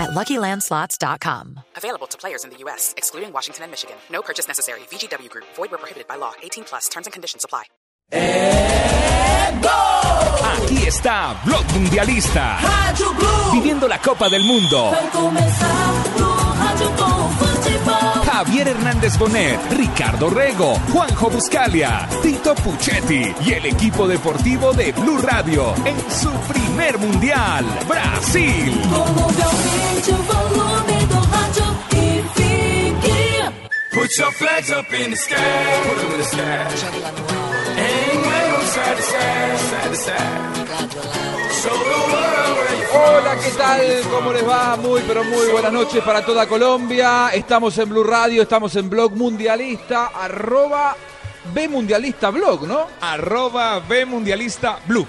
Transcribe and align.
at 0.00 0.10
LuckyLandSlots.com. 0.10 1.60
Available 1.76 2.06
to 2.08 2.18
players 2.18 2.44
in 2.44 2.50
the 2.50 2.56
U.S., 2.64 2.94
excluding 2.96 3.32
Washington 3.32 3.64
and 3.64 3.70
Michigan. 3.70 3.96
No 4.10 4.22
purchase 4.22 4.48
necessary. 4.48 4.80
VGW 4.90 5.28
Group. 5.30 5.46
Void 5.54 5.70
where 5.70 5.78
prohibited 5.78 6.08
by 6.08 6.16
law. 6.16 6.32
18 6.42 6.64
plus. 6.64 6.88
Terms 6.88 7.06
and 7.06 7.12
conditions 7.12 7.44
apply. 7.44 7.64
Aquí 10.56 10.86
está 10.86 11.40
Blog 11.44 11.64
Mundialista. 11.72 12.58
Viviendo 13.52 13.86
la 13.86 13.98
Copa 13.98 14.28
del 14.28 14.42
Mundo. 14.44 14.90
Javier 18.40 18.68
Hernández 18.68 19.18
Bonet, 19.18 19.60
Ricardo 19.70 20.30
Rego, 20.30 20.80
Juanjo 20.90 21.28
Buscalia, 21.28 22.08
Tito 22.22 22.54
Puchetti 22.54 23.34
y 23.44 23.52
el 23.52 23.66
equipo 23.66 24.08
deportivo 24.08 24.72
de 24.72 24.92
Blue 24.92 25.18
Radio 25.18 25.74
en 25.84 25.98
su 26.10 26.30
primer 26.48 26.96
mundial, 26.96 27.66
Brasil. 27.86 28.80
Put 33.92 34.08
your 34.16 34.32
flags 34.32 34.70
up 34.70 34.86
in 34.90 35.10
the 35.10 35.16
sky. 35.16 35.36
Put 35.84 35.98
'em 35.98 36.12
in 36.12 36.16
the 36.16 36.24
sky. 36.24 36.66
And 37.76 38.24
wave 38.24 38.66
side 38.68 38.96
to 38.96 39.02
side, 39.02 39.58
side 39.68 39.90
to 39.90 39.96
side. 39.96 40.40
Show 41.60 41.76
the 41.76 41.84
world 41.84 42.12
where 42.12 42.24
you 42.24 42.29
Hola, 43.02 43.34
¿qué 43.42 43.50
tal? 43.56 43.80
¿Cómo 44.10 44.30
les 44.30 44.46
va? 44.46 44.76
Muy, 44.76 45.00
pero 45.06 45.24
muy 45.24 45.48
buenas 45.48 45.72
noches 45.72 46.02
para 46.04 46.22
toda 46.24 46.46
Colombia. 46.46 47.30
Estamos 47.32 47.78
en 47.78 47.88
Blue 47.88 48.04
Radio, 48.04 48.42
estamos 48.42 48.76
en 48.76 48.90
Blog 48.90 49.12
Mundialista, 49.16 50.08
arroba 50.08 50.94
B 51.54 51.66
Mundialista 51.68 52.28
Blog, 52.28 52.66
¿no? 52.66 52.86
Arroba 53.00 53.80
B 53.80 54.04
Mundialista 54.04 54.80
Blue. 54.86 55.06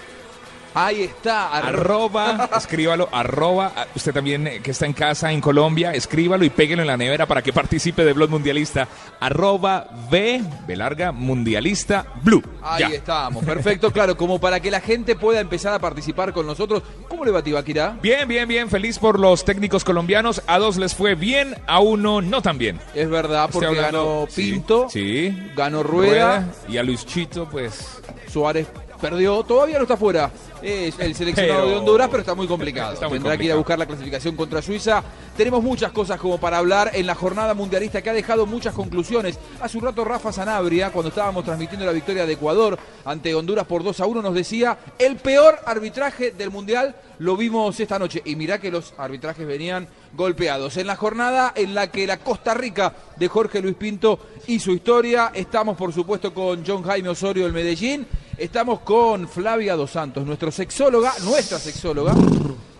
Ahí 0.73 1.03
está, 1.03 1.51
Arroba, 1.57 2.49
escríbalo, 2.57 3.09
arroba, 3.11 3.73
usted 3.93 4.13
también 4.13 4.47
eh, 4.47 4.61
que 4.63 4.71
está 4.71 4.85
en 4.85 4.93
casa 4.93 5.31
en 5.31 5.41
Colombia, 5.41 5.91
escríbalo 5.93 6.45
y 6.45 6.49
péguelo 6.49 6.81
en 6.81 6.87
la 6.87 6.95
nevera 6.95 7.25
para 7.25 7.41
que 7.41 7.51
participe 7.51 8.05
de 8.05 8.13
Blog 8.13 8.29
Mundialista. 8.29 8.87
Arroba 9.19 9.87
B, 10.09 10.41
B 10.65 10.75
larga, 10.77 11.11
Mundialista 11.11 12.05
Blue. 12.23 12.41
Ahí 12.63 12.81
Ya. 12.81 12.87
estamos, 12.89 13.43
perfecto, 13.43 13.91
claro, 13.93 14.15
como 14.15 14.39
para 14.39 14.59
que 14.61 14.71
la 14.71 14.79
gente 14.79 15.15
pueda 15.15 15.41
empezar 15.41 15.73
a 15.73 15.79
participar 15.79 16.31
con 16.31 16.47
nosotros. 16.47 16.83
¿Cómo 17.09 17.25
le 17.25 17.31
va, 17.31 17.43
Tibaquira? 17.43 17.97
Bien, 18.01 18.27
bien, 18.27 18.47
bien, 18.47 18.69
feliz 18.69 18.97
por 18.97 19.19
los 19.19 19.43
técnicos 19.43 19.83
colombianos. 19.83 20.41
A 20.47 20.57
dos 20.57 20.77
les 20.77 20.95
fue 20.95 21.15
bien, 21.15 21.55
a 21.67 21.79
uno 21.81 22.21
no 22.21 22.41
tan 22.41 22.57
bien. 22.57 22.79
Es 22.95 23.09
verdad, 23.09 23.49
porque 23.51 23.65
Estoy 23.67 23.77
hablando- 23.77 24.21
ganó 24.21 24.27
Pinto, 24.33 24.87
sí, 24.89 25.37
ganó 25.55 25.83
Rueda, 25.83 26.47
y 26.69 26.77
a 26.77 26.83
Luis 26.83 27.05
Chito, 27.05 27.47
pues 27.49 27.99
Suárez 28.31 28.67
perdió, 29.01 29.43
todavía 29.43 29.77
no 29.77 29.83
está 29.83 29.97
fuera. 29.97 30.31
Es 30.61 30.97
el 30.99 31.15
seleccionado 31.15 31.61
Pero- 31.61 31.69
de 31.71 31.77
Honduras, 31.77 32.07
pero 32.09 32.21
está 32.21 32.35
muy 32.35 32.47
complicado. 32.47 32.93
Está 32.93 33.09
muy 33.09 33.17
Tendrá 33.17 33.35
que 33.37 33.45
ir 33.45 33.51
a 33.51 33.55
buscar 33.55 33.77
la 33.79 33.85
clasificación 33.85 34.35
contra 34.35 34.61
Suiza. 34.61 35.03
Tenemos 35.35 35.63
muchas 35.63 35.91
cosas 35.91 36.19
como 36.19 36.37
para 36.39 36.59
hablar 36.59 36.91
en 36.93 37.07
la 37.07 37.15
jornada 37.15 37.53
mundialista 37.53 38.01
que 38.01 38.09
ha 38.09 38.13
dejado 38.13 38.45
muchas 38.45 38.73
conclusiones. 38.73 39.39
Hace 39.59 39.77
un 39.77 39.83
rato 39.85 40.05
Rafa 40.05 40.31
Sanabria, 40.31 40.91
cuando 40.91 41.09
estábamos 41.09 41.43
transmitiendo 41.43 41.85
la 41.85 41.91
victoria 41.91 42.25
de 42.25 42.33
Ecuador 42.33 42.77
ante 43.03 43.33
Honduras 43.33 43.65
por 43.65 43.83
2 43.83 43.99
a 43.99 44.05
1, 44.05 44.21
nos 44.21 44.33
decía 44.35 44.77
el 44.99 45.15
peor 45.17 45.59
arbitraje 45.65 46.31
del 46.31 46.51
mundial 46.51 46.95
lo 47.19 47.35
vimos 47.37 47.79
esta 47.79 47.97
noche. 47.99 48.21
Y 48.25 48.35
mirá 48.35 48.59
que 48.59 48.71
los 48.71 48.93
arbitrajes 48.97 49.45
venían 49.47 49.87
golpeados. 50.13 50.77
En 50.77 50.87
la 50.87 50.95
jornada 50.95 51.53
en 51.55 51.73
la 51.73 51.91
que 51.91 52.05
la 52.07 52.17
Costa 52.17 52.53
Rica 52.53 52.93
de 53.15 53.27
Jorge 53.27 53.61
Luis 53.61 53.75
Pinto 53.75 54.19
y 54.47 54.59
su 54.59 54.71
historia, 54.71 55.31
estamos 55.33 55.77
por 55.77 55.93
supuesto 55.93 56.33
con 56.33 56.63
John 56.65 56.83
Jaime 56.83 57.09
Osorio 57.09 57.43
del 57.43 57.53
Medellín. 57.53 58.05
Estamos 58.41 58.79
con 58.79 59.27
Flavia 59.27 59.75
Dos 59.75 59.91
Santos, 59.91 60.25
nuestro 60.25 60.49
sexóloga, 60.51 61.13
nuestra 61.23 61.59
sexóloga, 61.59 62.13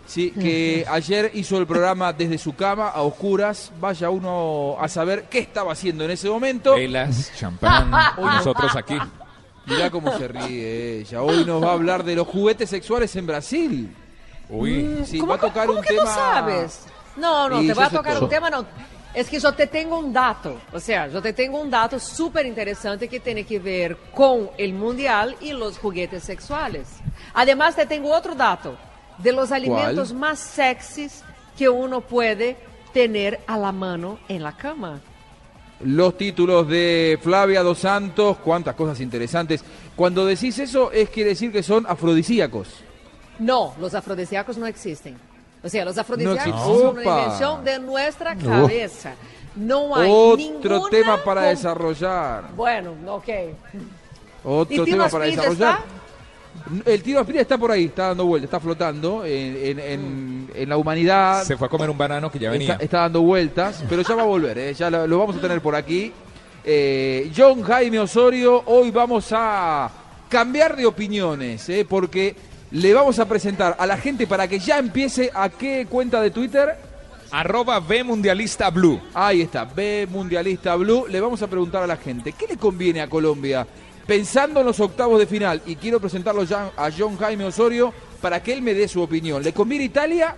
sí, 0.08 0.32
que 0.32 0.84
ayer 0.90 1.30
hizo 1.36 1.58
el 1.60 1.68
programa 1.68 2.12
desde 2.14 2.40
su 2.40 2.56
cama 2.56 2.88
a 2.90 3.02
oscuras. 3.04 3.72
Vaya 3.80 4.10
uno 4.10 4.76
a 4.80 4.88
saber 4.88 5.26
qué 5.30 5.38
estaba 5.38 5.74
haciendo 5.74 6.04
en 6.04 6.12
ese 6.12 6.28
momento. 6.30 6.74
velas, 6.74 7.32
champán, 7.38 7.92
nosotros 8.18 8.76
aquí. 8.76 8.98
Mirá 9.68 9.92
cómo 9.92 10.18
se 10.18 10.28
ríe 10.28 11.02
ella. 11.02 11.22
Hoy 11.22 11.46
nos 11.46 11.62
va 11.64 11.70
a 11.70 11.74
hablar 11.74 12.04
de 12.04 12.16
los 12.16 12.28
juguetes 12.28 12.68
sexuales 12.68 13.16
en 13.16 13.28
Brasil. 13.28 13.96
Uy, 14.50 15.04
Sí, 15.06 15.20
¿Cómo, 15.20 15.30
va 15.30 15.36
a 15.36 15.42
tocar 15.42 15.68
cómo 15.68 15.78
un 15.80 15.86
que 15.86 15.94
tema. 15.94 16.04
no 16.06 16.10
sabes? 16.16 16.80
No, 17.18 17.48
no, 17.50 17.62
Y 17.62 17.68
te 17.68 17.70
yo 17.70 17.76
voy 17.76 17.84
a 17.84 17.90
sé 17.90 17.96
tocar 17.96 18.14
todo. 18.16 18.24
un 18.26 18.30
tema, 18.32 18.50
no. 18.50 18.66
Es 19.14 19.30
que 19.30 19.40
yo 19.40 19.52
te 19.54 19.68
tengo 19.68 20.00
un 20.00 20.14
dato, 20.14 20.58
o 20.72 20.80
sea, 20.80 21.08
yo 21.08 21.22
te 21.22 21.34
tengo 21.34 21.60
un 21.60 21.70
dato 21.70 22.00
súper 22.00 22.46
interesante 22.46 23.10
que 23.10 23.20
tiene 23.20 23.44
que 23.44 23.60
ver 23.60 23.98
con 24.16 24.50
el 24.58 24.74
mundial 24.74 25.36
y 25.42 25.52
los 25.52 25.78
juguetes 25.78 26.24
sexuales. 26.24 26.88
Además, 27.34 27.76
te 27.76 27.86
tengo 27.86 28.14
otro 28.14 28.36
dato 28.36 28.78
de 29.18 29.34
los 29.34 29.52
alimentos 29.52 30.14
más 30.14 30.40
sexys 30.40 31.24
que 31.58 31.68
uno 31.68 32.00
puede 32.00 32.56
tener 32.94 33.42
a 33.48 33.58
la 33.58 33.74
mano 33.74 34.20
en 34.30 34.44
la 34.44 34.56
cama. 34.56 35.02
Los 35.82 36.18
títulos 36.18 36.68
de 36.68 37.20
Flavia 37.22 37.64
Dos 37.64 37.80
Santos, 37.80 38.38
cuántas 38.38 38.76
cosas 38.76 39.02
interesantes. 39.02 39.64
Cuando 39.96 40.26
decís 40.26 40.58
eso, 40.60 40.92
es 40.92 41.10
quiere 41.10 41.32
decir 41.32 41.52
que 41.52 41.64
son 41.64 41.86
afrodisíacos. 41.88 42.68
No, 43.40 43.74
los 43.80 43.94
afrodisíacos 43.94 44.58
no 44.58 44.68
existen. 44.68 45.18
O 45.64 45.70
sea, 45.70 45.86
los 45.86 45.98
afrodisíacos 45.98 46.48
existen. 46.48 46.64
son 46.64 46.98
una 46.98 47.04
invención 47.04 47.64
de 47.64 47.80
nuestra 47.80 48.36
cabeza. 48.36 49.14
No 49.56 49.96
hay 49.96 50.10
Otro 50.12 50.38
ninguna 50.38 50.90
tema 50.90 51.18
para 51.24 51.42
desarrollar. 51.44 52.46
Bueno, 52.56 52.94
ok. 53.08 53.28
Otro 54.44 54.64
¿Y 54.74 54.86
Tino 54.86 54.86
tema 54.86 55.10
para 55.10 55.26
desarrollar. 55.26 55.80
está? 55.80 55.86
El 56.92 57.02
tiro 57.04 57.20
Aspira 57.20 57.42
está 57.42 57.58
por 57.58 57.72
ahí, 57.72 57.86
está 57.86 58.08
dando 58.10 58.26
vueltas, 58.26 58.46
está 58.48 58.60
flotando 58.60 59.24
en, 59.26 59.58
en- 59.58 59.80
en- 59.80 60.52
en 60.54 60.70
la 60.70 60.78
humanidad. 60.78 61.44
se 61.44 61.58
fue 61.58 61.68
a 61.68 61.70
comer 61.70 61.90
un 61.90 61.98
banano 61.98 62.32
que 62.32 62.40
ya 62.40 62.50
venía. 62.52 62.74
Está, 62.74 62.84
está 62.84 62.98
dando 63.02 63.22
vueltas, 63.22 63.84
pero 63.90 64.02
ya 64.02 64.16
va 64.16 64.24
a 64.24 64.26
volver, 64.26 64.58
¿eh? 64.58 64.74
ya 64.74 64.90
lo, 64.90 65.08
lo 65.08 65.18
vamos 65.20 65.36
a 65.38 65.42
tener 65.42 65.62
por 65.62 65.76
aquí. 65.76 66.12
Eh, 66.64 67.32
John 67.36 67.62
Jaime 67.64 68.00
Osorio, 68.00 68.64
hoy 68.68 68.92
vamos 68.92 69.30
a 69.32 69.90
cambiar 70.30 70.76
de 70.76 70.86
opiniones, 70.86 71.68
¿eh? 71.70 71.86
porque 71.88 72.36
le 72.72 72.94
vamos 72.94 73.20
a 73.20 73.28
presentar 73.28 73.76
a 73.78 73.86
la 73.86 73.98
gente 73.98 74.28
para 74.28 74.48
que 74.48 74.60
ya 74.60 74.80
empiece 74.80 75.30
a 75.34 75.50
qué 75.50 75.86
cuenta 75.90 76.22
de 76.22 76.32
Twitter. 76.32 76.78
Arroba 77.32 77.80
B 77.80 78.04
Mundialista 78.04 78.70
Blue. 78.70 79.00
Ahí 79.14 79.42
está, 79.42 79.66
B 79.66 80.08
Mundialista 80.10 80.76
Blue. 80.76 81.06
Le 81.08 81.20
vamos 81.20 81.42
a 81.42 81.48
preguntar 81.48 81.84
a 81.84 81.88
la 81.88 81.98
gente, 81.98 82.34
¿qué 82.34 82.48
le 82.48 82.58
conviene 82.58 83.02
a 83.02 83.10
Colombia? 83.10 83.68
Pensando 84.06 84.62
en 84.62 84.66
los 84.66 84.80
octavos 84.80 85.20
de 85.20 85.28
final, 85.28 85.62
y 85.66 85.76
quiero 85.76 86.00
presentarlo 86.00 86.44
ya 86.44 86.72
a 86.76 86.90
John 86.98 87.18
Jaime 87.18 87.46
Osorio 87.46 87.94
para 88.22 88.42
que 88.42 88.54
él 88.54 88.62
me 88.62 88.74
dé 88.74 88.88
su 88.88 89.02
opinión. 89.02 89.44
¿Le 89.44 89.54
conviene 89.54 89.86
Italia? 89.86 90.36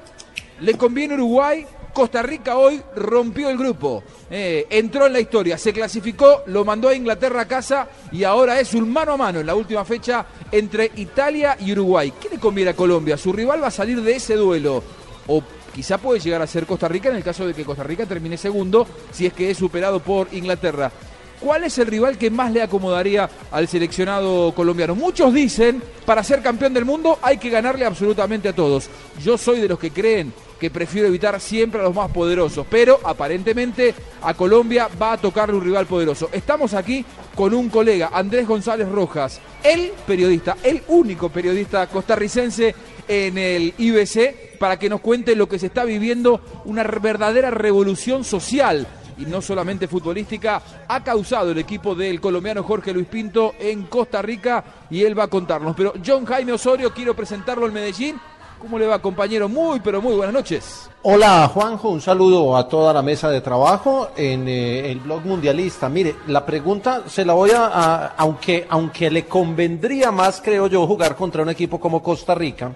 ¿Le 0.59 0.73
conviene 0.75 1.15
Uruguay? 1.15 1.65
Costa 1.93 2.23
Rica 2.23 2.57
hoy 2.57 2.81
rompió 2.95 3.49
el 3.49 3.57
grupo, 3.57 4.03
eh, 4.29 4.65
entró 4.71 5.05
en 5.05 5.13
la 5.13 5.19
historia, 5.19 5.59
se 5.59 5.71
clasificó, 5.71 6.41
lo 6.47 6.65
mandó 6.65 6.89
a 6.89 6.95
Inglaterra 6.95 7.41
a 7.41 7.47
casa 7.47 7.87
y 8.11 8.23
ahora 8.23 8.59
es 8.59 8.73
un 8.73 8.91
mano 8.91 9.13
a 9.13 9.17
mano 9.17 9.39
en 9.39 9.45
la 9.45 9.53
última 9.53 9.85
fecha 9.85 10.25
entre 10.51 10.91
Italia 10.95 11.55
y 11.59 11.71
Uruguay. 11.71 12.11
¿Qué 12.19 12.29
le 12.29 12.39
conviene 12.39 12.71
a 12.71 12.75
Colombia? 12.75 13.15
¿Su 13.15 13.31
rival 13.31 13.61
va 13.61 13.67
a 13.67 13.71
salir 13.71 14.01
de 14.01 14.15
ese 14.15 14.35
duelo? 14.35 14.83
¿O 15.27 15.43
quizá 15.73 15.99
puede 15.99 16.19
llegar 16.19 16.41
a 16.41 16.47
ser 16.47 16.65
Costa 16.65 16.87
Rica 16.87 17.09
en 17.09 17.15
el 17.15 17.23
caso 17.23 17.45
de 17.45 17.53
que 17.53 17.63
Costa 17.63 17.83
Rica 17.83 18.07
termine 18.07 18.37
segundo 18.37 18.87
si 19.11 19.27
es 19.27 19.33
que 19.33 19.51
es 19.51 19.57
superado 19.57 19.99
por 19.99 20.33
Inglaterra? 20.33 20.91
¿Cuál 21.39 21.65
es 21.65 21.77
el 21.77 21.87
rival 21.87 22.17
que 22.17 22.31
más 22.31 22.51
le 22.51 22.61
acomodaría 22.61 23.29
al 23.51 23.67
seleccionado 23.67 24.53
colombiano? 24.55 24.95
Muchos 24.95 25.33
dicen, 25.33 25.83
para 26.05 26.23
ser 26.23 26.41
campeón 26.41 26.73
del 26.73 26.85
mundo 26.85 27.19
hay 27.21 27.37
que 27.37 27.49
ganarle 27.49 27.85
absolutamente 27.85 28.49
a 28.49 28.55
todos. 28.55 28.89
Yo 29.21 29.37
soy 29.37 29.59
de 29.59 29.67
los 29.67 29.77
que 29.77 29.91
creen 29.91 30.33
que 30.63 30.71
prefiero 30.71 31.09
evitar 31.09 31.41
siempre 31.41 31.81
a 31.81 31.83
los 31.83 31.93
más 31.93 32.09
poderosos, 32.09 32.65
pero 32.69 32.97
aparentemente 33.03 33.93
a 34.21 34.33
Colombia 34.33 34.87
va 35.01 35.11
a 35.11 35.17
tocarle 35.17 35.57
un 35.57 35.61
rival 35.61 35.87
poderoso. 35.87 36.29
Estamos 36.31 36.73
aquí 36.73 37.03
con 37.35 37.53
un 37.53 37.67
colega, 37.67 38.11
Andrés 38.13 38.47
González 38.47 38.87
Rojas, 38.87 39.41
el 39.61 39.91
periodista, 40.07 40.55
el 40.63 40.81
único 40.87 41.27
periodista 41.27 41.87
costarricense 41.87 42.73
en 43.09 43.37
el 43.37 43.73
IBC, 43.77 44.57
para 44.57 44.79
que 44.79 44.87
nos 44.87 45.01
cuente 45.01 45.35
lo 45.35 45.49
que 45.49 45.59
se 45.59 45.65
está 45.65 45.83
viviendo, 45.83 46.39
una 46.63 46.83
verdadera 46.83 47.51
revolución 47.51 48.23
social 48.23 48.87
y 49.17 49.25
no 49.25 49.41
solamente 49.41 49.89
futbolística, 49.89 50.61
ha 50.87 51.03
causado 51.03 51.51
el 51.51 51.57
equipo 51.57 51.93
del 51.93 52.21
colombiano 52.21 52.63
Jorge 52.63 52.93
Luis 52.93 53.07
Pinto 53.07 53.53
en 53.59 53.83
Costa 53.83 54.21
Rica 54.21 54.63
y 54.89 55.03
él 55.03 55.19
va 55.19 55.23
a 55.23 55.27
contarnos. 55.27 55.75
Pero 55.75 55.93
John 56.05 56.25
Jaime 56.25 56.53
Osorio, 56.53 56.93
quiero 56.93 57.13
presentarlo 57.13 57.67
en 57.67 57.73
Medellín 57.73 58.15
¿Cómo 58.63 58.79
le 58.79 58.87
va, 58.87 58.97
compañero? 58.99 59.49
Muy, 59.49 59.81
pero 59.81 60.01
muy 60.01 60.15
buenas 60.15 60.33
noches. 60.33 60.89
Hola 61.01 61.51
Juanjo, 61.53 61.89
un 61.89 61.99
saludo 61.99 62.55
a 62.55 62.65
toda 62.65 62.93
la 62.93 63.01
mesa 63.01 63.29
de 63.29 63.41
trabajo 63.41 64.11
en 64.15 64.47
eh, 64.47 64.89
el 64.89 65.01
blog 65.01 65.25
mundialista. 65.25 65.89
Mire, 65.89 66.15
la 66.27 66.45
pregunta 66.45 67.03
se 67.05 67.25
la 67.25 67.33
voy 67.33 67.51
a, 67.53 68.13
aunque, 68.15 68.65
aunque 68.69 69.11
le 69.11 69.25
convendría 69.25 70.13
más, 70.13 70.39
creo 70.41 70.67
yo, 70.67 70.87
jugar 70.87 71.17
contra 71.17 71.43
un 71.43 71.49
equipo 71.49 71.77
como 71.77 72.01
Costa 72.01 72.35
Rica. 72.35 72.71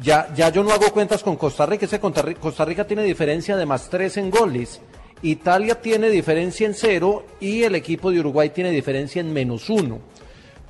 Ya, 0.00 0.32
ya 0.34 0.48
yo 0.48 0.64
no 0.64 0.72
hago 0.72 0.90
cuentas 0.90 1.22
con 1.22 1.36
Costa 1.36 1.66
Rica, 1.66 1.84
ese 1.84 2.00
Costa 2.00 2.22
Rica, 2.22 2.40
Costa 2.40 2.64
Rica 2.64 2.86
tiene 2.86 3.02
diferencia 3.02 3.54
de 3.54 3.66
más 3.66 3.90
tres 3.90 4.16
en 4.16 4.30
goles. 4.30 4.80
Italia 5.20 5.78
tiene 5.78 6.08
diferencia 6.08 6.66
en 6.66 6.72
cero 6.72 7.26
y 7.38 7.64
el 7.64 7.74
equipo 7.74 8.10
de 8.10 8.20
Uruguay 8.20 8.48
tiene 8.48 8.70
diferencia 8.70 9.20
en 9.20 9.30
menos 9.30 9.68
uno. 9.68 9.98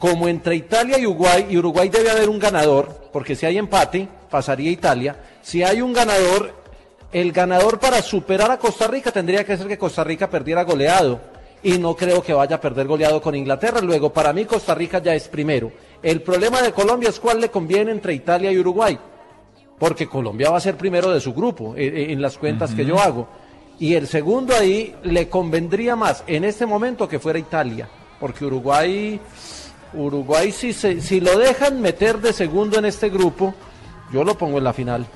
Como 0.01 0.27
entre 0.27 0.57
Italia 0.57 0.99
y 0.99 1.07
Uruguay, 1.07 1.47
y 1.49 1.57
Uruguay 1.59 1.89
debe 1.89 2.11
haber 2.11 2.29
un 2.29 2.41
ganador, 2.41 3.09
porque 3.13 3.37
si 3.37 3.47
hay 3.47 3.57
empate, 3.57 4.09
pasaría 4.33 4.71
Italia. 4.73 5.15
Si 5.43 5.63
hay 5.63 5.81
un 5.81 5.93
ganador, 5.93 6.53
el 7.13 7.31
ganador 7.31 7.79
para 7.79 8.03
superar 8.03 8.51
a 8.51 8.59
Costa 8.59 8.89
Rica 8.89 9.13
tendría 9.13 9.45
que 9.45 9.57
ser 9.57 9.69
que 9.69 9.79
Costa 9.79 10.03
Rica 10.03 10.29
perdiera 10.29 10.65
goleado. 10.65 11.21
Y 11.63 11.79
no 11.79 11.95
creo 11.95 12.21
que 12.25 12.33
vaya 12.33 12.57
a 12.57 12.61
perder 12.61 12.89
goleado 12.89 13.23
con 13.23 13.37
Inglaterra. 13.37 13.81
Luego, 13.81 14.13
para 14.13 14.33
mí, 14.33 14.45
Costa 14.47 14.75
Rica 14.75 14.99
ya 15.01 15.15
es 15.15 15.29
primero. 15.29 15.71
El 16.03 16.21
problema 16.23 16.61
de 16.61 16.73
Colombia 16.73 17.11
es 17.11 17.21
cuál 17.21 17.41
le 17.41 17.51
conviene 17.51 17.93
entre 17.93 18.15
Italia 18.15 18.51
y 18.51 18.59
Uruguay. 18.59 18.99
Porque 19.79 20.09
Colombia 20.09 20.51
va 20.51 20.57
a 20.57 20.61
ser 20.61 20.77
primero 20.77 21.13
de 21.13 21.21
su 21.21 21.33
grupo, 21.33 21.75
eh, 21.77 21.87
eh, 21.87 22.07
en 22.13 22.21
las 22.21 22.37
cuentas 22.39 22.73
que 22.75 22.85
yo 22.85 22.99
hago. 22.99 23.29
Y 23.79 23.95
el 23.95 24.09
segundo 24.09 24.57
ahí 24.57 24.95
le 25.05 25.29
convendría 25.29 25.95
más 25.95 26.25
en 26.27 26.43
este 26.45 26.67
momento 26.67 27.07
que 27.09 27.21
fuera 27.21 27.39
Italia. 27.39 27.89
Porque 28.19 28.45
Uruguay, 28.45 29.21
Uruguay 29.95 30.51
si, 30.53 30.73
se- 30.73 31.01
si 31.01 31.21
lo 31.21 31.39
dejan 31.39 31.81
meter 31.81 32.19
de 32.19 32.33
segundo 32.33 32.79
en 32.79 32.87
este 32.87 33.09
grupo, 33.09 33.55
yo 34.13 34.25
lo 34.25 34.37
pongo 34.37 34.59
en 34.59 34.65
la 34.65 34.73
final. 34.73 35.07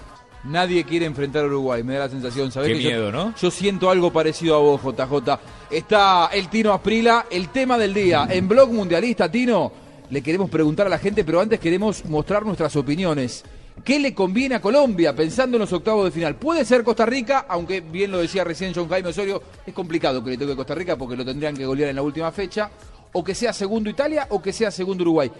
Nadie 0.44 0.84
quiere 0.84 1.06
enfrentar 1.06 1.42
a 1.44 1.46
Uruguay, 1.48 1.82
me 1.82 1.94
da 1.94 2.00
la 2.04 2.08
sensación. 2.08 2.52
¿sabés 2.52 2.68
Qué 2.68 2.74
que 2.76 2.82
yo- 2.84 2.88
miedo, 2.90 3.12
¿no? 3.12 3.34
Yo 3.36 3.50
siento 3.50 3.90
algo 3.90 4.12
parecido 4.12 4.54
a 4.54 4.58
vos, 4.58 4.80
JJ. 4.80 5.38
Está 5.70 6.28
el 6.32 6.48
Tino 6.48 6.72
Asprila, 6.72 7.26
el 7.30 7.48
tema 7.48 7.76
del 7.76 7.92
día. 7.92 8.28
En 8.30 8.46
Blog 8.48 8.72
Mundialista, 8.72 9.30
Tino, 9.30 9.72
le 10.10 10.22
queremos 10.22 10.48
preguntar 10.48 10.86
a 10.86 10.90
la 10.90 10.98
gente, 10.98 11.24
pero 11.24 11.40
antes 11.40 11.58
queremos 11.58 12.04
mostrar 12.04 12.44
nuestras 12.46 12.76
opiniones. 12.76 13.44
¿Qué 13.84 13.98
le 13.98 14.14
conviene 14.14 14.54
a 14.54 14.60
Colombia 14.60 15.14
pensando 15.14 15.56
en 15.56 15.60
los 15.62 15.72
octavos 15.72 16.04
de 16.04 16.10
final? 16.12 16.36
Puede 16.36 16.64
ser 16.64 16.82
Costa 16.84 17.04
Rica, 17.04 17.44
aunque 17.48 17.80
bien 17.80 18.10
lo 18.10 18.18
decía 18.18 18.42
recién 18.44 18.72
John 18.74 18.88
Jaime 18.88 19.08
Osorio, 19.10 19.42
es 19.66 19.74
complicado 19.74 20.22
que 20.24 20.30
le 20.30 20.38
toque 20.38 20.56
Costa 20.56 20.74
Rica 20.74 20.96
porque 20.96 21.16
lo 21.16 21.24
tendrían 21.24 21.54
que 21.56 21.66
golear 21.66 21.90
en 21.90 21.96
la 21.96 22.02
última 22.02 22.30
fecha. 22.32 22.70
O 23.12 23.24
que 23.24 23.34
sea 23.34 23.52
segundo 23.52 23.88
Italia 23.88 24.26
o 24.30 24.42
que 24.42 24.52
sea 24.52 24.70
segundo 24.70 25.02
Uruguay. 25.02 25.30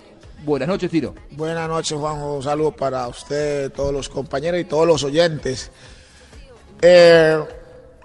Buenas 0.45 0.69
noches, 0.69 0.91
Tino. 0.91 1.15
Buenas 1.33 1.69
noches, 1.69 1.99
Juanjo. 1.99 2.37
Un 2.37 2.43
saludo 2.43 2.73
para 2.73 3.07
usted, 3.09 3.73
todos 3.73 3.93
los 3.93 4.09
compañeros 4.09 4.61
y 4.61 4.65
todos 4.65 4.87
los 4.87 5.03
oyentes. 5.05 5.71
Eh, 6.81 7.39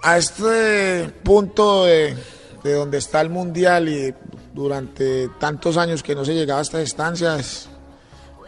a 0.02 0.18
este 0.18 1.08
punto 1.22 1.84
de, 1.84 2.16
de 2.62 2.72
donde 2.74 2.98
está 2.98 3.20
el 3.20 3.30
Mundial 3.30 3.88
y 3.88 4.14
durante 4.52 5.28
tantos 5.38 5.76
años 5.76 6.02
que 6.02 6.14
no 6.14 6.24
se 6.24 6.34
llegaba 6.34 6.60
a 6.60 6.62
estas 6.62 6.82
instancias, 6.82 7.68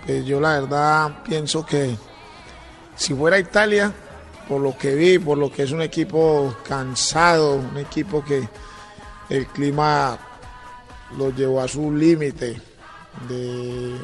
pues 0.04 0.24
yo 0.24 0.40
la 0.40 0.60
verdad 0.60 1.22
pienso 1.24 1.64
que 1.64 1.96
si 2.96 3.14
fuera 3.14 3.38
Italia, 3.38 3.92
por 4.48 4.60
lo 4.60 4.76
que 4.76 4.94
vi, 4.94 5.18
por 5.18 5.38
lo 5.38 5.50
que 5.50 5.62
es 5.62 5.72
un 5.72 5.82
equipo 5.82 6.54
cansado, 6.66 7.56
un 7.56 7.76
equipo 7.78 8.24
que 8.24 8.48
el 9.30 9.46
clima 9.46 10.18
lo 11.18 11.30
llevó 11.30 11.60
a 11.60 11.68
su 11.68 11.92
límite, 11.92 12.60
de 13.28 13.94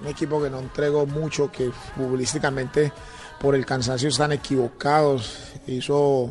un 0.00 0.06
equipo 0.06 0.42
que 0.42 0.50
no 0.50 0.58
entregó 0.58 1.06
mucho, 1.06 1.50
que 1.50 1.70
futbolísticamente 1.70 2.92
por 3.40 3.54
el 3.54 3.64
cansancio 3.64 4.08
están 4.08 4.32
equivocados, 4.32 5.52
hizo, 5.66 6.30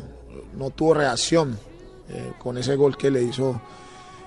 no 0.54 0.70
tuvo 0.70 0.94
reacción 0.94 1.58
eh, 2.10 2.32
con 2.38 2.58
ese 2.58 2.76
gol 2.76 2.96
que 2.96 3.10
le 3.10 3.22
hizo 3.22 3.60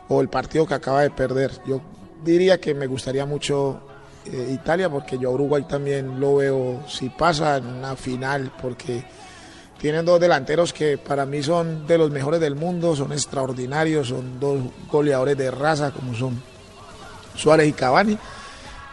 o 0.10 0.22
el 0.22 0.30
partido 0.30 0.66
que 0.66 0.74
acaba 0.74 1.02
de 1.02 1.10
perder. 1.10 1.52
Yo 1.66 1.82
diría 2.24 2.60
que 2.60 2.74
me 2.74 2.88
gustaría 2.88 3.26
mucho 3.26 3.82
eh, 4.26 4.52
Italia 4.54 4.90
porque 4.90 5.18
yo 5.18 5.30
a 5.30 5.34
Uruguay 5.34 5.64
también 5.68 6.20
lo 6.20 6.36
veo 6.38 6.84
si 6.88 7.10
pasa 7.10 7.58
en 7.58 7.66
una 7.66 7.96
final 7.96 8.52
porque 8.62 9.04
tienen 9.82 10.06
dos 10.06 10.20
delanteros 10.20 10.74
que 10.74 11.00
para 11.00 11.26
mí 11.26 11.42
son 11.42 11.88
de 11.88 11.98
los 11.98 12.12
mejores 12.12 12.40
del 12.40 12.56
mundo, 12.56 12.96
son 12.96 13.12
extraordinarios, 13.12 14.10
son 14.10 14.40
dos 14.40 14.60
goleadores 14.92 15.36
de 15.36 15.50
raza 15.50 15.90
como 15.90 16.14
son 16.14 16.40
Suárez 17.36 17.68
y 17.68 17.74
Cavani. 17.74 18.16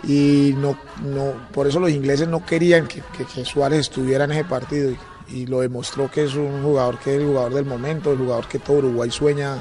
Y 0.04 0.54
no, 0.56 0.78
no, 1.02 1.34
por 1.52 1.66
eso 1.66 1.78
los 1.78 1.90
ingleses 1.90 2.26
no 2.26 2.46
querían 2.46 2.86
que, 2.86 3.02
Suárez 3.44 3.80
estuviera 3.80 4.24
en 4.24 4.32
ese 4.32 4.44
partido. 4.44 4.94
Y 5.28 5.44
lo 5.44 5.60
demostró 5.60 6.10
que 6.10 6.24
es 6.24 6.34
un 6.34 6.62
jugador 6.62 6.98
que 6.98 7.14
es 7.14 7.20
el 7.20 7.26
jugador 7.26 7.52
del 7.52 7.66
momento, 7.66 8.12
el 8.12 8.18
jugador 8.18 8.48
que 8.48 8.58
todo 8.58 8.78
Uruguay 8.78 9.10
sueña 9.10 9.58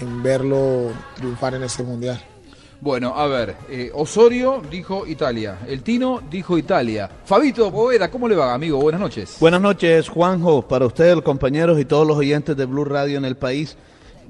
en 0.00 0.22
verlo 0.22 0.92
triunfar 1.16 1.54
en 1.54 1.64
este 1.64 1.82
mundial. 1.82 2.22
Bueno, 2.80 3.12
a 3.16 3.26
ver, 3.26 3.56
eh, 3.68 3.90
Osorio 3.92 4.62
dijo 4.70 5.04
Italia, 5.04 5.58
el 5.66 5.82
Tino 5.82 6.20
dijo 6.30 6.56
Italia. 6.56 7.10
Fabito 7.24 7.72
Poveda, 7.72 8.08
¿cómo 8.08 8.28
le 8.28 8.36
va, 8.36 8.54
amigo? 8.54 8.78
Buenas 8.78 9.00
noches. 9.00 9.36
Buenas 9.40 9.60
noches, 9.60 10.08
Juanjo, 10.08 10.62
para 10.62 10.86
ustedes, 10.86 11.20
compañeros 11.22 11.80
y 11.80 11.84
todos 11.84 12.06
los 12.06 12.16
oyentes 12.16 12.56
de 12.56 12.66
Blue 12.66 12.84
Radio 12.84 13.18
en 13.18 13.24
el 13.24 13.36
país. 13.36 13.76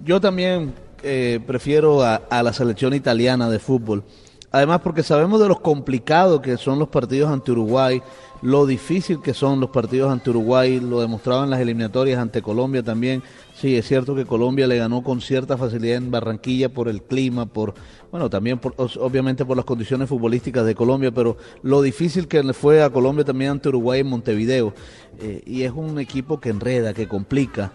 Yo 0.03 0.19
también 0.19 0.73
eh, 1.03 1.41
prefiero 1.47 2.03
a, 2.03 2.17
a 2.17 2.43
la 2.43 2.55
selección 2.55 2.95
italiana 2.95 3.51
de 3.51 3.59
fútbol. 3.59 4.03
Además, 4.51 4.81
porque 4.83 5.03
sabemos 5.03 5.41
de 5.41 5.49
lo 5.49 5.61
complicado 5.61 6.41
que 6.41 6.57
son 6.57 6.79
los 6.79 6.89
partidos 6.89 7.31
ante 7.31 7.53
Uruguay, 7.53 8.01
lo 8.41 8.65
difícil 8.65 9.21
que 9.21 9.35
son 9.35 9.61
los 9.61 9.69
partidos 9.69 10.11
ante 10.11 10.31
Uruguay, 10.31 10.81
lo 10.81 11.01
demostraban 11.03 11.51
las 11.51 11.61
eliminatorias 11.61 12.19
ante 12.19 12.41
Colombia 12.41 12.83
también. 12.83 13.23
Sí, 13.61 13.77
es 13.77 13.89
cierto 13.89 14.15
que 14.15 14.25
Colombia 14.25 14.69
le 14.69 14.79
ganó 14.79 15.03
con 15.03 15.21
cierta 15.21 15.57
facilidad 15.57 15.97
en 15.97 16.13
Barranquilla 16.13 16.69
por 16.69 16.87
el 16.87 17.03
clima, 17.03 17.47
por, 17.47 17.75
bueno, 18.13 18.31
también 18.31 18.61
obviamente 18.77 19.45
por 19.45 19.57
las 19.57 19.67
condiciones 19.67 20.09
futbolísticas 20.09 20.65
de 20.65 20.77
Colombia, 20.77 21.11
pero 21.11 21.37
lo 21.63 21.83
difícil 21.83 22.29
que 22.29 22.41
le 22.45 22.53
fue 22.53 22.85
a 22.85 22.91
Colombia 22.91 23.25
también 23.25 23.51
ante 23.51 23.69
Uruguay 23.71 24.01
en 24.01 24.07
Montevideo. 24.07 24.75
Eh, 25.19 25.43
y 25.45 25.65
es 25.65 25.73
un 25.73 25.99
equipo 25.99 26.39
que 26.39 26.51
enreda, 26.51 26.95
que 26.95 27.09
complica. 27.09 27.73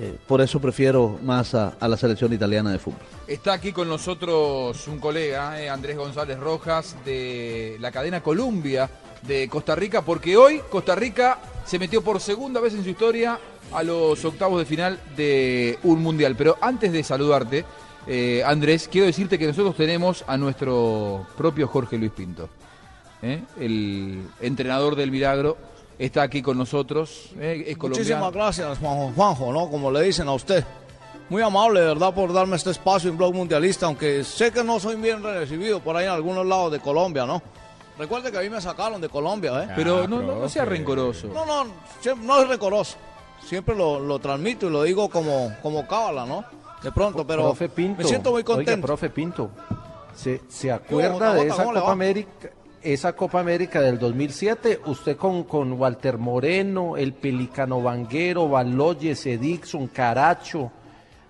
Eh, 0.00 0.16
por 0.26 0.40
eso 0.40 0.58
prefiero 0.58 1.18
más 1.22 1.54
a, 1.54 1.76
la 1.80 1.98
selección 1.98 2.32
italiana 2.32 2.72
de 2.72 2.78
fútbol. 2.78 3.00
Está 3.26 3.52
aquí 3.52 3.72
con 3.72 3.88
nosotros 3.88 4.88
un 4.88 4.98
colega, 4.98 5.60
eh, 5.60 5.68
Andrés 5.68 5.98
González 5.98 6.40
Rojas, 6.40 6.96
de 7.04 7.76
la 7.78 7.92
cadena 7.92 8.22
Columbia 8.22 8.88
de 9.20 9.48
Costa 9.48 9.74
Rica, 9.74 10.00
porque 10.00 10.38
hoy 10.38 10.62
Costa 10.70 10.94
Rica 10.94 11.40
se 11.66 11.78
metió 11.78 12.00
por 12.00 12.20
segunda 12.20 12.60
vez 12.60 12.72
en 12.72 12.84
su 12.84 12.90
historia 12.90 13.38
a 13.72 13.82
los 13.82 14.24
octavos 14.24 14.58
de 14.58 14.64
final 14.64 15.00
de 15.16 15.78
un 15.82 16.02
mundial. 16.02 16.34
Pero 16.36 16.56
antes 16.60 16.92
de 16.92 17.02
saludarte, 17.02 17.64
eh, 18.06 18.42
Andrés, 18.44 18.88
quiero 18.90 19.06
decirte 19.06 19.38
que 19.38 19.46
nosotros 19.46 19.76
tenemos 19.76 20.24
a 20.26 20.36
nuestro 20.36 21.26
propio 21.36 21.66
Jorge 21.66 21.98
Luis 21.98 22.12
Pinto, 22.12 22.48
¿eh? 23.22 23.42
el 23.58 24.22
entrenador 24.40 24.94
del 24.94 25.10
Milagro. 25.10 25.56
Está 25.98 26.22
aquí 26.22 26.42
con 26.42 26.58
nosotros, 26.58 27.30
¿eh? 27.40 27.64
es 27.68 27.76
colombiano. 27.78 28.04
Muchísimas 28.04 28.32
gracias, 28.32 28.78
Juanjo, 28.78 29.12
Juanjo, 29.16 29.52
¿no? 29.52 29.70
Como 29.70 29.90
le 29.90 30.02
dicen 30.02 30.28
a 30.28 30.32
usted. 30.34 30.62
Muy 31.28 31.42
amable, 31.42 31.80
verdad, 31.80 32.14
por 32.14 32.32
darme 32.32 32.54
este 32.54 32.70
espacio 32.70 33.10
en 33.10 33.16
Blog 33.16 33.34
Mundialista, 33.34 33.86
aunque 33.86 34.22
sé 34.22 34.52
que 34.52 34.62
no 34.62 34.78
soy 34.78 34.94
bien 34.96 35.22
recibido 35.22 35.80
por 35.80 35.96
ahí 35.96 36.04
en 36.04 36.12
algunos 36.12 36.46
lados 36.46 36.70
de 36.70 36.80
Colombia, 36.80 37.26
¿no? 37.26 37.42
Recuerde 37.98 38.30
que 38.30 38.38
a 38.38 38.42
mí 38.42 38.50
me 38.50 38.60
sacaron 38.60 39.00
de 39.00 39.08
Colombia, 39.08 39.64
¿eh? 39.64 39.68
Pero 39.74 40.06
no, 40.06 40.20
no, 40.20 40.40
no 40.40 40.48
sea 40.48 40.66
rencoroso. 40.66 41.28
No, 41.28 41.46
no, 41.46 41.64
no 42.16 42.42
es 42.42 42.48
rencoroso. 42.48 42.96
Siempre 43.46 43.76
lo, 43.76 44.00
lo 44.00 44.18
transmito 44.18 44.66
y 44.66 44.70
lo 44.70 44.82
digo 44.82 45.08
como, 45.08 45.54
como 45.62 45.86
cábala, 45.86 46.26
¿no? 46.26 46.44
De 46.82 46.90
pronto, 46.90 47.24
pero 47.26 47.44
profe 47.44 47.68
Pinto, 47.68 48.02
me 48.02 48.08
siento 48.08 48.30
muy 48.30 48.40
Oiga, 48.40 48.54
contento. 48.54 48.86
profe 48.86 49.08
Pinto, 49.08 49.50
¿se, 50.14 50.42
se 50.48 50.70
acuerda 50.72 51.32
de 51.34 51.46
esa 51.46 51.56
¿cómo 51.56 51.72
le 51.72 51.80
Copa? 51.80 51.92
América? 51.92 52.50
Esa 52.82 53.12
Copa 53.14 53.40
América 53.40 53.80
del 53.80 53.98
2007, 53.98 54.80
usted 54.86 55.16
con, 55.16 55.44
con 55.44 55.72
Walter 55.72 56.18
Moreno, 56.18 56.96
el 56.96 57.14
Pelicano 57.14 57.80
Vanguero, 57.82 58.48
Baloyes, 58.48 59.24
Edixon, 59.26 59.88
Caracho, 59.88 60.70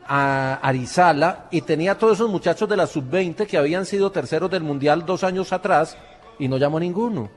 a 0.06 0.54
Arizala, 0.62 1.46
y 1.50 1.62
tenía 1.62 1.92
a 1.92 1.98
todos 1.98 2.14
esos 2.14 2.30
muchachos 2.30 2.68
de 2.68 2.76
la 2.76 2.86
sub-20 2.86 3.46
que 3.46 3.56
habían 3.56 3.86
sido 3.86 4.10
terceros 4.10 4.50
del 4.50 4.62
Mundial 4.62 5.06
dos 5.06 5.22
años 5.24 5.52
atrás, 5.52 5.96
y 6.38 6.48
no 6.48 6.58
llamó 6.58 6.78
ninguno. 6.80 7.30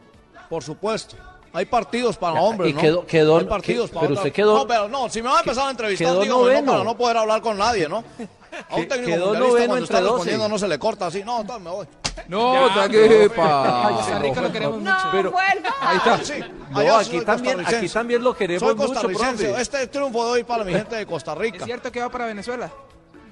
Por 0.50 0.63
supuesto. 0.63 1.15
Hay 1.53 1.65
partidos 1.65 2.15
para 2.17 2.35
Ya, 2.35 2.41
hombres, 2.41 2.71
y 2.71 2.73
¿no? 2.73 2.81
quedó- 2.81 3.05
quedó- 3.07 3.37
Hay 3.39 3.45
partidos 3.45 3.89
que- 3.89 3.93
para 3.95 4.01
pero 4.01 4.13
otras- 4.13 4.25
usted 4.27 4.35
quedó- 4.35 4.57
No, 4.59 4.67
pero 4.67 4.87
no, 4.87 5.09
si 5.09 5.21
me 5.21 5.29
va 5.29 5.37
a 5.37 5.39
empezar 5.39 5.67
a 5.67 5.71
entrevistar, 5.71 6.07
quedó 6.07 6.21
dígame, 6.21 6.29
no, 6.29 6.43
noveno. 6.45 6.71
para 6.71 6.83
no 6.83 6.97
poder 6.97 7.17
hablar 7.17 7.41
con 7.41 7.57
nadie, 7.57 7.89
¿no? 7.89 7.97
A 7.97 8.75
un 8.75 8.81
Que- 8.81 8.85
técnico 8.87 9.11
quedó 9.11 9.33
noveno 9.33 9.49
cuando 9.55 9.75
entre 9.77 9.83
está 9.83 9.99
12. 10.01 10.11
respondiendo 10.13 10.49
no 10.49 10.59
se 10.59 10.67
le 10.67 10.79
corta 10.79 11.07
así. 11.07 11.23
No, 11.23 11.41
entonces 11.41 11.63
me 11.63 11.71
voy. 11.71 11.87
No, 12.27 12.53
¿qué 12.91 13.31
pasa? 13.35 13.89
Costa 13.95 14.19
Rica 14.19 14.41
lo 14.41 14.51
queremos 14.51 14.81
No, 14.81 14.91
mucho. 14.91 15.07
Pero- 15.11 15.31
vuelva. 15.31 15.69
Ahí 15.81 15.97
está. 15.97 16.23
Sí, 16.23 16.33
No, 16.69 16.79
allá 16.79 16.99
aquí 16.99 17.21
también, 17.21 17.59
aquí 17.65 17.87
lo 18.19 18.35
queremos 18.35 18.69
Soy 18.69 18.75
mucho, 18.75 19.01
profe. 19.01 19.61
Este 19.61 19.87
triunfo 19.87 20.25
de 20.25 20.31
hoy 20.31 20.43
para 20.43 20.63
mi 20.63 20.73
gente 20.73 20.95
de 20.97 21.05
Costa 21.05 21.33
¿Es 21.33 21.37
Rica. 21.39 21.65
cierto 21.65 21.91
que 21.91 22.01
va 22.01 22.09
para 22.09 22.25
Venezuela? 22.25 22.69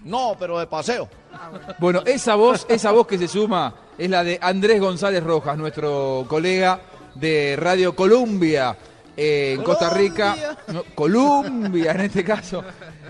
No, 0.03 0.35
pero 0.39 0.57
de 0.57 0.67
paseo. 0.67 1.07
Bueno, 1.79 2.01
esa 2.05 2.35
voz, 2.35 2.65
esa 2.69 2.91
voz 2.91 3.05
que 3.05 3.17
se 3.17 3.27
suma 3.27 3.73
es 3.97 4.09
la 4.09 4.23
de 4.23 4.39
Andrés 4.41 4.79
González 4.79 5.21
Rojas, 5.23 5.57
nuestro 5.57 6.25
colega 6.29 6.79
de 7.19 7.55
Radio 7.57 7.95
Columbia 7.95 8.77
eh, 9.15 9.53
en 9.57 9.63
Costa 9.63 9.89
Rica. 9.89 10.57
No, 10.67 10.83
Columbia 10.93 11.91
en 11.91 12.01
este 12.01 12.23
caso. 12.23 12.63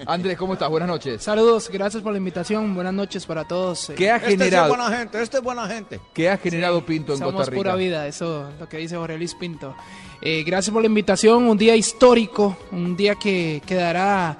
Andrés, 0.06 0.38
¿cómo 0.38 0.54
estás? 0.54 0.70
Buenas 0.70 0.88
noches. 0.88 1.22
Saludos, 1.22 1.70
gracias 1.70 2.02
por 2.02 2.14
la 2.14 2.18
invitación. 2.18 2.74
Buenas 2.74 2.94
noches 2.94 3.26
para 3.26 3.44
todos. 3.44 3.92
¿Qué 3.96 4.10
ha 4.10 4.16
Este 4.16 4.28
sí 4.28 4.34
es 4.34 4.40
generado, 4.40 4.70
buena 4.70 4.98
gente, 4.98 5.22
este 5.22 5.38
es 5.38 5.44
buena 5.44 5.68
gente. 5.68 6.00
qué 6.14 6.30
ha 6.30 6.38
generado 6.38 6.86
Pinto 6.86 7.14
en 7.14 7.20
Costa 7.20 7.44
Rica? 7.44 7.56
pura 7.58 7.76
vida, 7.76 8.08
eso 8.08 8.50
es 8.50 8.60
lo 8.60 8.70
que 8.70 8.78
dice 8.78 8.96
Jorge 8.96 9.18
Luis 9.18 9.36
Pinto. 9.36 9.76
Eh, 10.22 10.44
gracias 10.46 10.72
por 10.72 10.82
la 10.82 10.88
invitación, 10.88 11.44
un 11.44 11.58
día 11.58 11.76
histórico, 11.76 12.58
un 12.72 12.96
día 12.96 13.16
que 13.16 13.62
quedará 13.66 14.38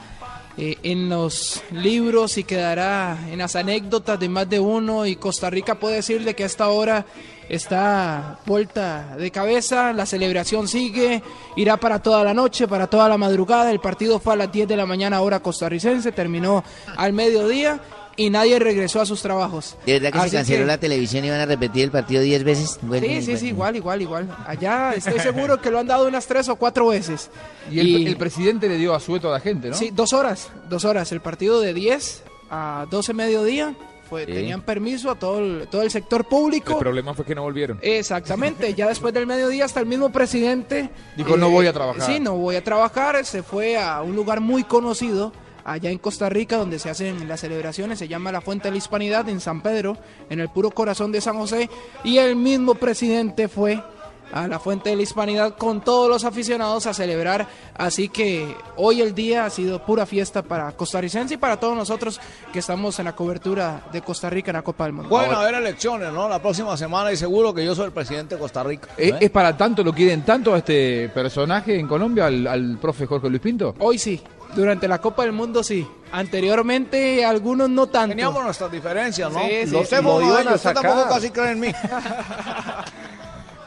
eh, 0.58 0.78
en 0.84 1.10
los 1.10 1.62
libros 1.72 2.38
y 2.38 2.44
quedará 2.44 3.18
en 3.30 3.40
las 3.40 3.56
anécdotas 3.56 4.20
de 4.20 4.30
más 4.30 4.50
de 4.50 4.60
uno 4.60 5.06
y 5.06 5.16
Costa 5.18 5.50
Rica 5.50 5.76
puede 5.76 5.98
decirle 5.98 6.34
que 6.34 6.44
a 6.44 6.48
esta 6.48 6.70
hora 6.70 7.06
está 7.50 8.40
vuelta 8.46 9.16
de 9.18 9.32
cabeza, 9.32 9.94
la 9.94 10.06
celebración 10.06 10.68
sigue, 10.68 11.22
irá 11.56 11.78
para 11.78 12.02
toda 12.02 12.24
la 12.24 12.34
noche, 12.34 12.68
para 12.68 12.88
toda 12.88 13.08
la 13.10 13.18
madrugada, 13.18 13.72
el 13.72 13.80
partido 13.80 14.20
fue 14.20 14.34
a 14.34 14.38
las 14.38 14.52
10 14.52 14.68
de 14.68 14.76
la 14.78 14.86
mañana 14.86 15.22
hora 15.22 15.40
costarricense, 15.40 16.12
terminó 16.12 16.64
al 16.96 17.14
mediodía 17.14 17.80
y 18.20 18.32
nadie 18.32 18.58
regresó 18.58 19.00
a 19.00 19.06
sus 19.06 19.22
trabajos. 19.22 19.78
¿De 19.86 19.94
verdad 19.94 20.12
que 20.12 20.18
Así 20.18 20.30
se 20.32 20.36
canceló 20.38 20.60
que- 20.62 20.66
la 20.66 20.78
televisión 20.80 21.24
y 21.24 21.30
van 21.30 21.40
a 21.40 21.46
repetir 21.46 21.84
el 21.84 21.92
partido 21.92 22.22
10 22.24 22.44
veces? 22.44 22.80
Vuelven 22.82 23.10
Sí, 23.12 23.16
y 23.16 23.20
sí, 23.22 23.26
vuelven. 23.26 23.40
sí, 23.40 23.48
igual, 23.48 23.76
igual, 23.76 24.02
igual. 24.02 24.38
Allá 24.48 24.94
estoy 24.96 25.20
seguro 25.20 25.62
que 25.62 25.70
lo 25.70 25.78
han 25.80 25.86
dado 25.88 26.08
unas 26.08 26.26
tres 26.26 26.50
o 26.50 26.56
cuatro 26.56 26.88
veces. 26.88 27.30
Y 27.72 27.80
el, 27.80 28.08
el 28.08 28.18
presidente 28.18 28.68
le 28.68 28.78
dio 28.78 28.96
asueto 28.96 29.30
a 29.30 29.34
la 29.34 29.40
gente, 29.40 29.70
¿no? 29.70 29.76
Sí, 29.76 29.92
dos 29.94 30.14
horas, 30.14 30.50
dos 30.68 30.84
horas. 30.84 31.12
El 31.12 31.22
partido 31.22 31.62
de 31.62 31.76
10 31.76 32.24
a 32.50 32.88
12 32.90 33.14
mediodía, 33.14 33.76
fue, 34.08 34.26
Sí. 34.26 34.32
tenían 34.34 34.62
permiso 34.62 35.12
a 35.12 35.16
todo 35.16 35.40
el, 35.40 35.68
todo 35.70 35.82
el 35.84 35.92
sector 35.92 36.26
público. 36.26 36.74
El 36.74 36.80
problema 36.80 37.14
fue 37.14 37.26
que 37.26 37.36
no 37.36 37.44
volvieron. 37.44 37.80
Exactamente, 37.82 38.74
ya 38.74 38.88
después 38.88 39.14
del 39.14 39.28
mediodía 39.28 39.66
hasta 39.66 39.80
el 39.80 39.86
mismo 39.86 40.10
presidente 40.10 40.80
eh, 40.80 40.90
Dijo, 41.16 41.36
"No 41.38 41.50
voy 41.50 41.68
a 41.68 41.74
trabajar". 41.74 42.02
Sí, 42.04 42.20
no 42.20 42.36
voy 42.36 42.56
a 42.56 42.64
trabajar, 42.64 43.24
se 43.26 43.44
fue 43.44 43.78
a 43.78 44.02
un 44.02 44.16
lugar 44.16 44.40
muy 44.42 44.64
conocido 44.64 45.32
allá 45.66 45.90
en 45.92 45.98
Costa 45.98 46.30
Rica 46.30 46.56
donde 46.56 46.80
se 46.80 46.90
hacen 46.90 47.28
las 47.28 47.42
celebraciones, 47.42 48.00
se 48.00 48.08
llama 48.08 48.32
la 48.32 48.40
Fuente 48.40 48.70
de 48.70 48.72
la 48.72 48.78
Hispanidad 48.78 49.28
en 49.28 49.42
San 49.42 49.62
Pedro, 49.62 49.98
en 50.30 50.40
el 50.40 50.48
puro 50.48 50.72
corazón 50.72 51.12
de 51.12 51.20
San 51.20 51.38
José, 51.38 51.70
y 52.06 52.20
el 52.20 52.38
mismo 52.38 52.76
presidente 52.76 53.50
fue 53.50 53.84
a 54.32 54.48
la 54.48 54.60
Fuente 54.60 54.90
de 54.90 54.96
la 54.96 55.02
Hispanidad 55.04 55.56
con 55.56 55.82
todos 55.82 56.10
los 56.10 56.24
aficionados 56.24 56.86
a 56.88 56.94
celebrar, 56.94 57.48
así 57.76 58.10
que 58.10 58.56
hoy 58.76 59.02
el 59.02 59.16
día 59.16 59.46
ha 59.46 59.50
sido 59.50 59.84
pura 59.86 60.06
fiesta 60.06 60.42
para 60.42 60.72
costarricense 60.74 61.36
y 61.36 61.38
para 61.38 61.60
todos 61.60 61.76
nosotros 61.76 62.20
que 62.52 62.60
estamos 62.60 63.00
en 63.00 63.06
la 63.06 63.16
cobertura 63.16 63.84
de 63.92 64.02
Costa 64.02 64.30
Rica 64.30 64.52
en 64.52 64.58
la 64.58 64.62
Copa 64.64 64.84
del 64.86 64.94
Mundo. 64.94 65.10
Pueden 65.10 65.34
haber 65.34 65.56
elecciones, 65.56 66.12
¿no? 66.12 66.28
La 66.28 66.42
próxima 66.42 66.76
semana 66.78 67.12
y 67.12 67.18
seguro 67.18 67.54
que 67.54 67.64
yo 67.66 67.76
soy 67.76 67.86
el 67.86 67.92
presidente 67.92 68.36
de 68.36 68.42
Costa 68.42 68.64
Rica. 68.64 68.90
¿Es, 68.98 69.14
¿eh? 69.14 69.18
es 69.22 69.30
para 69.30 69.56
tanto, 69.56 69.84
lo 69.84 69.94
quieren 69.94 70.24
tanto 70.24 70.54
a 70.54 70.58
este 70.60 71.10
personaje 71.10 71.80
en 71.80 71.88
Colombia, 71.88 72.26
al, 72.26 72.46
al 72.48 72.78
profe 72.80 73.06
Jorge 73.06 73.30
Luis 73.30 73.42
Pinto? 73.42 73.76
Hoy 73.80 73.98
sí, 73.98 74.22
durante 74.56 74.88
la 74.88 75.00
Copa 75.00 75.24
del 75.24 75.32
Mundo 75.34 75.64
sí. 75.64 75.88
Anteriormente 76.12 77.26
algunos 77.26 77.70
no 77.70 77.88
tanto. 77.88 78.10
Teníamos 78.10 78.44
nuestras 78.44 78.72
diferencias, 78.72 79.32
¿no? 79.32 79.40
Sí, 79.42 79.66
sí, 79.66 79.72
Lo 79.72 79.80
sí. 79.82 79.86
sé, 79.88 80.02
Lo 80.02 80.22
iban 80.22 80.48
a 80.48 80.58
tampoco 80.58 81.10
casi 81.10 81.30
cree 81.32 81.52
en 81.52 81.60
mí. 81.60 81.68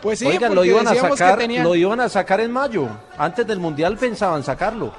Pues 0.03 0.19
sí, 0.19 0.27
Oigan, 0.27 0.55
lo 0.55 0.65
iban 0.65 0.89
a 0.89 0.95
sacar, 0.95 1.39
tenía- 1.39 1.63
lo 1.63 1.75
iban 1.75 2.01
a 2.01 2.09
sacar 2.09 2.41
en 2.41 2.51
mayo. 2.51 2.89
Antes 3.19 3.47
del 3.47 3.59
mundial 3.59 3.97
pensaban 3.97 4.43
sacarlo. 4.43 4.93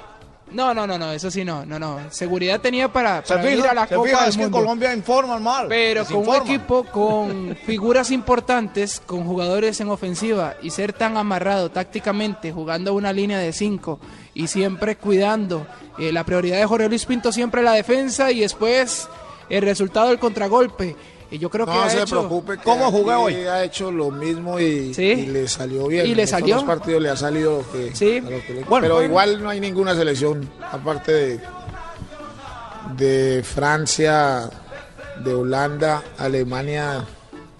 No, 0.52 0.74
no, 0.74 0.86
no, 0.86 0.98
no, 0.98 1.10
eso 1.12 1.30
sí 1.30 1.46
no, 1.46 1.64
no, 1.64 1.78
no. 1.78 1.98
Seguridad 2.10 2.60
tenía 2.60 2.92
para, 2.92 3.24
Se 3.24 3.34
para 3.34 3.50
ir 3.50 3.56
fija, 3.56 3.70
a 3.70 3.74
la 3.74 3.86
Copa 3.86 4.04
fija, 4.06 4.20
del 4.20 4.28
es 4.28 4.36
que. 4.36 4.50
Colombia 4.50 4.94
informan 4.94 5.42
mal. 5.42 5.66
Pero 5.68 6.04
con 6.04 6.28
un 6.28 6.34
equipo 6.34 6.84
con 6.84 7.56
figuras 7.66 8.10
importantes, 8.10 9.00
con 9.00 9.24
jugadores 9.24 9.80
en 9.80 9.88
ofensiva 9.88 10.54
y 10.60 10.68
ser 10.68 10.92
tan 10.92 11.16
amarrado 11.16 11.70
tácticamente, 11.70 12.52
jugando 12.52 12.92
una 12.92 13.14
línea 13.14 13.38
de 13.38 13.52
cinco 13.54 13.98
y 14.34 14.46
siempre 14.46 14.96
cuidando 14.96 15.66
eh, 15.98 16.12
la 16.12 16.24
prioridad 16.24 16.58
de 16.58 16.66
Jorge 16.66 16.88
Luis 16.90 17.06
Pinto 17.06 17.32
siempre 17.32 17.62
la 17.62 17.72
defensa 17.72 18.30
y 18.30 18.40
después 18.40 19.08
el 19.48 19.62
resultado 19.62 20.08
del 20.08 20.18
contragolpe. 20.18 20.96
Y 21.32 21.38
yo 21.38 21.48
creo 21.48 21.64
que 21.66 21.72
No 21.72 21.88
se 21.88 21.96
hecho- 22.02 22.06
preocupe. 22.18 22.58
¿Cómo 22.58 22.90
jugué 22.90 23.14
hoy? 23.14 23.34
Ha 23.46 23.64
hecho 23.64 23.90
lo 23.90 24.10
mismo 24.10 24.60
y, 24.60 24.92
Sí. 24.92 25.02
y 25.02 25.26
le 25.26 25.48
salió 25.48 25.86
bien. 25.88 26.06
Y 26.06 26.14
le 26.14 26.26
salió. 26.26 26.56
dos 26.56 26.64
partidos 26.64 27.00
le 27.02 27.08
ha 27.08 27.16
salido 27.16 27.64
que, 27.72 27.96
Sí. 27.96 28.20
que 28.20 28.52
le- 28.54 28.64
Bueno, 28.64 28.82
pero 28.84 28.94
bueno. 28.96 29.08
igual 29.08 29.42
no 29.42 29.48
hay 29.48 29.58
ninguna 29.58 29.94
selección 29.94 30.48
aparte 30.70 31.12
de 31.12 31.40
de 32.96 33.42
Francia, 33.42 34.50
de 35.24 35.32
Holanda, 35.32 36.02
Alemania, 36.18 37.04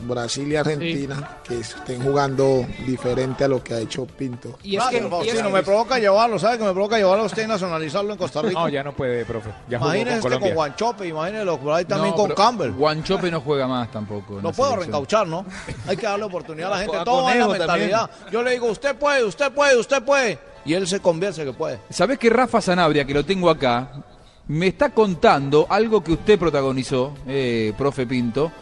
Brasil 0.03 0.51
y 0.51 0.57
Argentina 0.57 1.39
que 1.45 1.61
estén 1.61 2.03
jugando 2.03 2.67
diferente 2.87 3.45
a 3.45 3.49
lo 3.49 3.63
que 3.63 3.75
ha 3.75 3.79
hecho 3.81 4.07
Pinto. 4.07 4.59
Y 4.63 4.77
es 4.77 4.85
que, 4.85 5.09
y 5.25 5.29
es 5.29 5.43
me 5.45 5.63
provoca 5.63 5.99
llevarlo, 5.99 6.39
¿sabe 6.39 6.59
que 6.59 6.65
me 6.65 6.73
provoca 6.73 6.97
llevarlo 6.97 7.25
a 7.25 7.27
usted 7.27 7.45
y 7.45 7.47
nacionalizarlo 7.47 8.13
en 8.13 8.19
Costa 8.19 8.43
Rica? 8.43 8.61
No, 8.61 8.69
ya 8.69 8.83
no 8.83 8.93
puede, 8.95 9.25
profe. 9.25 9.51
Ya 9.69 9.79
jugó 9.79 9.91
Imagínese 9.95 10.21
con 10.21 10.33
usted 10.33 10.47
con. 10.47 10.55
Guanchope, 10.55 11.07
imagínese 11.07 11.45
por 11.59 11.73
ahí 11.73 11.85
también 11.85 12.11
No, 12.11 12.17
con 12.17 12.31
Campbell. 12.33 12.71
Guanchope 12.73 13.31
no 13.31 13.41
juega 13.41 13.67
más 13.67 13.91
tampoco. 13.91 14.35
No 14.41 14.53
puedo 14.53 14.71
selección. 14.73 14.79
reencauchar, 14.81 15.27
¿no? 15.27 15.45
Hay 15.87 15.97
que 15.97 16.07
darle 16.07 16.25
oportunidad 16.25 16.73
a 16.73 16.77
la 16.77 16.81
gente. 16.83 16.97
A 16.97 17.05
Todo 17.05 17.25
va 17.25 17.33
en 17.33 17.39
la 17.39 17.45
también. 17.47 17.59
mentalidad. 17.69 18.11
Yo 18.31 18.43
le 18.43 18.51
digo, 18.53 18.67
usted 18.67 18.97
puede, 18.97 19.25
usted 19.25 19.53
puede, 19.53 19.77
usted 19.79 20.03
puede. 20.03 20.39
Y 20.65 20.75
él 20.75 20.87
se 20.87 21.01
convierte 21.01 21.45
que 21.45 21.53
puede. 21.53 21.81
¿Sabés 21.91 22.19
que 22.19 22.31
Rafa 22.31 22.61
Sanabria, 22.61 23.05
que 23.05 23.15
lo 23.15 23.25
tengo 23.25 23.51
acá, 23.51 23.91
me 24.49 24.69
está 24.69 24.91
contando 24.91 25.67
algo 25.69 26.03
que 26.03 26.13
usted 26.13 26.39
protagonizó, 26.39 27.13
eh, 27.27 27.73
profe 27.77 28.07
Pinto, 28.07 28.53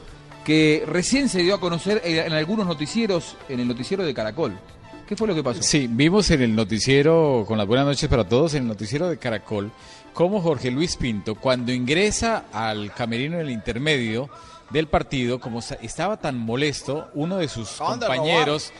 que 0.45 0.85
recién 0.87 1.29
se 1.29 1.43
dio 1.43 1.55
a 1.55 1.61
conocer 1.61 2.01
en, 2.05 2.27
en 2.27 2.33
algunos 2.33 2.67
noticieros, 2.67 3.37
en 3.49 3.61
el 3.61 3.69
noticiero 3.69 4.05
de 4.05 4.15
Caracol? 4.15 4.59
¿Qué 5.07 5.17
fue 5.17 5.27
lo 5.27 5.35
que 5.35 5.43
pasó? 5.43 5.63
Sí, 5.63 5.89
vimos 5.91 6.31
en 6.31 6.43
el 6.43 6.55
noticiero, 6.55 7.45
con 7.49 7.59
las 7.59 7.67
buenas 7.67 7.85
noches 7.87 8.09
para 8.09 8.29
todos, 8.29 8.55
en 8.55 8.63
el 8.63 8.69
noticiero 8.69 9.09
de 9.09 9.19
Caracol, 9.19 9.73
cómo 10.15 10.41
Jorge 10.41 10.71
Luis 10.71 10.97
Pinto, 10.97 11.35
cuando 11.35 11.73
ingresa 11.73 12.45
al 12.53 12.93
camerino 12.95 13.35
en 13.37 13.43
el 13.47 13.51
intermedio 13.51 14.31
del 14.71 14.87
partido, 14.87 15.41
como 15.41 15.59
estaba 15.83 16.17
tan 16.19 16.39
molesto, 16.39 17.09
uno 17.15 17.39
de 17.39 17.49
sus 17.49 17.71
compañeros, 17.71 18.73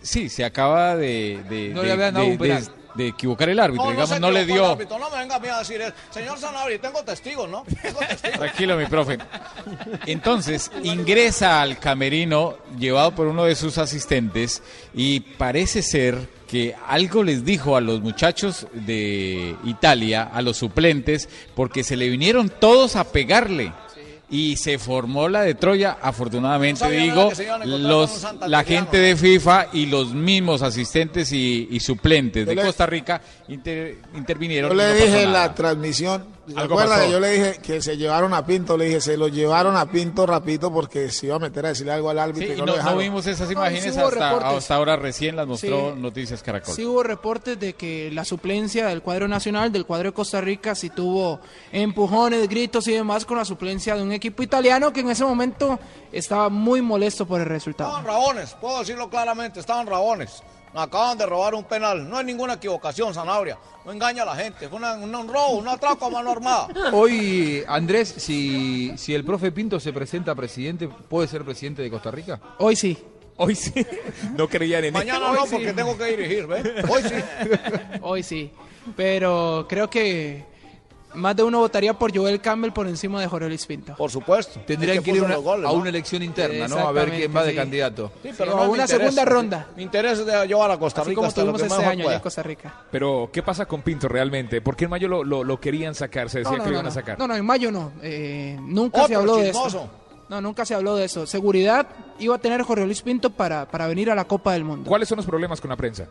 sí, 0.00 0.28
se 0.30 0.42
acaba 0.44 0.96
de, 0.96 1.42
de, 1.50 1.68
No 1.74 1.82
de- 1.82 1.86
le 1.86 1.92
habían 1.92 2.14
dado 2.14 2.26
de- 2.26 2.32
un 2.32 2.38
penal. 2.38 2.68
De- 2.94 3.08
equivocar 3.08 3.48
el 3.48 3.58
árbitro, 3.60 3.88
digamos, 3.90 4.08
se 4.10 4.20
no 4.20 4.30
le 4.30 4.40
el 4.40 4.46
dio... 4.46 4.66
árbitro, 4.72 4.98
No 4.98 5.10
me 5.10 5.18
venga 5.18 5.36
a 5.36 5.38
mí 5.40 5.48
a 5.48 5.58
decir 5.58 5.80
eso. 5.80 5.92
Señor 6.10 6.38
Sanabria, 6.38 6.80
tengo 6.80 7.02
testigos, 7.02 7.48
¿no? 7.48 7.64
Tengo 7.82 7.98
testigos. 8.00 8.38
Tranquilo, 8.38 8.76
mi 8.76 8.86
profe. 8.86 9.18
Entonces, 10.06 10.70
ingresa 10.82 11.60
al 11.62 11.78
camerino 11.78 12.56
llevado 12.78 13.12
por 13.14 13.26
uno 13.26 13.44
de 13.44 13.54
sus 13.54 13.78
asistentes 13.78 14.62
y 14.94 15.20
parece 15.20 15.82
ser 15.82 16.28
que 16.48 16.74
algo 16.86 17.22
les 17.22 17.44
dijo 17.44 17.76
a 17.76 17.80
los 17.80 18.00
muchachos 18.00 18.66
de 18.72 19.56
Italia, 19.64 20.24
a 20.32 20.42
los 20.42 20.58
suplentes, 20.58 21.28
porque 21.54 21.82
se 21.82 21.96
le 21.96 22.08
vinieron 22.08 22.50
todos 22.50 22.96
a 22.96 23.04
pegarle. 23.04 23.72
Y 24.32 24.56
se 24.56 24.78
formó 24.78 25.28
la 25.28 25.42
de 25.42 25.54
Troya, 25.54 25.98
afortunadamente 26.00 26.82
No 26.84 26.90
digo, 26.90 27.30
los, 27.66 28.26
la 28.48 28.64
gente 28.64 28.96
de 28.96 29.14
FIFA 29.14 29.66
y 29.74 29.86
los 29.86 30.14
mismos 30.14 30.62
asistentes 30.62 31.30
y, 31.32 31.68
y 31.70 31.78
suplentes 31.80 32.46
de 32.46 32.54
le- 32.54 32.62
Costa 32.62 32.86
Rica 32.86 33.20
inter- 33.48 33.98
intervinieron. 34.16 34.70
Yo 34.70 34.74
le 34.76 34.88
no 34.88 34.94
dije 34.94 35.22
en 35.24 35.32
la 35.34 35.54
transmisión, 35.54 36.24
¿se 36.46 36.58
Algo 36.58 36.74
acuerda 36.74 36.94
pasó. 36.96 37.06
que 37.06 37.12
yo 37.12 37.20
le 37.20 37.30
dije 37.30 37.58
que 37.62 37.80
se 37.82 37.96
llevaron 37.96 38.34
a 38.34 38.44
Pinto? 38.44 38.76
Le 38.76 38.86
dije, 38.86 39.00
se 39.00 39.16
lo 39.16 39.28
llevaron 39.28 39.76
a 39.76 39.86
Pinto 39.90 40.26
rapidito 40.26 40.72
porque 40.72 41.10
se 41.10 41.26
iba 41.26 41.36
a 41.36 41.38
meter 41.38 41.64
a 41.66 41.68
decirle 41.70 41.92
algo 41.92 42.10
al 42.10 42.18
árbitro 42.18 42.46
Sí, 42.48 42.54
y 42.54 42.56
no, 42.60 42.66
no, 42.66 42.76
lo 42.76 42.82
no 42.82 42.96
vimos 42.96 43.26
esas 43.26 43.46
No, 43.48 43.52
imágenes 43.52 43.94
sí 43.94 44.00
hasta, 44.00 44.74
ahora 44.74 44.96
recién 44.96 45.36
las 45.36 45.46
mostró 45.46 45.92
Sí. 45.94 46.00
Noticias 46.00 46.42
Caracol. 46.42 46.74
Sí 46.74 46.84
hubo 46.84 47.02
reportes 47.02 47.58
de 47.60 47.74
que 47.74 48.10
la 48.12 48.24
suplencia 48.24 48.86
del 48.86 49.02
cuadro 49.02 49.28
nacional, 49.28 49.70
del 49.72 49.86
cuadro 49.86 50.10
de 50.10 50.14
Costa 50.14 50.40
Rica, 50.40 50.74
sí 50.74 50.90
tuvo 50.90 51.40
empujones, 51.70 52.48
gritos 52.48 52.86
y 52.88 52.92
demás 52.92 53.24
con 53.24 53.38
la 53.38 53.44
suplencia 53.44 53.94
de 53.96 54.02
un 54.02 54.12
equipo 54.12 54.42
italiano 54.42 54.92
que 54.92 55.00
en 55.00 55.10
ese 55.10 55.24
momento 55.24 55.78
estaba 56.10 56.48
muy 56.48 56.82
molesto 56.82 57.26
por 57.26 57.40
el 57.40 57.46
resultado. 57.46 57.90
Estaban 57.90 58.06
rabones, 58.06 58.54
puedo 58.60 58.80
decirlo 58.80 59.08
claramente, 59.08 59.60
estaban 59.60 59.86
rabones. 59.86 60.42
Me 60.74 60.80
acaban 60.80 61.18
de 61.18 61.26
robar 61.26 61.54
un 61.54 61.64
penal. 61.64 62.08
No 62.08 62.16
hay 62.18 62.24
ninguna 62.24 62.54
equivocación, 62.54 63.12
Sanabria. 63.12 63.58
No 63.84 63.92
engaña 63.92 64.22
a 64.22 64.26
la 64.26 64.36
gente. 64.36 64.68
Fue 64.68 64.78
una- 64.78 64.94
una- 64.94 65.18
un 65.18 65.28
robo, 65.28 65.58
un 65.58 65.68
atraco 65.68 66.06
a 66.06 66.10
mano 66.10 66.30
armada. 66.30 66.68
Hoy, 66.92 67.62
Andrés, 67.68 68.14
si, 68.16 68.92
si 68.96 69.14
el 69.14 69.24
profe 69.24 69.52
Pinto 69.52 69.78
se 69.80 69.92
presenta 69.92 70.34
presidente, 70.34 70.88
¿puede 70.88 71.28
ser 71.28 71.44
presidente 71.44 71.82
de 71.82 71.90
Costa 71.90 72.10
Rica? 72.10 72.40
Hoy 72.58 72.74
sí. 72.76 72.96
Hoy 73.36 73.54
sí. 73.54 73.72
No 74.36 74.48
creían 74.48 74.84
en 74.84 74.92
Mañana 74.94 75.32
no, 75.32 75.44
sí. 75.46 75.52
porque 75.56 75.72
tengo 75.72 75.96
que 75.98 76.04
dirigir, 76.16 76.46
¿ves? 76.46 76.64
Hoy 76.88 77.02
sí. 77.02 77.14
Hoy 78.02 78.22
sí. 78.22 78.50
Pero 78.96 79.66
creo 79.68 79.88
que 79.90 80.44
más 81.14 81.36
de 81.36 81.42
uno 81.42 81.58
votaría 81.60 81.92
por 81.94 82.16
Joel 82.16 82.40
Campbell 82.40 82.72
por 82.72 82.86
encima 82.88 83.20
de 83.20 83.26
Jorge 83.26 83.48
Luis 83.48 83.66
Pinto. 83.66 83.94
Por 83.96 84.10
supuesto. 84.10 84.60
Tendrían 84.66 85.02
que 85.02 85.10
ir 85.12 85.22
una- 85.22 85.36
goles, 85.36 85.66
a 85.68 85.72
¿no? 85.72 85.78
una 85.78 85.88
elección 85.90 86.22
interna, 86.22 86.68
¿no? 86.68 86.78
A 86.78 86.92
ver 86.92 87.10
quién 87.10 87.34
va 87.34 87.42
de 87.44 87.50
sí. 87.50 87.56
candidato. 87.56 88.12
Sí, 88.22 88.30
pero 88.36 88.52
no 88.56 88.62
una 88.70 88.82
interés. 88.82 88.90
segunda 88.90 89.24
ronda. 89.24 89.66
Mi 89.76 89.82
interés 89.82 90.18
es 90.20 90.26
de 90.26 90.46
llevar 90.46 90.70
a 90.70 90.78
Costa 90.78 91.00
Así 91.02 91.10
Rica 91.10 91.16
como 91.16 91.28
hasta 91.28 91.40
tuvimos 91.42 91.62
este 91.62 91.84
año 91.84 92.10
en 92.10 92.20
Costa 92.20 92.42
Rica. 92.42 92.74
Pero, 92.90 93.30
¿qué 93.32 93.42
pasa 93.42 93.66
con 93.66 93.82
Pinto 93.82 94.08
realmente? 94.08 94.60
¿Por 94.60 94.76
qué 94.76 94.84
en 94.84 94.90
mayo 94.90 95.08
lo, 95.08 95.24
lo, 95.24 95.44
lo 95.44 95.60
querían 95.60 95.94
sacar? 95.94 96.30
Se 96.30 96.38
decía 96.38 96.52
No, 96.52 96.58
no, 96.58 96.64
que 96.64 96.70
lo 96.70 96.74
no, 96.76 96.80
iban 96.80 96.86
a 96.86 96.94
sacar. 96.94 97.18
No, 97.18 97.26
no, 97.28 97.36
en 97.36 97.44
mayo 97.44 97.70
no. 97.72 97.92
Eh, 98.02 98.56
nunca 98.60 99.06
se 99.06 99.14
habló 99.14 99.36
de 99.36 99.50
eso. 99.50 99.90
No, 100.28 100.40
nunca 100.40 100.64
se 100.64 100.74
habló 100.74 100.96
de 100.96 101.04
eso. 101.04 101.26
Seguridad 101.26 101.86
iba 102.18 102.34
a 102.36 102.38
tener 102.38 102.62
Jorge 102.62 102.86
Luis 102.86 103.02
Pinto 103.02 103.30
para, 103.30 103.66
para 103.68 103.86
venir 103.86 104.10
a 104.10 104.14
la 104.14 104.24
Copa 104.24 104.54
del 104.54 104.64
Mundo. 104.64 104.88
¿Cuáles 104.88 105.08
son 105.08 105.16
los 105.16 105.26
problemas 105.26 105.60
con 105.60 105.68
la 105.68 105.76
prensa? 105.76 106.06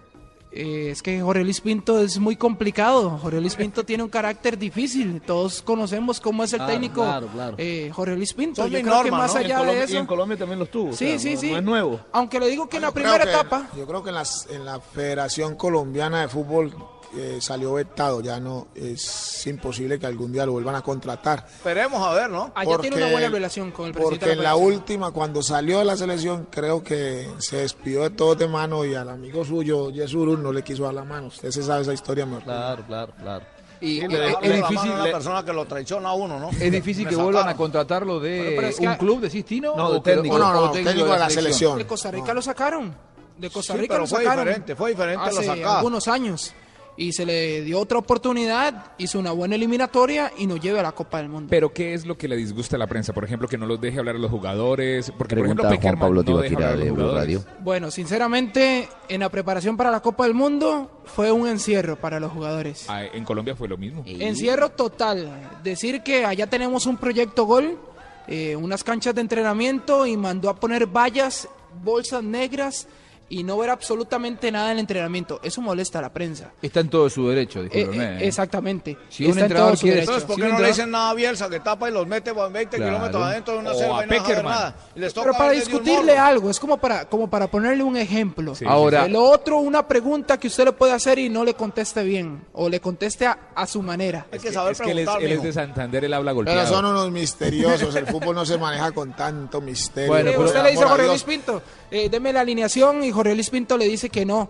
Eh, 0.53 0.89
es 0.91 1.01
que 1.01 1.21
Jorge 1.21 1.43
Luis 1.45 1.61
Pinto 1.61 1.99
es 1.99 2.19
muy 2.19 2.35
complicado. 2.35 3.11
Jorge 3.21 3.39
Luis 3.39 3.55
Pinto 3.55 3.83
tiene 3.85 4.03
un 4.03 4.09
carácter 4.09 4.57
difícil. 4.57 5.21
Todos 5.21 5.61
conocemos 5.61 6.19
cómo 6.19 6.43
es 6.43 6.51
el 6.53 6.57
Claro, 6.57 6.73
técnico 6.73 7.01
claro, 7.03 7.27
claro. 7.27 7.55
eh, 7.57 7.89
Jorge 7.93 8.15
Luis 8.17 8.33
Pinto. 8.33 8.61
Son 8.63 8.69
Yo 8.69 8.81
creo 8.81 9.03
que 9.03 9.11
más 9.11 9.33
¿no? 9.33 9.39
allá 9.39 9.63
de 9.63 9.73
y 9.73 9.77
eso. 9.77 9.97
en 9.97 10.05
Colombia 10.05 10.37
también 10.37 10.59
los 10.59 10.69
tuvo. 10.69 10.89
o 10.89 10.93
Sí, 10.93 11.17
sea, 11.17 11.19
sí, 11.19 11.33
no- 11.35 11.39
sí. 11.39 11.51
no 11.51 11.57
es 11.57 11.63
nuevo. 11.63 11.99
Aunque 12.11 12.39
le 12.39 12.47
digo 12.49 12.67
que 12.67 12.75
en 12.77 12.81
la 12.83 12.91
primera 12.91 13.23
que- 13.23 13.29
etapa. 13.29 13.69
Yo 13.77 13.85
creo 13.87 14.03
que 14.03 14.09
en, 14.09 14.15
las, 14.15 14.47
en 14.49 14.65
la 14.65 14.79
Federación 14.81 15.55
Colombiana 15.55 16.21
de 16.21 16.27
Fútbol 16.27 16.73
eh, 17.15 17.37
salió 17.41 17.73
vetado, 17.73 18.21
ya 18.21 18.39
no 18.39 18.67
es 18.75 19.45
imposible 19.47 19.99
que 19.99 20.05
algún 20.05 20.31
día 20.31 20.45
lo 20.45 20.53
vuelvan 20.53 20.75
a 20.75 20.81
contratar. 20.81 21.45
Esperemos 21.47 22.01
a 22.07 22.13
ver, 22.13 22.29
¿no? 22.29 22.51
Allá 22.55 22.77
tiene 22.79 22.97
una 22.97 23.11
buena 23.11 23.29
relación 23.29 23.71
con 23.71 23.87
el 23.87 23.91
presidente 23.93 24.19
Porque 24.19 24.25
de 24.31 24.37
en 24.37 24.43
la 24.43 24.49
la 24.51 24.55
última, 24.55 25.11
cuando 25.11 25.43
salió 25.43 25.79
de 25.79 25.85
la 25.85 25.97
selección, 25.97 26.47
creo 26.49 26.83
que 26.83 27.29
se 27.39 27.57
despidió 27.57 28.03
de 28.03 28.11
todos 28.11 28.37
de 28.37 28.47
mano 28.47 28.85
y 28.85 28.95
al 28.95 29.09
amigo 29.09 29.43
suyo, 29.45 29.89
Yesurun, 29.89 30.41
no 30.41 30.51
le 30.53 30.63
quiso 30.63 30.83
dar 30.83 30.93
la 30.93 31.03
mano. 31.03 31.27
Usted 31.27 31.51
se 31.51 31.63
sabe 31.63 31.81
esa 31.81 31.93
historia 31.93 32.25
mejor. 32.25 32.43
Claro, 32.43 32.83
claro, 32.87 33.13
claro. 33.19 33.45
Y, 33.81 33.99
Sí, 33.99 34.05
y- 34.05 34.07
le 34.09 34.27
es, 34.27 34.33
la 34.33 34.39
difícil, 34.57 34.75
mano 34.75 34.91
a 34.91 34.95
una 34.95 35.03
le- 35.05 35.11
persona 35.11 35.43
que 35.43 35.53
lo 35.53 35.65
traiciona 35.65 36.09
a 36.09 36.13
uno, 36.13 36.39
¿no? 36.39 36.49
es 36.51 36.71
difícil 36.71 37.07
que 37.07 37.15
vuelvan 37.15 37.33
a 37.35 37.37
sacaron. 37.39 37.57
contratarlo 37.57 38.19
de 38.19 38.53
pero 38.77 38.91
un 38.91 38.97
club, 38.97 39.21
decís 39.21 39.43
Tino, 39.43 39.75
No, 39.75 39.91
de 39.91 39.97
o 39.97 40.01
técnico. 40.03 40.37
No, 40.37 40.53
no, 40.53 40.65
no, 40.67 40.71
técnico 40.71 41.11
de 41.11 41.19
la 41.19 41.29
selección. 41.31 41.77
De 41.79 41.87
Costa 41.87 42.11
Rica 42.11 42.33
lo 42.33 42.41
sacaron. 42.43 42.95
De 43.37 43.49
Costa 43.49 43.73
Sí, 43.73 43.79
Rica 43.79 43.93
pero 43.95 44.03
lo 44.03 44.07
fue 44.07 44.19
sacaron. 44.23 44.45
diferente, 44.45 44.75
fue 44.75 44.89
diferente 44.91 45.25
lo 45.31 45.39
Hace 45.39 45.45
sacaba. 45.47 45.77
algunos 45.79 46.07
años. 46.07 46.53
Y 47.01 47.13
se 47.13 47.25
le 47.25 47.63
dio 47.63 47.79
otra 47.79 47.97
oportunidad, 47.97 48.91
hizo 48.99 49.17
una 49.17 49.31
buena 49.31 49.55
eliminatoria 49.55 50.31
y 50.37 50.45
nos 50.45 50.59
lleva 50.59 50.81
a 50.81 50.83
la 50.83 50.91
Copa 50.91 51.17
del 51.17 51.29
Mundo. 51.29 51.47
Pero 51.49 51.73
¿qué 51.73 51.95
es 51.95 52.05
lo 52.05 52.15
que 52.15 52.27
le 52.27 52.35
disgusta 52.35 52.75
a 52.75 52.79
la 52.79 52.85
prensa? 52.85 53.11
Por 53.11 53.23
ejemplo, 53.23 53.47
que 53.47 53.57
no 53.57 53.65
los 53.65 53.81
deje 53.81 53.97
hablar 53.97 54.17
a 54.17 54.19
los 54.19 54.29
jugadores. 54.29 55.11
Porque, 55.17 55.35
por 55.35 55.45
Pregunta 55.45 55.67
ejemplo, 55.67 55.81
Juan 55.81 55.99
Pablo 55.99 56.21
no 56.21 56.41
deja 56.41 56.53
hablar 56.53 56.59
Tibaquira 56.59 56.67
a 56.67 56.75
los 56.75 56.85
de 56.85 56.91
Blue. 56.91 57.11
Radio. 57.11 57.43
Bueno, 57.61 57.89
sinceramente, 57.89 58.87
en 59.09 59.21
la 59.21 59.29
preparación 59.29 59.75
para 59.77 59.89
la 59.89 60.01
Copa 60.01 60.25
del 60.25 60.35
Mundo 60.35 61.01
fue 61.05 61.31
un 61.31 61.47
encierro 61.47 61.95
para 61.95 62.19
los 62.19 62.31
jugadores. 62.31 62.85
Ah, 62.87 63.03
en 63.03 63.25
Colombia 63.25 63.55
fue 63.55 63.67
lo 63.67 63.77
mismo. 63.77 64.03
Encierro 64.05 64.69
total. 64.69 65.59
Decir 65.63 66.03
que 66.03 66.23
allá 66.23 66.45
tenemos 66.45 66.85
un 66.85 66.97
proyecto 66.97 67.45
gol, 67.45 67.79
eh, 68.27 68.55
unas 68.55 68.83
canchas 68.83 69.15
de 69.15 69.21
entrenamiento 69.21 70.05
y 70.05 70.17
mandó 70.17 70.51
a 70.51 70.55
poner 70.55 70.85
vallas, 70.85 71.49
bolsas 71.83 72.23
negras 72.23 72.87
y 73.31 73.43
no 73.43 73.57
ver 73.57 73.69
absolutamente 73.69 74.51
nada 74.51 74.67
en 74.67 74.73
el 74.73 74.79
entrenamiento. 74.79 75.39
Eso 75.41 75.61
molesta 75.61 75.99
a 75.99 76.01
la 76.01 76.11
prensa. 76.13 76.51
Está 76.61 76.81
en 76.81 76.89
todo 76.89 77.09
su 77.09 77.27
derecho, 77.29 77.61
Eh, 77.61 77.69
discúlpeme. 77.71 78.23
eh, 78.23 78.27
exactamente. 78.27 78.97
Si 79.09 79.25
un 79.25 79.31
en 79.31 79.39
entrenador 79.39 79.71
todo 79.73 79.81
quiere-. 79.81 79.99
Entonces, 80.01 80.23
¿por 80.25 80.35
Si 80.35 80.41
qué 80.41 80.47
un 80.47 80.53
no 80.53 80.59
le 80.59 80.67
dicen 80.67 80.91
nada 80.91 81.09
a 81.11 81.13
Bielsa 81.13 81.49
que 81.49 81.59
tapa 81.61 81.89
y 81.89 81.93
los 81.93 82.05
mete 82.07 82.31
20 82.33 82.77
Claro. 82.77 82.91
kilómetros 82.93 83.23
adentro 83.23 83.53
de 83.53 83.59
una 83.59 83.73
selva 83.73 84.05
y 84.05 84.09
no 84.09 84.43
nada? 84.43 84.75
Y 84.95 84.99
les 84.99 85.13
toca 85.13 85.27
Pero 85.27 85.37
para 85.37 85.51
discutirle 85.51 86.17
algo, 86.17 86.49
es 86.49 86.59
como 86.59 86.77
para, 86.77 87.05
como 87.05 87.29
para 87.29 87.47
ponerle 87.47 87.83
un 87.83 87.95
ejemplo. 87.97 88.53
Sí, 88.53 88.65
Ahora- 88.67 89.07
lo 89.07 89.23
otro, 89.23 89.59
una 89.59 89.87
pregunta 89.87 90.37
que 90.37 90.47
usted 90.47 90.65
le 90.65 90.71
puede 90.73 90.91
hacer 90.93 91.17
y 91.19 91.29
no 91.29 91.43
le 91.45 91.53
conteste 91.53 92.03
bien, 92.03 92.43
o 92.53 92.67
le 92.69 92.79
conteste 92.81 93.25
a, 93.25 93.51
a 93.55 93.65
su 93.65 93.81
manera. 93.81 94.27
Hay 94.31 94.39
que 94.39 94.51
saber 94.51 94.73
Es 94.73 94.81
que 94.81 94.91
él 94.91 94.99
es, 94.99 95.09
él 95.19 95.31
es 95.31 95.43
de 95.43 95.53
Santander, 95.53 96.03
él 96.05 96.13
habla 96.13 96.31
Pero 96.31 96.35
golpeado. 96.35 96.67
son 96.67 96.85
unos 96.85 97.09
misteriosos, 97.11 97.95
el 97.95 98.07
fútbol 98.07 98.35
no 98.35 98.45
se 98.45 98.57
maneja 98.57 98.91
con 98.91 99.13
tanto 99.13 99.61
misterio. 99.61 100.09
Bueno, 100.11 100.29
Eh, 100.29 100.33
pero- 100.33 100.45
usted 100.47 100.63
le 100.63 100.71
dice 100.71 100.83
a 100.83 100.87
Por 100.87 100.91
Jorge. 100.97 101.07
Luis 101.07 101.23
Pinto, 101.23 101.61
eh, 101.89 102.09
deme 102.09 102.33
la 102.33 102.41
alineación 102.41 103.03
y 103.03 103.11
Jorge 103.21 103.35
Luis 103.35 103.49
Pinto 103.49 103.77
le 103.77 103.85
dice 103.87 104.09
que 104.09 104.25
no. 104.25 104.49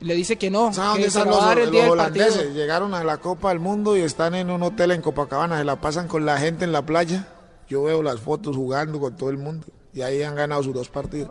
Le 0.00 0.14
dice 0.14 0.36
que 0.36 0.50
no, 0.50 0.74
¿Saben 0.74 0.90
dónde 0.90 1.02
que 1.02 1.08
están 1.08 1.28
los, 1.28 1.40
dar 1.40 1.58
el 1.58 1.70
día 1.70 1.86
los 1.86 1.96
del 1.96 1.98
partido. 2.04 2.24
holandeses? 2.26 2.54
Llegaron 2.54 2.92
a 2.92 3.02
la 3.02 3.16
Copa 3.16 3.48
del 3.48 3.60
Mundo 3.60 3.96
y 3.96 4.00
están 4.00 4.34
en 4.34 4.50
un 4.50 4.62
hotel 4.62 4.90
en 4.90 5.00
Copacabana, 5.00 5.56
se 5.56 5.64
la 5.64 5.80
pasan 5.80 6.06
con 6.06 6.26
la 6.26 6.36
gente 6.38 6.64
en 6.66 6.72
la 6.72 6.84
playa. 6.84 7.26
Yo 7.68 7.82
veo 7.84 8.02
las 8.02 8.20
fotos 8.20 8.54
jugando 8.56 9.00
con 9.00 9.16
todo 9.16 9.30
el 9.30 9.38
mundo 9.38 9.66
y 9.94 10.02
ahí 10.02 10.22
han 10.22 10.34
ganado 10.34 10.62
sus 10.62 10.74
dos 10.74 10.90
partidos. 10.90 11.30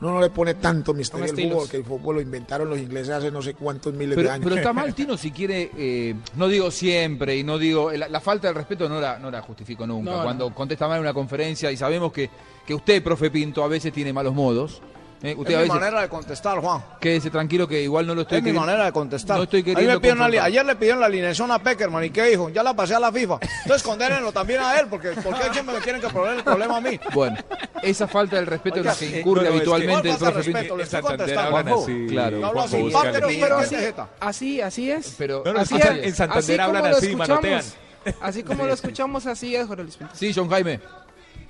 Uno 0.00 0.14
no 0.14 0.20
le 0.20 0.30
pone 0.30 0.54
tanto 0.54 0.92
misterio 0.92 1.26
al 1.26 1.36
fútbol, 1.36 1.68
que 1.68 1.76
el 1.76 1.84
fútbol 1.84 2.14
lo 2.16 2.20
inventaron 2.22 2.68
los 2.70 2.78
ingleses 2.80 3.10
hace 3.10 3.30
no 3.30 3.42
sé 3.42 3.52
cuántos 3.54 3.92
miles 3.92 4.16
de 4.16 4.22
Pero, 4.22 4.32
años. 4.32 4.44
pero 4.44 4.56
está 4.56 4.72
mal, 4.72 4.92
Tino, 4.94 5.16
si 5.16 5.30
quiere, 5.30 5.70
eh, 5.76 6.14
no 6.36 6.48
digo 6.48 6.70
siempre 6.70 7.36
y 7.36 7.44
no 7.44 7.58
digo, 7.58 7.92
la, 7.92 8.08
la 8.08 8.20
falta 8.20 8.48
de 8.48 8.54
respeto 8.54 8.88
no 8.88 8.98
la, 9.00 9.18
no 9.20 9.30
la 9.30 9.40
justifico 9.42 9.86
nunca. 9.86 10.10
No, 10.10 10.22
Cuando 10.24 10.52
contesta 10.54 10.88
mal 10.88 10.96
en 10.96 11.02
una 11.02 11.14
conferencia 11.14 11.70
y 11.70 11.76
sabemos 11.76 12.12
que, 12.12 12.28
que 12.66 12.74
usted, 12.74 13.04
profe 13.04 13.30
Pinto, 13.30 13.62
a 13.62 13.68
veces 13.68 13.92
tiene 13.92 14.12
malos 14.12 14.34
modos. 14.34 14.82
Eh, 15.22 15.34
usted 15.36 15.52
Es 15.54 15.58
a 15.58 15.62
mi 15.62 15.68
manera 15.68 16.00
de 16.02 16.08
contestar, 16.08 16.58
Juan. 16.60 16.82
quédese 17.00 17.30
tranquilo 17.30 17.68
que 17.68 17.82
igual 17.82 18.06
no 18.06 18.14
lo 18.14 18.22
estoy 18.22 18.38
Es 18.38 18.44
mi 18.44 18.50
queri- 18.52 18.54
manera 18.60 18.84
de 18.86 18.92
contestar. 18.92 19.36
No 19.36 19.42
estoy 19.44 19.60
me 19.62 19.74
queriendo 19.74 20.00
pidieron 20.00 20.30
la 20.30 20.44
ayer 20.44 20.64
le 20.64 20.76
pidieron 20.76 21.00
la 21.00 21.06
alineación 21.06 21.50
a 21.50 21.58
Peckerman 21.58 22.04
y 22.04 22.10
¿qué 22.10 22.24
dijo? 22.24 22.48
Ya 22.48 22.62
la 22.62 22.74
pasé 22.74 22.94
a 22.94 23.00
la 23.00 23.12
FIFA. 23.12 23.38
Entonces 23.62 23.82
condénenlo 23.82 24.32
también 24.32 24.60
a 24.62 24.78
él, 24.80 24.86
porque 24.88 25.10
¿por 25.10 25.34
qué 25.38 25.52
siempre 25.52 25.74
me 25.74 25.80
quieren 25.82 26.00
que 26.00 26.08
poner 26.08 26.38
el 26.38 26.42
problema 26.44 26.78
a 26.78 26.80
mí? 26.80 26.98
Bueno, 27.12 27.36
esa 27.82 28.08
falta 28.08 28.36
del 28.36 28.46
respeto 28.46 28.78
en 28.78 28.86
la 28.86 28.92
Oiga, 28.92 28.98
que 29.10 29.20
incurre 29.20 29.42
no, 29.42 29.48
no, 29.50 29.56
es 29.56 29.62
que- 29.62 29.70
habitualmente 29.70 30.10
el 30.10 30.16
¿Cuál 30.16 30.18
falta 30.18 30.32
profe 30.34 30.52
respeto? 30.52 30.76
Le 30.76 30.82
estoy 30.84 31.00
contestando. 31.02 31.56
así. 31.82 32.06
claro. 32.08 32.36
Hablo 32.36 32.48
Juanjo 32.60 32.76
así, 32.76 32.96
pero- 33.12 33.26
Pero 33.28 33.56
¿Qué 33.58 33.64
así, 33.64 33.76
jeta? 33.76 34.08
así, 34.20 34.60
así 34.60 34.90
es. 34.90 35.14
Pero- 35.18 35.42
No, 35.44 35.52
no, 35.52 35.60
así 35.60 35.76
es 35.76 35.84
en 35.84 36.14
Santander 36.14 36.38
Así 36.40 36.56
como 36.56 36.66
hablan 36.68 36.90
lo 36.90 36.96
así, 36.96 37.06
escuchamos, 37.06 37.28
manotean. 37.42 37.64
Así 38.22 38.42
como 38.42 38.64
lo 38.66 38.72
escuchamos, 38.72 39.26
así 39.26 39.54
es, 39.54 39.66
Jorge 39.66 39.82
Luis 39.82 39.96
Pinto. 39.96 40.14
Sí, 40.16 40.32
John 40.34 40.48
Jaime. 40.48 40.80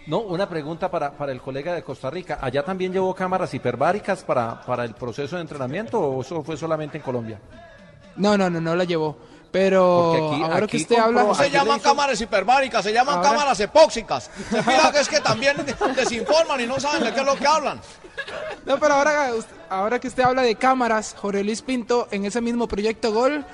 No, 0.07 0.21
una 0.21 0.49
pregunta 0.49 0.91
para, 0.91 1.13
para 1.13 1.31
el 1.33 1.41
colega 1.41 1.75
de 1.75 1.83
Costa 1.83 2.11
Rica. 2.11 2.39
¿Allá 2.41 2.65
también 2.65 2.93
llevó 2.93 3.15
cámaras 3.15 3.53
hiperbáricas 3.55 4.25
para, 4.25 4.61
para 4.63 4.85
el 4.85 4.95
proceso 4.95 5.37
de 5.37 5.43
entrenamiento 5.43 6.01
o 6.01 6.21
eso 6.23 6.43
fue 6.43 6.57
solamente 6.57 6.97
en 6.97 7.03
Colombia? 7.03 7.39
No, 8.17 8.37
no, 8.37 8.51
no, 8.51 8.61
no 8.61 8.75
la 8.75 8.85
llevó. 8.85 9.17
Pero 9.53 10.15
Porque 10.17 10.35
aquí- 10.37 10.43
ahora 10.53 10.67
que 10.69 10.77
usted 10.77 10.97
habla... 10.97 11.23
No 11.25 11.35
se 11.35 11.51
llaman 11.51 11.79
hizo- 11.79 11.89
cámaras 11.89 12.21
hiperbáricas, 12.21 12.85
se 12.85 12.93
llaman 12.93 13.17
Ahora- 13.17 13.31
cámaras 13.31 13.61
epóxicas. 13.61 14.31
Se 14.51 14.63
fija 14.63 14.93
que 14.93 15.01
es 15.01 15.09
que 15.09 15.21
también 15.21 15.57
desinforman 15.97 16.61
y 16.61 16.67
no 16.67 16.79
saben 16.79 17.03
de 17.05 17.13
qué 17.13 17.21
es 17.21 17.27
lo 17.27 17.35
que 17.37 17.47
hablan. 17.47 17.81
No, 18.65 18.79
pero 18.79 18.95
ahora, 18.95 19.31
ahora 19.69 19.99
que 19.99 20.09
usted 20.09 20.23
habla 20.23 20.43
de 20.43 20.55
cámaras, 20.55 21.17
Jorge 21.19 21.43
Luis 21.43 21.63
Pinto 21.63 22.07
en 22.13 22.25
ese 22.27 22.41
mismo 22.41 22.69
proyecto 22.69 23.13
Gol 23.13 23.45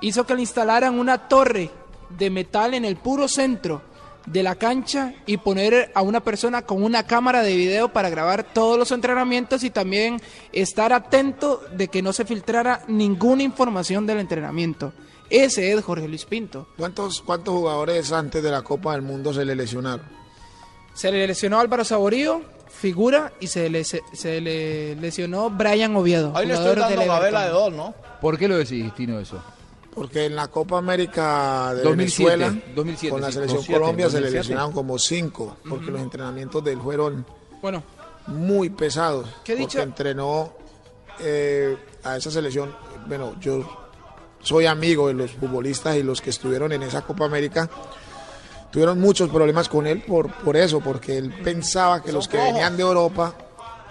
hizo 0.00 0.26
que 0.26 0.34
le 0.34 0.40
instalaran 0.40 0.98
una 0.98 1.28
torre 1.28 1.70
de 2.10 2.30
metal 2.30 2.74
en 2.74 2.84
el 2.84 2.96
puro 2.96 3.28
centro 3.28 3.82
de 4.26 4.42
la 4.42 4.56
cancha 4.56 5.14
y 5.24 5.36
poner 5.36 5.92
a 5.94 6.02
una 6.02 6.20
persona 6.20 6.62
con 6.62 6.82
una 6.82 7.06
cámara 7.06 7.42
de 7.42 7.56
video 7.56 7.92
para 7.92 8.10
grabar 8.10 8.42
todos 8.44 8.78
los 8.78 8.90
entrenamientos 8.90 9.62
y 9.62 9.70
también 9.70 10.20
estar 10.52 10.92
atento 10.92 11.62
de 11.72 11.88
que 11.88 12.02
no 12.02 12.12
se 12.12 12.24
filtrara 12.24 12.82
ninguna 12.88 13.42
información 13.44 14.06
del 14.06 14.18
entrenamiento. 14.18 14.92
Ese 15.30 15.72
es 15.72 15.82
Jorge 15.84 16.08
Luis 16.08 16.24
Pinto. 16.24 16.68
¿Cuántos, 16.76 17.22
¿Cuántos 17.22 17.54
jugadores 17.54 18.12
antes 18.12 18.42
de 18.42 18.50
la 18.50 18.62
Copa 18.62 18.92
del 18.92 19.02
Mundo 19.02 19.32
se 19.32 19.44
le 19.44 19.54
lesionaron? 19.56 20.06
Se 20.94 21.10
le 21.10 21.26
lesionó 21.26 21.58
Álvaro 21.58 21.84
Saborío, 21.84 22.42
figura, 22.68 23.32
y 23.40 23.48
se 23.48 23.68
le, 23.68 23.84
se, 23.84 24.02
se 24.12 24.40
le 24.40 24.96
lesionó 24.96 25.50
Brian 25.50 25.94
Oviedo. 25.96 26.32
Ahí 26.36 26.46
le 26.46 26.54
estoy 26.54 26.74
dando 26.76 26.98
del 27.00 27.08
la 27.08 27.20
vela 27.20 27.40
de 27.42 27.48
Everton. 27.48 27.76
dos, 27.76 27.86
¿no? 27.86 27.94
¿Por 28.20 28.38
qué 28.38 28.48
lo 28.48 28.56
decís, 28.56 28.92
Tino, 28.94 29.18
eso? 29.20 29.42
Porque 29.96 30.26
en 30.26 30.36
la 30.36 30.46
Copa 30.48 30.76
América 30.78 31.72
de 31.74 31.82
2007, 31.82 32.36
Venezuela, 32.36 32.62
2007, 32.76 33.10
con 33.10 33.20
la 33.22 33.32
selección 33.32 33.56
2007, 33.56 33.80
Colombia, 33.80 34.06
se 34.10 34.16
le 34.16 34.26
2007. 34.26 34.38
lesionaron 34.42 34.72
como 34.72 34.98
cinco, 34.98 35.56
porque 35.68 35.90
los 35.90 36.00
entrenamientos 36.02 36.62
de 36.62 36.72
él 36.72 36.80
fueron 36.80 37.26
Bueno, 37.62 37.82
muy 38.26 38.68
pesados. 38.70 39.26
¿Qué 39.42 39.54
porque 39.54 39.56
dicha? 39.56 39.82
entrenó 39.82 40.52
eh, 41.18 41.76
a 42.04 42.16
esa 42.18 42.30
selección. 42.30 42.72
Bueno, 43.08 43.34
yo 43.40 43.64
soy 44.42 44.66
amigo 44.66 45.08
de 45.08 45.14
los 45.14 45.32
futbolistas 45.32 45.96
y 45.96 46.02
los 46.02 46.20
que 46.20 46.28
estuvieron 46.30 46.72
en 46.72 46.82
esa 46.82 47.00
Copa 47.02 47.24
América. 47.24 47.68
Tuvieron 48.70 49.00
muchos 49.00 49.30
problemas 49.30 49.68
con 49.70 49.86
él 49.86 50.02
por, 50.02 50.30
por 50.30 50.58
eso, 50.58 50.80
porque 50.80 51.16
él 51.16 51.32
pensaba 51.42 52.02
que 52.02 52.12
los 52.12 52.28
que 52.28 52.36
venían 52.36 52.76
de 52.76 52.82
Europa 52.82 53.34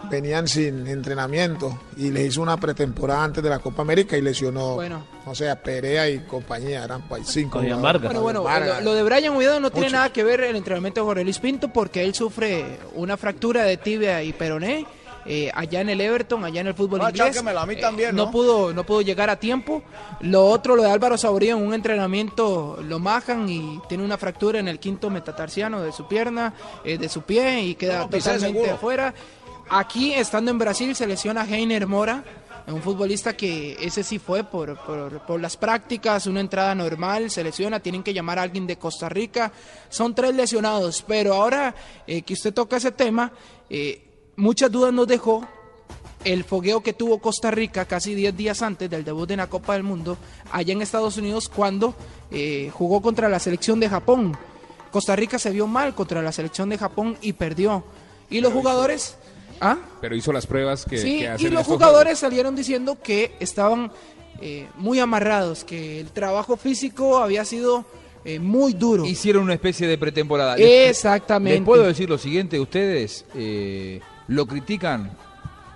venían 0.10 0.48
sin 0.48 0.88
entrenamiento 0.88 1.80
y 1.98 2.12
le 2.12 2.24
hizo 2.26 2.42
una 2.42 2.58
pretemporada 2.58 3.24
antes 3.24 3.44
de 3.44 3.50
la 3.50 3.60
Copa 3.60 3.82
América 3.82 4.18
y 4.18 4.22
lesionó, 4.22 4.76
Bueno. 4.76 5.06
o 5.26 5.34
sea, 5.36 5.62
Perea 5.62 6.10
y 6.10 6.20
compañía, 6.20 6.84
eran 6.84 7.08
pa- 7.08 7.18
cinco. 7.24 7.60
Oigan, 7.60 7.78
jugadores. 7.80 8.02
Vargas. 8.02 8.22
bueno, 8.22 8.22
bueno, 8.22 8.44
Vargas. 8.44 8.84
lo, 8.84 8.92
lo 8.92 8.96
de 8.96 9.04
Brian 9.04 9.36
Oviedo 9.36 9.60
no 9.60 9.72
tiene 9.72 9.90
nada 9.90 10.12
que 10.12 10.24
ver 10.24 10.42
el 10.42 10.56
entrenamiento 10.56 11.02
de 11.02 11.06
Jorge 11.06 11.24
Luis 11.24 11.40
Pinto 11.40 11.70
porque 11.72 12.04
él 12.04 12.14
sufre 12.14 12.80
una 12.96 13.18
fractura 13.18 13.64
de 13.64 13.78
tibia 13.78 14.22
y 14.24 14.34
peroné 14.34 14.86
eh, 15.28 15.50
allá 15.56 15.82
en 15.82 15.90
el 15.90 16.00
Everton, 16.02 16.46
allá 16.46 16.62
en 16.62 16.68
el 16.68 16.76
fútbol 16.76 17.00
Ah, 17.04 17.10
inglés. 17.10 17.36
a 17.44 17.66
mí 17.66 17.74
Eh, 17.74 17.78
también, 17.78 18.16
no 18.16 18.26
¿no? 18.26 18.32
pudo, 18.32 18.72
no 18.76 18.84
pudo 18.84 19.02
llegar 19.02 19.32
a 19.32 19.38
tiempo. 19.40 19.82
Lo 20.22 20.46
otro, 20.46 20.76
lo 20.76 20.84
de 20.84 20.92
Álvaro 20.92 21.18
Saborío, 21.18 21.58
en 21.58 21.66
un 21.66 21.74
entrenamiento 21.74 22.78
lo 22.88 23.00
majan 23.00 23.50
y 23.50 23.80
tiene 23.90 24.04
una 24.04 24.18
fractura 24.20 24.60
en 24.60 24.68
el 24.68 24.78
quinto 24.80 25.10
metatarsiano 25.10 25.82
de 25.82 25.92
su 25.92 26.08
pierna, 26.08 26.54
eh, 26.84 27.00
de 27.00 27.10
su 27.10 27.24
pie 27.24 27.62
y 27.64 27.74
queda 27.74 28.02
No 28.02 28.10
totalmente 28.10 28.40
seguro. 28.54 28.72
afuera. 28.74 29.14
Aquí, 29.70 30.14
estando 30.14 30.52
en 30.52 30.60
Brasil, 30.60 30.96
se 30.96 31.08
lesiona 31.08 31.44
Heiner 31.44 31.88
Mora, 31.88 32.24
un 32.68 32.82
futbolista 32.82 33.36
que 33.36 33.76
ese 33.80 34.04
sí 34.04 34.20
fue 34.20 34.44
por, 34.44 34.78
por, 34.86 35.26
por 35.26 35.40
las 35.40 35.58
prácticas, 35.58 36.28
una 36.28 36.40
entrada 36.40 36.76
normal, 36.76 37.32
se 37.32 37.44
lesiona, 37.44 37.80
tienen 37.80 38.04
que 38.04 38.14
llamar 38.14 38.38
a 38.38 38.44
alguien 38.44 38.68
de 38.68 38.78
Costa 38.78 39.10
Rica. 39.10 39.52
Son 39.90 40.14
tres 40.14 40.36
lesionados, 40.36 41.04
pero 41.08 41.34
ahora 41.34 41.74
eh, 42.06 42.22
que 42.22 42.34
usted 42.34 42.54
toca 42.54 42.78
ese 42.78 42.92
tema, 42.92 43.32
eh, 43.70 44.32
muchas 44.36 44.72
dudas 44.72 44.94
nos 44.94 45.08
dejó 45.08 45.48
el 46.24 46.44
fogueo 46.44 46.82
que 46.82 46.94
tuvo 46.94 47.20
Costa 47.20 47.50
Rica 47.50 47.86
casi 47.86 48.14
10 48.14 48.38
días 48.38 48.62
antes 48.62 48.90
del 48.90 49.04
debut 49.04 49.30
en 49.32 49.38
la 49.38 49.48
Copa 49.48 49.74
del 49.74 49.84
Mundo 49.84 50.18
allá 50.52 50.74
en 50.74 50.82
Estados 50.82 51.18
Unidos 51.18 51.50
cuando 51.50 51.94
eh, 52.32 52.72
jugó 52.74 53.02
contra 53.02 53.30
la 53.30 53.40
selección 53.40 53.80
de 53.80 53.90
Japón. 53.90 54.38
Costa 54.92 55.16
Rica 55.16 55.38
se 55.38 55.50
vio 55.50 55.68
mal 55.68 55.94
contra 55.94 56.22
la 56.22 56.32
selección 56.32 56.70
de 56.70 56.78
Japón 56.78 57.18
y 57.22 57.34
perdió. 57.34 57.84
Y 58.30 58.42
los 58.42 58.54
jugadores... 58.54 59.18
¿Ah? 59.62 59.78
Pero 60.02 60.16
hizo 60.16 60.32
las 60.34 60.46
pruebas 60.46 60.86
que, 60.86 60.98
Sí, 60.98 61.20
que 61.20 61.30
hacen 61.30 61.48
y 61.48 61.50
los 61.50 61.66
jugadores 61.66 62.20
salieron 62.20 62.56
diciendo 62.56 62.98
que 63.02 63.36
estaban 63.40 63.92
eh, 64.42 64.68
muy 64.76 65.00
amarrados, 65.00 65.64
que 65.64 66.00
el 66.00 66.12
trabajo 66.12 66.58
físico 66.58 67.18
había 67.20 67.46
sido 67.46 67.86
eh, 68.26 68.40
muy 68.40 68.74
duro. 68.74 69.06
Hicieron 69.06 69.44
una 69.44 69.54
especie 69.54 69.88
de 69.88 69.98
pretemporada. 69.98 70.56
Exactamente. 70.58 71.60
Les 71.60 71.66
puedo 71.66 71.84
decir 71.84 72.10
lo 72.10 72.18
siguiente, 72.18 72.60
ustedes 72.60 73.26
eh, 73.36 74.02
lo 74.28 74.46
critican 74.46 75.12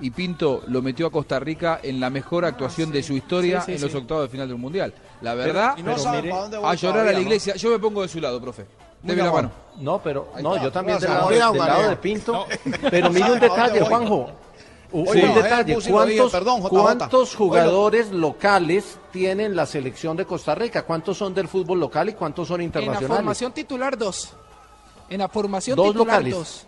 y 0.01 0.11
Pinto 0.11 0.63
lo 0.67 0.81
metió 0.81 1.07
a 1.07 1.11
Costa 1.11 1.39
Rica 1.39 1.79
en 1.83 1.99
la 1.99 2.09
mejor 2.09 2.45
actuación 2.45 2.91
de 2.91 3.03
su 3.03 3.13
historia 3.13 3.61
Sí, 3.61 3.67
sí, 3.67 3.75
en 3.75 3.81
los 3.81 3.95
octavos 3.95 4.23
de 4.23 4.29
final 4.29 4.47
del 4.47 4.57
Mundial. 4.57 4.93
La 5.21 5.35
verdad, 5.35 5.75
y 5.77 5.83
no 5.83 5.95
pero 5.95 6.11
mire, 6.11 6.31
a 6.63 6.73
llorar 6.75 7.07
a 7.07 7.11
la 7.11 7.13
¿no? 7.13 7.21
iglesia. 7.21 7.55
Yo 7.55 7.69
me 7.69 7.79
pongo 7.79 8.01
de 8.01 8.07
su 8.07 8.19
lado, 8.19 8.41
profe. 8.41 8.65
La 9.03 9.31
mano. 9.31 9.51
No, 9.77 10.01
pero 10.03 10.27
no, 10.41 10.62
yo 10.62 10.71
también 10.71 10.99
del 10.99 11.09
lado, 11.09 11.29
del 11.29 11.39
lado 11.39 11.89
de. 11.89 11.95
Pinto. 11.97 12.33
No. 12.33 12.45
Pero 12.89 13.09
mire 13.12 13.31
un 13.31 13.39
¿Sabe 13.39 13.45
a 13.45 13.49
dónde 13.49 13.49
detalle? 13.49 13.81
Juanjo. 13.85 14.29
Un, 14.91 15.07
Sí. 15.07 15.21
un 15.21 15.35
detalle, 15.35 15.77
¿cuántos, 15.88 16.31
perdón, 16.31 16.62
cuántos 16.63 17.35
jugadores 17.35 18.09
locales 18.12 18.97
tienen 19.12 19.55
la 19.55 19.67
selección 19.67 20.17
de 20.17 20.25
Costa 20.25 20.55
Rica? 20.55 20.81
¿Cuántos 20.81 21.15
son 21.17 21.33
del 21.35 21.47
fútbol 21.47 21.79
local 21.79 22.09
y 22.09 22.13
cuántos 22.13 22.47
son 22.47 22.55
En 22.55 22.62
la 22.62 22.65
internacionales? 22.65 23.17
formación 23.17 23.51
titular, 23.53 23.95
dos. 23.97 24.33
En 25.07 25.19
la 25.19 25.27
formación 25.29 25.75
Dos 25.75 25.91
titular, 25.93 26.07
locales. 26.23 26.33
dos. 26.33 26.65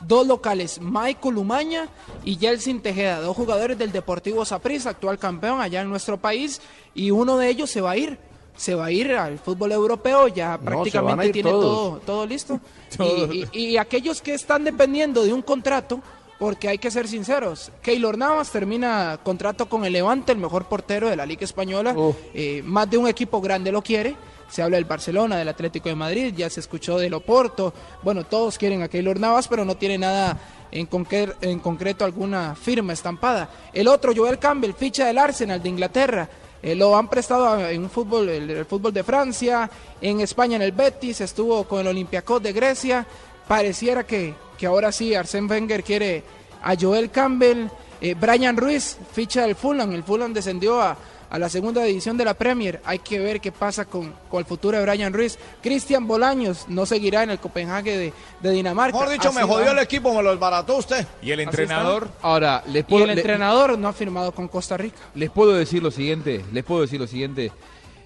Dos 0.00 0.26
locales, 0.26 0.80
Michael 0.80 1.36
Umaña 1.36 1.88
y 2.24 2.36
Yeltsin 2.38 2.80
Tejeda, 2.80 3.20
dos 3.20 3.36
jugadores 3.36 3.76
del 3.76 3.92
Deportivo 3.92 4.44
Saprissa, 4.44 4.90
actual 4.90 5.18
campeón 5.18 5.60
allá 5.60 5.82
en 5.82 5.90
nuestro 5.90 6.16
país, 6.16 6.62
y 6.94 7.10
uno 7.10 7.36
de 7.36 7.48
ellos 7.48 7.68
se 7.68 7.80
va 7.82 7.90
a 7.90 7.96
ir, 7.98 8.18
se 8.58 8.74
va 8.74 8.86
a 8.86 8.90
ir 8.90 9.12
al 9.12 9.38
fútbol 9.38 9.72
europeo, 9.72 10.28
ya 10.28 10.58
prácticamente 10.58 11.32
tiene 11.32 11.48
todos. 11.50 11.64
todo, 11.64 11.98
todo 12.00 12.26
listo. 12.26 12.60
Y, 12.98 13.46
y- 13.52 13.66
y 13.72 13.76
aquellos 13.78 14.20
que 14.20 14.34
están 14.34 14.64
dependiendo 14.64 15.22
de 15.24 15.32
un 15.32 15.42
contrato, 15.42 16.00
porque 16.38 16.68
hay 16.68 16.78
que 16.78 16.90
ser 16.90 17.06
sinceros, 17.08 17.70
Keylor 17.82 18.16
Navas 18.18 18.50
termina 18.50 19.18
contrato 19.22 19.68
con 19.68 19.84
el 19.84 19.92
Levante, 19.92 20.32
el 20.32 20.38
mejor 20.38 20.66
portero 20.66 21.08
de 21.08 21.16
la 21.16 21.24
Liga 21.26 21.44
Española, 21.44 21.94
eh, 22.34 22.62
más 22.64 22.88
de 22.90 22.96
un 22.98 23.08
equipo 23.08 23.40
grande 23.40 23.72
lo 23.72 23.82
quiere. 23.82 24.16
Se 24.48 24.62
habla 24.62 24.76
del 24.78 24.86
Barcelona, 24.86 25.36
del 25.36 25.48
Atlético 25.48 25.90
de 25.90 25.94
Madrid, 25.94 26.32
ya 26.34 26.48
se 26.48 26.60
escuchó 26.60 26.96
del 26.98 27.12
Oporto. 27.12 27.74
Bueno, 28.02 28.24
todos 28.24 28.56
quieren 28.56 28.82
a 28.82 28.88
Keylor 28.88 29.20
Navas, 29.20 29.46
pero 29.46 29.64
no 29.66 29.76
tiene 29.76 29.98
nada 29.98 30.38
en, 30.70 30.88
conque- 30.88 31.34
en 31.42 31.58
concreto 31.58 32.04
alguna 32.06 32.54
firma 32.54 32.94
estampada. 32.94 33.50
El 33.74 33.86
otro, 33.88 34.14
Joel 34.16 34.38
Campbell, 34.38 34.72
ficha 34.72 35.04
del 35.06 35.18
Arsenal 35.18 35.62
de 35.62 35.68
Inglaterra. 35.68 36.28
Eh, 36.62 36.74
lo 36.74 36.96
han 36.96 37.08
prestado 37.08 37.68
en 37.68 37.82
un 37.82 37.90
fútbol, 37.90 38.28
el, 38.28 38.50
el 38.50 38.64
fútbol 38.64 38.92
de 38.92 39.04
Francia, 39.04 39.70
en 40.00 40.20
España 40.20 40.56
en 40.56 40.62
el 40.62 40.72
Betis, 40.72 41.20
estuvo 41.20 41.64
con 41.64 41.80
el 41.80 41.86
Olympiacos 41.86 42.42
de 42.42 42.52
Grecia. 42.52 43.06
Pareciera 43.46 44.04
que, 44.04 44.34
que 44.58 44.66
ahora 44.66 44.92
sí 44.92 45.14
Arsène 45.14 45.48
Wenger 45.48 45.82
quiere 45.82 46.22
a 46.62 46.74
Joel 46.74 47.10
Campbell. 47.10 47.68
Eh, 48.00 48.14
Brian 48.14 48.56
Ruiz, 48.56 48.96
ficha 49.12 49.42
del 49.42 49.56
Fulham. 49.56 49.92
El 49.92 50.04
Fulham 50.04 50.32
descendió 50.32 50.80
a, 50.80 50.96
a 51.30 51.38
la 51.38 51.48
segunda 51.48 51.82
división 51.84 52.16
de 52.16 52.24
la 52.24 52.34
Premier. 52.34 52.80
Hay 52.84 52.98
que 53.00 53.18
ver 53.18 53.40
qué 53.40 53.52
pasa 53.52 53.84
con, 53.84 54.14
con 54.30 54.40
el 54.40 54.46
futuro 54.46 54.78
de 54.78 54.84
Brian 54.84 55.12
Ruiz. 55.12 55.38
Cristian 55.62 56.06
Bolaños 56.06 56.66
no 56.68 56.86
seguirá 56.86 57.22
en 57.22 57.30
el 57.30 57.38
Copenhague 57.38 57.96
de, 57.96 58.12
de 58.40 58.50
Dinamarca. 58.50 58.96
Mejor 58.98 59.12
dicho, 59.12 59.28
Así 59.28 59.38
me 59.38 59.44
jodió 59.44 59.66
va. 59.66 59.72
el 59.72 59.78
equipo, 59.80 60.14
me 60.14 60.22
lo 60.22 60.30
desbarató 60.30 60.76
usted. 60.76 61.06
¿Y 61.22 61.30
el 61.30 61.40
entrenador? 61.40 62.08
Ahora, 62.22 62.62
les 62.66 62.80
Y 62.80 62.84
puedo, 62.84 63.04
el 63.04 63.08
le- 63.10 63.20
entrenador 63.20 63.78
no 63.78 63.88
ha 63.88 63.92
firmado 63.92 64.32
con 64.32 64.48
Costa 64.48 64.76
Rica. 64.76 64.96
les 65.14 65.30
puedo 65.30 65.52
decir 65.54 65.82
lo 65.82 65.90
siguiente, 65.90 66.44
les 66.52 66.64
puedo 66.64 66.80
decir 66.82 67.00
lo 67.00 67.06
siguiente. 67.06 67.52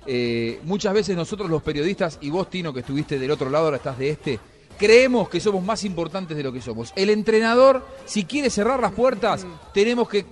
Eh, 0.07 0.59
muchas 0.65 0.93
veces 0.93 1.17
nosotros 1.17 1.49
los 1.49 1.63
periodistas, 1.63 2.19
y 2.21 2.31
vos 2.31 2.51
Tino 2.51 2.73
que 2.73 2.81
estuviste 2.81 3.19
del 3.19 3.31
otro 3.31 3.49
lado, 3.51 3.67
ahora 3.67 3.77
estás 3.77 3.97
de 3.99 4.11
este, 4.11 4.41
creemos 4.77 5.29
que 5.29 5.39
somos 5.39 5.63
más 5.63 5.85
importantes 5.85 6.37
de 6.37 6.43
lo 6.43 6.53
que 6.53 6.61
somos. 6.61 6.93
El 6.97 7.09
entrenador, 7.11 7.87
si 8.05 8.25
quiere 8.25 8.51
cerrar 8.51 8.81
las 8.81 8.91
puertas, 8.93 9.47
tenemos 9.73 10.09
que 10.09 10.25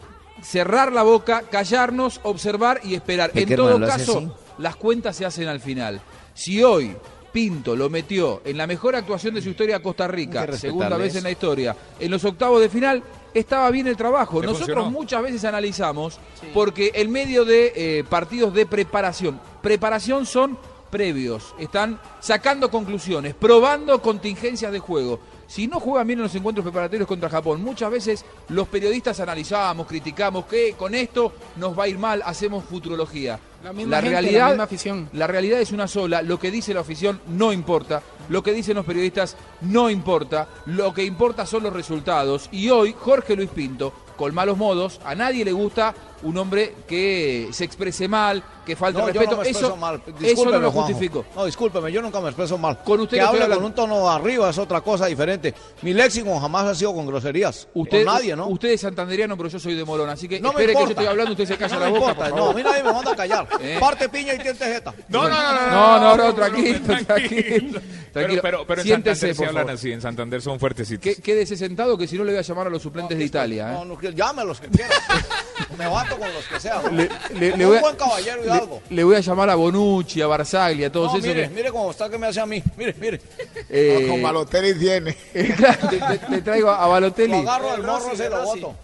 cerrar 0.42 0.92
la 0.92 1.02
boca, 1.02 1.42
callarnos, 1.50 2.20
observar 2.22 2.80
y 2.84 2.94
esperar. 2.94 3.30
En 3.34 3.54
todo 3.54 3.80
caso, 3.80 4.18
así. 4.18 4.30
las 4.58 4.76
cuentas 4.76 5.16
se 5.16 5.24
hacen 5.26 5.48
al 5.48 5.60
final. 5.60 6.00
Si 6.34 6.62
hoy 6.62 6.96
Pinto 7.32 7.76
lo 7.76 7.88
metió 7.88 8.42
en 8.44 8.56
la 8.56 8.66
mejor 8.66 8.96
actuación 8.96 9.34
de 9.34 9.42
su 9.42 9.50
historia 9.50 9.76
a 9.76 9.80
Costa 9.80 10.08
Rica, 10.08 10.50
segunda 10.56 10.96
vez 10.96 11.10
eso. 11.10 11.18
en 11.18 11.24
la 11.24 11.30
historia, 11.30 11.76
en 11.98 12.10
los 12.10 12.24
octavos 12.24 12.60
de 12.60 12.68
final, 12.68 13.02
estaba 13.32 13.70
bien 13.70 13.86
el 13.86 13.96
trabajo. 13.96 14.40
Le 14.40 14.48
Nosotros 14.48 14.74
funcionó. 14.74 14.90
muchas 14.90 15.22
veces 15.22 15.44
analizamos 15.44 16.18
porque 16.52 16.90
en 16.94 17.10
medio 17.10 17.44
de 17.44 17.72
eh, 17.76 18.04
partidos 18.08 18.52
de 18.52 18.66
preparación, 18.66 19.40
preparación 19.62 20.26
son 20.26 20.58
previos, 20.90 21.54
están 21.58 22.00
sacando 22.18 22.70
conclusiones, 22.70 23.34
probando 23.34 24.02
contingencias 24.02 24.72
de 24.72 24.80
juego. 24.80 25.20
Si 25.50 25.66
no 25.66 25.80
juegan 25.80 26.06
bien 26.06 26.20
en 26.20 26.22
los 26.22 26.34
encuentros 26.36 26.62
preparatorios 26.62 27.08
contra 27.08 27.28
Japón, 27.28 27.60
muchas 27.64 27.90
veces 27.90 28.24
los 28.50 28.68
periodistas 28.68 29.18
analizamos, 29.18 29.84
criticamos 29.88 30.44
que 30.44 30.74
con 30.74 30.94
esto 30.94 31.32
nos 31.56 31.76
va 31.76 31.84
a 31.84 31.88
ir 31.88 31.98
mal, 31.98 32.22
hacemos 32.24 32.62
futurología. 32.62 33.40
La 33.64 33.72
misma 33.72 33.96
gente, 33.96 34.10
la 34.12 34.20
realidad, 34.20 34.48
misma 34.50 34.62
afición. 34.62 35.08
la 35.12 35.26
realidad 35.26 35.60
es 35.60 35.72
una 35.72 35.88
sola, 35.88 36.22
lo 36.22 36.38
que 36.38 36.52
dice 36.52 36.72
la 36.72 36.82
afición 36.82 37.20
no 37.26 37.52
importa, 37.52 38.00
lo 38.28 38.44
que 38.44 38.52
dicen 38.52 38.76
los 38.76 38.86
periodistas 38.86 39.36
no 39.62 39.90
importa, 39.90 40.46
lo 40.66 40.94
que 40.94 41.02
importa 41.02 41.44
son 41.44 41.64
los 41.64 41.72
resultados. 41.72 42.48
Y 42.52 42.70
hoy 42.70 42.94
Jorge 42.96 43.34
Luis 43.34 43.50
Pinto, 43.50 43.92
con 44.16 44.32
malos 44.32 44.56
modos, 44.56 45.00
a 45.04 45.16
nadie 45.16 45.44
le 45.44 45.50
gusta 45.50 45.96
un 46.22 46.36
hombre 46.38 46.74
que 46.86 47.48
se 47.52 47.64
exprese 47.64 48.06
mal, 48.08 48.42
que 48.66 48.76
falte 48.76 48.98
No, 49.00 49.06
yo 49.08 49.12
respeto. 49.12 49.30
no 49.32 49.36
me 49.38 49.42
expreso 49.48 49.66
eso, 49.68 49.76
mal. 49.76 50.02
eso 50.22 50.44
no 50.44 50.50
lo 50.58 50.70
Juanjo. 50.70 50.88
justifico. 50.88 51.24
No, 51.34 51.44
discúlpeme, 51.46 51.90
yo 51.90 52.02
nunca 52.02 52.20
me 52.20 52.28
expreso 52.28 52.58
mal. 52.58 52.78
Con 52.84 53.00
usted 53.00 53.16
que 53.18 53.22
hablando. 53.22 53.56
con 53.56 53.64
un 53.64 53.74
tono 53.74 54.08
arriba 54.10 54.50
es 54.50 54.58
otra 54.58 54.80
cosa 54.82 55.06
diferente. 55.06 55.54
Mi 55.82 55.92
léxico 55.94 56.38
jamás 56.38 56.66
ha 56.66 56.74
sido 56.74 56.94
con 56.94 57.06
groserías. 57.06 57.66
Usted, 57.74 58.04
con 58.04 58.14
nadie, 58.14 58.36
¿no? 58.36 58.48
usted 58.48 58.68
es 58.70 58.80
santanderiano, 58.82 59.36
pero 59.36 59.48
yo 59.48 59.58
soy 59.58 59.74
de 59.74 59.84
Morón, 59.84 60.08
así 60.10 60.28
que 60.28 60.40
No 60.40 60.48
me 60.52 60.60
espere 60.62 60.68
que 60.68 60.74
yo 60.74 60.80
importa. 60.80 60.92
estoy 61.00 61.06
hablando, 61.06 61.32
usted 61.32 61.46
se 61.46 61.56
calla 61.56 61.74
no 61.74 61.80
la 61.80 61.86
me 61.86 61.98
boca, 61.98 62.10
importa, 62.12 62.30
por 62.30 62.38
no, 62.38 62.44
a 62.44 62.46
favor. 62.48 62.54
mí 62.56 62.62
nadie 62.62 62.82
me 62.82 62.92
manda 62.92 63.12
a 63.12 63.16
callar. 63.16 63.48
Eh. 63.60 63.76
Parte 63.80 64.08
piña 64.08 64.34
y 64.34 64.38
tiente 64.38 64.64
jeta. 64.64 64.94
No, 65.08 65.28
no, 65.28 65.28
no, 65.28 65.52
no, 65.52 65.70
No, 65.70 65.98
no, 66.00 66.16
no, 66.16 66.24
no, 66.28 66.34
tranquilo, 66.34 66.78
no, 66.86 67.04
tranquilo. 67.04 67.80
Pero, 67.80 68.26
Tranquilo. 68.26 68.42
pero, 68.42 68.66
pero 68.66 68.80
en 68.80 68.86
Siéntese, 68.88 69.20
Santander 69.20 69.36
se 69.36 69.44
hablan 69.46 69.62
favor. 69.66 69.74
así, 69.74 69.92
en 69.92 70.00
Santander 70.00 70.42
son 70.42 70.58
fuertecitos. 70.58 71.02
Qué- 71.04 71.22
Quédese 71.22 71.56
sentado 71.56 71.96
que 71.96 72.08
si 72.08 72.16
no 72.18 72.24
le 72.24 72.32
voy 72.32 72.38
a 72.40 72.42
llamar 72.42 72.66
a 72.66 72.70
los 72.70 72.82
suplentes 72.82 73.16
de 73.16 73.24
Italia. 73.24 73.70
¿eh? 73.70 73.72
No, 73.72 73.84
no, 73.84 73.96
que 73.98 74.12
llame 74.12 74.42
a 74.42 74.44
los 74.44 74.60
que 74.60 74.68
con 76.18 76.32
los 76.32 76.44
que 76.46 76.60
sean. 76.60 76.82
¿no? 76.84 76.90
Le, 76.90 77.08
le- 77.38 77.56
le 77.56 77.64
voy 77.66 77.74
un 77.74 77.78
a, 77.78 77.80
buen 77.82 77.96
caballero 77.96 78.42
y 78.42 78.46
le- 78.46 78.52
algo. 78.52 78.82
le 78.90 79.04
voy 79.04 79.16
a 79.16 79.20
llamar 79.20 79.50
a 79.50 79.54
Bonucci, 79.54 80.20
a 80.22 80.26
Barzagli, 80.26 80.84
a 80.84 80.92
todos 80.92 81.12
No, 81.12 81.18
esos 81.18 81.28
mire, 81.28 81.48
que- 81.48 81.54
mire 81.54 81.70
cómo 81.70 81.90
está 81.90 82.08
que 82.08 82.18
me 82.18 82.26
hace 82.26 82.40
a 82.40 82.46
mí. 82.46 82.62
Mire, 82.76 82.94
mire. 83.00 83.20
Eh, 83.68 84.06
Con 84.08 84.22
Balotelli 84.22 84.78
tiene. 84.78 85.16
te 85.32 86.42
traigo 86.42 86.70
a 86.70 86.84
Lo 86.86 86.90
Balotelli. 86.92 87.34
agarro 87.34 87.72
del 87.72 87.82
morro, 87.82 88.16
se 88.16 88.28
lo 88.28 88.42
voto. 88.44 88.74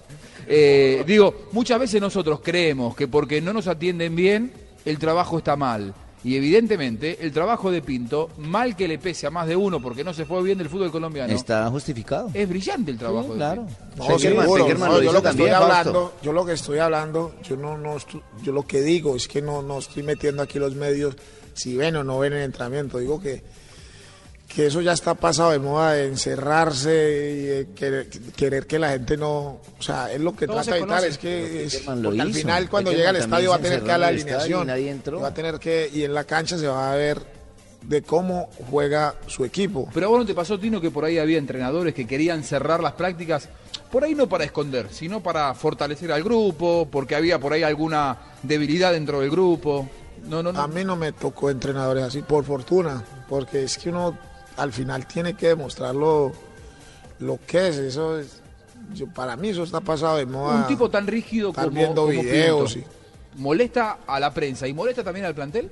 Eh, 0.48 1.02
digo, 1.06 1.48
muchas 1.52 1.78
veces 1.80 2.00
nosotros 2.00 2.40
creemos 2.42 2.94
que 2.94 3.08
porque 3.08 3.40
no 3.40 3.52
nos 3.52 3.66
atienden 3.66 4.14
bien, 4.14 4.52
el 4.84 4.98
trabajo 4.98 5.38
está 5.38 5.56
mal. 5.56 5.92
Y 6.24 6.36
evidentemente, 6.36 7.18
el 7.20 7.32
trabajo 7.32 7.70
de 7.70 7.82
Pinto, 7.82 8.30
mal 8.38 8.74
que 8.74 8.88
le 8.88 8.98
pese 8.98 9.26
a 9.26 9.30
más 9.30 9.46
de 9.46 9.54
uno 9.54 9.80
porque 9.80 10.02
no 10.02 10.12
se 10.12 10.24
fue 10.24 10.42
bien 10.42 10.58
del 10.58 10.68
fútbol 10.68 10.90
colombiano, 10.90 11.32
Está 11.32 11.68
justificado. 11.70 12.30
es 12.34 12.48
brillante 12.48 12.90
el 12.90 12.98
trabajo. 12.98 13.28
de 13.28 13.36
claro. 13.36 13.66
Pinto. 13.66 13.94
No, 13.96 14.08
lo 14.10 15.02
yo 15.02 15.12
lo 15.12 15.22
que 15.22 15.28
estoy 15.28 15.50
hablando, 15.50 16.12
yo 16.22 16.32
lo 16.32 16.46
que 16.46 16.52
estoy 16.52 16.78
hablando, 16.78 17.34
yo 17.42 17.56
no, 17.56 17.78
no 17.78 17.96
yo 18.42 18.52
lo 18.52 18.66
que 18.66 18.80
digo 18.80 19.14
es 19.14 19.28
que 19.28 19.40
no, 19.40 19.62
no 19.62 19.78
estoy 19.78 20.02
metiendo 20.02 20.42
aquí 20.42 20.58
los 20.58 20.74
medios 20.74 21.16
si 21.54 21.76
ven 21.76 21.96
o 21.96 22.04
no 22.04 22.18
ven 22.18 22.34
el 22.34 22.42
entrenamiento, 22.42 22.98
digo 22.98 23.20
que 23.20 23.42
que 24.48 24.66
eso 24.66 24.80
ya 24.80 24.92
está 24.92 25.14
pasado 25.14 25.50
de 25.50 25.58
moda 25.58 25.92
de 25.92 26.06
encerrarse 26.06 26.90
y 26.90 27.42
de 27.46 27.68
querer, 27.74 28.08
querer 28.36 28.66
que 28.66 28.78
la 28.78 28.90
gente 28.90 29.16
no, 29.16 29.60
o 29.78 29.82
sea, 29.82 30.12
es 30.12 30.20
lo 30.20 30.34
que 30.36 30.46
Todo 30.46 30.56
trata 30.56 30.72
de 30.72 30.78
evitar, 30.78 31.04
es 31.04 31.18
que 31.18 31.64
es- 31.64 31.82
porque 31.84 32.20
al 32.20 32.32
final 32.32 32.68
cuando 32.70 32.92
llega 32.92 33.10
al 33.10 33.16
estadio 33.16 33.50
va 33.50 33.56
a 33.56 33.60
tener 33.60 33.82
que 33.82 33.88
dar 33.88 34.00
la 34.00 34.06
alineación, 34.08 34.66
nadie 34.68 34.90
entró. 34.90 35.18
y 35.18 35.22
va 35.22 35.28
a 35.28 35.34
tener 35.34 35.58
que 35.58 35.90
y 35.92 36.04
en 36.04 36.14
la 36.14 36.24
cancha 36.24 36.58
se 36.58 36.66
va 36.68 36.92
a 36.92 36.96
ver 36.96 37.20
de 37.82 38.02
cómo 38.02 38.48
juega 38.70 39.14
su 39.26 39.44
equipo. 39.44 39.88
Pero 39.94 40.06
a 40.06 40.08
vos 40.10 40.18
no 40.20 40.26
te 40.26 40.34
pasó, 40.34 40.58
Tino, 40.58 40.80
que 40.80 40.90
por 40.90 41.04
ahí 41.04 41.18
había 41.18 41.38
entrenadores 41.38 41.94
que 41.94 42.06
querían 42.06 42.42
cerrar 42.42 42.82
las 42.82 42.92
prácticas, 42.94 43.48
por 43.92 44.02
ahí 44.04 44.14
no 44.14 44.28
para 44.28 44.44
esconder, 44.44 44.88
sino 44.90 45.22
para 45.22 45.54
fortalecer 45.54 46.10
al 46.10 46.22
grupo, 46.24 46.88
porque 46.90 47.14
había 47.14 47.38
por 47.38 47.52
ahí 47.52 47.62
alguna 47.62 48.16
debilidad 48.42 48.92
dentro 48.92 49.20
del 49.20 49.30
grupo. 49.30 49.88
No, 50.28 50.42
no, 50.42 50.52
no. 50.52 50.60
A 50.60 50.66
mí 50.66 50.82
no 50.84 50.96
me 50.96 51.12
tocó 51.12 51.50
entrenadores 51.50 52.02
así, 52.04 52.22
por 52.22 52.44
fortuna, 52.44 53.04
porque 53.28 53.62
es 53.64 53.78
que 53.78 53.90
uno 53.90 54.18
al 54.56 54.72
final 54.72 55.06
tiene 55.06 55.34
que 55.34 55.48
demostrar 55.48 55.94
lo, 55.94 56.32
que 57.46 57.68
es. 57.68 57.76
Eso 57.76 58.18
es, 58.18 58.40
yo, 58.94 59.06
para 59.08 59.36
mí 59.36 59.50
eso 59.50 59.62
está 59.62 59.80
pasado 59.80 60.16
de 60.16 60.26
moda. 60.26 60.56
Un 60.56 60.66
tipo 60.66 60.90
tan 60.90 61.06
rígido 61.06 61.52
como, 61.52 61.70
viendo 61.70 62.06
como 62.06 62.08
videos 62.08 62.74
Pinto, 62.74 62.90
¿molesta 63.36 63.98
a 64.06 64.20
la 64.20 64.32
prensa 64.32 64.66
y 64.66 64.72
molesta 64.72 65.04
también 65.04 65.26
al 65.26 65.34
plantel? 65.34 65.70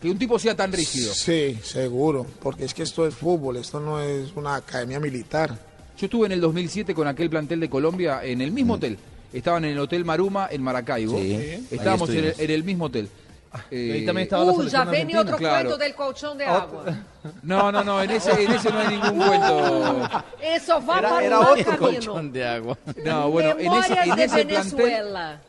Que 0.00 0.10
un 0.10 0.18
tipo 0.18 0.38
sea 0.38 0.54
tan 0.54 0.72
rígido. 0.72 1.12
Sí, 1.14 1.58
seguro, 1.62 2.26
porque 2.42 2.64
es 2.64 2.74
que 2.74 2.82
esto 2.82 3.06
es 3.06 3.14
fútbol, 3.14 3.56
esto 3.56 3.80
no 3.80 4.00
es 4.00 4.32
una 4.36 4.56
academia 4.56 5.00
militar. 5.00 5.58
Yo 5.98 6.06
estuve 6.06 6.26
en 6.26 6.32
el 6.32 6.40
2007 6.42 6.94
con 6.94 7.08
aquel 7.08 7.30
plantel 7.30 7.60
de 7.60 7.70
Colombia 7.70 8.20
en 8.22 8.42
el 8.42 8.52
mismo 8.52 8.74
hotel. 8.74 8.98
Estaban 9.32 9.64
en 9.64 9.72
el 9.72 9.78
Hotel 9.78 10.04
Maruma 10.04 10.48
en 10.50 10.62
Maracaibo. 10.62 11.18
Sí, 11.18 11.66
Estábamos 11.70 12.10
en 12.10 12.26
el, 12.26 12.34
en 12.38 12.50
el 12.50 12.64
mismo 12.64 12.86
hotel. 12.86 13.08
Eh, 13.70 13.92
ahí 13.94 14.04
también 14.06 14.24
estaba 14.24 14.44
la 14.44 14.52
Uh, 14.52 14.56
selección 14.56 14.84
ya 14.84 14.90
viene 14.90 14.96
argentina. 15.14 15.20
otro 15.22 15.36
claro. 15.38 15.68
cuento 15.68 15.84
del 15.84 15.94
colchón 15.94 16.38
de 16.38 16.44
agua. 16.46 16.84
No, 17.42 17.72
no, 17.72 17.82
no, 17.84 18.02
en 18.02 18.10
ese, 18.10 18.32
en 18.44 18.52
ese 18.52 18.70
no 18.70 18.78
hay 18.80 18.88
ningún 18.88 19.16
cuento. 19.26 20.08
Eso 20.42 20.84
va 20.86 20.98
Era- 20.98 21.08
para 21.10 21.24
era 21.26 21.40
otro 21.40 21.78
camino. 21.78 22.22
de 22.32 22.46
agua. 22.46 22.78
No, 23.04 23.30
bueno, 23.30 23.50
en 23.58 23.72
ese, 23.72 23.94
en 23.94 24.16
de 24.16 24.24
ese 24.24 24.44
plantel 24.44 24.76
Venezuela. 24.76 25.40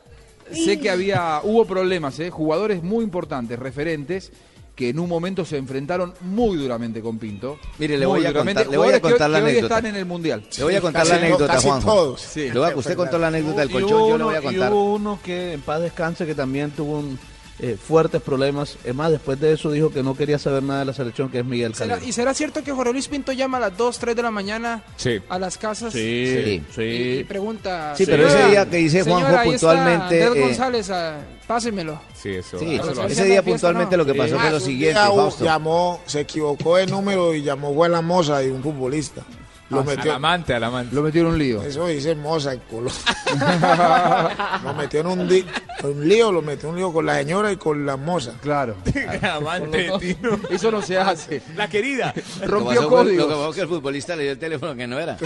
sé 0.52 0.80
que 0.80 0.90
había, 0.90 1.40
hubo 1.42 1.64
problemas, 1.66 2.18
¿eh? 2.20 2.30
jugadores 2.30 2.82
muy 2.82 3.04
importantes, 3.04 3.58
referentes, 3.58 4.32
que 4.74 4.90
en 4.90 4.98
un 5.00 5.08
momento 5.08 5.44
se 5.44 5.56
enfrentaron 5.56 6.14
muy 6.20 6.56
duramente 6.56 7.00
con 7.02 7.18
Pinto. 7.18 7.58
Mire, 7.78 7.98
le 7.98 8.06
voy 8.06 8.24
a 8.24 8.32
contar- 8.32 8.68
le 8.68 8.76
voy 8.76 8.92
a 8.92 9.00
contar 9.00 9.28
la 9.28 9.38
que 9.40 9.44
hoy 9.44 9.50
anécdota. 9.50 9.74
están 9.76 9.86
en 9.90 9.96
el 9.96 10.06
Mundial. 10.06 10.44
Le 10.56 10.64
voy 10.64 10.74
a 10.76 10.80
contar 10.80 11.06
la 11.06 11.16
anécdota, 11.16 11.52
casi 11.54 11.66
Juanjo. 11.68 11.92
todos. 11.92 12.28
Voy 12.54 12.70
a- 12.70 12.76
usted 12.76 12.96
contó 12.96 13.18
la 13.18 13.26
anécdota 13.26 13.60
del 13.60 13.70
Y 13.70 13.72
colchón, 13.72 14.08
yo 14.08 14.18
le 14.18 14.24
voy 14.24 14.34
a 14.36 14.38
y 14.38 14.42
contar. 14.44 14.72
hubo 14.72 14.94
uno 14.94 15.18
que 15.22 15.52
en 15.54 15.60
paz 15.62 15.80
descanse 15.80 16.24
que 16.26 16.34
también 16.36 16.70
tuvo 16.70 17.00
un, 17.00 17.18
eh, 17.60 17.76
fuertes 17.76 18.22
problemas. 18.22 18.76
Es 18.84 18.94
más, 18.94 19.10
después 19.10 19.40
de 19.40 19.52
eso 19.52 19.70
dijo 19.70 19.90
que 19.90 20.02
no 20.02 20.14
quería 20.16 20.38
saber 20.38 20.62
nada 20.62 20.80
de 20.80 20.84
la 20.86 20.92
selección, 20.92 21.28
que 21.28 21.40
es 21.40 21.44
Miguel 21.44 21.74
¿Será- 21.74 21.88
Calderón. 21.94 22.08
¿Y 22.08 22.12
será 22.12 22.34
cierto 22.34 22.62
que 22.62 22.70
Jorge 22.72 22.92
Luis 22.92 23.08
Pinto 23.08 23.32
llama 23.32 23.56
a 23.56 23.60
las 23.60 23.76
2, 23.76 23.98
3 23.98 24.14
de 24.16 24.22
la 24.22 24.30
mañana 24.30 24.82
Sí. 24.96 25.20
a 25.28 25.38
las 25.38 25.58
casas 25.58 25.92
Sí, 25.92 26.62
Sí. 26.72 26.82
y 26.82 27.18
sí. 27.18 27.24
pregunta... 27.24 27.94
Sí, 27.96 28.06
pero 28.06 28.24
"Señora, 28.28 28.40
ese 28.40 28.50
día 28.50 28.70
que 28.70 28.76
dice 28.76 29.02
señora, 29.04 29.20
Juanjo 29.22 29.40
ahí 29.40 29.48
puntualmente, 29.50 30.24
Andrés 30.24 30.36
eh, 30.36 30.40
González, 30.46 30.90
ah, 30.90 31.16
pásemelo. 31.46 32.00
Sí, 32.14 32.30
eso. 32.30 32.58
Sí, 32.58 32.74
eso 32.76 32.94
lo 32.94 33.04
ese 33.06 33.24
día 33.24 33.42
puntualmente 33.42 33.96
lo 33.96 34.06
que 34.06 34.14
pasó 34.14 34.36
Ah, 34.36 34.40
fue 34.42 34.50
lo 34.50 34.56
un 34.56 34.62
siguiente, 34.62 35.00
día, 35.00 35.30
llamó, 35.40 36.00
se 36.06 36.20
equivocó 36.20 36.76
de 36.76 36.86
número 36.86 37.34
y 37.34 37.42
llamó 37.42 37.74
fue 37.74 37.86
a 37.86 37.90
la 37.90 38.00
moza 38.02 38.38
de 38.38 38.50
un 38.52 38.62
futbolista. 38.62 39.22
Lo 39.70 39.80
Al 39.80 39.84
metió, 39.86 40.14
amante, 40.14 40.54
al 40.54 40.64
amante. 40.64 40.94
Lo 40.94 41.02
metieron 41.02 41.28
en 41.28 41.32
un 41.34 41.38
lío. 41.38 41.62
eso 41.62 41.86
dice 41.86 42.14
moza 42.14 42.54
en 42.54 42.60
Colombia. 42.60 42.92
lo 44.64 44.74
metió 44.74 45.00
en 45.00 45.06
un, 45.08 45.28
di- 45.28 45.44
un 45.84 46.08
lío, 46.08 46.32
lo 46.32 46.40
metió 46.40 46.68
en 46.70 46.74
un 46.74 46.80
lío 46.80 46.92
con 46.92 47.04
la 47.04 47.16
señora 47.16 47.52
y 47.52 47.56
con 47.56 47.84
la 47.84 47.96
moza. 47.98 48.32
Claro. 48.40 48.76
amante, 49.34 49.90
Tino. 50.00 50.38
Eso 50.50 50.70
no 50.70 50.80
se 50.80 50.96
hace. 50.96 51.42
La 51.54 51.68
querida. 51.68 52.14
Rompió 52.46 52.88
fue- 52.88 53.04
Lo 53.04 53.04
que 53.10 53.16
códigos. 53.18 53.26
pasó 53.26 53.52
que 53.52 53.60
el 53.60 53.68
futbolista 53.68 54.16
le 54.16 54.22
dio 54.22 54.32
el 54.32 54.38
teléfono 54.38 54.74
que 54.74 54.86
no 54.86 54.98
era. 54.98 55.16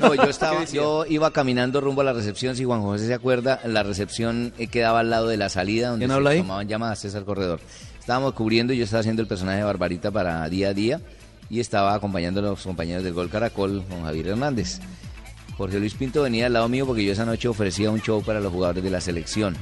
No, 0.00 0.14
yo 0.14 0.22
estaba, 0.24 0.64
yo 0.64 1.04
iba 1.06 1.30
caminando 1.30 1.80
rumbo 1.82 2.00
a 2.00 2.04
la 2.04 2.12
recepción, 2.14 2.56
si 2.56 2.64
Juan 2.64 2.80
José 2.82 3.06
se 3.06 3.14
acuerda, 3.14 3.60
la 3.64 3.82
recepción 3.82 4.54
eh, 4.58 4.66
quedaba 4.68 5.00
al 5.00 5.10
lado 5.10 5.28
de 5.28 5.36
la 5.36 5.48
salida 5.50 5.90
donde 5.90 6.06
¿Quién 6.06 6.10
se 6.12 6.16
habla 6.16 6.30
ahí? 6.30 6.38
tomaban 6.38 6.68
llamadas, 6.68 7.00
César 7.00 7.24
Corredor. 7.24 7.60
Estábamos 8.00 8.34
cubriendo 8.34 8.72
y 8.72 8.78
yo 8.78 8.84
estaba 8.84 9.00
haciendo 9.00 9.20
el 9.20 9.28
personaje 9.28 9.58
de 9.58 9.64
Barbarita 9.64 10.10
para 10.10 10.48
día 10.48 10.68
a 10.68 10.74
día 10.74 11.00
y 11.48 11.60
estaba 11.60 11.94
acompañando 11.94 12.40
a 12.40 12.44
los 12.44 12.62
compañeros 12.62 13.04
del 13.04 13.14
Gol 13.14 13.30
Caracol 13.30 13.84
con 13.88 14.04
Javier 14.04 14.28
Hernández. 14.28 14.80
Jorge 15.56 15.78
Luis 15.78 15.94
Pinto 15.94 16.22
venía 16.22 16.46
al 16.46 16.52
lado 16.52 16.68
mío 16.68 16.86
porque 16.86 17.04
yo 17.04 17.12
esa 17.12 17.24
noche 17.24 17.48
ofrecía 17.48 17.90
un 17.90 18.00
show 18.00 18.22
para 18.22 18.40
los 18.40 18.52
jugadores 18.52 18.84
de 18.84 18.90
la 18.90 19.00
selección. 19.00 19.56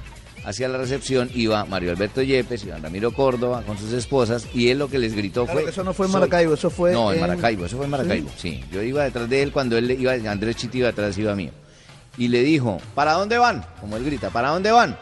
Hacia 0.44 0.68
la 0.68 0.76
recepción 0.76 1.30
iba 1.34 1.64
Mario 1.64 1.90
Alberto 1.90 2.20
Yepes, 2.20 2.64
Iván 2.64 2.82
Ramiro 2.82 3.12
Córdoba 3.12 3.62
con 3.66 3.78
sus 3.78 3.92
esposas 3.92 4.46
y 4.52 4.68
él 4.68 4.78
lo 4.78 4.88
que 4.88 4.98
les 4.98 5.14
gritó 5.14 5.44
Claro 5.44 5.58
fue... 5.60 5.64
que 5.64 5.70
eso 5.70 5.84
no 5.84 5.94
fue 5.94 6.06
en. 6.06 6.12
Maracaibo, 6.12 6.54
eso 6.54 6.68
fue 6.68 6.92
No, 6.92 7.12
en 7.12 7.20
Maracaibo, 7.20 7.64
eso 7.64 7.76
fue 7.76 7.86
en 7.86 7.90
Maracaibo, 7.90 8.28
sí. 8.36 8.62
Yo 8.70 8.82
iba 8.82 9.04
detrás 9.04 9.28
de 9.28 9.42
él 9.42 9.52
cuando 9.52 9.78
él 9.78 9.90
iba, 9.92 10.12
Andrés 10.12 10.56
Chiti 10.56 10.78
iba 10.78 10.88
detrás, 10.88 11.16
iba 11.16 11.34
mío. 11.34 11.52
Y 12.18 12.28
le 12.28 12.42
dijo, 12.42 12.78
¿para 12.94 13.14
dónde 13.14 13.38
van? 13.38 13.64
Como 13.80 13.96
él 13.96 14.04
grita, 14.04 14.30
¿para 14.30 14.50
dónde 14.50 14.70
van? 14.70 14.98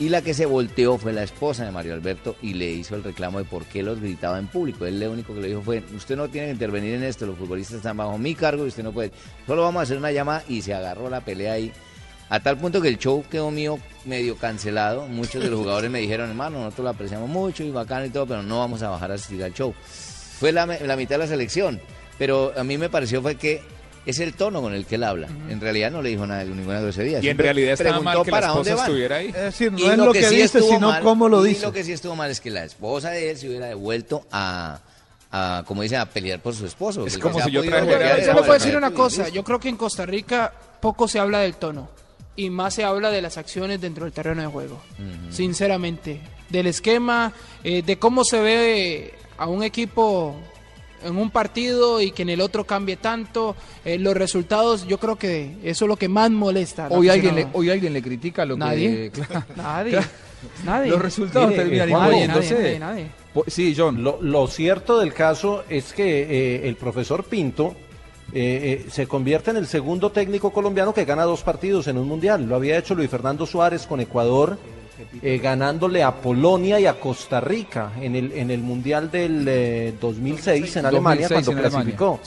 Y 0.00 0.08
la 0.08 0.22
que 0.22 0.32
se 0.32 0.46
volteó 0.46 0.96
fue 0.96 1.12
la 1.12 1.22
esposa 1.22 1.66
de 1.66 1.70
Mario 1.70 1.92
Alberto 1.92 2.34
y 2.40 2.54
le 2.54 2.70
hizo 2.70 2.96
el 2.96 3.04
reclamo 3.04 3.38
de 3.38 3.44
por 3.44 3.66
qué 3.66 3.82
los 3.82 4.00
gritaba 4.00 4.38
en 4.38 4.46
público. 4.46 4.86
Él 4.86 4.98
lo 4.98 5.12
único 5.12 5.34
que 5.34 5.42
le 5.42 5.48
dijo 5.48 5.60
fue, 5.60 5.82
usted 5.94 6.16
no 6.16 6.28
tiene 6.30 6.46
que 6.46 6.54
intervenir 6.54 6.94
en 6.94 7.02
esto, 7.02 7.26
los 7.26 7.36
futbolistas 7.36 7.76
están 7.76 7.98
bajo 7.98 8.16
mi 8.16 8.34
cargo 8.34 8.64
y 8.64 8.68
usted 8.68 8.82
no 8.82 8.92
puede. 8.92 9.12
Solo 9.46 9.60
vamos 9.60 9.80
a 9.80 9.82
hacer 9.82 9.98
una 9.98 10.10
llamada 10.10 10.42
y 10.48 10.62
se 10.62 10.72
agarró 10.72 11.10
la 11.10 11.20
pelea 11.20 11.52
ahí. 11.52 11.70
A 12.30 12.40
tal 12.40 12.56
punto 12.56 12.80
que 12.80 12.88
el 12.88 12.96
show 12.96 13.22
quedó 13.30 13.50
mío 13.50 13.78
medio 14.06 14.38
cancelado. 14.38 15.06
Muchos 15.06 15.42
de 15.42 15.50
los 15.50 15.58
jugadores 15.58 15.90
me 15.90 16.00
dijeron, 16.00 16.30
hermano, 16.30 16.60
nosotros 16.60 16.84
lo 16.84 16.90
apreciamos 16.90 17.28
mucho 17.28 17.62
y 17.62 17.70
bacán 17.70 18.06
y 18.06 18.08
todo, 18.08 18.26
pero 18.26 18.42
no 18.42 18.58
vamos 18.58 18.82
a 18.82 18.88
bajar 18.88 19.10
a 19.10 19.14
asistir 19.16 19.44
al 19.44 19.52
show. 19.52 19.74
Fue 20.38 20.50
la, 20.50 20.64
la 20.64 20.96
mitad 20.96 21.16
de 21.16 21.18
la 21.18 21.26
selección. 21.26 21.78
Pero 22.16 22.54
a 22.56 22.64
mí 22.64 22.78
me 22.78 22.88
pareció 22.88 23.20
fue 23.20 23.34
que 23.34 23.60
es 24.06 24.18
el 24.18 24.34
tono 24.34 24.60
con 24.62 24.74
el 24.74 24.86
que 24.86 24.94
él 24.96 25.04
habla. 25.04 25.28
En 25.48 25.60
realidad 25.60 25.90
no 25.90 26.00
le 26.02 26.08
dijo 26.10 26.26
nada, 26.26 26.42
ninguna 26.44 26.80
grosería. 26.80 27.20
Y 27.22 27.28
en 27.28 27.38
realidad 27.38 27.72
estaba 27.74 27.90
preguntó 27.98 28.04
mal 28.18 28.24
que 28.24 28.30
la 28.30 28.36
para 28.40 28.52
dónde 28.52 28.70
esposa 28.70 28.86
estuviera 28.86 29.16
ahí. 29.16 29.26
Es 29.28 29.34
decir, 29.34 29.72
no 29.72 29.78
Y 29.78 29.84
es 29.86 29.98
lo 29.98 30.12
que, 30.12 30.22
sí 30.24 30.34
dice, 30.36 30.58
estuvo 30.58 30.74
sino 30.74 30.88
mal- 30.88 31.02
cómo 31.02 31.28
lo 31.28 31.44
y 31.44 31.50
dice. 31.50 31.62
lo 31.66 31.72
que 31.72 31.84
sí 31.84 31.92
estuvo 31.92 32.16
mal 32.16 32.30
es 32.30 32.40
que 32.40 32.50
la 32.50 32.64
esposa 32.64 33.10
de 33.10 33.30
él 33.30 33.36
se 33.36 33.48
hubiera 33.48 33.66
devuelto 33.66 34.26
a, 34.32 34.80
a 35.30 35.62
como 35.66 35.82
dice, 35.82 35.96
a 35.96 36.06
pelear 36.06 36.40
por 36.40 36.54
su 36.54 36.66
esposo. 36.66 37.06
Es 37.06 37.18
como 37.18 37.40
si 37.42 37.50
yo 37.50 37.62
trajera- 37.62 38.18
Yo 38.24 38.32
le 38.34 38.40
puedo 38.40 38.52
decir 38.54 38.76
una 38.76 38.90
cosa, 38.92 39.28
yo 39.28 39.44
creo 39.44 39.60
que 39.60 39.68
en 39.68 39.76
Costa 39.76 40.06
Rica 40.06 40.52
poco 40.80 41.06
se 41.06 41.18
habla 41.18 41.40
del 41.40 41.54
tono 41.54 41.88
y 42.36 42.48
más 42.48 42.74
se 42.74 42.84
habla 42.84 43.10
de 43.10 43.20
las 43.20 43.36
acciones 43.36 43.80
dentro 43.82 44.04
del 44.04 44.12
terreno 44.14 44.40
de 44.40 44.48
juego, 44.48 44.80
sinceramente, 45.30 46.20
del 46.48 46.66
esquema, 46.66 47.32
eh, 47.64 47.82
de 47.82 47.98
cómo 47.98 48.24
se 48.24 48.40
ve 48.40 49.14
a 49.38 49.46
un 49.46 49.62
equipo 49.62 50.36
en 51.02 51.16
un 51.16 51.30
partido 51.30 52.00
y 52.00 52.12
que 52.12 52.22
en 52.22 52.30
el 52.30 52.40
otro 52.40 52.64
cambie 52.64 52.96
tanto, 52.96 53.56
eh, 53.84 53.98
los 53.98 54.14
resultados, 54.14 54.86
yo 54.86 54.98
creo 54.98 55.16
que 55.16 55.56
eso 55.62 55.84
es 55.84 55.88
lo 55.88 55.96
que 55.96 56.08
más 56.08 56.30
molesta. 56.30 56.88
Hoy 56.90 57.08
alguien, 57.08 57.34
le, 57.34 57.46
hoy 57.52 57.70
alguien 57.70 57.92
le 57.92 58.02
critica 58.02 58.44
lo 58.44 58.56
Nadie. 58.56 59.10
que... 59.10 59.20
claro. 59.22 59.44
Nadie, 59.56 59.90
Claro. 59.92 60.06
nadie. 60.64 60.90
Los 60.90 61.02
resultados 61.02 61.54
terminan 61.54 61.90
Nadie, 61.90 62.26
nadie, 62.26 62.78
nadie, 62.78 63.10
Sí, 63.46 63.74
John. 63.76 64.02
Lo, 64.02 64.18
lo 64.22 64.46
cierto 64.46 64.98
del 64.98 65.12
caso 65.12 65.64
es 65.68 65.92
que 65.92 66.22
eh, 66.22 66.68
el 66.68 66.76
profesor 66.76 67.24
Pinto 67.24 67.74
eh, 68.32 68.84
eh, 68.86 68.90
se 68.90 69.06
convierte 69.06 69.50
en 69.50 69.56
el 69.58 69.66
segundo 69.66 70.10
técnico 70.12 70.50
colombiano 70.52 70.94
que 70.94 71.04
gana 71.04 71.24
dos 71.24 71.42
partidos 71.42 71.88
en 71.88 71.98
un 71.98 72.08
mundial. 72.08 72.46
Lo 72.48 72.56
había 72.56 72.78
hecho 72.78 72.94
Luis 72.94 73.10
Fernando 73.10 73.44
Suárez 73.46 73.86
con 73.86 74.00
Ecuador, 74.00 74.56
eh, 75.22 75.38
ganándole 75.42 76.02
a 76.02 76.14
Polonia 76.14 76.78
y 76.80 76.86
a 76.86 76.98
Costa 76.98 77.40
Rica 77.40 77.92
en 78.00 78.16
el, 78.16 78.32
en 78.32 78.50
el 78.50 78.60
mundial 78.60 79.10
del 79.10 79.44
eh, 79.48 79.94
2006 80.00 80.76
en 80.76 80.86
Alemania 80.86 81.28
2006 81.28 81.46
cuando 81.46 81.50
en 81.52 81.58
Alemania. 81.66 81.96
clasificó. 81.96 82.20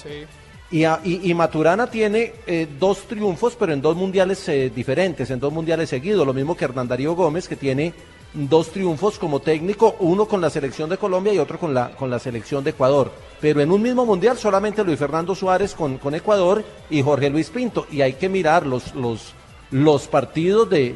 Y, 0.71 0.85
a- 0.85 0.99
y- 1.03 1.29
y 1.29 1.33
Maturana 1.35 1.85
tiene 1.87 2.33
eh, 2.47 2.67
dos 2.79 3.03
triunfos, 3.07 3.55
pero 3.59 3.73
en 3.73 3.81
dos 3.81 3.95
mundiales 3.95 4.47
eh, 4.49 4.71
diferentes, 4.75 5.29
en 5.29 5.39
dos 5.39 5.53
mundiales 5.53 5.89
seguidos. 5.89 6.25
Lo 6.25 6.33
mismo 6.33 6.57
que 6.57 6.65
Hernán 6.65 6.87
Darío 6.87 7.13
Gómez, 7.15 7.47
que 7.47 7.55
tiene 7.55 7.93
dos 8.33 8.71
triunfos 8.71 9.19
como 9.19 9.39
técnico, 9.39 9.95
uno 9.99 10.25
con 10.25 10.41
la 10.41 10.49
selección 10.49 10.89
de 10.89 10.97
Colombia 10.97 11.31
y 11.31 11.37
otro 11.37 11.59
con 11.59 11.75
la, 11.75 11.91
con 11.91 12.09
la 12.09 12.17
selección 12.17 12.63
de 12.63 12.71
Ecuador. 12.71 13.11
Pero 13.39 13.61
en 13.61 13.71
un 13.71 13.83
mismo 13.83 14.03
mundial 14.07 14.35
solamente 14.39 14.83
Luis 14.83 14.97
Fernando 14.97 15.35
Suárez 15.35 15.75
con, 15.75 15.99
con 15.99 16.15
Ecuador 16.15 16.63
y 16.89 17.03
Jorge 17.03 17.29
Luis 17.29 17.51
Pinto. 17.51 17.85
Y 17.91 18.01
hay 18.01 18.13
que 18.13 18.27
mirar 18.27 18.65
los, 18.65 18.95
los, 18.95 19.33
los 19.69 20.07
partidos 20.07 20.67
de, 20.71 20.95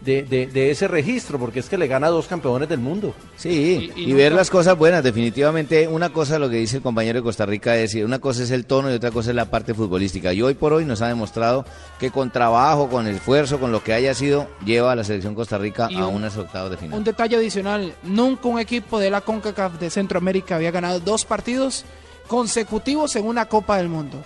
de, 0.00 0.22
de- 0.22 0.46
de 0.46 0.70
ese 0.70 0.86
registro, 0.88 1.38
porque 1.38 1.58
es 1.60 1.68
que 1.68 1.78
le 1.78 1.86
gana 1.88 2.08
a 2.08 2.10
dos 2.10 2.26
campeones 2.26 2.68
del 2.68 2.78
mundo. 2.80 3.14
Sí, 3.36 3.92
Y- 3.96 4.00
y, 4.02 4.10
y 4.10 4.12
ver 4.12 4.30
nunca- 4.32 4.40
las 4.40 4.50
cosas 4.50 4.76
buenas, 4.78 5.02
definitivamente. 5.02 5.88
Una 5.88 6.10
cosa, 6.10 6.38
lo 6.38 6.48
que 6.50 6.56
dice 6.56 6.76
el 6.76 6.82
compañero 6.82 7.18
de 7.18 7.22
Costa 7.22 7.46
Rica, 7.46 7.74
es 7.76 7.82
decir, 7.82 8.04
una 8.04 8.18
cosa 8.18 8.42
es 8.42 8.50
el 8.50 8.66
tono 8.66 8.90
y 8.90 8.94
otra 8.94 9.10
cosa 9.10 9.30
es 9.30 9.36
la 9.36 9.46
parte 9.50 9.74
futbolística. 9.74 10.32
Y 10.32 10.42
hoy 10.42 10.54
por 10.54 10.72
hoy 10.74 10.84
nos 10.84 11.00
ha 11.02 11.08
demostrado 11.08 11.64
que 11.98 12.10
con 12.10 12.30
trabajo, 12.30 12.88
con 12.88 13.06
esfuerzo, 13.06 13.58
con 13.58 13.72
lo 13.72 13.82
que 13.82 13.94
haya 13.94 14.14
sido, 14.14 14.48
lleva 14.64 14.92
a 14.92 14.96
la 14.96 15.02
selección 15.04 15.34
Costa 15.34 15.58
Rica 15.58 15.88
Y 15.90 15.96
a 15.96 16.06
un- 16.06 16.16
unas 16.16 16.36
octavos 16.36 16.70
de 16.70 16.76
final. 16.76 16.98
Un 16.98 17.04
detalle 17.04 17.36
adicional, 17.36 17.94
nunca 18.02 18.48
un 18.48 18.60
equipo 18.60 18.98
de 19.00 19.10
la 19.10 19.22
CONCACAF 19.22 19.78
de 19.80 19.90
Centroamérica 19.90 20.56
había 20.56 20.70
ganado 20.70 21.00
dos 21.00 21.24
partidos 21.24 21.84
consecutivos 22.28 23.16
en 23.16 23.24
una 23.24 23.46
Copa 23.46 23.78
del 23.78 23.88
Mundo. 23.88 24.22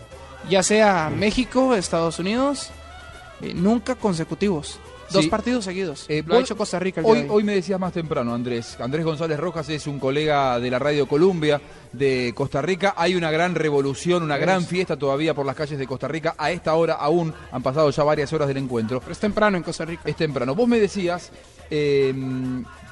Ya 0.48 0.62
sea 0.62 1.10
México, 1.14 1.74
Estados 1.74 2.18
Unidos, 2.18 2.70
eh, 3.42 3.52
nunca 3.54 3.94
consecutivos. 3.94 4.78
Dos 5.12 5.24
Sí. 5.24 5.30
partidos 5.30 5.64
seguidos. 5.64 6.06
Eh, 6.08 6.22
Lo 6.26 6.34
ha 6.34 6.36
vos- 6.38 6.44
hecho 6.44 6.56
Costa 6.56 6.78
Rica 6.78 7.00
el 7.00 7.06
Hoy, 7.06 7.26
hoy. 7.28 7.42
me 7.44 7.54
decías 7.54 7.78
más 7.80 7.92
temprano, 7.92 8.32
Andrés. 8.34 8.76
Andrés 8.80 9.04
González 9.04 9.38
Rojas 9.40 9.68
es 9.68 9.86
un 9.86 9.98
colega 9.98 10.58
de 10.60 10.70
la 10.70 10.78
Radio 10.78 11.06
Columbia 11.08 11.60
de 11.92 12.32
Costa 12.34 12.62
Rica. 12.62 12.94
Hay 12.96 13.14
una 13.16 13.30
gran 13.30 13.54
revolución, 13.54 14.22
una 14.22 14.38
gran 14.38 14.64
fiesta 14.64 14.96
todavía 14.96 15.34
por 15.34 15.44
las 15.46 15.56
calles 15.56 15.78
de 15.78 15.86
Costa 15.86 16.06
Rica. 16.08 16.34
A 16.38 16.50
esta 16.52 16.74
hora 16.74 16.94
aún 16.94 17.34
han 17.50 17.62
pasado 17.62 17.90
ya 17.90 18.04
varias 18.04 18.32
horas 18.32 18.48
del 18.48 18.58
encuentro. 18.58 19.00
Pero 19.00 19.12
es 19.12 19.18
temprano 19.18 19.56
en 19.56 19.62
Costa 19.62 19.84
Rica. 19.84 20.02
Es 20.04 20.16
temprano. 20.16 20.54
Vos 20.54 20.68
me 20.68 20.78
decías 20.78 21.30
eh, 21.70 22.14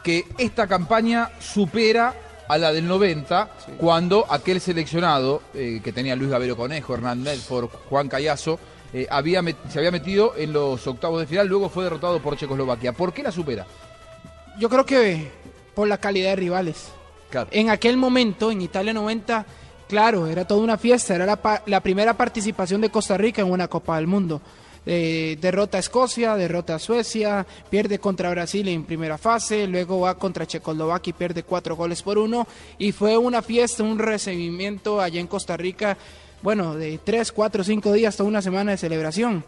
que 0.03 0.25
esta 0.39 0.67
campaña 0.67 1.31
supera 1.41 2.15
a 2.49 2.57
la 2.57 2.73
del 2.73 2.87
90, 2.89 3.51
cuando 3.77 4.25
aquel 4.31 4.61
seleccionado 4.61 5.43
eh, 5.53 5.81
que 5.85 5.93
tenía 5.93 6.17
Luis 6.17 6.31
Gavero 6.31 6.57
Conejo, 6.57 6.95
Hernán 6.95 7.23
Nelford, 7.23 7.69
Juan 7.91 8.09
Callazo, 8.09 8.59
eh, 8.93 9.07
había 9.11 9.43
se 9.69 9.79
había 9.79 9.91
metido 9.91 10.35
en 10.37 10.53
los 10.53 10.87
octavos 10.87 11.21
de 11.21 11.27
final, 11.27 11.47
luego 11.47 11.69
fue 11.69 11.85
derrotado 11.85 12.21
por 12.21 12.37
Checoslovaquia. 12.37 12.93
¿Por 12.93 13.13
qué 13.13 13.23
la 13.23 13.33
supera? 13.33 13.67
Yo 14.59 14.69
creo 14.69 14.85
que 14.85 15.31
por 15.75 15.89
la 15.89 15.99
calidad 15.99 16.31
de 16.31 16.37
rivales. 16.37 16.89
Claro. 17.31 17.49
En 17.53 17.71
aquel 17.71 17.97
momento, 17.97 18.51
en 18.51 18.63
Italia 18.63 18.93
90, 18.93 19.45
claro, 19.87 20.27
era 20.27 20.47
toda 20.47 20.63
una 20.63 20.79
fiesta, 20.79 21.15
era 21.15 21.39
la 21.67 21.81
primera 21.81 22.15
participación 22.15 22.81
de 22.81 22.91
Costa 22.91 23.19
Rica 23.19 23.43
en 23.43 23.51
una 23.51 23.69
Copa 23.69 23.97
del 23.97 24.07
Mundo. 24.07 24.41
Eh, 24.91 25.37
derrota 25.39 25.77
a 25.77 25.81
Escocia, 25.81 26.35
derrota 26.35 26.77
a 26.77 26.79
Suecia, 26.79 27.47
pierde 27.69 27.99
contra 27.99 28.31
Brasil 28.31 28.67
en 28.69 28.85
primera 28.85 29.19
fase, 29.19 29.67
luego 29.67 30.01
va 30.01 30.17
contra 30.17 30.47
Checoslovaquia 30.47 31.11
y 31.11 31.13
pierde 31.13 31.43
cuatro 31.43 31.77
goles 31.77 32.03
por 32.03 32.17
uno. 32.17 32.47
Y 32.79 32.93
fue 32.93 33.19
una 33.19 33.43
fiesta, 33.43 33.83
un 33.83 33.99
recibimiento 33.99 34.99
allá 34.99 35.21
en 35.21 35.27
Costa 35.27 35.59
Rica, 35.59 35.99
bueno, 36.43 36.75
de 36.75 36.99
tres, 37.03 37.33
cuatro, 37.33 37.65
cinco 37.65 37.93
días, 37.93 38.17
toda 38.17 38.29
una 38.29 38.43
semana 38.43 38.73
de 38.73 38.79
celebración. 38.79 39.45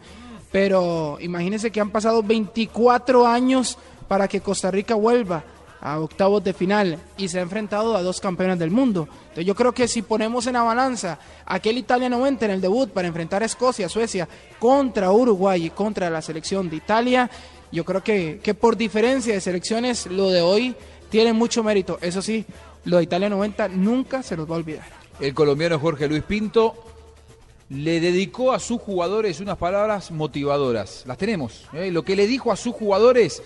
Pero 0.51 1.17
imagínense 1.21 1.71
que 1.71 1.79
han 1.79 1.91
pasado 1.91 2.23
24 2.23 3.25
años 3.25 3.77
para 4.07 4.27
que 4.27 4.41
Costa 4.41 4.69
Rica 4.69 4.95
vuelva 4.95 5.43
a 5.79 5.99
octavos 5.99 6.43
de 6.43 6.53
final 6.53 6.99
y 7.17 7.27
se 7.27 7.39
ha 7.39 7.41
enfrentado 7.41 7.95
a 7.95 8.03
dos 8.03 8.21
campeones 8.21 8.59
del 8.59 8.69
mundo. 8.69 9.07
Entonces 9.23 9.45
yo 9.45 9.55
creo 9.55 9.71
que 9.71 9.87
si 9.87 10.03
ponemos 10.03 10.45
en 10.47 10.53
la 10.53 10.63
balanza 10.63 11.17
aquel 11.45 11.77
Italia 11.77 12.09
90 12.09 12.45
en 12.45 12.51
el 12.51 12.61
debut 12.61 12.91
para 12.91 13.07
enfrentar 13.07 13.41
a 13.41 13.45
Escocia, 13.45 13.89
Suecia, 13.89 14.27
contra 14.59 15.11
Uruguay 15.11 15.65
y 15.65 15.69
contra 15.71 16.09
la 16.09 16.21
selección 16.21 16.69
de 16.69 16.75
Italia, 16.75 17.29
yo 17.71 17.83
creo 17.83 18.03
que, 18.03 18.39
que 18.43 18.53
por 18.53 18.77
diferencia 18.77 19.33
de 19.33 19.41
selecciones 19.41 20.05
lo 20.05 20.29
de 20.29 20.41
hoy 20.41 20.75
tiene 21.09 21.33
mucho 21.33 21.63
mérito. 21.63 21.97
Eso 22.01 22.21
sí, 22.21 22.45
lo 22.85 22.97
de 22.97 23.03
Italia 23.03 23.29
90 23.29 23.69
nunca 23.69 24.21
se 24.21 24.37
los 24.37 24.49
va 24.49 24.55
a 24.55 24.59
olvidar. 24.59 25.00
El 25.21 25.35
colombiano 25.35 25.77
Jorge 25.77 26.07
Luis 26.07 26.23
Pinto 26.23 26.73
le 27.69 27.99
dedicó 27.99 28.51
a 28.53 28.59
sus 28.59 28.81
jugadores 28.81 29.39
unas 29.39 29.57
palabras 29.57 30.09
motivadoras. 30.09 31.03
Las 31.05 31.19
tenemos. 31.19 31.69
¿eh? 31.73 31.91
Lo 31.91 32.03
que 32.03 32.15
le 32.15 32.25
dijo 32.25 32.51
a 32.51 32.55
sus 32.55 32.73
jugadores 32.73 33.43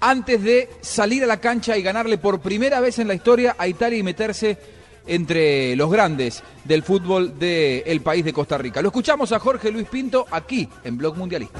antes 0.00 0.42
de 0.42 0.68
salir 0.80 1.22
a 1.22 1.28
la 1.28 1.36
cancha 1.36 1.76
y 1.76 1.82
ganarle 1.82 2.18
por 2.18 2.40
primera 2.40 2.80
vez 2.80 2.98
en 2.98 3.06
la 3.06 3.14
historia 3.14 3.54
a 3.56 3.68
Italia 3.68 3.98
y 3.98 4.02
meterse 4.02 4.58
entre 5.06 5.76
los 5.76 5.90
grandes 5.92 6.42
del 6.64 6.82
fútbol 6.82 7.38
del 7.38 8.00
país 8.00 8.24
de 8.24 8.32
Costa 8.32 8.58
Rica. 8.58 8.82
Lo 8.82 8.88
escuchamos 8.88 9.30
a 9.30 9.38
Jorge 9.38 9.70
Luis 9.70 9.86
Pinto 9.86 10.26
aquí 10.28 10.68
en 10.82 10.98
Blog 10.98 11.16
Mundialista. 11.16 11.58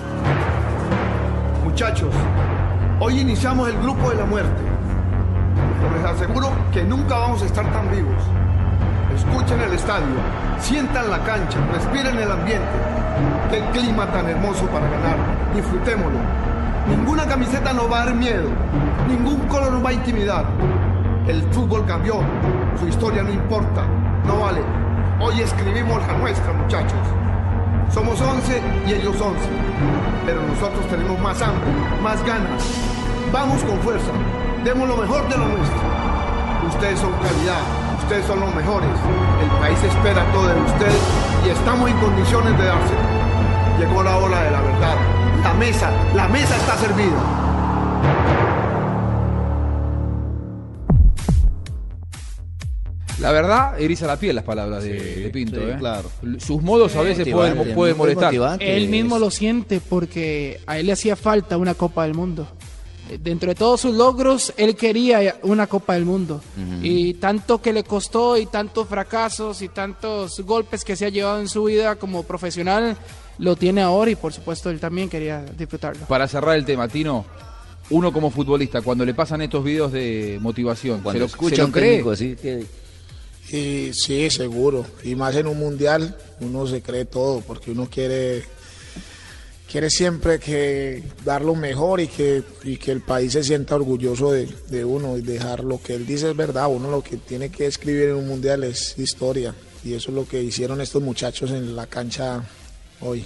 Muchachos, 1.63 2.13
hoy 2.99 3.21
iniciamos 3.21 3.69
el 3.69 3.79
grupo 3.79 4.11
de 4.11 4.17
la 4.17 4.27
muerte. 4.27 4.61
Les 5.97 6.05
aseguro 6.05 6.51
que 6.73 6.83
nunca 6.83 7.17
vamos 7.17 7.43
a 7.43 7.47
estar 7.47 7.73
tan 7.73 7.91
vivos. 7.93 8.23
Escuchen 9.15 9.61
el 9.61 9.75
estadio, 9.75 10.17
sientan 10.59 11.11
la 11.11 11.19
cancha, 11.19 11.59
respiren 11.73 12.19
el 12.19 12.31
ambiente. 12.31 12.67
Qué 13.51 13.61
clima 13.79 14.07
tan 14.07 14.27
hermoso 14.29 14.67
para 14.67 14.89
ganar. 14.89 15.17
Disfrutémoslo. 15.55 16.19
Ninguna 16.89 17.27
camiseta 17.27 17.73
nos 17.73 17.91
va 17.91 18.03
a 18.03 18.05
dar 18.07 18.15
miedo, 18.15 18.49
ningún 19.09 19.39
color 19.47 19.73
nos 19.73 19.85
va 19.85 19.91
a 19.91 19.93
intimidar. 19.93 20.45
El 21.29 21.43
fútbol 21.53 21.87
cambió, 21.87 22.21
su 22.81 22.89
historia 22.89 23.23
no 23.23 23.31
importa, 23.31 23.85
no 24.27 24.41
vale. 24.41 24.63
Hoy 25.21 25.41
escribimos 25.41 26.05
la 26.07 26.15
nuestra, 26.15 26.53
muchachos. 26.53 26.99
Somos 27.91 28.21
11 28.21 28.61
y 28.87 28.93
ellos 28.95 29.21
11, 29.21 29.39
pero 30.27 30.43
nosotros 30.43 30.85
tenemos 30.89 31.21
más 31.21 31.41
hambre, 31.41 31.71
más 32.03 32.25
ganas. 32.25 32.63
Vamos 33.33 33.63
con 33.63 33.79
fuerza, 33.79 34.11
demos 34.65 34.89
lo 34.89 34.97
mejor 34.97 35.29
de 35.29 35.37
lo 35.37 35.47
nuestro. 35.47 36.12
Ustedes 36.75 36.99
son 36.99 37.13
calidad, 37.13 37.63
ustedes 38.03 38.27
son 38.27 38.41
los 38.41 38.55
mejores. 38.55 38.89
El 39.43 39.51
país 39.61 39.79
espera 39.83 40.25
todo 40.33 40.49
de 40.49 40.61
ustedes 40.61 41.03
y 41.47 41.51
estamos 41.51 41.91
en 41.91 41.97
condiciones 41.99 42.59
de 42.59 42.65
dárselo. 42.65 43.01
Llegó 43.79 44.03
la 44.03 44.17
hora 44.17 44.43
de 44.43 44.51
la 44.51 44.61
verdad. 44.61 44.97
La 45.43 45.55
mesa, 45.55 45.91
la 46.15 46.29
mesa 46.29 46.57
está 46.57 46.77
servida. 46.79 47.43
La 53.21 53.31
verdad, 53.31 53.81
eriza 53.81 54.09
la 54.09 54.17
piel 54.17 54.35
las 54.35 54.45
palabras 54.45 54.83
de, 54.83 54.95
de 54.95 55.31
Pinto. 55.31 55.57
sí, 55.57 55.63
¿eh? 55.63 55.77
claro. 55.79 56.11
Sus 56.39 56.61
modos 56.61 56.97
a 56.97 57.03
veces 57.03 57.29
pueden, 57.33 57.97
molestar. 57.97 58.35
Él 58.61 58.89
mismo 58.89 59.21
lo 59.21 59.31
siente 59.31 59.81
porque 59.81 60.61
a 60.67 60.79
él 60.79 60.87
le 60.87 60.93
hacía 60.93 61.15
falta 61.15 61.57
una 61.57 61.75
Copa 61.75 62.03
del 62.03 62.15
Mundo. 62.15 62.49
Dentro 63.19 63.49
de 63.49 63.55
todos 63.55 63.81
sus 63.81 63.95
logros, 63.95 64.53
él 64.57 64.77
quería 64.77 65.37
una 65.43 65.67
Copa 65.67 65.95
del 65.95 66.05
Mundo. 66.05 66.41
Y 66.83 67.15
tanto 67.15 67.61
que 67.61 67.73
le 67.73 67.85
costó 67.85 68.37
y 68.37 68.47
tantos 68.47 68.89
fracasos 68.89 69.63
y 69.63 69.69
tantos 69.69 70.41
golpes 70.41 70.85
que 70.85 70.97
se 70.97 71.07
ha 71.07 71.09
llevado 71.09 71.41
en 71.41 71.49
su 71.49 71.65
vida 71.65 71.97
como 71.97 72.23
profesional, 72.23 72.97
lo 73.39 73.57
tiene 73.57 73.83
ahora 73.83 74.11
y 74.11 74.15
por 74.17 74.33
supuesto 74.33 74.71
él 74.71 74.79
también 74.79 75.09
quería 75.09 75.45
disfrutarlo. 75.57 76.07
Para 76.07 76.29
cerrar 76.29 76.57
el 76.57 76.65
tema, 76.65 76.87
Tino, 76.89 77.25
uno 77.91 78.13
como 78.13 78.31
futbolista, 78.31 78.81
cuando 78.83 79.05
le 79.05 79.15
pasan 79.15 79.43
estos 79.43 79.65
videos 79.65 79.91
de 79.93 80.39
motivación, 80.41 81.01
Cuando 81.01 81.13
¿se 81.15 81.19
lo, 81.21 81.27
escucha 81.27 81.57
se 81.57 81.63
lo 81.63 81.67
un 81.67 81.73
cree? 81.73 81.89
técnico 81.91 82.11
así, 82.13 82.37
que 82.37 82.67
Y 83.51 83.93
sí, 83.93 84.31
seguro. 84.31 84.85
Y 85.03 85.15
más 85.15 85.35
en 85.37 85.47
un 85.47 85.59
mundial, 85.59 86.17
uno 86.41 86.67
se 86.67 86.81
cree 86.83 87.05
todo, 87.05 87.41
porque 87.41 87.71
uno 87.73 87.89
quiere, 87.91 88.45
quiere 89.71 89.89
siempre 89.91 90.39
que 90.39 91.03
dar 91.25 91.43
lo 91.43 91.55
mejor 91.55 92.01
y 92.01 92.09
que, 92.09 92.43
y 92.65 92.77
que 92.77 92.93
el 92.93 93.01
país 93.01 93.33
se 93.33 93.43
sienta 93.43 93.75
orgulloso 93.75 94.31
de, 94.33 94.47
de 94.69 94.85
uno 94.85 95.17
y 95.17 95.23
dejar 95.23 95.65
lo 95.65 95.81
que 95.81 95.95
él 95.95 96.07
dice 96.07 96.31
es 96.31 96.37
verdad. 96.37 96.69
Uno 96.71 96.91
lo 96.91 97.03
que 97.03 97.17
tiene 97.17 97.51
que 97.51 97.67
escribir 97.67 98.11
en 98.11 98.17
un 98.17 98.29
mundial 98.29 98.65
es 98.65 98.99
historia. 98.99 99.55
Y 99.85 99.95
eso 99.95 100.11
es 100.11 100.15
lo 100.15 100.29
que 100.29 100.43
hicieron 100.43 100.81
estos 100.81 101.03
muchachos 101.03 101.51
en 101.51 101.75
la 101.75 101.87
cancha 101.87 102.45
hoy. 103.01 103.25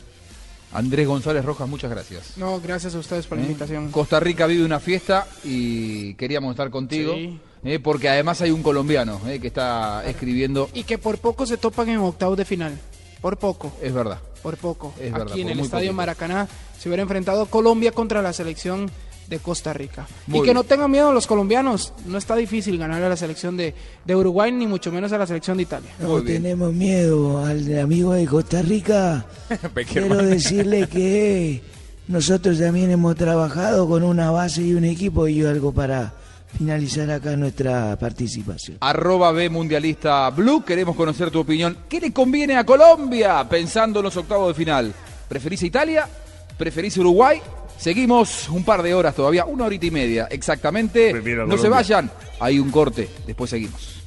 Andrés 0.72 1.06
González 1.06 1.44
Rojas, 1.44 1.68
muchas 1.68 1.90
gracias. 1.90 2.36
No, 2.36 2.60
gracias 2.60 2.94
a 2.94 2.98
ustedes 2.98 3.26
por 3.26 3.38
la 3.38 3.44
¿Eh? 3.44 3.46
invitación. 3.46 3.90
Costa 3.90 4.20
Rica 4.20 4.46
vive 4.46 4.64
una 4.64 4.80
fiesta 4.80 5.26
y 5.44 6.14
queríamos 6.14 6.50
estar 6.52 6.70
contigo, 6.70 7.14
Sí. 7.14 7.38
¿eh? 7.64 7.78
porque 7.78 8.08
además 8.08 8.40
hay 8.42 8.50
un 8.50 8.62
colombiano 8.62 9.20
¿eh? 9.28 9.38
que 9.40 9.46
está 9.48 10.04
escribiendo, 10.06 10.68
Y 10.74 10.84
que 10.84 10.98
por 10.98 11.18
poco 11.18 11.46
se 11.46 11.56
topan 11.56 11.88
en 11.88 11.98
octavos 11.98 12.36
de 12.36 12.44
final. 12.44 12.78
Por 13.26 13.38
poco. 13.38 13.72
es 13.82 13.92
verdad. 13.92 14.20
Por 14.40 14.56
poco. 14.56 14.94
Es 15.00 15.12
Aquí 15.12 15.18
verdad, 15.18 15.36
en 15.38 15.42
por 15.42 15.52
el 15.52 15.58
Estadio 15.60 15.86
poquito. 15.88 15.92
Maracaná 15.94 16.48
se 16.78 16.88
hubiera 16.88 17.02
enfrentado 17.02 17.46
Colombia 17.46 17.90
contra 17.90 18.22
la 18.22 18.32
selección 18.32 18.88
de 19.26 19.40
Costa 19.40 19.72
Rica. 19.72 20.06
Muy 20.28 20.38
y 20.38 20.42
que 20.42 20.44
bien. 20.44 20.54
no 20.54 20.62
tengan 20.62 20.88
miedo 20.92 21.12
los 21.12 21.26
colombianos. 21.26 21.92
No 22.06 22.18
está 22.18 22.36
difícil 22.36 22.78
ganar 22.78 23.02
a 23.02 23.08
la 23.08 23.16
selección 23.16 23.56
de, 23.56 23.74
de 24.04 24.14
Uruguay, 24.14 24.52
ni 24.52 24.68
mucho 24.68 24.92
menos 24.92 25.10
a 25.10 25.18
la 25.18 25.26
selección 25.26 25.56
de 25.56 25.64
Italia. 25.64 25.90
No 25.98 26.22
tenemos 26.22 26.72
miedo 26.72 27.44
al 27.44 27.80
amigo 27.80 28.12
de 28.12 28.26
Costa 28.26 28.62
Rica. 28.62 29.26
Quiero 29.92 30.18
decirle 30.18 30.86
que 30.86 31.62
nosotros 32.06 32.60
también 32.60 32.92
hemos 32.92 33.16
trabajado 33.16 33.88
con 33.88 34.04
una 34.04 34.30
base 34.30 34.62
y 34.62 34.74
un 34.74 34.84
equipo 34.84 35.26
y 35.26 35.34
yo 35.34 35.50
algo 35.50 35.72
para 35.72 36.12
finalizar 36.56 37.10
acá 37.10 37.36
nuestra 37.36 37.96
participación. 37.96 38.78
Arroba 38.80 39.30
B 39.32 39.50
Mundialista 39.50 40.30
Blue, 40.30 40.64
queremos 40.64 40.96
conocer 40.96 41.30
tu 41.30 41.40
opinión. 41.40 41.76
¿Qué 41.88 42.00
le 42.00 42.12
conviene 42.12 42.56
a 42.56 42.64
Colombia 42.64 43.46
pensando 43.48 44.00
en 44.00 44.04
los 44.04 44.16
octavos 44.16 44.48
de 44.48 44.54
final? 44.54 44.94
¿Preferís 45.28 45.62
a 45.62 45.66
Italia? 45.66 46.08
¿Preferís 46.56 46.96
a 46.96 47.00
Uruguay? 47.00 47.40
Seguimos 47.78 48.48
un 48.48 48.64
par 48.64 48.82
de 48.82 48.94
horas 48.94 49.14
todavía, 49.14 49.44
una 49.44 49.66
horita 49.66 49.86
y 49.86 49.90
media 49.90 50.28
exactamente. 50.30 51.12
No 51.46 51.58
se 51.58 51.68
vayan, 51.68 52.10
hay 52.40 52.58
un 52.58 52.70
corte, 52.70 53.08
después 53.26 53.50
seguimos. 53.50 54.02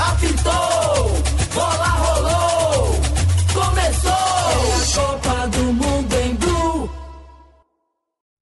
Apitou, 0.00 1.10
bola 1.54 1.90
rolou, 1.98 3.00
começou 3.52 4.12
a 4.12 4.80
Copa 4.94 5.46
do 5.48 5.72
Mundo 5.72 6.07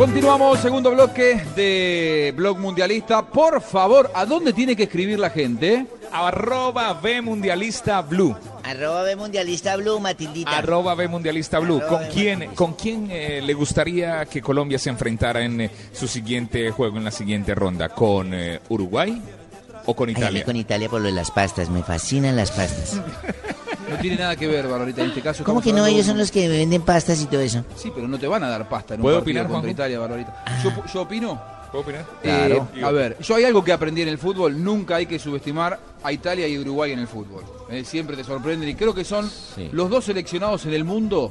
Continuamos, 0.00 0.60
segundo 0.60 0.92
bloque 0.92 1.42
de 1.54 2.32
Blog 2.34 2.58
Mundialista. 2.58 3.20
Por 3.20 3.60
favor, 3.60 4.10
¿a 4.14 4.24
dónde 4.24 4.54
tiene 4.54 4.74
que 4.74 4.84
escribir 4.84 5.18
la 5.18 5.28
gente? 5.28 5.84
Arroba 6.10 6.94
B 6.94 7.20
Mundialista 7.20 8.00
Blue. 8.00 8.34
Arroba 8.62 9.02
B 9.02 9.14
Mundialista 9.16 9.76
Blue, 9.76 10.00
Matildita. 10.00 10.56
Arroba 10.56 10.94
B 10.94 11.06
Mundialista 11.06 11.58
Blue. 11.58 11.82
Arroba 11.82 11.98
¿Con 11.98 12.08
B 12.08 12.14
quién, 12.14 12.54
con 12.54 12.72
quién 12.72 13.08
eh, 13.10 13.42
le 13.44 13.52
gustaría 13.52 14.24
que 14.24 14.40
Colombia 14.40 14.78
se 14.78 14.88
enfrentara 14.88 15.44
en 15.44 15.60
eh, 15.60 15.70
su 15.92 16.08
siguiente 16.08 16.70
juego, 16.70 16.96
en 16.96 17.04
la 17.04 17.10
siguiente 17.10 17.54
ronda? 17.54 17.90
¿Con 17.90 18.32
eh, 18.32 18.58
Uruguay 18.70 19.20
o 19.84 19.94
con 19.94 20.08
Ay, 20.08 20.14
Italia? 20.16 20.44
con 20.46 20.56
Italia 20.56 20.88
por 20.88 21.02
lo 21.02 21.08
de 21.08 21.12
las 21.12 21.30
pastas, 21.30 21.68
me 21.68 21.82
fascinan 21.82 22.36
las 22.36 22.52
pastas. 22.52 23.02
No 23.90 23.98
tiene 23.98 24.16
nada 24.16 24.36
que 24.36 24.46
ver, 24.46 24.66
Barbarita, 24.68 25.02
en 25.02 25.08
este 25.08 25.20
caso. 25.20 25.44
¿Cómo 25.44 25.60
que 25.60 25.72
no? 25.72 25.86
Ellos 25.86 26.06
son 26.06 26.18
los 26.18 26.30
que 26.30 26.48
venden 26.48 26.82
pastas 26.82 27.20
y 27.22 27.26
todo 27.26 27.40
eso. 27.40 27.64
Sí, 27.76 27.90
pero 27.94 28.08
no 28.08 28.18
te 28.18 28.26
van 28.26 28.42
a 28.44 28.48
dar 28.48 28.68
pasta 28.68 28.94
en 28.94 29.00
un 29.00 29.04
¿Puedo 29.04 29.16
partido 29.18 29.40
opinar, 29.40 29.42
contra 29.44 29.60
Juanjo? 29.60 29.70
Italia, 29.72 29.98
Barbarita. 29.98 30.44
Yo, 30.62 30.70
yo 30.92 31.02
opino. 31.02 31.40
¿Puedo 31.70 31.82
opinar? 31.84 32.04
Eh, 32.22 32.46
Claro. 32.48 32.68
a 32.84 32.90
ver, 32.90 33.16
yo 33.20 33.34
hay 33.36 33.44
algo 33.44 33.62
que 33.62 33.72
aprendí 33.72 34.02
en 34.02 34.08
el 34.08 34.18
fútbol, 34.18 34.62
nunca 34.62 34.96
hay 34.96 35.06
que 35.06 35.18
subestimar 35.20 35.78
a 36.02 36.12
Italia 36.12 36.48
y 36.48 36.58
Uruguay 36.58 36.90
en 36.92 36.98
el 36.98 37.06
fútbol. 37.06 37.44
Eh, 37.70 37.84
siempre 37.84 38.16
te 38.16 38.24
sorprenden 38.24 38.68
y 38.68 38.74
creo 38.74 38.92
que 38.92 39.04
son 39.04 39.30
los 39.70 39.88
dos 39.88 40.04
seleccionados 40.06 40.66
en 40.66 40.74
el 40.74 40.82
mundo 40.84 41.30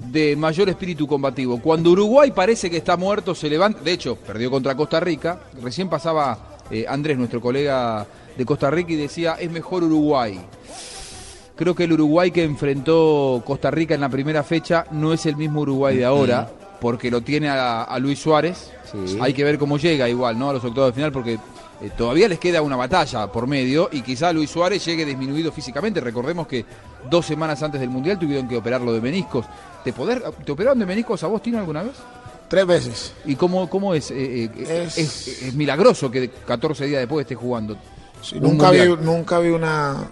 de 0.00 0.34
mayor 0.34 0.68
espíritu 0.68 1.06
combativo. 1.06 1.60
Cuando 1.60 1.90
Uruguay 1.90 2.32
parece 2.32 2.68
que 2.70 2.76
está 2.78 2.96
muerto, 2.96 3.34
se 3.36 3.48
levanta, 3.48 3.80
de 3.80 3.92
hecho, 3.92 4.16
perdió 4.16 4.50
contra 4.50 4.74
Costa 4.76 4.98
Rica, 4.98 5.38
recién 5.62 5.88
pasaba 5.88 6.58
eh, 6.72 6.84
Andrés, 6.88 7.16
nuestro 7.16 7.40
colega 7.40 8.04
de 8.36 8.44
Costa 8.44 8.70
Rica, 8.70 8.92
y 8.92 8.96
decía, 8.96 9.34
es 9.38 9.50
mejor 9.50 9.84
Uruguay. 9.84 10.40
Creo 11.58 11.74
que 11.74 11.84
el 11.84 11.92
Uruguay 11.92 12.30
que 12.30 12.44
enfrentó 12.44 13.42
Costa 13.44 13.68
Rica 13.70 13.92
en 13.92 14.00
la 14.00 14.08
primera 14.08 14.44
fecha 14.44 14.86
no 14.92 15.12
es 15.12 15.26
el 15.26 15.34
mismo 15.34 15.62
Uruguay 15.62 15.96
de 15.96 16.04
ahora, 16.04 16.48
porque 16.80 17.10
lo 17.10 17.20
tiene 17.20 17.48
a, 17.48 17.82
a 17.82 17.98
Luis 17.98 18.20
Suárez. 18.20 18.70
Hay 19.20 19.34
que 19.34 19.42
ver 19.42 19.58
cómo 19.58 19.76
llega 19.76 20.08
igual, 20.08 20.38
¿no? 20.38 20.50
A 20.50 20.52
los 20.52 20.64
octavos 20.64 20.90
de 20.90 20.94
final, 20.94 21.10
porque 21.10 21.32
eh, 21.80 21.90
todavía 21.96 22.28
les 22.28 22.38
queda 22.38 22.62
una 22.62 22.76
batalla 22.76 23.26
por 23.30 23.48
medio 23.48 23.88
y 23.90 24.02
quizá 24.02 24.32
Luis 24.32 24.50
Suárez 24.50 24.84
llegue 24.84 25.04
disminuido 25.04 25.50
físicamente. 25.50 26.00
Recordemos 26.00 26.46
que 26.46 26.64
dos 27.10 27.26
semanas 27.26 27.60
antes 27.62 27.80
del 27.80 27.90
Mundial 27.90 28.20
tuvieron 28.20 28.46
que 28.46 28.56
operarlo 28.56 28.92
de 28.92 29.00
meniscos. 29.00 29.44
¿Te, 29.82 29.92
poder, 29.92 30.22
¿te 30.44 30.52
operaron 30.52 30.78
de 30.78 30.86
meniscos 30.86 31.24
a 31.24 31.26
vos, 31.26 31.42
Tino, 31.42 31.58
alguna 31.58 31.82
vez? 31.82 31.94
Tres 32.48 32.66
veces. 32.66 33.14
¿Y 33.26 33.34
cómo, 33.34 33.68
cómo 33.68 33.94
es? 33.94 34.12
Eh, 34.12 34.44
eh, 34.44 34.84
es... 34.96 34.98
es 35.42 35.54
milagroso 35.54 36.10
que 36.10 36.30
14 36.30 36.86
días 36.86 37.00
después 37.00 37.24
esté 37.24 37.34
jugando. 37.34 37.76
Sí, 38.22 38.40
nunca, 38.40 38.70
vi, 38.70 38.78
mundial. 38.78 39.04
nunca 39.04 39.38
vi 39.38 39.50
una, 39.50 40.10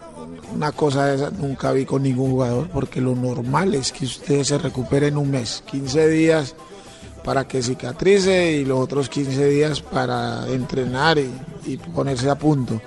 una 0.54 0.72
cosa 0.72 1.06
de 1.06 1.16
esa, 1.16 1.30
nunca 1.30 1.72
vi 1.72 1.84
con 1.84 2.02
ningún 2.02 2.30
jugador, 2.32 2.68
porque 2.68 3.00
lo 3.00 3.14
normal 3.14 3.74
es 3.74 3.92
que 3.92 4.04
usted 4.04 4.42
se 4.44 4.58
recupere 4.58 5.08
en 5.08 5.16
un 5.16 5.30
mes, 5.30 5.62
15 5.70 6.08
días 6.08 6.54
para 7.24 7.46
que 7.48 7.62
cicatrice 7.62 8.52
y 8.52 8.64
los 8.64 8.78
otros 8.78 9.08
15 9.08 9.48
días 9.48 9.80
para 9.80 10.46
entrenar 10.48 11.18
y, 11.18 11.30
y 11.66 11.76
ponerse 11.76 12.30
a 12.30 12.36
punto. 12.36 12.80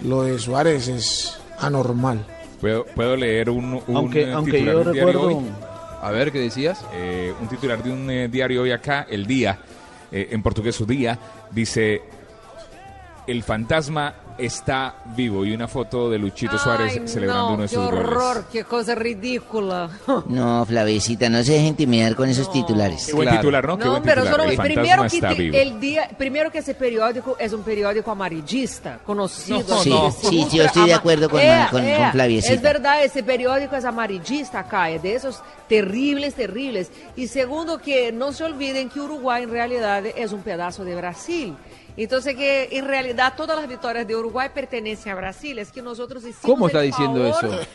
Lo 0.00 0.22
de 0.22 0.38
Suárez 0.38 0.88
es 0.88 1.38
anormal. 1.58 2.24
¿Puedo, 2.60 2.84
puedo 2.86 3.14
leer 3.16 3.50
un, 3.50 3.80
un, 3.86 3.96
Aunque- 3.96 4.32
aunque 4.32 4.52
titular 4.52 4.74
yo 4.74 4.80
de 4.84 4.86
un 4.88 4.92
diario 4.94 5.12
recuerdo- 5.12 5.38
hoy? 5.38 5.44
A 6.02 6.10
ver, 6.10 6.32
¿qué 6.32 6.38
decías? 6.40 6.84
Eh, 6.94 7.32
un 7.40 7.48
titular 7.48 7.82
de 7.82 7.90
un 7.92 8.10
eh, 8.10 8.28
diario 8.28 8.62
hoy 8.62 8.72
acá, 8.72 9.06
El 9.08 9.26
Día, 9.26 9.58
eh, 10.12 10.28
en 10.32 10.42
portugués 10.42 10.74
su 10.74 10.84
día, 10.86 11.18
dice, 11.50 12.02
el 13.26 13.42
fantasma 13.42 14.14
está 14.38 14.94
vivo. 15.16 15.44
Y 15.44 15.54
una 15.54 15.68
foto 15.68 16.10
de 16.10 16.18
Luchito 16.18 16.58
Suárez 16.58 16.98
Ay, 17.00 17.08
celebrando 17.08 17.48
no, 17.48 17.54
uno 17.54 17.62
de 17.62 17.68
sus 17.68 17.78
goles. 17.78 18.00
horror, 18.00 18.44
qué 18.50 18.64
cosa 18.64 18.94
ridícula. 18.94 19.88
No, 20.26 20.64
Flavecita, 20.66 21.28
no 21.28 21.42
se 21.42 21.52
deje 21.52 21.66
intimidar 21.66 22.14
con 22.16 22.28
esos 22.28 22.50
titulares. 22.50 23.06
Qué 23.06 23.12
buen 23.12 23.28
titular, 23.30 23.66
¿no? 23.66 23.78
Qué 23.78 23.84
No, 23.84 23.90
buen 23.92 24.02
pero 24.02 24.22
titular. 24.22 24.40
solo 24.40 24.50
El 24.50 24.58
primero 24.72 25.02
que 25.02 25.16
está 25.16 25.28
te- 25.30 25.34
vivo. 25.34 25.56
el 25.56 25.80
día, 25.80 26.08
primero 26.18 26.50
que 26.50 26.58
ese 26.58 26.74
periódico 26.74 27.36
es 27.38 27.52
un 27.52 27.62
periódico 27.62 28.10
amarillista, 28.10 28.98
conocido. 29.04 29.78
Sí, 29.82 29.90
sí, 30.20 30.38
ultra 30.38 30.56
yo 30.56 30.64
estoy 30.64 30.86
de 30.86 30.94
acuerdo 30.94 31.28
con- 31.30 31.40
É, 31.40 31.66
con- 31.70 31.82
con 31.84 32.12
Flaviecita. 32.12 32.54
Es 32.54 32.62
verdad, 32.62 33.04
ese 33.04 33.22
periódico 33.22 33.76
es 33.76 33.84
amarillista 33.84 34.60
acá, 34.60 34.90
es 34.90 35.02
de 35.02 35.14
esos 35.14 35.40
terribles, 35.68 36.34
terribles. 36.34 36.90
Y 37.16 37.26
segundo 37.28 37.78
que 37.78 38.12
no 38.12 38.32
se 38.32 38.44
olviden 38.44 38.88
que 38.88 39.00
Uruguay 39.00 39.44
en 39.44 39.50
realidad 39.50 40.04
es 40.06 40.32
un 40.32 40.42
pedazo 40.42 40.84
de 40.84 40.94
Brasil. 40.96 41.54
Entonces 41.96 42.34
que 42.34 42.68
en 42.72 42.86
realidad 42.86 43.34
todas 43.36 43.56
las 43.56 43.68
victorias 43.68 44.04
de 44.06 44.16
Uruguay 44.16 44.48
pertenecen 44.52 45.12
a 45.12 45.14
Brasil, 45.14 45.58
es 45.60 45.70
que 45.70 45.80
nosotros 45.80 46.22
hicimos 46.24 46.40
¿Cómo 46.42 46.66
está 46.66 46.80
el 46.80 46.86
diciendo 46.90 47.32
favor- 47.32 47.54
eso? 47.54 47.66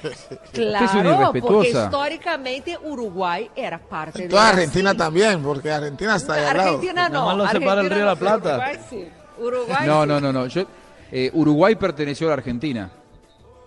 Claro, 0.51 0.85
Usted 0.85 0.99
es 0.99 1.05
una 1.05 1.31
porque 1.31 1.69
históricamente 1.69 2.77
Uruguay 2.83 3.49
era 3.55 3.79
parte 3.79 4.23
de 4.23 4.27
Toda 4.27 4.41
Brasil. 4.43 4.59
Argentina 4.59 4.93
también, 4.95 5.41
porque 5.41 5.71
Argentina 5.71 6.15
está 6.17 6.33
ahí 6.33 6.45
al 6.45 6.57
lado. 6.57 6.69
Argentina 6.75 7.07
no. 7.09 7.13
Nada 7.13 7.25
más 7.25 7.37
lo 7.37 7.47
separa 7.47 7.81
el 7.81 7.87
Argentina 7.87 7.95
Río 7.95 7.99
de 7.99 8.05
la 8.05 8.13
no, 8.13 8.19
Plata. 8.19 8.49
Uruguay 8.55 8.79
sí. 8.89 9.07
Uruguay 9.41 9.87
No, 9.87 10.01
sí. 10.03 10.07
no, 10.09 10.19
no, 10.19 10.33
no. 10.33 10.47
Yo, 10.47 10.63
eh, 11.11 11.31
Uruguay 11.33 11.75
perteneció 11.75 12.27
a 12.27 12.29
la 12.31 12.33
Argentina. 12.35 12.91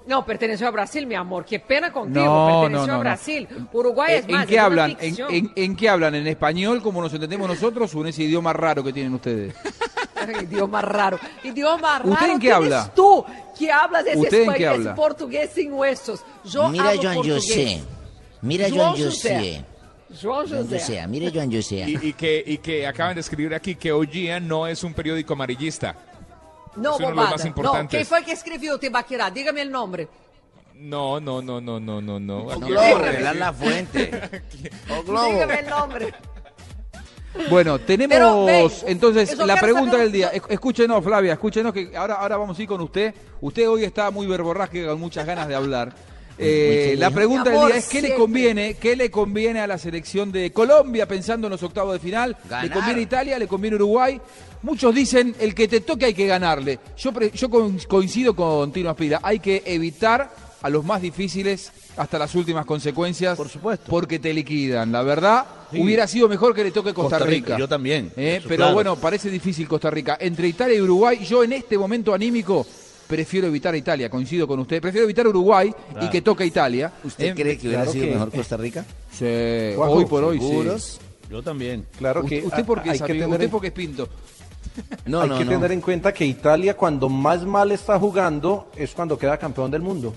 No, 0.05 0.27
perteneció 0.27 0.67
a 0.67 0.71
Brasil, 0.73 1.07
mi 1.07 1.15
amor. 1.15 1.45
Qué 1.45 1.61
pena 1.61 1.93
contigo. 1.93 2.25
No, 2.25 2.61
perteneció 2.63 2.81
no, 2.81 2.87
no, 2.89 2.93
a 2.93 2.97
no. 2.97 3.01
Brasil. 3.01 3.49
Uruguay 3.73 4.15
es 4.17 4.25
¿En 4.27 4.33
más. 4.33 4.47
qué 4.47 4.57
es 4.57 4.61
hablan? 4.61 4.91
¿En, 4.91 4.97
ficción. 4.99 5.33
en, 5.33 5.53
en 5.55 5.77
qué 5.77 5.89
hablan? 5.89 6.15
¿En 6.17 6.27
español 6.27 6.83
como 6.83 7.01
nos 7.01 7.15
entendemos 7.15 7.49
nosotros 7.49 7.95
o 7.95 8.01
en 8.01 8.09
ese 8.09 8.25
idioma 8.25 8.53
raro 8.53 8.83
que 8.85 8.93
tienen 8.93 9.15
ustedes? 9.15 9.55
Idioma 10.43 10.83
raro. 10.83 11.19
Idioma 11.45 11.99
raro. 11.99 12.11
¿Usted 12.13 12.31
en 12.31 12.39
qué 12.39 12.53
habla? 12.53 12.93
tú 12.95 13.25
que 13.59 13.71
hablas 13.71 14.07
ese, 14.07 14.19
¿Usted 14.19 14.43
en 14.43 14.49
espa- 14.49 14.55
qué 14.57 14.63
ese 14.65 14.69
habla? 14.73 14.95
portugués 14.95 15.51
sin 15.55 15.73
huesos. 15.73 16.21
Yo 16.45 16.69
Mira, 16.69 16.89
hablo 16.91 17.03
portugués. 17.15 17.35
José. 17.45 17.81
Mira, 18.43 18.69
Joan 18.71 18.91
José. 18.93 19.05
José. 19.05 19.65
Joan 20.23 20.49
José. 20.49 20.79
José. 20.79 21.07
Mire, 21.09 21.31
Joan 21.33 21.53
José. 21.53 21.85
Y, 21.89 22.09
y 22.09 22.13
que, 22.15 22.43
y 22.47 22.59
que 22.59 22.87
acaban 22.87 23.15
de 23.15 23.21
escribir 23.21 23.55
aquí 23.55 23.75
que 23.77 23.93
Hoy 23.93 24.07
Día 24.07 24.41
no 24.41 24.67
es 24.67 24.83
un 24.85 24.93
periódico 24.95 25.33
amarillista. 25.35 25.95
No, 26.77 26.95
Es 26.95 26.97
uno 26.97 26.97
de 26.97 27.03
los 27.03 27.15
bobada. 27.15 27.31
más 27.33 27.41
No, 27.43 27.47
importantes. 27.49 27.99
¿quién 27.99 28.07
fue 28.07 28.25
que 28.25 28.33
escribió 28.33 28.79
Tibaquirá? 28.79 29.31
Dígame 29.31 29.61
el 29.63 29.71
nombre. 29.71 30.09
No, 30.75 31.21
no, 31.21 31.41
no, 31.41 31.61
no, 31.61 31.79
no, 31.79 32.01
no, 32.01 32.19
no. 32.19 32.51
Aquí- 32.51 32.63
quiero 32.63 32.99
revelar 32.99 33.37
la 33.37 33.53
fuente. 33.53 34.11
Dígame 35.07 35.61
el 35.61 35.69
nombre. 35.69 36.15
Bueno, 37.49 37.79
tenemos 37.79 38.15
Pero, 38.47 38.71
entonces 38.87 39.37
la 39.39 39.57
pregunta 39.59 39.93
saber- 39.93 40.05
del 40.05 40.13
día. 40.13 40.33
Esc- 40.33 40.47
Escúchenos, 40.51 41.03
Flavia, 41.03 41.33
escúchenos 41.33 41.73
que 41.73 41.97
ahora, 41.97 42.15
ahora 42.15 42.37
vamos 42.37 42.59
a 42.59 42.63
ir 42.63 42.69
con 42.69 42.81
usted. 42.81 43.15
Usted 43.41 43.69
hoy 43.69 43.85
está 43.85 44.11
muy 44.11 44.27
verborrágica 44.27 44.89
con 44.89 45.01
muchas 45.01 45.27
ganas 45.27 45.49
de 45.49 45.55
hablar. 45.55 45.95
Eh, 46.39 46.95
la 46.99 47.11
pregunta 47.11 47.51
del 47.51 47.67
día 47.67 47.77
es 47.77 47.89
¿qué 47.89 48.01
le 48.01 48.15
conviene? 48.15 48.75
¿Qué 48.75 48.97
le 48.97 49.11
conviene 49.11 49.61
a 49.61 49.67
la 49.67 49.77
selección 49.77 50.33
de 50.33 50.51
Colombia 50.51 51.07
pensando 51.07 51.47
en 51.47 51.51
los 51.53 51.63
octavos 51.63 51.93
de 51.93 51.99
final? 52.01 52.37
Ganar. 52.49 52.65
¿Le 52.67 52.71
conviene 52.73 53.01
Italia? 53.03 53.39
¿Le 53.39 53.47
conviene 53.47 53.77
Uruguay? 53.77 54.19
Muchos 54.63 54.95
dicen 54.95 55.37
el 55.39 55.55
que 55.55 55.69
te 55.69 55.83
toque 55.83 56.07
hay 56.07 56.15
que 56.15 56.27
ganarle. 56.27 56.79
Yo, 56.97 57.13
pre- 57.13 57.31
yo 57.33 57.51
co- 57.51 57.71
coincido 57.87 58.35
con 58.35 58.73
Tino 58.73 58.89
Aspira. 58.89 59.21
Hay 59.23 59.41
que 59.41 59.63
evitar 59.67 60.31
a 60.63 60.71
los 60.71 60.85
más 60.85 61.03
difíciles 61.03 61.71
hasta 61.97 62.19
las 62.19 62.35
últimas 62.35 62.65
consecuencias. 62.67 63.37
Por 63.37 63.49
supuesto. 63.49 63.87
Porque 63.89 64.19
te 64.19 64.33
liquidan. 64.33 64.93
La 64.93 65.03
verdad, 65.03 65.45
Sí. 65.71 65.81
hubiera 65.81 66.07
sido 66.07 66.29
mejor 66.29 66.55
que 66.55 66.65
le 66.65 66.71
toque 66.71 66.93
Costa, 66.95 67.19
Costa 67.19 67.31
Rica, 67.31 67.47
Rica. 67.49 67.59
yo 67.59 67.69
también. 67.69 68.13
Eh, 68.17 68.41
pero 68.45 68.57
claro. 68.57 68.75
bueno, 68.75 68.97
parece 68.97 69.31
difícil 69.31 69.67
Costa 69.69 69.91
Rica. 69.91 70.17
Entre 70.21 70.49
Italia 70.49 70.77
y 70.77 70.81
Uruguay, 70.81 71.25
yo 71.25 71.43
en 71.45 71.53
este 71.55 71.77
momento 71.79 72.13
anímico 72.15 72.67
prefiero 73.07 73.47
evitar 73.47 73.75
a 73.75 73.77
Italia, 73.77 74.09
coincido 74.11 74.47
con 74.47 74.59
usted. 74.61 74.81
Prefiero 74.81 75.05
evitar 75.05 75.27
a 75.27 75.29
Uruguay 75.29 75.73
y 76.01 76.09
que 76.09 76.23
toque 76.23 76.45
Italia. 76.47 76.93
¿Usted 77.05 77.27
Eh, 77.27 77.35
cree 77.35 77.59
que 77.59 77.67
hubiera 77.69 77.83
claro 77.85 77.93
sido 77.93 78.05
que- 78.07 78.13
mejor 78.13 78.31
Costa 78.33 78.57
Rica? 78.57 78.85
sí, 79.13 79.25
hoy 79.77 80.05
por 80.07 80.25
hoy 80.25 80.39
¿Seguros? 80.39 81.01
Yo 81.31 81.43
también. 81.43 81.87
Claro 81.99 82.23
sí. 82.23 82.29
que 82.29 82.43
¿Usted 82.47 82.65
por 82.65 82.83
qué 82.83 82.91
hay 82.91 82.99
sabe? 82.99 83.09
que 83.09 83.21
tener 83.21 83.29
¿Usted 83.31 83.45
en- 83.45 83.51
por 83.51 83.61
qué 83.61 83.67
es 83.69 83.73
pinto? 83.73 84.09
No, 85.07 85.21
hay 85.23 85.29
no, 85.29 85.39
que 85.39 85.45
no. 85.45 85.51
tener 85.51 85.73
en 85.73 85.81
cuenta 85.81 86.13
que 86.13 86.25
Italia 86.25 86.75
cuando 86.77 87.09
más 87.09 87.45
mal 87.45 87.73
está 87.73 87.99
jugando 87.99 88.71
es 88.77 88.93
cuando 88.93 89.19
queda 89.19 89.37
campeón 89.39 89.71
del 89.71 89.83
mundo. 89.83 90.15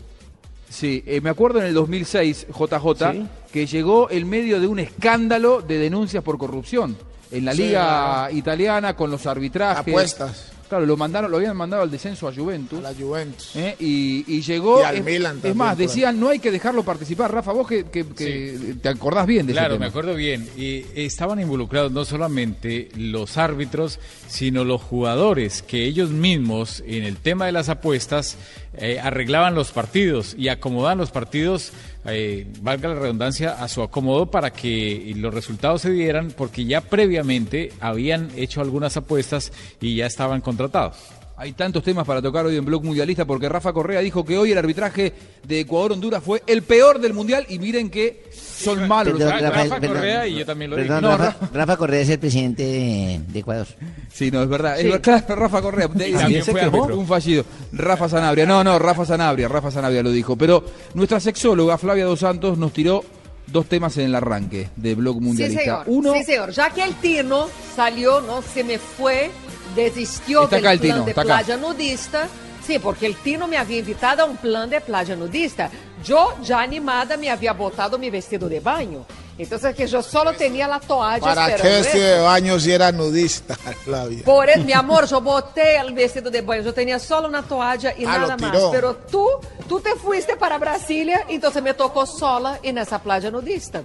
Sí, 0.75 1.01
eh, 1.07 1.21
me 1.21 1.29
acuerdo 1.29 1.59
en 1.59 1.67
el 1.67 1.73
2006, 1.73 2.47
JJ, 2.49 3.11
Sí. 3.13 3.25
que 3.53 3.65
llegó 3.65 4.09
en 4.11 4.27
medio 4.29 4.59
de 4.59 4.67
un 4.67 4.79
escándalo 4.79 5.61
de 5.61 5.77
denuncias 5.79 6.21
por 6.21 6.37
corrupción 6.37 6.97
en 7.31 7.45
la 7.45 7.53
Sí, 7.53 7.63
liga 7.63 8.29
italiana 8.33 8.93
con 8.93 9.09
los 9.09 9.25
arbitrajes. 9.25 9.87
Apuestas 9.87 10.51
Claro, 10.67 10.85
lo 10.85 10.97
mandaron, 10.97 11.29
lo 11.29 11.37
habían 11.37 11.55
mandado 11.55 11.83
al 11.83 11.91
descenso 11.91 12.27
a 12.27 12.33
Juventus. 12.33 12.79
a 12.79 12.81
la 12.81 12.93
Juventus. 12.93 13.55
¿eh? 13.55 13.75
y, 13.79 14.25
y 14.27 14.41
llegó. 14.41 14.81
Y 14.81 14.83
al 14.83 14.95
es, 14.95 15.03
Milan 15.05 15.35
es 15.37 15.41
también, 15.43 15.57
más, 15.57 15.73
por 15.75 15.81
ahí. 15.81 15.87
decían, 15.87 16.19
no 16.19 16.29
hay 16.29 16.39
que 16.39 16.49
dejarlo 16.51 16.83
participar. 16.83 17.31
Rafa, 17.31 17.51
vos 17.51 17.67
que, 17.67 17.83
que- 17.85 18.05
que 18.05 18.75
te 18.81 18.89
acordás 18.89 19.27
bien 19.27 19.45
de 19.45 19.51
ese 19.53 19.59
Claro, 19.59 19.75
tema. 19.75 19.85
me 19.85 19.89
acuerdo 19.89 20.15
bien. 20.15 20.49
Y 20.57 20.83
estaban 20.95 21.39
involucrados 21.39 21.91
no 21.91 22.03
solamente 22.03 22.89
los 22.97 23.37
árbitros, 23.37 23.99
sino 24.27 24.63
los 24.63 24.81
jugadores, 24.81 25.61
que 25.61 25.85
ellos 25.85 26.09
mismos, 26.09 26.83
en 26.87 27.03
el 27.03 27.17
tema 27.17 27.45
de 27.45 27.51
las 27.51 27.69
apuestas, 27.69 28.37
eh, 28.77 28.99
arreglaban 28.99 29.53
los 29.55 29.71
partidos 29.71 30.35
y 30.37 30.47
acomodaban 30.49 30.97
los 30.97 31.11
partidos, 31.11 31.71
eh, 32.07 32.47
valga 32.61 32.89
la 32.89 32.95
redundancia, 32.95 33.53
a 33.53 33.67
su 33.67 33.81
acomodo 33.81 34.29
para 34.29 34.51
que 34.51 35.13
los 35.15 35.33
resultados 35.33 35.81
se 35.81 35.91
dieran, 35.91 36.31
porque 36.35 36.65
ya 36.65 36.81
previamente 36.81 37.71
habían 37.79 38.29
hecho 38.35 38.61
algunas 38.61 38.97
apuestas 38.97 39.51
y 39.81 39.95
ya 39.95 40.05
estaban 40.05 40.41
contratados. 40.41 40.97
Hay 41.37 41.51
tantos 41.51 41.83
temas 41.83 42.05
para 42.07 42.21
tocar 42.21 42.45
hoy 42.45 42.55
en 42.55 42.63
Blog 42.63 42.81
Mundialista 42.85 43.25
porque 43.25 43.49
Rafa 43.49 43.73
Correa 43.73 43.99
dijo 43.99 44.23
que 44.23 44.37
hoy 44.37 44.53
el 44.53 44.57
arbitraje 44.57 45.11
de 45.45 45.59
Ecuador-Honduras 45.59 46.23
fue 46.23 46.41
el 46.47 46.61
peor 46.63 46.97
del 47.01 47.13
Mundial 47.13 47.45
y 47.49 47.59
miren 47.59 47.89
que 47.89 48.23
son 48.31 48.87
malos. 48.87 49.19
los 49.19 49.29
Perdón, 49.33 49.51
Rafa 49.51 49.79
perdón. 49.81 49.95
Correa 49.97 50.27
y 50.27 50.35
yo 50.39 50.45
también 50.45 50.71
lo 50.71 50.77
Perdón, 50.77 51.01
digo. 51.01 51.11
No, 51.11 51.17
Rafa, 51.17 51.49
Rafa 51.53 51.75
Correa 51.77 51.99
es 52.01 52.09
el 52.09 52.19
presidente 52.19 52.63
de, 52.63 53.21
de 53.27 53.39
Ecuador. 53.39 53.67
Sí, 54.13 54.31
no, 54.31 54.43
es 54.43 54.47
verdad. 54.47 54.79
Es 54.79 54.99
claro, 55.01 55.35
Rafa 55.35 55.61
Correa. 55.61 55.87
De- 55.89 56.11
también 56.13 56.41
fue. 56.43 56.69
Un 56.93 57.05
fallido. 57.05 57.43
Rafa 57.73 58.07
Sanabria. 58.07 58.45
No, 58.45 58.63
no, 58.63 58.79
Rafa 58.79 59.05
Sanabria. 59.05 59.49
Rafa 59.49 59.71
Sanabria 59.71 60.01
lo 60.03 60.11
dijo. 60.11 60.37
Pero 60.37 60.63
nuestra 60.93 61.19
sexóloga 61.19 61.77
Flavia 61.77 62.05
Dos 62.05 62.21
Santos 62.21 62.57
nos 62.57 62.71
tiró 62.71 63.03
dos 63.47 63.65
temas 63.65 63.97
en 63.97 64.05
el 64.05 64.15
arranque 64.15 64.69
de 64.77 64.95
Blog 64.95 65.17
Sí, 65.17 65.21
Mundialista. 65.25 65.61
señor. 65.63 65.83
Uno, 65.87 66.13
Sí, 66.13 66.23
señor. 66.23 66.51
Ya 66.51 66.69
que 66.69 66.81
el 66.81 66.93
Tino 66.95 67.47
salió, 67.75 68.21
no 68.21 68.41
se 68.41 68.63
me 68.63 68.79
fue, 68.79 69.29
desistió 69.75 70.43
Está 70.43 70.55
del 70.57 70.65
acá 70.65 70.73
el 70.73 70.79
plan 70.79 70.93
Tino, 70.93 71.05
de 71.05 71.13
playa 71.13 71.57
nudista. 71.57 72.27
Sí, 72.65 72.79
porque 72.79 73.05
el 73.05 73.15
Tino 73.17 73.47
me 73.47 73.57
había 73.57 73.77
invitado 73.79 74.23
a 74.23 74.25
un 74.25 74.37
plan 74.37 74.67
de 74.69 74.81
playa 74.81 75.15
nudista. 75.15 75.69
Yo, 76.03 76.33
ya 76.41 76.61
animada, 76.61 77.15
me 77.15 77.29
había 77.29 77.53
botado 77.53 77.99
mi 77.99 78.09
vestido 78.09 78.49
de 78.49 78.59
baño. 78.59 79.05
Entonces, 79.37 79.75
que 79.75 79.85
yo 79.85 80.01
solo 80.01 80.31
tenía 80.33 80.67
la 80.67 80.79
toalla 80.79 81.19
¿Para 81.19 81.55
qué 81.57 81.67
de 81.83 82.19
baño 82.21 82.57
si 82.59 82.71
era 82.71 82.91
nudista, 82.91 83.53
Flavia? 83.83 84.23
Por 84.23 84.49
eso, 84.49 84.63
mi 84.63 84.71
amor, 84.73 85.05
yo 85.07 85.21
boté 85.21 85.75
el 85.77 85.93
vestido 85.93 86.31
de 86.31 86.41
baño. 86.41 86.63
Yo 86.63 86.73
tenía 86.73 86.97
solo 86.97 87.27
una 87.27 87.43
toalla 87.43 87.93
y 87.97 88.05
Ah, 88.05 88.17
nada 88.19 88.37
más. 88.37 88.57
Pero 88.71 88.95
tú, 89.11 89.27
tú 89.69 89.79
te 89.81 89.93
fuiste 89.95 90.35
para 90.37 90.57
Brasilia, 90.57 91.25
entonces 91.27 91.61
me 91.61 91.73
tocó 91.75 92.05
sola 92.07 92.59
en 92.63 92.77
esa 92.79 92.97
playa 92.99 93.29
nudista. 93.29 93.83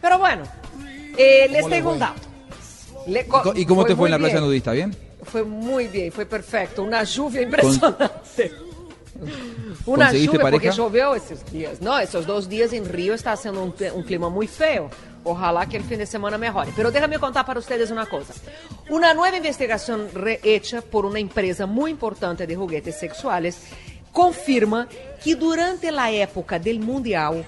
Pero 0.00 0.18
bueno, 0.18 0.44
eh, 1.18 1.48
les 1.50 1.62
¿Cómo 1.62 1.68
le 1.68 1.76
tengo 1.76 1.90
un 1.92 1.98
dato. 1.98 2.20
Le- 3.08 3.20
¿y 3.20 3.24
co- 3.24 3.52
¿y 3.54 3.66
cómo 3.66 3.84
te 3.84 3.94
fue 3.96 4.08
en 4.08 4.12
la 4.12 4.18
playa 4.18 4.34
bien. 4.34 4.44
nudista? 4.46 4.72
¿Bien? 4.72 4.96
Fue 5.26 5.42
muy 5.42 5.88
bien, 5.88 6.12
fue 6.12 6.24
perfecto. 6.24 6.82
Una 6.82 7.02
lluvia 7.04 7.42
impresionante. 7.42 8.52
Una 9.86 10.06
¿Conseguiste 10.06 10.36
lluvia 10.36 10.50
porque 10.50 10.70
choveu 10.70 11.14
esses 11.14 11.44
dias. 11.50 11.80
Não, 11.80 11.98
esses 11.98 12.26
dois 12.26 12.46
dias 12.46 12.72
em 12.72 12.82
Rio 12.82 13.14
está 13.14 13.34
sendo 13.36 13.60
um, 13.62 13.72
um 13.94 14.02
clima 14.02 14.28
muito 14.28 14.52
feio. 14.52 14.90
Ojalá 15.24 15.66
que 15.66 15.76
el 15.76 15.82
fin 15.82 15.98
de 15.98 16.06
semana 16.06 16.38
mejore. 16.38 16.72
Pero 16.76 16.90
déjame 16.90 17.18
contar 17.18 17.44
para 17.44 17.58
ustedes 17.58 17.90
una 17.90 18.06
cosa. 18.06 18.34
Una 18.90 19.12
nueva 19.14 19.36
investigación 19.36 20.08
hecha 20.42 20.82
por 20.82 21.04
una 21.04 21.18
empresa 21.18 21.66
muy 21.66 21.90
importante 21.90 22.46
de 22.46 22.54
juguetes 22.54 22.96
sexuales 22.98 23.58
confirma 24.12 24.86
que 25.22 25.34
durante 25.34 25.90
la 25.90 26.10
época 26.10 26.58
del 26.58 26.78
Mundial, 26.78 27.44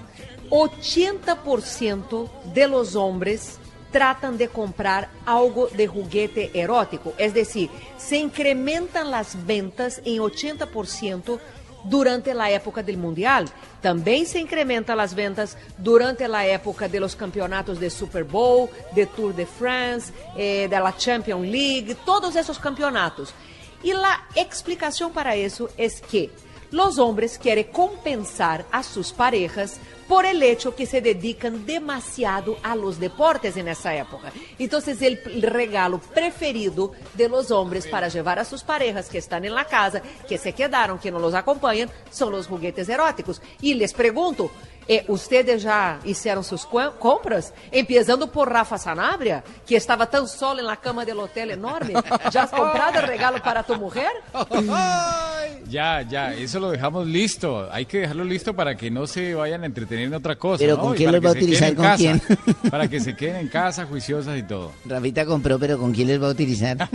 80% 0.49 2.29
de 2.53 2.67
los 2.67 2.95
hombres 2.95 3.58
tratan 3.91 4.37
de 4.37 4.47
comprar 4.47 5.09
algo 5.25 5.67
de 5.67 5.87
juguete 5.87 6.51
erótico. 6.53 7.13
Es 7.17 7.33
decir, 7.33 7.69
se 7.97 8.17
incrementan 8.17 9.11
las 9.11 9.45
ventas 9.45 10.01
en 10.05 10.21
80% 10.21 11.39
durante 11.83 12.33
la 12.33 12.49
época 12.51 12.83
del 12.83 12.97
Mundial. 12.97 13.45
Também 13.81 14.25
se 14.25 14.39
incrementam 14.39 14.99
as 14.99 15.13
ventas 15.13 15.57
durante 15.77 16.23
a 16.23 16.45
época 16.45 16.87
de 16.89 16.99
los 16.99 17.15
campeonatos 17.15 17.79
de 17.79 17.89
Super 17.89 18.23
Bowl, 18.23 18.69
de 18.93 19.05
Tour 19.05 19.33
de 19.33 19.45
France, 19.45 20.11
eh, 20.35 20.67
de 20.67 20.79
la 20.79 20.93
Champions 20.97 21.47
League, 21.47 21.95
todos 22.05 22.35
esos 22.35 22.57
campeonatos. 22.57 23.33
E 23.81 23.93
a 23.93 24.21
explicação 24.35 25.09
para 25.09 25.37
isso 25.37 25.69
é 25.77 25.87
que 25.87 26.29
los 26.71 26.99
hombres 26.99 27.37
quieren 27.37 27.65
compensar 27.71 28.65
a 28.71 28.83
sus 28.83 29.11
parejas 29.11 29.79
por 30.07 30.25
el 30.25 30.41
hecho 30.41 30.75
que 30.75 30.87
se 30.87 31.01
dedican 31.01 31.67
demasiado 31.67 32.57
a 32.63 32.75
los 32.75 32.99
deportes 32.99 33.55
en 33.57 33.67
esa 33.67 33.95
época. 33.95 34.31
Entonces, 34.57 34.99
el 35.03 35.19
regalo 35.43 35.99
preferido 35.99 36.93
de 37.13 37.29
los 37.29 37.51
hombres 37.51 37.85
para 37.85 38.07
llevar 38.07 38.39
a 38.39 38.45
sus 38.45 38.63
parejas 38.63 39.07
que 39.07 39.19
están 39.19 39.45
en 39.45 39.53
la 39.53 39.65
casa, 39.65 40.01
que 40.27 40.39
se 40.39 40.53
quedaron, 40.53 40.97
que 40.97 41.11
no 41.11 41.19
los 41.19 41.35
acompañan, 41.35 41.91
son 42.09 42.31
los 42.31 42.47
juguetes 42.47 42.89
eróticos. 42.89 43.39
Y 43.61 43.75
les 43.75 43.93
pregunto, 43.93 44.49
eh, 44.89 45.05
¿ustedes 45.07 45.61
ya 45.61 45.99
hicieron 46.03 46.43
sus 46.43 46.65
compras? 46.65 47.53
Empezando 47.71 48.31
por 48.31 48.51
Rafa 48.51 48.79
Sanabria, 48.79 49.43
que 49.65 49.75
estaba 49.75 50.09
tan 50.09 50.27
solo 50.27 50.61
en 50.61 50.65
la 50.65 50.77
cama 50.77 51.05
del 51.05 51.19
hotel 51.19 51.51
enorme. 51.51 51.93
¿Ya 52.31 52.43
has 52.43 52.49
comprado 52.49 52.99
el 52.99 53.07
regalo 53.07 53.37
para 53.43 53.61
tu 53.61 53.75
mujer? 53.75 54.09
Ya, 55.69 56.01
ya, 56.01 56.33
eso 56.33 56.59
lo 56.59 56.71
dejamos 56.71 57.05
listo. 57.05 57.69
Hay 57.71 57.85
que 57.85 57.99
dejarlo 57.99 58.23
listo 58.23 58.55
para 58.55 58.75
que 58.75 58.89
no 58.89 59.05
se 59.05 59.35
vayan 59.35 59.61
a 59.61 59.67
entretener 59.67 60.05
en 60.05 60.15
otra 60.15 60.35
cosa. 60.35 60.57
Pero 60.57 60.77
¿no? 60.77 60.81
¿con 60.81 60.95
quién 60.95 61.11
los 61.11 61.23
va 61.23 61.29
a 61.29 61.33
utilizar? 61.33 61.75
¿Con 61.75 61.85
casa. 61.85 62.19
Para 62.71 62.87
que 62.87 62.99
se 62.99 63.15
queden 63.15 63.35
en 63.35 63.47
casa, 63.49 63.85
juiciosas 63.85 64.35
y 64.39 64.43
todo. 64.43 64.71
Rafita 64.85 65.27
compró, 65.27 65.59
pero 65.59 65.77
¿con 65.77 65.93
quién 65.93 66.07
les 66.07 66.19
va 66.19 66.27
a 66.27 66.31
utilizar? 66.31 66.75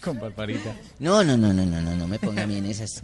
Con 0.00 0.18
Barbarita. 0.18 0.74
No, 0.98 1.22
no, 1.22 1.36
no, 1.36 1.52
no, 1.52 1.64
no, 1.66 1.80
no, 1.80 1.94
no 1.94 2.08
me 2.08 2.18
ponga 2.18 2.42
a 2.42 2.46
mí 2.46 2.56
en 2.56 2.66
esas. 2.66 3.02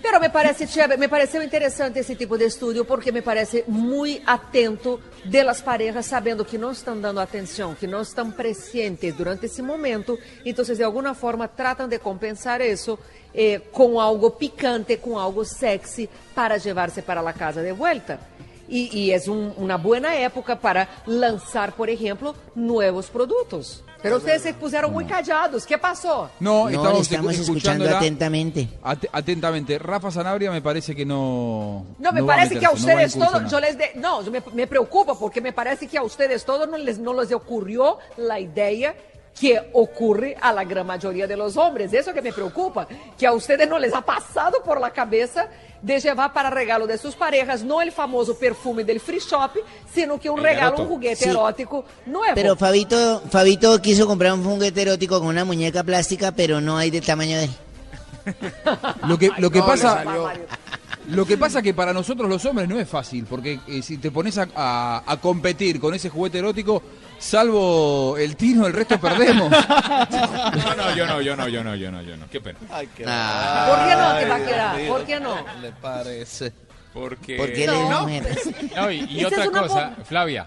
Pero 0.00 0.20
me 0.20 0.30
parece 0.30 0.66
me 0.96 1.08
pareceu 1.08 1.42
interessante 1.42 1.98
esse 1.98 2.14
tipo 2.14 2.38
de 2.38 2.44
estudo 2.44 2.84
porque 2.84 3.10
me 3.10 3.20
parece 3.20 3.64
muito 3.66 4.22
atento 4.26 5.00
de 5.24 5.42
las 5.42 5.60
parejas 5.60 6.06
sabendo 6.06 6.44
que 6.44 6.56
não 6.56 6.70
estão 6.70 7.00
dando 7.00 7.18
atenção, 7.18 7.74
que 7.74 7.88
não 7.88 8.02
estão 8.02 8.30
presentes 8.30 9.12
durante 9.14 9.46
esse 9.46 9.60
momento, 9.60 10.16
então 10.44 10.64
de 10.64 10.84
alguma 10.84 11.14
forma 11.14 11.48
tratam 11.48 11.88
de 11.88 11.98
compensar 11.98 12.60
isso 12.60 12.96
eh, 13.34 13.60
com 13.72 13.98
algo 13.98 14.30
picante, 14.30 14.98
com 14.98 15.18
algo 15.18 15.44
sexy 15.44 16.08
para 16.32 16.56
levar-se 16.64 17.02
para 17.02 17.20
a 17.20 17.32
casa 17.32 17.62
de 17.62 17.72
volta. 17.72 18.20
E, 18.68 19.06
e 19.06 19.12
é 19.12 19.20
um, 19.28 19.50
uma 19.58 19.76
boa 19.76 20.14
época 20.14 20.54
para 20.54 20.88
lançar, 21.06 21.72
por 21.72 21.88
exemplo, 21.88 22.34
novos 22.54 23.08
produtos. 23.08 23.82
Pero 24.02 24.16
ustedes 24.16 24.42
se 24.42 24.52
puseram 24.54 24.90
muito 24.90 25.08
callados. 25.10 25.64
¿Qué 25.64 25.78
pasó? 25.78 26.28
No, 26.40 26.64
No, 26.64 26.68
le 26.68 26.74
estamos, 26.76 27.00
estamos 27.02 27.32
escu- 27.34 27.40
escuchando 27.40 27.84
escuchándola 27.84 27.98
atentamente. 27.98 28.68
At- 28.82 29.04
atentamente. 29.12 29.78
Rafa 29.78 30.10
Sanabria 30.10 30.50
me 30.50 30.60
parece 30.60 30.94
que 30.96 31.04
no. 31.06 31.86
No, 31.98 32.12
me 32.12 32.20
va 32.20 32.26
parece 32.34 32.58
que 32.58 32.66
a 32.66 32.70
meterse, 32.70 32.86
no 32.86 32.96
va 32.96 33.04
ustedes 33.04 33.30
todos, 33.30 33.50
yo 33.50 33.60
les 33.60 33.78
de, 33.78 33.92
no, 33.96 34.22
yo 34.22 34.30
me, 34.32 34.42
me 34.54 34.66
preocupa 34.66 35.14
porque 35.14 35.40
me 35.40 35.52
parece 35.52 35.86
que 35.86 35.98
a 35.98 36.02
ustedes 36.02 36.44
todos 36.44 36.68
no 36.68 36.76
les, 36.78 36.98
no 36.98 37.12
les 37.14 37.32
ocurrió 37.32 37.98
la 38.16 38.40
idea 38.40 38.94
que 39.38 39.60
ocurre 39.72 40.36
a 40.40 40.52
la 40.52 40.64
gran 40.64 40.86
mayoría 40.86 41.26
de 41.26 41.36
los 41.36 41.56
hombres. 41.56 41.92
Eso 41.92 42.12
que 42.12 42.22
me 42.22 42.32
preocupa, 42.32 42.86
que 43.18 43.26
a 43.26 43.32
ustedes 43.32 43.68
no 43.68 43.78
les 43.78 43.94
ha 43.94 44.02
pasado 44.02 44.62
por 44.64 44.80
la 44.80 44.90
cabeza 44.90 45.48
de 45.80 45.98
llevar 45.98 46.32
para 46.32 46.48
regalo 46.48 46.86
de 46.86 46.96
sus 46.96 47.16
parejas 47.16 47.64
no 47.64 47.80
el 47.82 47.90
famoso 47.90 48.38
perfume 48.38 48.84
del 48.84 49.00
free 49.00 49.18
shop, 49.18 49.50
sino 49.92 50.20
que 50.20 50.30
un 50.30 50.38
El 50.38 50.44
regalo, 50.44 50.82
un 50.82 50.88
juguete 50.88 51.16
Sí. 51.24 51.28
erótico 51.30 51.84
nuevo. 52.06 52.34
Pero 52.34 52.54
Fabito, 52.56 53.20
Fabito 53.30 53.80
quiso 53.82 54.06
comprar 54.06 54.32
un 54.34 54.44
juguete 54.44 54.82
erótico 54.82 55.18
con 55.18 55.28
una 55.28 55.44
muñeca 55.44 55.82
plástica, 55.82 56.30
pero 56.32 56.60
no 56.60 56.76
hay 56.76 56.90
de 56.90 57.00
tamaño 57.00 57.38
de 57.38 57.44
él. 57.44 57.50
Lo 59.08 59.18
que, 59.18 59.30
lo 59.38 59.50
que 59.50 59.58
No, 59.58 59.66
pasa. 59.66 60.04
Lo 61.08 61.26
que 61.26 61.36
pasa 61.36 61.60
que 61.62 61.74
para 61.74 61.92
nosotros 61.92 62.28
los 62.28 62.44
hombres 62.44 62.68
no 62.68 62.78
es 62.78 62.88
fácil, 62.88 63.26
porque 63.28 63.58
eh, 63.66 63.82
si 63.82 63.98
te 63.98 64.12
pones 64.12 64.38
a, 64.38 64.46
a- 64.54 65.02
a 65.04 65.16
competir 65.16 65.80
con 65.80 65.92
ese 65.94 66.08
juguete 66.08 66.38
erótico, 66.38 66.80
salvo 67.18 68.16
el 68.16 68.36
tino, 68.36 68.66
el 68.68 68.72
resto 68.72 69.00
perdemos. 69.00 69.52
No, 70.12 70.74
no, 70.76 70.94
yo 70.94 71.06
no, 71.06 71.20
yo 71.20 71.36
no, 71.36 71.48
yo 71.48 71.64
no, 71.64 71.74
yo 71.74 71.90
no, 71.90 72.02
yo 72.02 72.16
no. 72.16 72.28
Qué 72.30 72.40
pena. 72.40 72.58
Ah. 73.06 73.66
¿Por 73.68 73.88
qué 73.88 73.96
no, 73.96 74.18
Tibaquera? 74.36 74.76
¿Por 74.88 75.04
qué 75.04 75.20
no? 75.20 75.34
Le 75.60 75.72
parece. 75.72 76.52
Porque... 76.92 77.36
Porque 77.36 77.66
No. 78.76 78.90
y, 78.90 79.24
otra 79.24 79.50
cosa. 79.50 79.96
Flavia. 80.04 80.46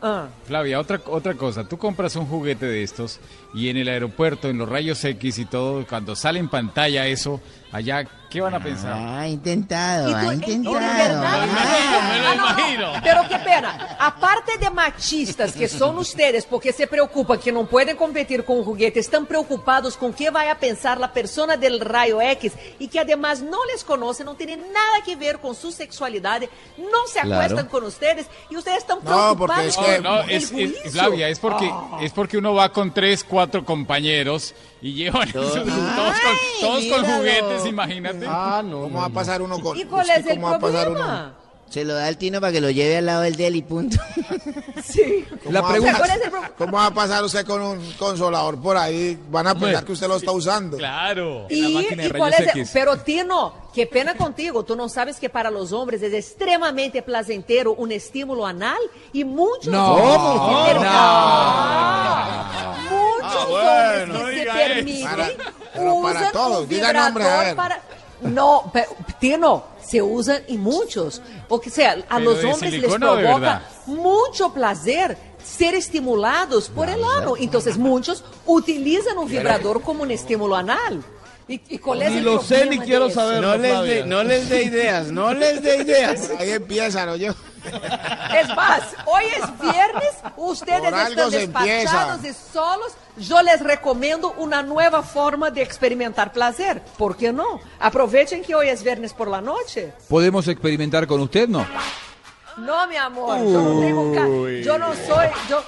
Ah. 0.00 0.26
Flavia, 0.46 0.78
otra, 0.78 1.00
otra 1.06 1.34
cosa, 1.34 1.64
tú 1.64 1.76
compras 1.76 2.14
un 2.14 2.26
juguete 2.26 2.66
de 2.66 2.84
estos 2.84 3.18
y 3.54 3.68
en 3.70 3.76
el 3.78 3.88
aeropuerto, 3.88 4.48
en 4.48 4.58
los 4.58 4.68
rayos 4.68 5.02
X 5.04 5.38
y 5.38 5.44
todo, 5.46 5.86
cuando 5.86 6.14
sale 6.14 6.38
en 6.38 6.48
pantalla 6.48 7.06
eso, 7.06 7.40
allá, 7.72 8.04
¿qué 8.30 8.40
van 8.42 8.54
a 8.54 8.60
pensar? 8.62 8.92
Ha 8.92 9.26
intentado, 9.26 10.14
ha 10.14 10.22
de 10.30 10.34
intentado. 10.34 10.74
verdad, 10.74 11.46
me 11.46 12.18
lo 12.18 12.28
Ah, 12.28 12.34
no, 12.34 12.34
no. 12.34 12.34
imagino. 12.34 12.92
Pero 13.02 13.22
qué 13.28 13.38
pena, 13.38 13.96
aparte 13.98 14.58
de 14.58 14.68
machistas 14.70 15.52
que 15.52 15.66
son 15.66 15.96
ustedes, 15.96 16.44
porque 16.44 16.72
se 16.74 16.86
preocupan 16.86 17.38
que 17.38 17.50
no 17.50 17.64
pueden 17.66 17.96
competir 17.96 18.44
con 18.44 18.62
juguetes, 18.64 19.06
están 19.06 19.24
preocupados 19.24 19.96
con 19.96 20.12
qué 20.12 20.28
vaya 20.30 20.52
a 20.52 20.58
pensar 20.58 21.00
la 21.00 21.10
persona 21.12 21.56
del 21.56 21.80
rayo 21.80 22.20
X 22.20 22.52
y 22.78 22.88
que 22.88 23.00
además 23.00 23.40
no 23.40 23.58
les 23.72 23.82
conoce, 23.82 24.24
no 24.24 24.34
tienen 24.34 24.60
nada 24.60 25.02
que 25.06 25.16
ver 25.16 25.38
con 25.38 25.54
su 25.54 25.72
sexualidad, 25.72 26.42
no 26.76 27.06
se 27.10 27.20
Claro. 27.20 27.34
acuestan 27.44 27.66
con 27.68 27.84
ustedes 27.84 28.26
y 28.50 28.56
ustedes 28.56 28.78
están 28.78 28.98
No, 28.98 29.34
porque 29.36 29.54
preocupados 29.54 29.66
es 29.66 29.76
que- 29.78 29.94
el 29.96 30.02
No, 30.02 30.20
es. 30.22 30.92
Flavia, 30.92 31.28
es 31.28 31.38
porque, 31.38 31.72
es 32.02 32.12
porque 32.12 32.36
uno 32.36 32.52
va 32.54 32.70
con 32.72 32.92
tres, 32.92 33.24
cuatro 33.24 33.37
compañeros 33.64 34.54
y 34.82 34.94
llevan 34.94 35.30
Todos- 35.32 35.52
sus- 35.54 35.64
todos, 35.64 36.14
con, 36.20 36.60
todos 36.60 36.84
con 36.86 37.04
juguetes, 37.04 37.66
imagínate. 37.66 38.26
Ah, 38.28 38.62
no. 38.64 38.82
¿Cómo 38.82 38.98
va 39.00 39.06
a 39.06 39.10
pasar 39.10 39.40
uno 39.42 39.58
con 39.60 39.76
¿Y 39.76 39.84
cuál 39.84 40.06
que 40.06 40.12
es 40.12 40.26
el 40.26 40.34
¿Cómo 40.36 40.50
va 40.50 40.56
a 40.56 40.58
pasar 40.58 40.88
uno? 40.90 41.37
Se 41.70 41.84
lo 41.84 41.94
da 41.94 42.06
al 42.06 42.16
Tino 42.16 42.40
para 42.40 42.52
que 42.52 42.60
lo 42.62 42.70
lleve 42.70 42.96
al 42.96 43.06
lado 43.06 43.22
del 43.22 43.36
de 43.36 43.46
él 43.46 43.56
y 43.56 43.62
punto. 43.62 43.98
Sí. 44.88 45.26
La 45.50 45.60
¿Cómo 45.60 45.62
va 45.62 45.68
a 45.68 45.72
pregunta- 45.72 45.98
¿Cuál 45.98 46.10
es 46.10 46.16
el? 46.24 46.32
¿Cómo 46.56 46.76
va 46.78 46.86
a 46.86 46.94
pasar 46.94 47.22
usted 47.22 47.44
con 47.44 47.60
un 47.60 47.92
consolador 47.98 48.58
por 48.58 48.76
ahí? 48.78 49.18
Van 49.30 49.46
a 49.46 49.54
pensar 49.54 49.84
que 49.84 49.92
usted 49.92 50.08
lo 50.08 50.16
está 50.16 50.30
usando. 50.32 50.78
Claro. 50.78 51.46
La 51.50 51.54
Y, 51.54 51.74
máquina 51.74 52.02
de 52.04 52.08
y 52.08 52.12
cuál 52.12 52.32
es 52.32 52.54
el- 52.56 52.68
pero 52.72 52.96
Tino, 52.98 53.52
qué 53.74 53.86
pena 53.86 54.14
contigo, 54.16 54.64
tú 54.64 54.76
no 54.76 54.88
sabes 54.88 55.16
que 55.18 55.28
para 55.28 55.50
los 55.50 55.72
hombres 55.72 56.00
es 56.02 56.14
extremadamente 56.14 57.02
placentero 57.02 57.74
un 57.74 57.92
estímulo 57.92 58.46
anal 58.46 58.78
y 59.12 59.24
muchos 59.24 59.66
No, 59.66 59.92
hombres 59.94 60.74
no. 60.76 60.80
se 60.80 60.88
Ah, 60.90 62.76
muchos 62.90 63.48
bueno, 63.48 64.18
hombres 64.20 64.34
que 64.38 64.44
se 64.44 64.56
permiten 64.68 65.04
Para- 65.10 65.28
pero 65.74 66.02
para 66.02 66.20
usan 66.20 66.32
todos, 66.32 66.62
un 66.62 66.68
diga 66.68 66.92
nombre, 66.92 67.24
a 67.24 67.40
ver. 67.40 67.56
para 67.56 67.82
no, 68.22 68.70
pero, 68.72 68.88
Tino, 69.20 69.64
se 69.82 70.02
usan 70.02 70.42
y 70.48 70.58
muchos, 70.58 71.22
o 71.48 71.60
sea, 71.62 71.92
a 72.08 72.18
Pero 72.18 72.32
los 72.32 72.44
hombres 72.44 72.72
les 72.72 72.94
provoca 72.94 73.62
mucho 73.86 74.52
placer 74.52 75.16
ser 75.42 75.74
estimulados 75.74 76.68
por 76.68 76.88
el 76.88 77.02
ano. 77.04 77.36
Entonces 77.38 77.78
muchos 77.78 78.24
utilizan 78.46 79.16
un 79.18 79.28
vibrador 79.28 79.82
como 79.82 80.02
un 80.02 80.10
estímulo 80.10 80.56
anal. 80.56 81.02
¿Y, 81.48 81.62
y 81.68 81.78
cuál 81.78 82.02
es 82.02 82.10
Ni 82.10 82.18
el 82.18 82.24
lo 82.24 82.42
sé 82.42 82.66
ni 82.66 82.78
quiero 82.78 83.08
saber. 83.08 83.40
No 83.40 83.56
les, 83.56 83.82
dé, 83.82 84.04
no 84.04 84.22
ideas, 84.22 85.10
no 85.10 85.32
les 85.32 85.62
dé 85.62 85.78
ideas. 85.78 86.30
Ahí 86.38 86.50
empiezan, 86.50 87.08
oye. 87.08 87.32
Es 88.38 88.48
más, 88.54 88.82
hoy 89.06 89.24
es 89.36 89.58
viernes, 89.60 90.10
ustedes 90.36 90.90
Por 90.90 90.98
están 90.98 91.30
despachados 91.30 92.14
empieza. 92.14 92.28
y 92.28 92.52
solos. 92.52 92.92
Yo 93.16 93.42
les 93.42 93.60
recomiendo 93.60 94.32
una 94.36 94.62
nueva 94.62 95.02
forma 95.02 95.50
de 95.50 95.62
experimentar 95.62 96.32
placer. 96.32 96.82
¿Por 96.96 97.16
qué 97.16 97.32
no? 97.32 97.58
Aprovechen 97.80 98.42
que 98.44 98.54
hoy 98.54 98.68
es 98.68 98.82
viernes 98.84 99.12
por 99.12 99.28
la 99.28 99.40
noche. 99.40 99.92
¿Podemos 100.08 100.46
experimentar 100.46 101.06
con 101.06 101.20
usted? 101.20 101.48
No. 101.48 101.66
No, 102.58 102.86
mi 102.88 102.96
amor, 102.96 103.38
yo 103.38 103.62
no 103.62 103.80
tengo 103.80 104.14
ca- 104.14 104.62
yo 104.62 104.78
no 104.78 104.92
soy, 105.06 105.26
yo, 105.48 105.62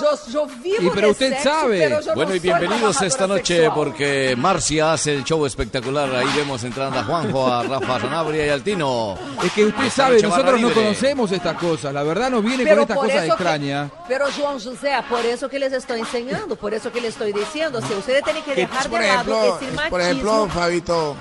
yo, 0.00 0.32
yo 0.32 0.46
vivo 0.62 0.76
Y 0.82 0.90
pero 0.90 1.06
de 1.08 1.12
usted 1.12 1.30
sexo, 1.30 1.50
sabe. 1.50 1.78
pero 1.80 2.00
yo 2.00 2.14
Bueno, 2.14 2.30
no 2.30 2.36
y 2.36 2.38
bienvenidos 2.40 3.02
esta 3.02 3.26
noche 3.26 3.56
sexual. 3.56 3.74
porque 3.74 4.34
Marcia 4.36 4.92
hace 4.92 5.14
el 5.14 5.24
show 5.24 5.44
espectacular. 5.46 6.14
Ahí 6.14 6.28
vemos 6.36 6.62
entrando 6.64 6.98
a 6.98 7.04
Juanjo, 7.04 7.46
a 7.52 7.62
Rafa 7.64 8.00
Sanabria 8.00 8.46
y 8.46 8.48
al 8.50 8.62
Tino. 8.62 9.16
Es 9.44 9.52
que 9.52 9.64
usted 9.66 9.84
Esta 9.84 10.04
sabe, 10.04 10.22
nosotros 10.22 10.60
no 10.60 10.72
conocemos 10.72 11.32
estas 11.32 11.56
cosas. 11.56 11.92
La 11.94 12.02
verdad 12.02 12.30
nos 12.30 12.44
viene 12.44 12.64
Pero 12.64 12.76
con 12.76 12.82
estas 12.82 12.96
cosas 12.98 13.24
extrañas. 13.26 13.90
pero 14.06 14.26
João 14.30 14.58
José, 14.62 14.92
por 15.08 15.24
eso 15.24 15.48
que 15.48 15.58
les 15.58 15.72
estoy 15.72 16.00
enseñando, 16.00 16.56
por 16.56 16.74
eso 16.74 16.92
que 16.92 17.00
les 17.00 17.10
estoy 17.10 17.32
diciendo, 17.32 17.80
si 17.80 17.92
ustedes 17.94 18.22
tienen 18.24 18.42
que 18.44 18.54
Que, 18.54 18.60
dejar 18.62 18.88
por 18.88 19.00
de 19.00 19.06
lado 19.06 19.20
ejemplo, 19.20 19.56
ese 19.56 19.64
machismo. 19.72 19.90
por 19.90 20.00
ejemplo, 20.00 20.48
Fabito, 20.52 21.16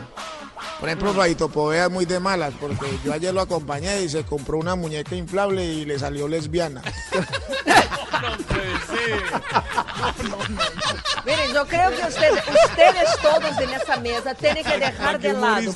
Por 0.80 0.89
ejemplo, 0.89 1.14
Fabito 1.14 1.49
Poveda 1.49 1.86
es 1.86 1.91
muy 1.91 2.05
de 2.05 2.20
malas, 2.20 2.53
porque 2.60 2.86
yo 3.03 3.14
ayer 3.14 3.34
lo 3.34 3.41
acompañé 3.41 4.01
y 4.01 4.10
se 4.10 4.24
compró 4.24 4.57
una 4.57 4.76
muñeca 4.76 5.16
inflable 5.16 5.64
y 5.66 5.86
le 5.86 5.97
salió 5.99 6.28
lesbiana. 6.28 6.82
Miren, 11.26 11.53
yo 11.53 11.66
creo 11.68 11.89
que 11.91 12.03
ustedes, 12.07 12.43
ustedes 12.66 13.10
todos 13.22 13.60
en 13.62 13.70
esa 13.74 13.97
mesa 13.97 14.34
tienen 14.34 14.64
que 14.64 14.78
dejar 14.80 15.20
de 15.20 15.34
lado. 15.34 15.76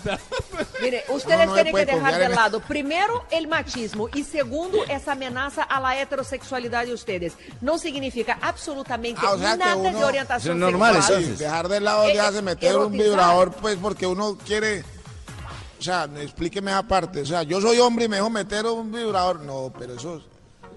Mire, 0.81 1.03
ustedes 1.09 1.39
No, 1.39 1.45
no 1.47 1.53
tienen 1.53 1.75
que 1.75 1.85
dejar 1.85 2.17
de 2.17 2.29
lado, 2.29 2.59
primero, 2.61 3.25
el 3.31 3.47
machismo 3.47 4.09
y 4.13 4.23
segundo, 4.23 4.83
esa 4.89 5.11
amenaza 5.13 5.63
a 5.63 5.79
la 5.79 5.99
heterosexualidad 6.01 6.85
de 6.85 6.93
ustedes. 6.93 7.33
No 7.61 7.77
significa 7.77 8.37
absolutamente 8.41 9.21
Ah, 9.23 9.31
o 9.33 9.37
sea 9.37 9.51
que 9.53 9.57
nada 9.57 9.75
uno- 9.75 9.99
de 9.99 10.05
orientación 10.05 10.57
Sí, 10.59 10.65
sexual. 10.65 11.37
dejar 11.37 11.67
de 11.69 11.79
lado 11.79 12.03
Eh, 12.09 12.15
ya 12.15 12.31
se 12.31 12.41
meter 12.41 12.77
un 12.77 12.91
vibrador, 12.91 13.51
pues 13.53 13.77
porque 13.81 14.07
uno 14.07 14.37
quiere. 14.45 14.72
O 15.83 15.85
sea, 15.85 16.07
explíqueme 16.21 16.71
esa 16.71 16.81
parte. 16.83 17.19
O 17.19 17.25
sea, 17.25 17.43
yo 17.43 17.59
soy 17.59 17.77
hombre 17.79 18.05
y 18.05 18.07
me 18.07 18.15
dejo 18.15 18.29
meter 18.29 18.65
un 18.65 18.89
vibrador. 18.89 19.41
No, 19.41 19.69
pero 19.77 19.95
eso. 19.95 20.21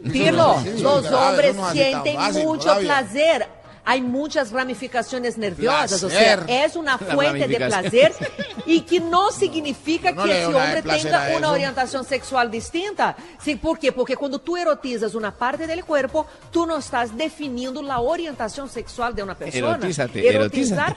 Los 0.02 1.12
hombres 1.12 1.54
no 1.54 1.70
sienten 1.70 2.18
mucho 2.44 2.76
placer. 2.80 3.46
Hay 3.88 4.00
muchas 4.02 4.50
ramificaciones 4.50 5.38
nerviosas, 5.38 6.02
o 6.02 6.10
sea, 6.10 6.44
es 6.48 6.74
una 6.74 6.98
fuente 6.98 7.46
de 7.46 7.56
placer 7.56 8.12
y 8.66 8.80
que 8.80 8.98
no 8.98 9.30
significa 9.30 10.10
no 10.10 10.24
que 10.24 10.42
ese 10.42 10.46
hombre 10.46 10.82
tenga 10.82 11.32
a 11.32 11.36
una 11.36 11.52
orientación 11.52 12.04
sexual 12.04 12.50
distinta. 12.50 13.16
Sí, 13.40 13.54
¿Por 13.54 13.78
qué? 13.78 13.92
Porque 13.92 14.16
cuando 14.16 14.40
tú 14.40 14.56
erotizas 14.56 15.14
una 15.14 15.32
parte 15.32 15.68
del 15.68 15.84
cuerpo, 15.84 16.26
tú 16.50 16.66
no 16.66 16.78
estás 16.78 17.16
definiendo 17.16 17.80
la 17.80 18.00
orientación 18.00 18.68
sexual 18.68 19.14
de 19.14 19.22
una 19.22 19.36
persona. 19.36 19.76
Erotízate, 19.76 20.28
erotizar, 20.28 20.96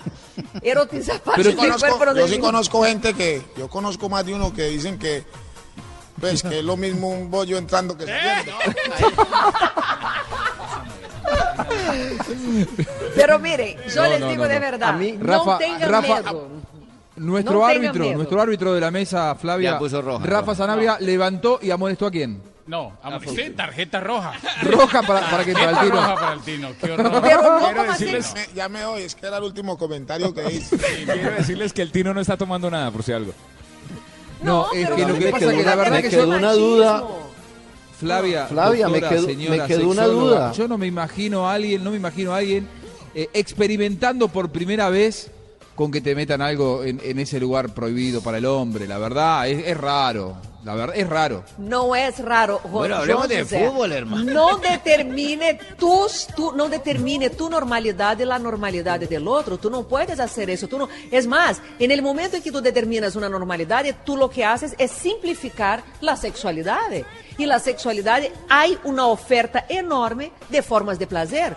erotizar 0.60 1.20
parte 1.22 1.44
Pero 1.44 1.50
del 1.52 1.58
conozco- 1.60 1.98
cuerpo 1.98 2.16
yo 2.20 2.28
sí 2.28 2.40
conozco 2.40 2.84
gente 2.84 3.14
que. 3.14 3.44
Yo 3.56 3.70
conozco 3.70 4.10
más 4.10 4.26
de 4.26 4.34
uno 4.34 4.52
que 4.52 4.64
dicen 4.64 4.98
que. 4.98 5.24
Pues 6.20 6.42
que 6.44 6.60
es 6.60 6.66
lo 6.66 6.76
mismo 6.76 7.08
un 7.08 7.32
bollo 7.32 7.58
entrando 7.58 7.96
que 7.96 8.06
saliendo. 8.06 8.52
Pero 13.16 13.40
miren, 13.40 13.78
yo 13.94 14.04
No, 14.04 14.10
les 14.10 14.20
no, 14.20 14.30
digo 14.30 14.44
no, 14.44 14.50
de 14.50 14.56
no. 14.56 14.62
verdad, 14.62 14.90
A 14.90 14.94
mí- 14.94 15.12
no 15.14 15.26
Rafa- 15.26 15.58
tengan 15.58 15.90
Rafa- 15.90 16.22
miedo. 16.22 16.48
Nuestro 17.16 17.60
No 17.60 17.66
árbitro, 17.66 18.04
miedo. 18.04 18.16
nuestro 18.18 18.42
árbitro 18.42 18.74
de 18.74 18.80
la 18.82 18.92
mesa, 18.92 19.36
Flavia, 19.36 19.72
Ya 19.72 19.80
puso 19.80 20.02
roja, 20.02 20.26
Rafa. 20.26 20.56
Sanabria, 20.56 20.98
levantó 21.02 21.60
y 21.62 21.70
amonestó 21.72 22.06
a 22.08 22.12
quién? 22.12 22.42
No, 22.66 22.94
sí, 23.36 23.50
tarjeta 23.50 24.00
roja. 24.00 24.34
Roja 24.62 25.02
para, 25.02 25.28
para 25.30 25.44
que 25.44 25.54
para 25.54 25.72
el 25.72 25.78
tiro. 25.80 25.96
roja 25.96 26.16
para 26.16 26.34
el 26.34 26.40
Tino, 26.42 26.70
qué 26.80 26.92
horror. 26.92 27.22
Pero 27.24 27.60
no, 27.74 27.84
decirles- 27.92 28.34
Me- 28.36 28.48
ya 28.54 28.70
me 28.70 28.86
oye, 28.86 29.06
es 29.06 29.16
que 29.16 29.26
era 29.26 29.38
el 29.38 29.44
último 29.44 29.76
comentario 29.78 30.32
que 30.34 30.46
hice. 30.54 30.78
Quiero 30.78 31.32
decirles 31.32 31.74
que 31.74 31.82
el 31.82 31.92
Tino 31.92 32.14
no 32.14 32.22
está 32.22 32.38
tomando 32.38 32.70
nada, 32.70 32.92
por 32.92 33.02
si 33.04 33.12
algo. 33.12 33.34
No, 34.44 34.68
es 34.72 34.84
pero 34.86 34.96
que 34.96 35.06
lo 35.08 35.14
que 35.20 35.28
pasa 35.30 35.46
es 35.52 35.58
que 35.58 35.64
la 35.64 35.76
verdad 35.76 35.92
me 35.94 36.02
que 36.04 36.10
quedó 36.10 36.26
yo- 36.32 36.38
una 36.38 36.54
duda. 36.54 37.04
Flavia, 38.00 38.46
Flavia, 38.48 38.88
me 38.88 39.00
doctora, 39.02 39.16
quedó- 39.16 39.26
señora 39.26 39.58
me 39.58 39.68
quedó 39.68 39.90
una 39.90 40.06
duda. 40.08 40.52
Yo 40.54 40.68
no 40.68 40.78
me 40.78 40.88
imagino 40.88 41.48
a 41.48 41.54
alguien, 41.54 41.84
no 41.84 41.92
me 41.92 41.98
imagino 41.98 42.34
a 42.34 42.38
alguien 42.38 42.68
eh, 43.14 43.28
experimentando 43.34 44.28
por 44.30 44.50
primera 44.50 44.90
vez 44.90 45.32
con 45.80 45.92
que 45.92 46.02
te 46.02 46.14
metan 46.14 46.42
algo 46.42 46.84
en, 46.84 47.00
en 47.02 47.20
ese 47.20 47.40
lugar 47.40 47.70
prohibido 47.70 48.20
para 48.22 48.38
el 48.40 48.46
hombre. 48.46 48.86
La 48.86 48.98
verdad, 48.98 49.48
es, 49.48 49.66
es 49.66 49.78
raro. 49.78 50.36
La 50.66 50.76
verdad, 50.76 50.94
es 50.98 51.08
raro. 51.08 51.46
No 51.58 51.96
es 51.96 52.20
raro. 52.20 52.60
Jo- 52.64 52.68
Bueno, 52.80 52.96
hablemos 52.98 53.30
de 53.30 53.46
fútbol, 53.46 53.94
hermano. 53.94 54.30
No 54.30 54.58
determine 54.58 55.58
tus, 55.78 56.28
tu, 56.36 56.52
no 56.52 56.68
determine 56.68 57.30
tu 57.30 57.50
normalidad 57.50 58.20
y 58.20 58.26
la 58.26 58.38
normalidad 58.38 59.00
del 59.00 59.26
otro. 59.26 59.58
Tú 59.58 59.70
no 59.70 59.88
puedes 59.88 60.20
hacer 60.20 60.50
eso. 60.50 60.68
Tú 60.68 60.78
no, 60.78 60.90
es 61.10 61.26
más, 61.26 61.62
en 61.80 61.92
el 61.92 62.02
momento 62.02 62.36
en 62.36 62.44
que 62.44 62.52
tú 62.52 62.60
determinas 62.60 63.16
una 63.16 63.30
normalidad, 63.30 63.86
tú 64.04 64.18
lo 64.18 64.30
que 64.30 64.44
haces 64.44 64.76
es 64.78 64.92
simplificar 64.92 65.82
la 66.02 66.18
sexualidad. 66.18 66.92
Y 67.38 67.46
la 67.46 67.58
sexualidad 67.60 68.22
hay 68.50 68.78
una 68.84 69.06
oferta 69.08 69.66
enorme 69.70 70.34
de 70.50 70.62
formas 70.62 71.00
de 71.00 71.08
placer. 71.08 71.56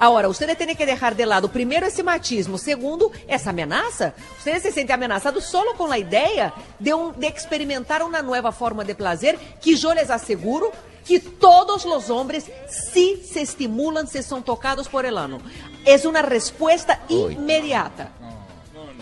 Ahora, 0.00 0.30
ustedes 0.30 0.56
tienen 0.56 0.74
que 0.74 0.86
dejar 0.86 1.14
de 1.14 1.26
lado, 1.26 1.50
primero, 1.50 1.84
esse 1.84 2.02
machismo, 2.02 2.56
segundo, 2.56 3.12
essa 3.28 3.50
ameaça. 3.50 4.14
Ustedes 4.38 4.62
se 4.62 4.72
sentem 4.72 4.94
ameaçados 4.94 5.44
solo 5.44 5.74
com 5.74 5.92
a 5.92 5.98
ideia 5.98 6.54
de, 6.80 6.94
um, 6.94 7.12
de 7.12 7.26
experimentar 7.26 8.00
uma 8.00 8.22
nova 8.22 8.50
forma 8.50 8.82
de 8.82 8.94
placer, 8.94 9.38
que 9.60 9.72
eu 9.72 9.92
les 9.92 10.10
asseguro 10.10 10.72
que 11.04 11.20
todos 11.20 11.84
os 11.84 12.08
homens 12.08 12.50
sí 12.66 13.22
se 13.30 13.40
estimulan, 13.40 14.06
se 14.06 14.22
são 14.22 14.40
tocados 14.40 14.88
por 14.88 15.04
el 15.04 15.18
ano. 15.18 15.38
É 15.84 15.96
uma 16.08 16.22
resposta 16.22 16.98
imediata. 17.10 18.10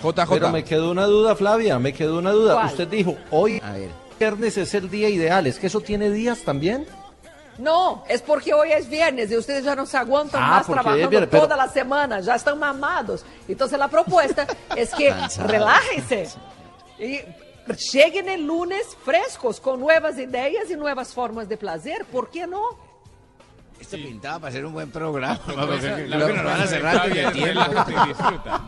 JJ. 0.02 0.26
Pero 0.28 0.50
me 0.50 0.64
quedó 0.64 0.90
una 0.90 1.06
duda, 1.06 1.36
Flavia, 1.36 1.78
me 1.78 1.92
quedó 1.92 2.18
una 2.18 2.32
duda. 2.32 2.54
¿Cuál? 2.54 2.66
Usted 2.66 2.88
dijo, 2.88 3.16
hoy 3.30 3.62
viernes 4.18 4.56
es 4.56 4.74
el 4.74 4.90
día 4.90 5.08
ideal. 5.08 5.46
¿Es 5.46 5.60
que 5.60 5.68
eso 5.68 5.80
tiene 5.80 6.10
días 6.10 6.40
también? 6.40 6.86
Não, 7.58 8.02
é 8.06 8.16
porque 8.18 8.54
hoje 8.54 8.72
é 8.72 8.80
viernes 8.80 9.30
e 9.32 9.36
vocês 9.36 9.64
já 9.64 9.74
não 9.74 9.84
se 9.84 9.96
aguentam 9.96 10.40
Ah, 10.40 10.46
mais 10.46 10.66
porque 10.66 10.80
trabalhando 10.80 11.04
es 11.04 11.10
viernes, 11.10 11.30
pero- 11.30 11.42
toda 11.48 11.62
a 11.62 11.68
semana, 11.68 12.22
já 12.22 12.36
estão 12.36 12.54
mamados. 12.56 13.24
Então, 13.48 13.68
a 13.80 13.88
proposta 13.88 14.46
é 14.76 14.86
que 14.86 15.08
Cansados. 15.08 15.50
relájense 15.50 16.36
e 17.00 17.24
cheguem 17.76 18.28
el 18.28 18.42
lunes 18.46 18.96
frescos, 19.04 19.58
com 19.58 19.76
novas 19.76 20.18
ideias 20.18 20.70
e 20.70 20.76
novas 20.76 21.12
formas 21.12 21.46
de 21.48 21.56
placer. 21.56 22.04
¿Por 22.06 22.28
que 22.28 22.46
não? 22.46 22.76
Esto 23.80 23.96
pintaba 23.96 24.40
para 24.40 24.52
ser 24.52 24.66
un 24.66 24.72
buen 24.72 24.90
programa. 24.90 25.40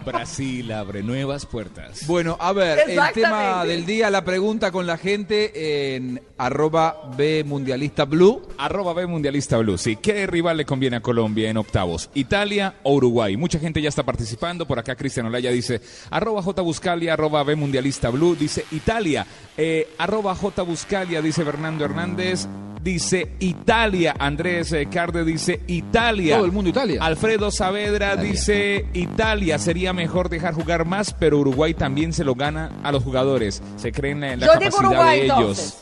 Brasil 0.05 0.73
abre 0.73 1.03
nuevas 1.03 1.47
puertas. 1.47 2.07
Bueno, 2.07 2.37
a 2.41 2.53
ver, 2.53 2.89
el 2.89 3.01
tema 3.13 3.65
del 3.65 3.85
día, 3.85 4.09
la 4.11 4.25
pregunta 4.25 4.71
con 4.71 4.87
la 4.87 4.97
gente 4.97 5.97
en 5.97 6.23
arroba 6.39 7.11
B 7.17 7.45
Mundialista 7.45 8.05
Blue. 8.05 8.43
Arroba 8.57 8.95
B 8.95 9.07
Mundialista 9.07 9.59
Blue. 9.59 9.77
Sí, 9.77 9.97
¿qué 9.97 10.27
rival 10.27 10.57
le 10.57 10.65
conviene 10.65 10.97
a 10.97 11.01
Colombia 11.01 11.51
en 11.51 11.57
octavos? 11.57 12.11
¿Italia 12.15 12.77
o 12.83 12.95
Uruguay? 12.95 13.37
Mucha 13.37 13.59
gente 13.59 13.83
ya 13.83 13.89
está 13.89 14.05
participando. 14.05 14.67
Por 14.67 14.79
acá 14.79 14.95
Cristian 14.95 15.27
Olaya 15.27 15.51
dice, 15.51 15.81
arroba 16.11 16.43
J 16.43 16.63
Buscalia, 16.63 17.15
arroba 17.15 17.43
B 17.43 17.57
Mundialista 17.57 18.11
Blue. 18.11 18.37
Dice 18.37 18.65
Italia. 18.71 19.27
Eh, 19.57 19.89
arroba 19.99 20.35
J 20.35 20.63
Buscalia, 20.63 21.21
dice 21.21 21.45
Fernando 21.45 21.85
Hernández. 21.85 22.47
Dice 22.83 23.33
Italia. 23.41 24.15
Andrés 24.19 24.73
eh, 24.73 24.87
Carde 24.91 25.25
dice 25.25 25.61
Italia. 25.67 26.37
Todo 26.37 26.47
el 26.47 26.53
mundo 26.53 26.71
Italia. 26.71 26.99
Alfredo 27.03 27.51
Saavedra 27.51 28.17
dice 28.17 28.87
Italia. 28.95 29.59
Sería 29.59 29.93
mejor 29.93 30.29
dejar 30.31 30.55
jugar 30.55 30.85
más, 30.87 31.13
pero 31.13 31.39
Uruguay 31.39 31.75
también 31.75 32.13
se 32.13 32.25
lo 32.25 32.35
gana 32.35 32.71
a 32.83 32.91
los 32.91 33.03
jugadores. 33.05 33.63
Se 33.77 33.93
creen 33.93 34.25
en 34.25 34.41
la 34.41 34.47
Yo 34.47 34.53
capacidad 34.55 34.81
Uruguay, 34.81 35.19
de 35.21 35.25
ellos. 35.27 35.39
entonces. 35.39 35.77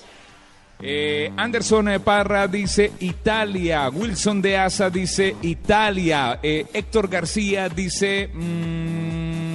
Eh, 0.81 1.33
Anderson 1.37 1.89
eh, 1.89 2.01
Parra 2.01 2.47
dice 2.47 2.93
Italia. 3.01 3.89
Wilson 3.91 4.41
de 4.43 4.57
Asa 4.57 4.91
dice 4.91 5.35
Italia. 5.43 6.39
Eh, 6.43 6.67
Héctor 6.73 7.09
García 7.09 7.69
dice. 7.69 8.29
mm, 8.33 9.48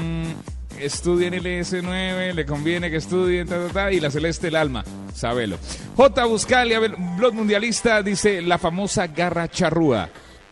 estudien 0.86 1.34
el 1.34 1.46
S9, 1.46 2.34
le 2.34 2.46
conviene 2.46 2.90
que 2.90 2.98
estudien, 2.98 3.48
ta, 3.48 3.68
ta, 3.68 3.74
ta, 3.74 3.92
y 3.92 4.00
la 4.00 4.12
Celeste 4.12 4.48
el 4.48 4.56
alma. 4.56 4.84
Sabelo. 5.14 5.58
J. 5.96 6.26
Buscalia, 6.26 6.80
blog 6.80 7.34
mundialista, 7.34 8.02
dice 8.02 8.42
la 8.42 8.58
famosa 8.58 9.08
garra 9.08 9.48
charrúa. 9.48 10.10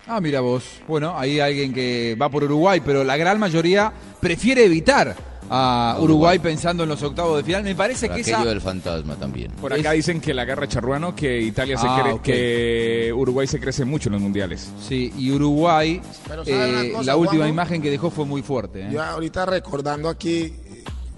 Ah, 0.08 0.20
mira 0.20 0.42
vos. 0.42 0.64
Bueno, 0.88 1.18
hay 1.18 1.40
alguien 1.40 1.74
que 1.74 2.18
va 2.20 2.30
por 2.30 2.44
Uruguay, 2.44 2.82
pero 2.86 3.04
la 3.04 3.18
gran 3.18 3.40
mayoría 3.40 3.94
prefiere 4.20 4.66
evitar 4.66 5.16
a 5.54 5.98
Uruguay 6.00 6.40
pensando 6.40 6.84
en 6.84 6.90
los 6.90 7.04
octavos 7.04 7.36
de 7.38 7.44
final. 7.44 7.64
Me 7.64 7.76
parece 7.76 8.08
Por 8.08 8.16
que 8.16 8.22
esa... 8.22 8.46
del 8.46 8.62
fantasma 8.62 9.16
también. 9.16 9.52
Por 9.52 9.74
acá 9.74 9.92
dicen 9.92 10.22
que 10.22 10.34
la 10.34 10.46
garra 10.46 10.66
charrúa 10.68 10.98
no, 10.98 11.14
que 11.14 11.42
Italia 11.42 11.78
se 11.78 11.88
Ah, 11.90 12.00
cree, 12.02 12.20
que 12.22 13.14
Uruguay 13.14 13.48
se 13.48 13.60
crece 13.60 13.84
mucho 13.84 14.08
en 14.08 14.14
los 14.14 14.22
mundiales. 14.22 14.70
Sí, 14.88 15.12
y 15.18 15.30
Uruguay, 15.32 16.02
Pero 16.28 16.46
¿sabe 16.46 16.70
una 16.70 16.82
eh, 16.84 16.92
cosa, 16.94 17.04
la 17.04 17.16
última 17.18 17.48
imagen 17.50 17.82
que 17.82 17.90
dejó 17.90 18.10
fue 18.10 18.26
muy 18.26 18.42
fuerte. 18.42 18.84
¿eh? 18.84 18.90
Yo 18.94 19.04
ahorita 19.04 19.46
recordando 19.46 20.08
aquí 20.08 20.54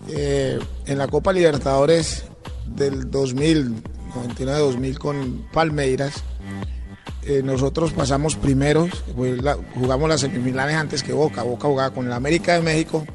eh, 0.09 0.57
en 0.87 0.97
la 0.97 1.07
Copa 1.07 1.31
Libertadores 1.31 2.25
del 2.65 3.11
2000, 3.11 3.83
99-2000 4.15 4.97
con 4.97 5.45
Palmeiras, 5.53 6.23
eh, 7.25 7.41
nosotros 7.43 7.93
pasamos 7.93 8.35
primeros, 8.35 8.89
pues, 9.15 9.41
la- 9.41 9.57
jugamos 9.75 10.09
las 10.09 10.21
semifinales 10.21 10.75
antes 10.75 11.03
que 11.03 11.13
Boca. 11.13 11.43
Boca 11.43 11.67
jugaba 11.67 11.91
con 11.93 12.05
el 12.07 12.11
América 12.13 12.55
de 12.55 12.61
México. 12.61 13.05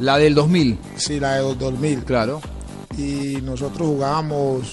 La 0.00 0.18
del 0.18 0.34
2000. 0.34 0.78
Sí, 0.96 1.18
la 1.20 1.34
de 1.36 1.54
2000. 1.54 2.04
Claro. 2.04 2.40
Y 2.98 3.38
nosotros 3.42 3.88
jugábamos, 3.88 4.72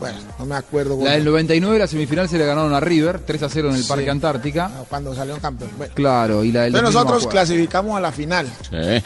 bueno, 0.00 0.18
no 0.38 0.46
me 0.46 0.54
acuerdo. 0.56 0.98
La 1.02 1.12
del 1.12 1.24
99, 1.24 1.78
la 1.78 1.86
semifinal 1.86 2.28
se 2.28 2.38
le 2.38 2.46
ganaron 2.46 2.72
a 2.74 2.80
River, 2.80 3.20
3 3.24 3.42
a 3.42 3.48
0 3.48 3.68
en 3.70 3.76
el 3.76 3.82
Sí. 3.82 3.88
Parque 3.88 4.10
Antártica. 4.10 4.70
Cuando 4.88 5.14
salió 5.14 5.36
campeón. 5.38 5.70
Bueno, 5.76 5.92
Claro, 5.94 6.44
y 6.44 6.52
la 6.52 6.62
del 6.62 6.72
Pero 6.72 6.84
2000 6.84 6.94
no 6.94 7.04
me 7.04 7.10
nosotros 7.12 7.30
clasificamos 7.32 7.96
a 7.96 8.00
la 8.00 8.12
final. 8.12 8.46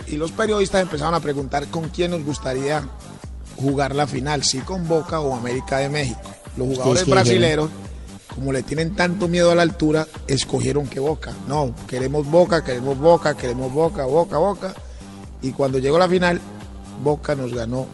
Y 0.09 0.16
los 0.16 0.32
periodistas 0.32 0.82
empezaron 0.82 1.14
a 1.14 1.20
preguntar 1.20 1.66
con 1.68 1.88
quién 1.88 2.11
nos 2.12 2.24
gustaría 2.24 2.82
jugar 3.57 3.94
la 3.94 4.07
final, 4.07 4.42
si 4.44 4.59
con 4.59 4.86
Boca 4.88 5.20
o 5.20 5.34
América 5.36 5.78
de 5.78 5.88
México. 5.88 6.20
Los 6.57 6.68
jugadores 6.68 7.00
Sí, 7.00 7.05
sí, 7.07 7.11
brasileros, 7.11 7.70
como 8.34 8.53
le 8.53 8.62
tienen 8.62 8.94
tanto 8.94 9.28
miedo 9.28 9.50
a 9.50 9.55
la 9.55 9.62
altura, 9.62 10.07
escogieron 10.26 10.86
que 10.88 10.98
Boca. 11.00 11.32
No, 11.46 11.74
queremos 11.86 12.26
Boca, 12.26 12.64
queremos 12.64 12.98
Boca, 12.98 13.34
queremos 13.36 13.72
Boca, 13.72 14.05
Boca, 14.05 14.38
Boca. 14.38 14.74
Y 15.43 15.53
cuando 15.53 15.78
llegó 15.78 15.99
la 15.99 16.09
final, 16.09 16.40
Boca 17.03 17.34
nos 17.34 17.53
ganó 17.53 17.86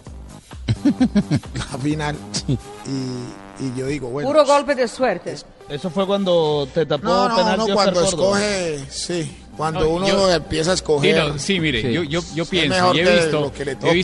la 1.54 1.78
final. 1.78 2.16
Y, 2.46 3.64
y 3.64 3.74
yo 3.76 3.86
digo, 3.86 4.08
bueno. 4.10 4.28
Puro 4.28 4.44
golpe 4.44 4.74
de 4.74 4.86
suerte. 4.86 5.34
Eso 5.68 5.90
fue 5.90 6.06
cuando 6.06 6.68
te 6.72 6.86
tapó 6.86 7.04
No, 7.04 7.28
no, 7.28 7.36
penalti 7.36 7.68
no, 7.68 7.74
cuando 7.74 8.04
escoge, 8.04 8.84
sí, 8.88 9.36
cuando 9.58 9.80
No, 9.80 9.88
uno 9.90 10.06
yo- 10.06 10.32
empieza 10.32 10.70
a 10.70 10.74
escoger. 10.74 11.14
Sí, 11.16 11.20
no, 11.20 11.38
sí, 11.38 11.60
mire, 11.60 11.82
Sí. 11.82 11.92
yo, 11.92 12.04
yo, 12.04 12.46
pienso 12.46 12.94
y 12.94 13.00
he 13.00 13.12
visto, 13.12 13.52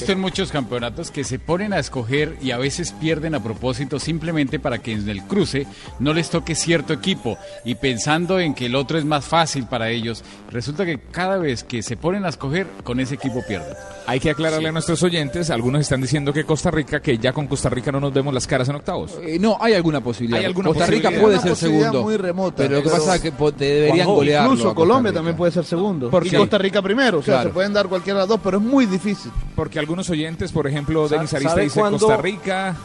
he 0.08 0.12
en 0.12 0.20
muchos 0.20 0.50
campeonatos 0.50 1.12
que 1.12 1.22
se 1.22 1.38
ponen 1.38 1.72
a 1.72 1.78
escoger 1.78 2.36
y 2.42 2.50
a 2.50 2.58
veces 2.58 2.90
pierden 2.90 3.36
a 3.36 3.42
propósito 3.42 4.00
simplemente 4.00 4.58
para 4.58 4.78
que 4.78 4.92
en 4.92 5.08
el 5.08 5.22
cruce 5.22 5.68
no 6.00 6.12
les 6.12 6.28
toque 6.28 6.56
cierto 6.56 6.92
equipo 6.92 7.38
y 7.64 7.76
pensando 7.76 8.40
en 8.40 8.52
que 8.52 8.66
el 8.66 8.74
otro 8.74 8.98
es 8.98 9.04
más 9.04 9.24
fácil 9.24 9.66
para 9.66 9.90
ellos, 9.90 10.24
resulta 10.50 10.84
que 10.84 10.98
cada 10.98 11.36
vez 11.38 11.62
que 11.62 11.84
se 11.84 11.96
ponen 11.96 12.24
a 12.24 12.30
escoger 12.30 12.66
con 12.82 12.98
ese 12.98 13.14
equipo 13.14 13.40
pierden. 13.46 13.74
Hay 14.06 14.18
que 14.20 14.30
aclararle 14.30 14.68
a 14.68 14.72
nuestros 14.72 15.02
oyentes, 15.04 15.50
algunos 15.50 15.80
están 15.82 16.00
diciendo 16.02 16.32
que 16.32 16.44
Costa 16.44 16.70
Rica, 16.72 17.00
que 17.00 17.16
ya 17.16 17.32
con 17.32 17.46
Costa 17.46 17.70
Rica 17.70 17.92
no 17.92 18.00
nos 18.00 18.12
vemos 18.12 18.34
las 18.34 18.46
caras 18.46 18.68
en 18.68 18.74
octavos. 18.74 19.12
Eh, 19.22 19.38
no, 19.38 19.56
hay 19.60 19.74
alguna 19.74 20.02
posibilidad. 20.02 20.40
Hay 20.40 20.46
alguna 20.46 20.68
Costa 20.70 20.86
Rica 20.86 21.10
puede 21.10 21.38
ser 21.38 21.54
segundo. 21.54 22.02
muy 22.02 22.16
remota. 22.16 22.56
Pero 22.56 22.76
lo 22.76 22.82
que 22.82 22.90
pasa 22.90 23.14
es 23.16 23.20
que 23.22 23.30
deberían 23.56 24.06
golearlo. 24.06 24.52
Incluso 24.52 24.74
Colombia 24.74 25.12
también 25.12 25.36
puede 25.36 25.43
ser 25.50 25.64
segundo. 25.64 26.10
¿Por 26.10 26.26
y? 26.26 26.30
Costa 26.30 26.58
Rica 26.58 26.80
primero. 26.82 27.18
O 27.18 27.22
sea, 27.22 27.34
Claro. 27.34 27.50
se 27.50 27.54
pueden 27.54 27.72
dar 27.72 27.86
cualquiera 27.88 28.18
de 28.18 28.22
las 28.22 28.28
dos, 28.28 28.40
pero 28.42 28.58
es 28.58 28.62
muy 28.64 28.86
difícil. 28.86 29.30
Porque 29.54 29.78
algunos 29.78 30.08
oyentes, 30.10 30.52
por 30.52 30.66
ejemplo, 30.66 31.08
Denis 31.08 31.32
Arista 31.34 31.50
¿sabe 31.50 31.62
dice 31.64 31.80
Costa 31.80 32.16
Rica. 32.16 32.76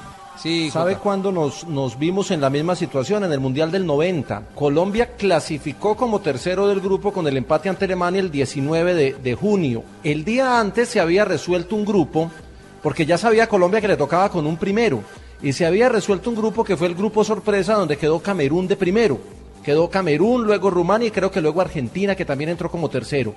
Sí, 0.42 0.70
¿Sabe 0.72 0.96
cuándo 0.96 1.34
nos, 1.34 1.68
nos 1.68 2.00
vimos 2.00 2.32
en 2.32 2.40
la 2.40 2.50
misma 2.50 2.74
situación? 2.74 3.26
En 3.26 3.32
el 3.34 3.42
Mundial 3.42 3.72
del 3.72 3.86
90. 3.86 4.44
Colombia 4.56 5.18
clasificó 5.18 5.98
como 5.98 6.22
tercero 6.22 6.66
del 6.70 6.80
grupo 6.80 7.12
con 7.12 7.28
el 7.28 7.36
empate 7.36 7.68
ante 7.68 7.84
Alemania 7.84 8.22
el 8.22 8.32
19 8.32 8.94
de, 8.94 9.14
de 9.22 9.36
junio. 9.36 9.84
El 10.02 10.24
día 10.24 10.60
antes 10.62 10.88
se 10.88 11.02
había 11.02 11.26
resuelto 11.26 11.76
un 11.76 11.84
grupo, 11.84 12.32
porque 12.82 13.06
ya 13.06 13.18
sabía 13.18 13.48
Colombia 13.48 13.82
que 13.82 13.90
le 13.90 13.98
tocaba 13.98 14.30
con 14.30 14.48
un 14.48 14.56
primero. 14.56 15.02
Y 15.42 15.52
se 15.52 15.66
había 15.66 15.90
resuelto 15.90 16.30
un 16.30 16.38
grupo 16.38 16.64
que 16.64 16.78
fue 16.78 16.88
el 16.88 16.96
grupo 16.96 17.26
sorpresa 17.26 17.74
donde 17.74 17.98
quedó 17.98 18.20
Camerún 18.22 18.66
de 18.66 18.78
primero. 18.78 19.20
Quedó 19.64 19.90
Camerún, 19.90 20.44
luego 20.44 20.70
Rumania 20.70 21.08
y 21.08 21.12
creo 21.12 21.32
que 21.32 21.42
luego 21.42 21.62
Argentina, 21.62 22.16
que 22.16 22.26
también 22.26 22.50
entró 22.50 22.70
como 22.72 22.90
tercero 22.90 23.36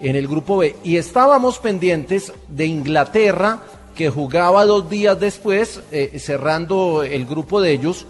en 0.00 0.16
el 0.16 0.26
grupo 0.26 0.58
B. 0.58 0.76
Y 0.82 0.96
estábamos 0.96 1.58
pendientes 1.58 2.32
de 2.48 2.66
Inglaterra, 2.66 3.60
que 3.94 4.08
jugaba 4.08 4.64
dos 4.64 4.88
días 4.88 5.18
después, 5.20 5.80
eh, 5.92 6.18
cerrando 6.18 7.02
el 7.02 7.26
grupo 7.26 7.60
de 7.60 7.72
ellos, 7.72 8.06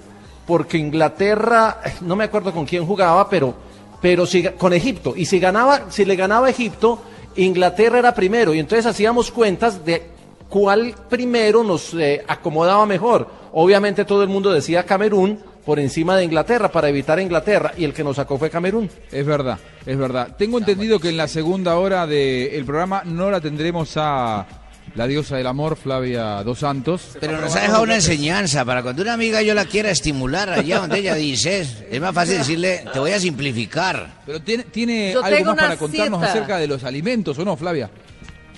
porque 0.47 0.79
Inglaterra, 0.79 1.81
eh, 1.85 1.93
no 2.03 2.17
me 2.17 2.25
acuerdo 2.25 2.53
con 2.53 2.65
quién 2.65 2.87
jugaba, 2.87 3.29
pero, 3.29 3.55
pero 4.01 4.25
si, 4.25 4.43
con 4.45 4.73
Egipto. 4.73 5.15
Y 5.17 5.27
si 5.27 5.41
ganaba, 5.41 5.91
si 5.91 6.05
le 6.05 6.17
ganaba 6.17 6.49
Egipto, 6.49 7.01
Inglaterra 7.37 7.99
era 7.99 8.15
primero. 8.15 8.55
Y 8.55 8.61
entonces 8.61 8.87
hacíamos 8.87 9.31
cuentas 9.31 9.85
de 9.85 10.11
cuál 10.49 10.95
primero 11.09 11.65
nos 11.65 11.95
eh, 11.95 12.25
acomodaba 12.27 12.87
mejor. 12.87 13.29
Obviamente 13.53 14.05
todo 14.05 14.23
el 14.23 14.29
mundo 14.29 14.53
decía 14.53 14.85
Camerún 14.85 15.41
por 15.65 15.79
encima 15.79 16.17
de 16.17 16.25
Inglaterra 16.25 16.71
para 16.73 16.89
evitar 16.89 17.19
a 17.19 17.23
Inglaterra 17.23 17.73
y 17.77 17.85
el 17.85 17.93
que 17.93 18.03
nos 18.05 18.17
sacó 18.17 18.39
fue 18.39 18.51
Camerún. 18.51 18.91
Es 19.13 19.27
verdad, 19.27 19.59
es 19.87 19.97
verdad. 19.99 20.35
Tengo 20.39 20.59
entendido 20.59 20.99
que 20.99 21.11
en 21.11 21.17
la 21.17 21.29
segunda 21.29 21.77
hora 21.77 22.07
del 22.07 22.65
programa 22.65 23.03
no 23.05 23.31
la 23.31 23.41
tendremos 23.41 23.93
a 23.97 24.47
la 24.97 25.07
diosa 25.07 25.37
del 25.37 25.47
amor, 25.47 25.77
Flavia 25.77 26.43
Dos 26.43 26.59
Santos. 26.61 27.17
Pero 27.21 27.41
nos 27.41 27.55
ha 27.55 27.61
dejado 27.61 27.83
una 27.85 27.95
enseñanza 27.97 28.65
para 28.65 28.83
cuando 28.83 29.03
una 29.03 29.13
amiga 29.13 29.41
yo 29.43 29.55
la 29.55 29.65
quiera 29.67 29.91
estimular 29.91 30.51
allá 30.51 30.81
donde 30.81 30.99
ella 30.99 31.15
dice, 31.15 31.61
es 31.91 32.01
más 32.01 32.13
fácil 32.15 32.39
decirle, 32.39 32.85
te 32.93 32.99
voy 32.99 33.13
a 33.13 33.21
simplificar. 33.21 34.23
Pero 34.27 34.41
tiene, 34.43 34.65
tiene 34.65 35.15
algo 35.23 35.45
más 35.55 35.57
para 35.57 35.77
contarnos 35.77 36.21
cita. 36.21 36.31
acerca 36.33 36.57
de 36.59 36.67
los 36.67 36.83
alimentos, 36.83 37.39
¿o 37.39 37.45
no, 37.45 37.57
Flavia? 37.57 37.89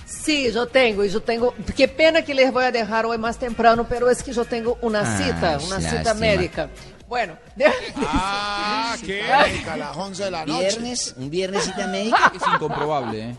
Sí, 0.05 0.49
yo 0.53 0.67
tengo, 0.67 1.03
yo 1.03 1.21
tengo. 1.21 1.53
Qué 1.75 1.87
pena 1.87 2.21
que 2.23 2.33
les 2.33 2.51
voy 2.51 2.63
a 2.63 2.71
dejar 2.71 3.05
hoy 3.05 3.17
más 3.17 3.37
temprano, 3.37 3.85
pero 3.89 4.09
es 4.09 4.23
que 4.23 4.31
yo 4.31 4.45
tengo 4.45 4.77
una 4.81 5.01
Ah, 5.01 5.17
cita, 5.17 5.57
una 5.65 5.79
lástima. 5.79 5.99
cita 5.99 6.13
médica. 6.13 6.69
Bueno, 7.13 7.37
Ah, 8.07 8.95
¿qué? 9.05 9.21
A 9.31 9.77
las 9.77 9.95
11 9.95 10.23
de 10.23 10.31
la 10.31 10.45
noche. 10.47 10.59
Viernes, 10.67 11.13
un 11.15 11.29
viernesita 11.29 11.85
médica. 11.85 12.31
Es 12.35 12.41
incomprobable, 12.55 13.19
¿eh? 13.29 13.35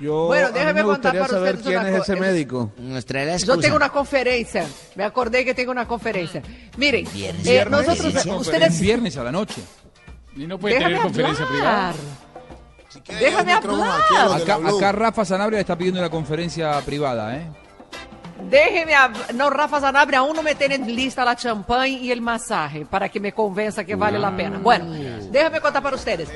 Yo, 0.00 0.26
Bueno, 0.26 0.52
déjeme 0.52 0.72
me 0.74 0.82
contar 0.84 1.14
para 1.16 1.26
saber 1.26 1.56
ustedes 1.56 1.66
quién 1.66 1.80
una 1.80 1.96
es 1.96 2.02
ese 2.04 2.12
es- 2.14 2.20
médico. 2.20 2.72
Nos 2.78 3.04
trae 3.04 3.26
la 3.26 3.36
yo 3.38 3.58
tengo 3.58 3.74
una 3.74 3.88
conferencia. 3.88 4.64
Me 4.94 5.02
acordé 5.02 5.44
que 5.44 5.52
tengo 5.52 5.72
una 5.72 5.88
conferencia. 5.88 6.42
Miren, 6.76 7.08
Viernes. 7.12 7.44
eh, 7.44 7.50
Viernes, 7.50 7.86
nosotros, 7.88 8.26
ustedes. 8.46 8.80
Viernes 8.80 9.16
a 9.16 9.24
la 9.24 9.32
noche. 9.32 9.62
Y 10.36 10.46
no 10.46 10.56
puede 10.56 10.74
Déjame 10.76 10.90
tener 10.94 11.02
conferencia 11.02 11.44
hablar. 11.44 11.94
privada. 11.96 13.20
Déjame 13.20 13.52
hablar. 13.52 14.40
Acá, 14.42 14.58
acá 14.76 14.92
Rafa 14.92 15.24
Sanabria 15.24 15.58
está 15.58 15.76
pidiendo 15.76 15.98
una 16.00 16.08
conferencia 16.10 16.80
privada, 16.82 17.36
¿eh? 17.36 17.48
Déjeme 18.40 18.94
hablar. 18.94 19.34
No, 19.34 19.50
Rafa 19.50 19.80
Zanabria, 19.80 20.20
aún 20.20 20.34
no 20.36 20.42
me 20.42 20.54
tienen 20.54 20.86
lista 20.94 21.24
la 21.24 21.34
champagne 21.36 21.98
y 22.00 22.10
el 22.12 22.20
masaje 22.20 22.86
para 22.86 23.08
que 23.08 23.18
me 23.20 23.32
convenza 23.32 23.84
que 23.84 23.94
vale 23.94 24.18
la 24.18 24.34
pena. 24.34 24.58
Bueno, 24.58 24.86
déjame 25.30 25.60
contar 25.60 25.82
para 25.82 25.96
ustedes. 25.96 26.28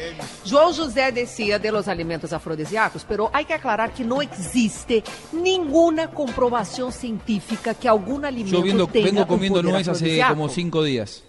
João 0.45 0.75
José 0.77 1.13
decía 1.13 1.59
de 1.59 1.71
los 1.73 1.89
alimentos 1.89 2.33
afrodisíacos, 2.33 3.05
pero 3.09 3.31
hay 3.33 3.45
que 3.45 3.55
aclarar 3.55 3.93
que 3.93 4.05
no 4.05 4.21
existe 4.21 5.03
ninguna 5.33 6.09
comprobación 6.11 6.93
científica 6.93 7.75
que 7.75 7.89
algún 7.89 8.25
alimento 8.25 8.59
Yo 8.59 8.63
viendo- 8.63 8.87
tenga 8.89 9.07
vengo 9.07 9.27
comiendo 9.27 9.63
nuez 9.63 9.89
hace 9.89 10.23
como 10.29 10.49
cinco 10.49 10.83
días. 10.83 11.23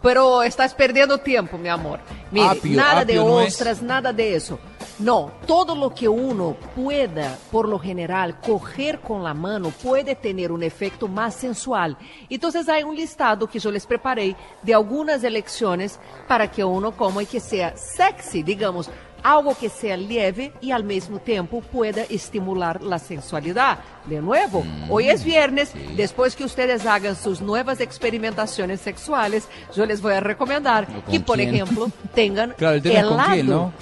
Pero 0.00 0.42
estás 0.44 0.74
perdiendo 0.74 1.18
tiempo, 1.18 1.58
mi 1.58 1.68
amor. 1.68 1.98
Mire, 2.30 2.46
Apio, 2.46 2.76
nada 2.76 3.04
de 3.04 3.14
apio 3.18 3.40
es. 3.40 3.54
ostras, 3.54 3.82
nada 3.82 4.12
de 4.12 4.36
eso. 4.36 4.58
No, 4.98 5.30
todo 5.46 5.76
lo 5.76 5.94
que 5.94 6.08
uno 6.08 6.56
pueda, 6.74 7.38
por 7.52 7.68
lo 7.68 7.78
general, 7.78 8.40
coger 8.40 8.98
con 8.98 9.22
la 9.22 9.32
mano 9.32 9.70
puede 9.70 10.16
tener 10.16 10.50
un 10.50 10.64
efecto 10.64 11.06
más 11.06 11.34
sensual. 11.34 11.96
Entonces 12.28 12.68
hay 12.68 12.82
un 12.82 12.96
listado 12.96 13.48
que 13.48 13.60
yo 13.60 13.70
les 13.70 13.86
preparé 13.86 14.34
de 14.62 14.74
algunas 14.74 15.22
elecciones 15.22 16.00
para 16.26 16.50
que 16.50 16.64
uno 16.64 16.90
coma 16.92 17.22
y 17.22 17.26
que 17.26 17.38
sea 17.38 17.76
sexy, 17.76 18.42
digamos, 18.42 18.90
algo 19.22 19.56
que 19.56 19.68
sea 19.68 19.96
leve 19.96 20.52
y 20.60 20.70
al 20.70 20.84
mismo 20.84 21.18
tiempo 21.18 21.60
pueda 21.60 22.02
estimular 22.02 22.82
la 22.82 22.98
sensualidad. 22.98 23.78
De 24.06 24.20
nuevo, 24.20 24.64
hoy 24.88 25.08
es 25.08 25.24
viernes, 25.24 25.72
después 25.96 26.34
que 26.34 26.44
ustedes 26.44 26.86
hagan 26.86 27.14
sus 27.14 27.40
nuevas 27.40 27.80
experimentaciones 27.80 28.80
sexuales, 28.80 29.48
yo 29.76 29.86
les 29.86 30.00
voy 30.00 30.14
a 30.14 30.20
recomendar 30.20 30.86
que, 31.04 31.20
por 31.20 31.40
ejemplo, 31.40 31.88
tengan 32.14 32.50
Claro, 32.58 32.76
es 32.76 32.82
con 32.82 32.92
helado. 32.92 33.32
quién, 33.32 33.46
¿no? 33.46 33.72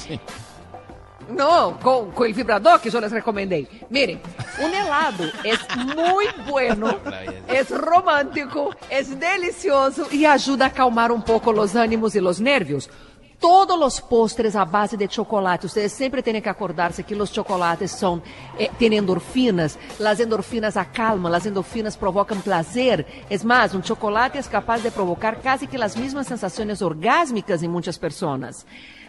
No, 1.29 1.79
con, 1.81 2.13
con 2.13 2.27
el 2.27 2.35
vibrador 2.35 2.81
que 2.81 2.91
yo 2.91 3.01
les 3.01 3.11
recomendé. 3.11 3.69
Miren, 3.91 4.21
un 4.63 4.73
helado 4.73 5.25
es 5.43 5.59
muy 5.95 6.27
bueno, 6.49 6.99
es 7.49 7.71
romántico, 7.71 8.71
es 8.89 9.19
delicioso 9.19 10.07
y 10.13 10.25
ayuda 10.25 10.67
a 10.67 10.73
calmar 10.73 11.11
un 11.11 11.23
poco 11.23 11.53
los 11.53 11.75
ánimos 11.75 12.15
y 12.15 12.21
los 12.21 12.41
nervios. 12.41 12.89
Todos 13.41 13.79
los 13.79 14.01
postres 14.01 14.57
a 14.57 14.65
base 14.65 14.97
de 14.97 15.09
chocolate, 15.09 15.67
ustedes 15.67 15.93
siempre 15.93 16.23
tienen 16.23 16.43
que 16.43 16.49
acordarse 16.49 17.05
que 17.05 17.15
los 17.15 17.31
chocolates 17.31 17.91
son, 17.91 18.23
eh, 18.59 18.71
tienen 18.79 19.01
endorfinas, 19.01 19.79
las 19.99 20.21
endorfinas 20.21 20.77
acalman, 20.79 21.31
las 21.31 21.45
endorfinas 21.45 21.99
provocan 21.99 22.41
placer. 22.41 23.07
Es 23.29 23.45
más, 23.45 23.75
un 23.75 23.83
chocolate 23.83 24.39
es 24.39 24.49
capaz 24.49 24.83
de 24.83 24.91
provocar 24.91 25.43
casi 25.43 25.67
que 25.67 25.77
las 25.77 25.99
mismas 25.99 26.29
sensaciones 26.29 26.81
orgásmicas 26.81 27.63
en 27.63 27.71
muchas 27.71 27.99
personas. 27.99 28.67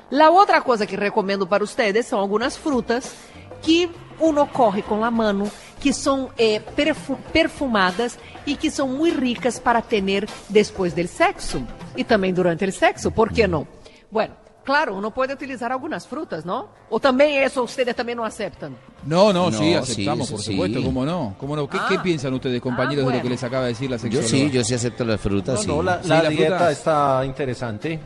La 0.09 0.31
otra 0.31 0.61
cosa 0.61 0.85
que 0.85 0.95
recomendo 0.95 1.45
para 1.47 1.63
ustedes 1.63 2.05
são 2.05 2.19
algunas 2.19 2.57
frutas 2.57 3.13
que 3.61 3.89
uno 4.19 4.47
corre 4.47 4.81
com 4.81 5.03
a 5.03 5.11
mano, 5.11 5.49
que 5.79 5.91
são 5.93 6.29
eh, 6.37 6.59
perfu- 6.75 7.17
perfumadas 7.33 8.17
e 8.45 8.55
que 8.55 8.71
são 8.71 8.87
muito 8.87 9.19
ricas 9.19 9.59
para 9.59 9.81
ter 9.81 10.27
depois 10.49 10.93
do 10.93 11.07
sexo 11.07 11.61
e 11.95 12.03
também 12.03 12.33
durante 12.33 12.63
o 12.65 12.71
sexo, 12.71 13.11
por 13.11 13.31
que 13.31 13.47
não? 13.47 13.67
Bueno, 14.09 14.33
claro, 14.63 14.95
uno 14.95 15.11
puede 15.11 15.33
utilizar 15.33 15.71
algunas 15.71 16.07
frutas, 16.07 16.45
¿no? 16.45 16.69
O 16.89 16.99
también 16.99 17.43
eso 17.43 17.61
ustedes 17.63 17.93
también 17.95 18.17
no 18.17 18.23
aceptan. 18.25 18.75
No, 19.05 19.33
no, 19.33 19.51
No, 19.51 19.57
sí, 19.57 19.65
sí, 19.65 19.73
aceptamos, 19.75 20.31
por 20.31 20.39
sí. 20.39 20.51
supuesto, 20.53 20.81
cómo 20.83 21.05
no. 21.05 21.35
¿Cómo 21.37 21.55
no? 21.55 21.67
¿Qué, 21.69 21.77
qué 21.89 21.99
piensan 21.99 22.33
ustedes, 22.33 22.61
compañeros, 22.61 23.05
de 23.07 23.17
lo 23.17 23.21
que 23.21 23.29
les 23.29 23.43
acaba 23.43 23.63
de 23.63 23.69
decir 23.69 23.89
la 23.91 23.97
Yo 23.97 24.03
sexóloga? 24.03 24.29
sí, 24.29 24.49
yo 24.51 24.63
sí 24.63 24.73
acepto 24.73 25.03
las 25.03 25.19
frutas. 25.19 25.67
No, 25.67 25.75
no, 25.75 25.79
sí. 25.81 25.85
la, 25.85 26.01
Sí, 26.03 26.09
la 26.09 26.23
la 26.23 26.29
dieta 26.29 26.55
fruta- 26.57 26.71
está 26.71 27.25
interesante. 27.25 27.99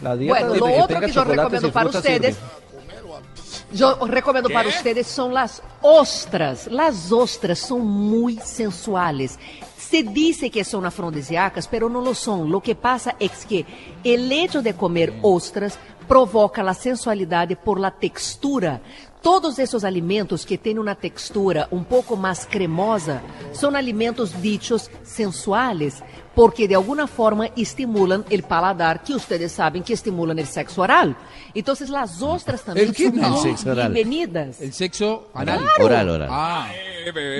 La 0.00 0.16
dieta 0.16 0.46
Bueno, 0.46 0.52
de 0.52 0.58
lo 0.58 0.66
que 0.66 0.80
otro 0.82 1.00
que 1.00 1.10
yo 1.12 1.24
recomiendo 1.24 1.72
para 1.72 1.88
ustedes, 1.90 2.36
sirve. 2.36 3.76
yo 3.78 3.98
recomiendo 4.06 4.48
para 4.50 4.68
ustedes 4.68 5.06
son 5.06 5.34
las 5.34 5.62
ostras. 5.80 6.66
Las 6.68 7.10
ostras 7.12 7.58
son 7.58 7.86
muy 7.86 8.38
sensuales. 8.38 9.38
Se 9.76 10.02
dice 10.02 10.50
que 10.50 10.64
son 10.64 10.86
afrodisíacas, 10.86 11.68
pero 11.68 11.88
no 11.88 12.00
lo 12.00 12.14
son. 12.14 12.50
Lo 12.50 12.60
que 12.60 12.74
pasa 12.74 13.16
es 13.18 13.44
que 13.44 13.66
el 14.02 14.30
hecho 14.32 14.62
de 14.62 14.74
comer 14.74 15.12
ostras 15.22 15.78
provoca 16.08 16.62
la 16.62 16.74
sensualidad 16.74 17.48
por 17.62 17.78
la 17.78 17.90
textura. 17.90 18.80
Todos 19.22 19.60
esos 19.60 19.84
alimentos 19.84 20.44
que 20.44 20.58
tienen 20.58 20.80
una 20.80 20.96
textura 20.96 21.68
un 21.70 21.84
poco 21.84 22.16
más 22.16 22.46
cremosa 22.50 23.22
son 23.52 23.76
alimentos 23.76 24.42
dichos 24.42 24.90
sensuales, 25.04 26.02
porque 26.34 26.66
de 26.66 26.74
alguna 26.74 27.06
forma 27.06 27.46
estimulan 27.56 28.24
el 28.30 28.42
paladar, 28.42 29.04
que 29.04 29.14
ustedes 29.14 29.52
saben 29.52 29.84
que 29.84 29.92
estimulan 29.92 30.38
el 30.40 30.46
sexo 30.46 30.82
oral. 30.82 31.16
Entonces 31.54 31.88
las 31.88 32.20
ostras 32.20 32.62
también 32.62 32.88
¿El 32.88 33.06
El 33.06 33.12
muy 33.12 33.38
sexo 33.42 33.70
oral. 33.70 33.92
bienvenidas. 33.92 34.60
El 34.60 34.72
sexo 34.72 35.28
anal. 35.34 35.60
Claro. 35.60 35.84
Oral, 35.84 36.10
oral. 36.10 36.28
Ah, 36.30 36.68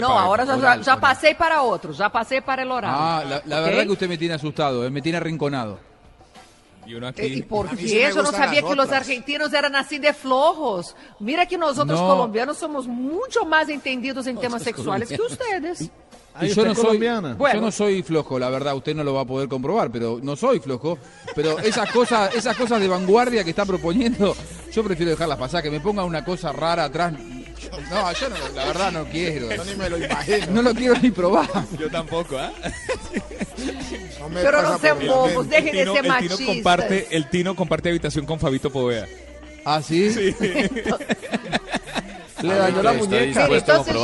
No, 0.00 0.08
ahora 0.08 0.46
já, 0.46 0.58
já, 0.58 0.82
já 0.82 0.96
passei 0.96 1.34
para 1.34 1.62
outro, 1.62 1.92
já 1.92 2.08
passei 2.08 2.40
para 2.40 2.62
el 2.62 2.70
horario. 2.70 2.96
Ah, 2.96 3.42
la, 3.44 3.60
verdad 3.60 3.84
que 3.84 3.92
usted 3.92 4.08
me 4.08 4.18
tiene 4.18 4.34
asustado, 4.34 4.84
eh, 4.86 4.90
me 4.90 5.02
tiene 5.02 5.18
arrinconado. 5.18 5.78
Y 6.86 6.94
uno 6.94 7.08
Eh, 7.08 7.12
¿Y 7.16 7.32
aquí. 7.32 7.42
por 7.42 7.68
sí 7.70 7.76
qué? 7.86 8.06
me 8.08 8.14
Yo 8.14 8.22
no 8.22 8.30
sabía 8.32 8.60
que 8.62 8.74
los 8.74 8.86
otras. 8.86 9.00
argentinos 9.02 9.52
eran 9.52 9.76
así 9.76 9.98
de 9.98 10.12
flojos. 10.12 10.96
Mira 11.20 11.46
que 11.46 11.56
nosotros 11.56 12.00
No. 12.00 12.08
colombianos 12.08 12.58
somos 12.58 12.86
mucho 12.86 13.44
más 13.44 13.68
entendidos 13.68 14.26
en 14.26 14.36
temas 14.38 14.62
sexuales 14.62 15.08
que 15.08 15.20
ustedes. 15.22 15.82
Y 15.82 15.90
Ay, 16.34 16.48
yo 16.48 16.52
¿usted 16.62 16.64
no 16.68 16.74
soy, 16.74 16.84
colombiana? 16.84 17.36
yo 17.38 17.60
no 17.60 17.70
soy 17.70 18.02
flojo, 18.02 18.38
la 18.38 18.48
verdad, 18.48 18.74
usted 18.74 18.94
no 18.96 19.04
lo 19.04 19.12
va 19.12 19.20
a 19.20 19.24
poder 19.26 19.48
comprobar, 19.50 19.90
pero 19.92 20.18
no 20.22 20.34
soy 20.34 20.60
flojo. 20.60 20.98
Pero 21.34 21.58
esas 21.58 21.90
cosas, 21.92 22.34
esas 22.34 22.56
cosas 22.56 22.80
de 22.80 22.88
vanguardia 22.88 23.44
que 23.44 23.50
está 23.50 23.66
proponiendo, 23.66 24.34
yo 24.72 24.82
prefiero 24.82 25.10
dejarlas 25.10 25.38
pasar, 25.38 25.62
que 25.62 25.70
me 25.70 25.78
ponga 25.80 26.04
una 26.04 26.24
cosa 26.24 26.50
rara 26.52 26.84
atrás. 26.84 27.12
No, 27.12 28.12
yo 28.12 28.28
no, 28.28 28.36
la 28.54 28.64
verdad 28.64 28.90
no 28.92 29.04
quiero. 29.04 29.54
Yo 29.54 29.64
ni 29.64 29.74
me 29.76 29.88
lo 29.90 29.98
imagino. 29.98 30.46
No 30.50 30.62
lo 30.62 30.74
quiero 30.74 30.94
ni 31.00 31.10
probar. 31.10 31.48
Yo 31.78 31.88
tampoco, 31.90 32.36
¿ah? 32.38 32.50
No 34.20 34.28
Pero 34.34 34.62
no 34.62 34.78
sean 34.78 34.98
bobos, 35.06 35.48
dejen 35.48 35.72
de 35.72 35.82
Tino, 35.82 35.94
ser 35.94 36.04
el 36.06 36.12
Tino 36.12 36.14
machistas. 36.14 36.46
comparte, 36.46 37.06
el 37.10 37.28
Tino 37.30 37.54
comparte 37.56 37.88
habitación 37.90 38.26
con 38.26 38.38
Fabito 38.40 38.70
Povea. 38.70 39.06
¿Ah, 39.64 39.80
sí? 39.82 40.10
Le 42.42 42.54
dañó 42.54 42.82
la 42.82 42.92
muñeca. 42.94 43.46
Entonces-? 43.46 43.94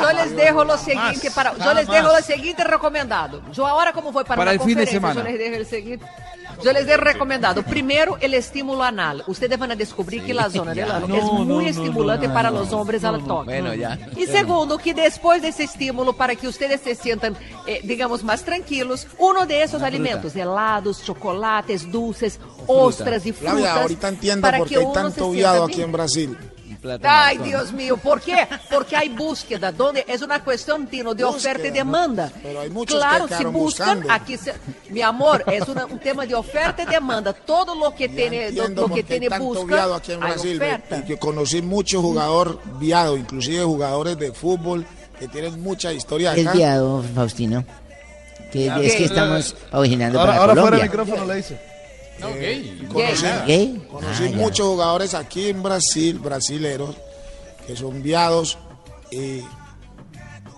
Yo 0.00 0.12
les 0.12 0.34
dejo 0.36 0.64
lo 0.64 0.76
seguinte 0.76 1.30
para, 1.30 1.56
yo 1.56 1.74
les 1.74 1.86
dejo 1.86 2.08
lo 2.08 2.20
seguinte 2.22 2.64
recomendado. 2.64 3.40
Yo 3.52 3.66
ahora 3.66 3.92
como 3.92 4.10
voy 4.12 4.24
para, 4.24 4.36
Para 4.36 4.50
una 4.52 4.52
el 4.52 4.58
fin 4.60 4.78
de 4.78 4.84
conferencia, 4.84 5.00
semana. 5.00 5.20
yo 5.20 5.24
les 5.24 5.38
dejo 5.38 5.56
el 5.56 5.66
seguinte. 5.66 6.06
Yo 6.64 6.72
les 6.72 6.86
dejo 6.86 7.02
recomendado. 7.02 7.62
Primero, 7.62 8.16
el 8.22 8.32
estímulo 8.32 8.82
anal. 8.82 9.22
Ustedes 9.26 9.58
van 9.58 9.72
a 9.72 9.76
descubrir 9.76 10.22
que 10.24 10.32
la 10.32 10.48
zona 10.48 10.72
del 10.72 10.90
ano 10.90 11.06
No, 11.06 11.14
es 11.14 11.24
no, 11.24 11.32
muy 11.32 11.64
no, 11.64 11.70
estimulante 11.70 12.26
no, 12.26 12.32
para 12.32 12.50
no, 12.50 12.60
los 12.60 12.72
hombres 12.72 13.04
al 13.04 13.22
toque. 13.22 13.60
Bueno, 13.60 13.74
ya. 13.74 13.98
Y 14.16 14.24
segundo, 14.24 14.78
que 14.78 14.94
después 14.94 15.42
de 15.42 15.48
ese 15.48 15.64
estímulo, 15.64 16.14
para 16.14 16.34
que 16.34 16.48
ustedes 16.48 16.80
se 16.80 16.94
sientan, 16.94 17.36
eh, 17.66 17.80
digamos, 17.84 18.24
más 18.24 18.44
tranquilos, 18.44 19.06
uno 19.18 19.44
de 19.44 19.62
esos 19.62 19.82
alimentos, 19.82 20.34
helados, 20.34 21.04
chocolates, 21.04 21.92
dulces, 21.92 22.40
ostras 22.66 23.26
y 23.26 23.32
frutas. 23.32 23.56
Flavia, 23.56 23.82
ahorita 23.82 24.08
entiendo 24.08 24.50
por 24.50 24.66
que 24.66 24.74
qué 24.74 24.80
hay 24.80 24.92
tanto 24.94 25.30
viado 25.32 25.64
aquí 25.64 25.82
en 25.82 25.92
Brasil. 25.92 26.38
Ay, 27.02 27.38
Dios 27.38 27.72
mío, 27.72 27.96
¿por 27.96 28.20
qué? 28.20 28.46
Porque 28.70 28.96
hay 28.96 29.08
búsqueda, 29.08 29.72
donde 29.72 30.04
es 30.06 30.20
una 30.22 30.42
cuestión, 30.44 30.86
Tino, 30.86 31.14
de 31.14 31.24
Búsqueda, 31.24 31.52
oferta 31.52 31.66
y 31.66 31.70
¿no? 31.70 31.76
demanda. 31.76 32.32
Pero 32.42 32.60
hay 32.60 32.70
muchos 32.70 32.96
claro, 32.98 33.26
que 33.26 33.34
si 33.36 33.44
buscan, 33.44 33.98
buscando. 34.00 34.12
aquí 34.12 34.36
se- 34.36 34.54
mi 34.90 35.00
amor, 35.02 35.44
es 35.46 35.66
una- 35.68 35.86
un 35.86 35.98
tema 35.98 36.26
de 36.26 36.34
oferta 36.34 36.82
y 36.82 36.86
demanda. 36.86 37.32
Todo 37.32 37.74
lo 37.74 37.94
que 37.94 38.08
tiene, 38.08 38.50
lo, 38.52 38.88
que 38.88 39.02
tiene 39.02 39.28
busca, 39.38 39.64
viado 39.64 39.94
aquí 39.94 40.12
en 40.12 40.20
Brasil. 40.20 40.56
oferta. 40.56 40.98
Y 40.98 41.02
que 41.04 41.18
conocí 41.18 41.62
mucho 41.62 42.02
jugador 42.02 42.60
viado, 42.78 43.16
inclusive 43.16 43.64
jugadores 43.64 44.18
de 44.18 44.32
fútbol 44.32 44.84
que 45.18 45.28
tienen 45.28 45.62
mucha 45.62 45.92
historia 45.92 46.34
Es 46.34 46.46
acá. 46.46 46.56
viado, 46.56 47.02
Faustino. 47.14 47.64
Que 48.52 48.66
Ya, 48.66 48.78
es 48.80 48.94
que 48.94 49.04
estamos 49.06 49.56
originando 49.72 50.20
Ahora, 50.20 50.32
para 50.32 50.40
ahora 50.42 50.52
fuera 50.54 50.64
Colombia. 50.78 50.84
el 50.84 50.90
micrófono 50.90 51.26
le 51.26 51.34
dice. 51.36 51.73
No, 52.20 52.32
gay. 52.34 52.86
Conocí, 52.92 53.26
¿Gay? 53.46 53.86
conocí 53.90 54.24
Ah, 54.24 54.28
ya. 54.30 54.36
muchos 54.36 54.66
jugadores 54.66 55.14
aquí 55.14 55.48
en 55.48 55.62
Brasil, 55.62 56.18
brasileros, 56.18 56.94
que 57.66 57.76
son 57.76 58.02
viados 58.02 58.56
y, 59.10 59.40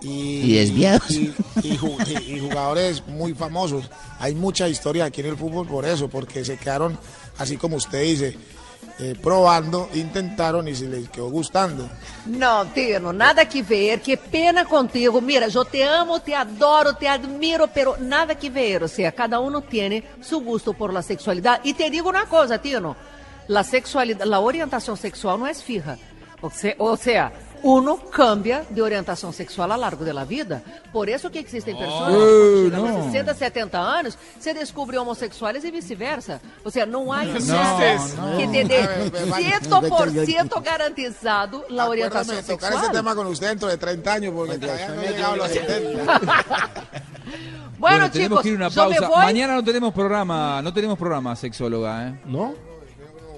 y, 0.01 0.41
Y 0.43 0.53
desviados. 0.55 1.09
y- 1.11 1.33
y 1.63 1.77
ju- 1.77 1.97
y- 2.21 2.33
y 2.35 2.39
jugadores 2.39 3.03
muy 3.07 3.33
famosos. 3.33 3.89
Hay 4.19 4.35
mucha 4.35 4.69
historia 4.69 5.05
aquí 5.05 5.21
en 5.21 5.27
el 5.27 5.37
fútbol 5.37 5.67
por 5.67 5.85
eso, 5.85 6.07
porque 6.07 6.45
se 6.45 6.57
quedaron, 6.57 6.97
así 7.37 7.57
como 7.57 7.75
usted 7.77 8.03
dice, 8.03 8.37
eh, 8.99 9.15
probando, 9.21 9.89
intentaron 9.93 10.67
y 10.67 10.75
se 10.75 10.87
les 10.87 11.07
quedó 11.09 11.29
gustando. 11.29 11.87
No, 12.25 12.65
Tino, 12.67 13.13
nada 13.13 13.47
que 13.47 13.61
ver. 13.61 14.01
Qué 14.01 14.17
pena 14.17 14.65
contigo. 14.65 15.21
Mira, 15.21 15.47
yo 15.47 15.63
te 15.65 15.83
amo, 15.83 16.19
te 16.19 16.33
adoro, 16.33 16.93
te 16.93 17.07
admiro, 17.07 17.67
pero 17.67 17.95
nada 17.99 18.33
que 18.35 18.49
ver. 18.49 18.83
O 18.83 18.87
sea, 18.87 19.11
cada 19.11 19.39
uno 19.39 19.61
tiene 19.61 20.03
su 20.19 20.39
gusto 20.41 20.73
por 20.73 20.91
la 20.91 21.03
sexualidad. 21.03 21.61
Y 21.63 21.73
te 21.73 21.89
digo 21.89 22.09
una 22.09 22.25
cosa, 22.25 22.59
Tino. 22.59 22.95
La 23.47 23.63
sexualidad, 23.63 24.25
la 24.25 24.39
orientación 24.39 24.97
sexual 24.97 25.39
no 25.39 25.47
es 25.47 25.63
fija. 25.63 25.97
O 26.41 26.49
sea, 26.49 26.75
o 26.79 26.97
sea, 26.97 27.31
uno 27.69 27.97
cambia 27.97 28.63
de 28.69 28.81
orientación 28.81 29.33
sexual 29.33 29.71
a 29.73 29.75
lo 29.75 29.81
largo 29.81 30.05
de 30.05 30.13
la 30.13 30.23
vida. 30.23 30.61
Por 30.93 31.09
eso 31.09 31.29
que 31.29 31.39
existen 31.39 31.77
personas 31.77 32.13
que 32.13 32.17
cuando 32.17 32.63
llegan 32.63 32.85
a 32.85 32.97
los 32.97 33.05
60, 33.07 33.33
70 33.33 33.97
años 33.97 34.17
se 34.39 34.53
descubren 34.53 34.99
homosexuales 35.01 35.65
y 35.65 35.71
viceversa. 35.71 36.39
O 36.63 36.71
sea, 36.71 36.85
no 36.85 37.13
hay 37.13 37.27
no. 37.27 37.37
que 37.39 37.51
A 37.51 37.63
va- 39.29 39.39
100% 39.39 40.63
garantizado 40.63 41.65
la 41.69 41.89
orientación 41.89 42.37
Acuérdame 42.37 42.41
de 42.41 42.53
tocar 42.53 42.69
sexual. 42.71 42.83
ese 42.85 42.93
tema 42.93 43.15
con 43.15 43.27
usted 43.27 43.47
dentro 43.49 43.67
de 43.67 43.77
30 43.77 44.13
años, 44.13 44.33
porque 44.33 44.57
todavía 44.57 44.87
no 44.89 45.01
he 45.01 45.07
llegado 45.09 45.33
a 45.33 45.37
los 45.37 45.47
70. 45.49 46.21
Bueno, 47.79 48.09
tenemos 48.09 48.39
chicos, 48.39 48.41
que 48.43 48.49
ir 48.49 48.53
a 48.55 48.57
una 48.57 48.69
pausa. 48.71 49.09
Mañana 49.09 49.53
no 49.55 49.63
tenemos 49.63 49.93
programa, 49.93 50.61
no 50.63 50.73
tenemos 50.73 50.97
programa 50.97 51.35
sexóloga, 51.35 52.07
¿eh? 52.07 52.21
¿No? 52.25 52.55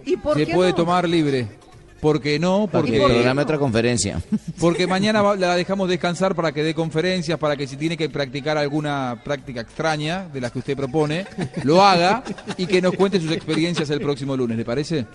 ¿Y 0.05 0.15
por 0.15 0.37
Se 0.37 0.45
qué 0.45 0.53
puede 0.53 0.69
no? 0.69 0.75
tomar 0.77 1.09
libre. 1.09 1.58
¿Por 1.99 2.21
qué 2.21 2.39
no? 2.39 2.67
Porque 2.71 2.97
Porque, 2.97 3.13
programa 3.13 3.41
otra 3.41 3.57
conferencia. 3.57 4.21
porque 4.59 4.87
mañana 4.87 5.21
va- 5.21 5.35
la 5.35 5.55
dejamos 5.55 5.89
descansar 5.89 6.33
para 6.35 6.51
que 6.51 6.63
dé 6.63 6.73
conferencias, 6.73 7.37
para 7.37 7.55
que 7.57 7.67
si 7.67 7.75
tiene 7.75 7.97
que 7.97 8.09
practicar 8.09 8.57
alguna 8.57 9.19
práctica 9.23 9.61
extraña 9.61 10.27
de 10.31 10.39
las 10.41 10.51
que 10.51 10.59
usted 10.59 10.77
propone, 10.77 11.25
lo 11.63 11.83
haga 11.83 12.23
y 12.57 12.65
que 12.67 12.81
nos 12.81 12.93
cuente 12.95 13.19
sus 13.19 13.31
experiencias 13.31 13.89
el 13.89 13.99
próximo 13.99 14.35
lunes, 14.37 14.57
¿le 14.57 14.63
parece? 14.65 15.05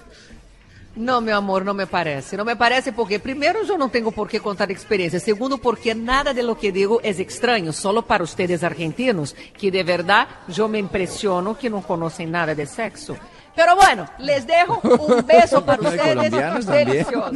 No, 0.97 1.21
meu 1.21 1.37
amor, 1.37 1.65
não 1.65 1.75
me 1.75 1.87
parece. 1.89 2.37
Não 2.37 2.45
me 2.45 2.55
parece 2.55 2.93
porque, 2.93 3.19
primeiro, 3.19 3.59
eu 3.67 3.77
não 3.77 3.89
tenho 3.89 4.13
por 4.13 4.29
que 4.29 4.39
contar 4.39 4.71
experiência. 4.71 5.19
Segundo, 5.19 5.59
porque 5.59 5.93
nada 5.93 6.33
de 6.33 6.41
lo 6.41 6.55
que 6.55 6.71
digo 6.71 7.01
é 7.03 7.11
estranho, 7.11 7.73
solo 7.73 8.01
para 8.05 8.23
ustedes 8.23 8.63
argentinos, 8.63 9.35
que 9.59 9.73
de 9.73 9.83
verdade 9.83 10.31
eu 10.57 10.69
me 10.69 10.79
impressiono 10.79 11.57
que 11.57 11.69
não 11.69 11.83
conhecem 11.83 12.29
nada 12.29 12.55
de 12.55 12.65
sexo. 12.67 13.17
Pero 13.57 13.77
bueno, 13.77 14.09
les 14.19 14.47
dejo 14.47 14.81
un 14.83 15.27
beso 15.27 15.65
para 15.65 15.83
ustedes. 15.83 16.67
Delicioso. 16.67 17.33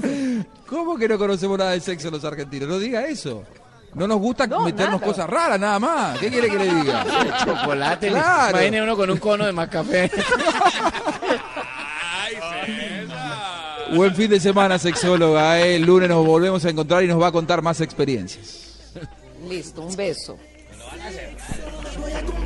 ¿Cómo 0.66 0.96
que 0.96 1.08
no 1.08 1.18
conocemos 1.18 1.58
nada 1.58 1.70
de 1.72 1.80
sexo 1.80 2.10
los 2.10 2.24
argentinos? 2.24 2.68
No 2.68 2.78
diga 2.78 3.06
eso. 3.06 3.44
No 3.94 4.06
nos 4.06 4.18
gusta 4.18 4.46
meternos 4.46 5.00
nada. 5.00 5.06
cosas 5.06 5.30
raras, 5.30 5.58
nada 5.58 5.78
más. 5.78 6.18
¿Qué 6.18 6.28
quiere 6.28 6.50
que 6.50 6.58
le 6.58 6.74
diga? 6.74 7.04
Chocolate. 7.44 8.08
Claro. 8.08 8.58
Imagine 8.58 8.82
uno 8.82 8.96
con 8.96 9.10
un 9.10 9.18
cono 9.18 9.46
de 9.46 9.52
más 9.52 9.68
café. 9.68 10.10
Buen 13.94 14.14
fin 14.14 14.28
de 14.28 14.38
semana, 14.40 14.78
sexóloga. 14.78 15.58
¿eh? 15.60 15.76
El 15.76 15.82
lunes 15.82 16.08
nos 16.08 16.24
volvemos 16.26 16.64
a 16.64 16.70
encontrar 16.70 17.02
y 17.02 17.06
nos 17.08 17.20
va 17.20 17.28
a 17.28 17.32
contar 17.32 17.62
más 17.62 17.80
experiencias. 17.80 18.66
Listo, 19.48 19.82
un 19.82 19.96
beso. 19.96 20.36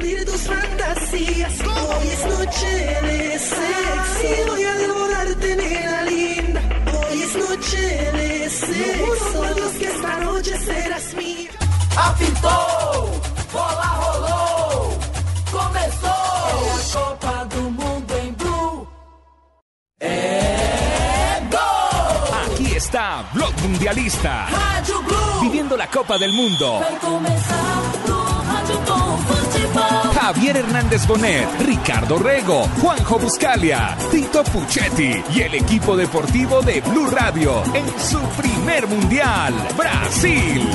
Cumplir 0.03 0.25
tus 0.25 0.41
fantasías. 0.41 1.53
Hoy 1.61 2.09
es 2.09 2.27
noche 2.27 3.01
de 3.03 3.39
sexo. 3.39 4.49
Voy 4.49 4.65
a 4.65 4.75
devorarte, 4.75 5.57
nena 5.57 6.03
linda. 6.03 6.61
Hoy 6.93 7.23
es 7.23 7.35
noche 7.37 8.11
de 8.11 8.51
sexo. 8.51 9.55
Dios 9.55 9.73
que 9.79 9.85
esta 9.85 10.17
noche 10.19 10.59
serás 10.59 11.15
mía. 11.15 11.51
Apitou, 11.97 13.21
bola 13.53 13.89
rolou, 14.03 14.99
começou. 15.53 16.11
É 16.59 16.71
a 16.73 17.01
Copa 17.01 17.45
do 17.55 17.63
Mundo 17.71 18.15
em 18.25 18.33
Blue. 18.33 18.89
É 20.01 21.43
gol. 21.49 22.35
Aquí 22.47 22.75
está 22.75 23.25
Blog 23.35 23.55
Mundialista. 23.63 24.47
Rádio 24.51 25.01
Blue. 25.03 25.41
Viviendo 25.43 25.77
la 25.77 25.87
Copa 25.87 26.19
del 26.19 26.33
Mundo. 26.33 26.81
Vai 26.81 26.97
começar 26.99 27.93
no 28.09 28.23
rádio 28.51 28.77
com 28.79 29.19
futebol. 29.19 29.52
Javier 30.35 30.57
Hernández 30.57 31.07
Bonet, 31.07 31.47
Ricardo 31.61 32.19
Rego, 32.19 32.67
Juanjo 32.81 33.19
Buscalia, 33.19 33.95
Tito 34.11 34.43
Puchetti 34.45 35.23
y 35.35 35.43
el 35.43 35.57
equipo 35.57 35.95
deportivo 35.95 36.63
de 36.63 36.81
Blue 36.81 37.07
Radio 37.11 37.63
en 37.75 37.87
su 38.01 38.19
primer 38.41 38.87
mundial, 38.87 39.53
Brasil. 39.77 40.67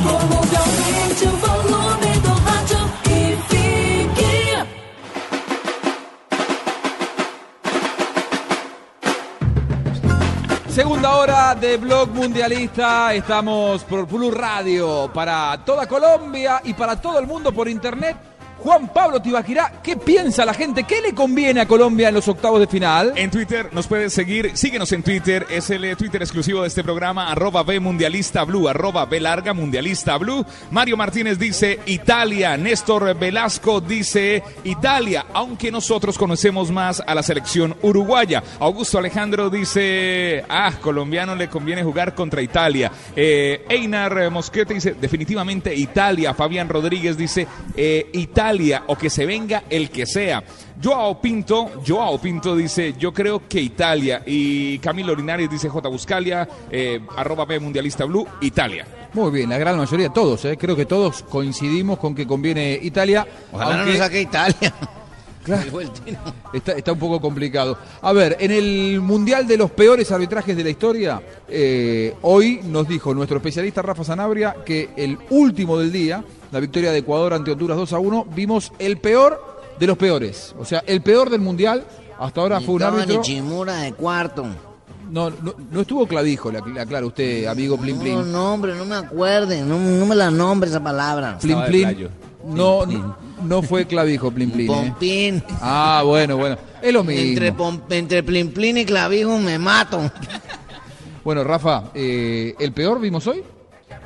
Segunda 10.70 11.16
hora 11.16 11.56
de 11.56 11.78
Blog 11.78 12.10
Mundialista. 12.10 13.12
Estamos 13.16 13.84
por 13.86 14.06
Blue 14.06 14.30
Radio 14.30 15.10
para 15.12 15.60
toda 15.66 15.88
Colombia 15.88 16.62
y 16.64 16.76
para 16.76 17.02
todo 17.02 17.18
el 17.18 17.26
mundo 17.26 17.52
por 17.52 17.68
internet 17.68 18.37
Juan 18.60 18.92
Pablo 18.92 19.22
Tibaquirá, 19.22 19.72
¿qué 19.84 19.96
piensa 19.96 20.44
la 20.44 20.54
gente? 20.54 20.84
¿Qué 20.84 21.00
le 21.00 21.14
conviene 21.14 21.62
a 21.62 21.68
Colombia 21.68 22.10
en 22.10 22.16
los 22.16 22.28
octavos 22.28 22.60
de 22.60 22.66
final? 22.68 23.14
En 23.16 23.30
Twitter 23.30 23.70
nos 23.72 23.86
puedes 23.86 24.14
seguir, 24.14 24.58
síguenos 24.58 24.92
en 24.92 25.04
Twitter, 25.04 25.46
es 25.50 25.70
el 25.70 25.86
eh, 25.86 25.96
Twitter 25.96 26.22
exclusivo 26.22 26.64
de 26.64 26.68
este 26.68 26.84
programa, 26.84 27.32
arroba 27.32 27.62
B 27.62 27.80
Mundialista 27.80 28.44
Blue, 28.46 28.68
arroba 28.68 29.06
B 29.06 29.20
larga 29.20 29.54
Mundialista 29.54 30.18
Blue. 30.18 30.44
Mario 30.72 30.98
Martínez 30.98 31.38
dice 31.38 31.80
Italia, 31.86 32.58
Néstor 32.58 33.16
Velasco 33.16 33.80
dice 33.80 34.42
Italia, 34.64 35.28
aunque 35.34 35.72
nosotros 35.72 36.18
conocemos 36.18 36.72
más 36.72 37.02
a 37.06 37.14
la 37.14 37.22
selección 37.22 37.76
uruguaya. 37.84 38.44
Augusto 38.60 38.98
Alejandro 38.98 39.52
dice, 39.52 40.44
ah, 40.50 40.74
colombiano 40.82 41.36
le 41.36 41.48
conviene 41.48 41.84
jugar 41.84 42.16
contra 42.16 42.42
Italia. 42.42 42.92
Eh, 43.16 43.66
Einar 43.70 44.32
Mosquete 44.32 44.74
dice, 44.74 44.96
definitivamente 45.00 45.76
Italia. 45.76 46.34
Fabián 46.34 46.68
Rodríguez 46.70 47.18
dice, 47.18 47.48
eh, 47.76 48.10
Italia 48.14 48.47
o 48.88 48.96
que 48.98 49.10
se 49.10 49.26
venga 49.26 49.64
el 49.70 49.90
que 49.90 50.06
sea. 50.06 50.42
Joao 50.82 51.20
Pinto, 51.20 51.82
Joao 51.86 52.18
Pinto 52.18 52.56
dice, 52.56 52.94
yo 52.98 53.14
creo 53.14 53.48
que 53.48 53.60
Italia. 53.60 54.24
Y 54.26 54.80
Camilo 54.80 55.14
Linares 55.14 55.50
dice, 55.50 55.68
J. 55.68 55.90
Buscalia, 55.90 56.48
eh, 56.72 57.02
arroba 57.18 57.44
B 57.46 57.60
Mundialista 57.60 58.06
Blue, 58.06 58.26
Italia. 58.40 58.86
Muy 59.14 59.32
bien, 59.32 59.50
la 59.50 59.58
gran 59.58 59.76
mayoría, 59.78 60.10
todos, 60.10 60.46
eh, 60.46 60.58
creo 60.58 60.76
que 60.78 60.86
todos 60.86 61.24
coincidimos 61.24 62.00
con 62.00 62.16
que 62.16 62.26
conviene 62.26 62.80
Italia. 62.82 63.28
Ojalá 63.52 63.78
no 63.78 63.86
nos 63.86 63.98
saque 63.98 64.22
Italia. 64.22 64.74
Claro. 65.48 65.80
Está, 66.52 66.74
está 66.74 66.92
un 66.92 67.00
poco 67.00 67.22
complicado. 67.22 67.78
A 68.02 68.12
ver, 68.12 68.36
en 68.38 68.52
el 68.52 69.00
Mundial 69.00 69.48
de 69.48 69.56
los 69.56 69.72
peores 69.72 70.12
arbitrajes 70.12 70.58
de 70.58 70.62
la 70.62 70.70
historia, 70.70 71.22
eh, 71.48 72.14
hoy 72.24 72.60
nos 72.66 72.86
dijo 72.86 73.14
nuestro 73.14 73.38
especialista 73.38 73.82
Rafa 73.82 74.04
Sanabria 74.04 74.58
que 74.66 74.90
el 74.98 75.18
último 75.30 75.80
del 75.80 75.90
día, 75.90 76.22
la 76.52 76.60
victoria 76.60 76.92
de 76.92 77.00
Ecuador 77.00 77.34
ante 77.34 77.52
Honduras 77.52 77.78
2 77.78 77.94
a 77.94 78.00
1, 78.00 78.28
vimos 78.36 78.72
el 78.80 78.98
peor 78.98 79.42
de 79.80 79.88
los 79.88 79.98
peores. 79.98 80.56
O 80.60 80.66
sea, 80.66 80.84
el 80.88 81.02
peor 81.02 81.30
del 81.30 81.42
Mundial. 81.42 81.86
Hasta 82.20 82.42
ahora 82.42 82.60
fue 82.62 82.76
un 82.76 82.84
árbitro. 82.84 83.22
Chimura 83.22 83.76
de 83.78 83.94
cuarto. 83.94 84.46
No, 85.12 85.30
no, 85.30 85.54
no 85.72 85.82
estuvo 85.82 86.06
clavijo, 86.08 86.52
le 86.52 86.60
acla- 86.60 86.82
aclara 86.82 87.06
usted, 87.06 87.46
amigo 87.46 87.78
Plin 87.78 87.96
No, 87.96 88.02
Plin. 88.02 88.32
no, 88.32 88.54
hombre, 88.54 88.74
no 88.76 88.86
me 88.86 88.96
acuerde. 88.96 89.62
No, 89.62 89.80
no 89.80 90.06
me 90.06 90.16
la 90.16 90.30
nombre 90.32 90.70
esa 90.70 90.84
palabra. 90.84 91.38
Plin 91.40 91.60
Plin. 91.68 92.10
No, 92.44 92.86
no, 92.86 93.16
no 93.44 93.62
fue 93.62 93.86
clavijo, 93.86 94.32
Plin 94.32 94.52
Plin. 94.52 94.70
¿eh? 94.72 94.74
Pompín. 94.76 95.44
Ah, 95.62 96.02
bueno, 96.06 96.38
bueno. 96.38 96.58
Es 96.82 96.92
lo 96.92 97.04
mismo. 97.04 97.22
Entre, 97.24 97.54
pom- 97.56 97.82
entre 97.90 98.24
plin 98.24 98.52
plin 98.52 98.78
y 98.80 98.86
clavijo 98.86 99.38
me 99.38 99.58
mato. 99.60 100.02
Bueno, 101.24 101.44
Rafa, 101.44 101.86
eh, 101.94 102.56
¿el 102.60 102.72
peor 102.72 103.00
vimos 103.00 103.28
hoy? 103.28 103.44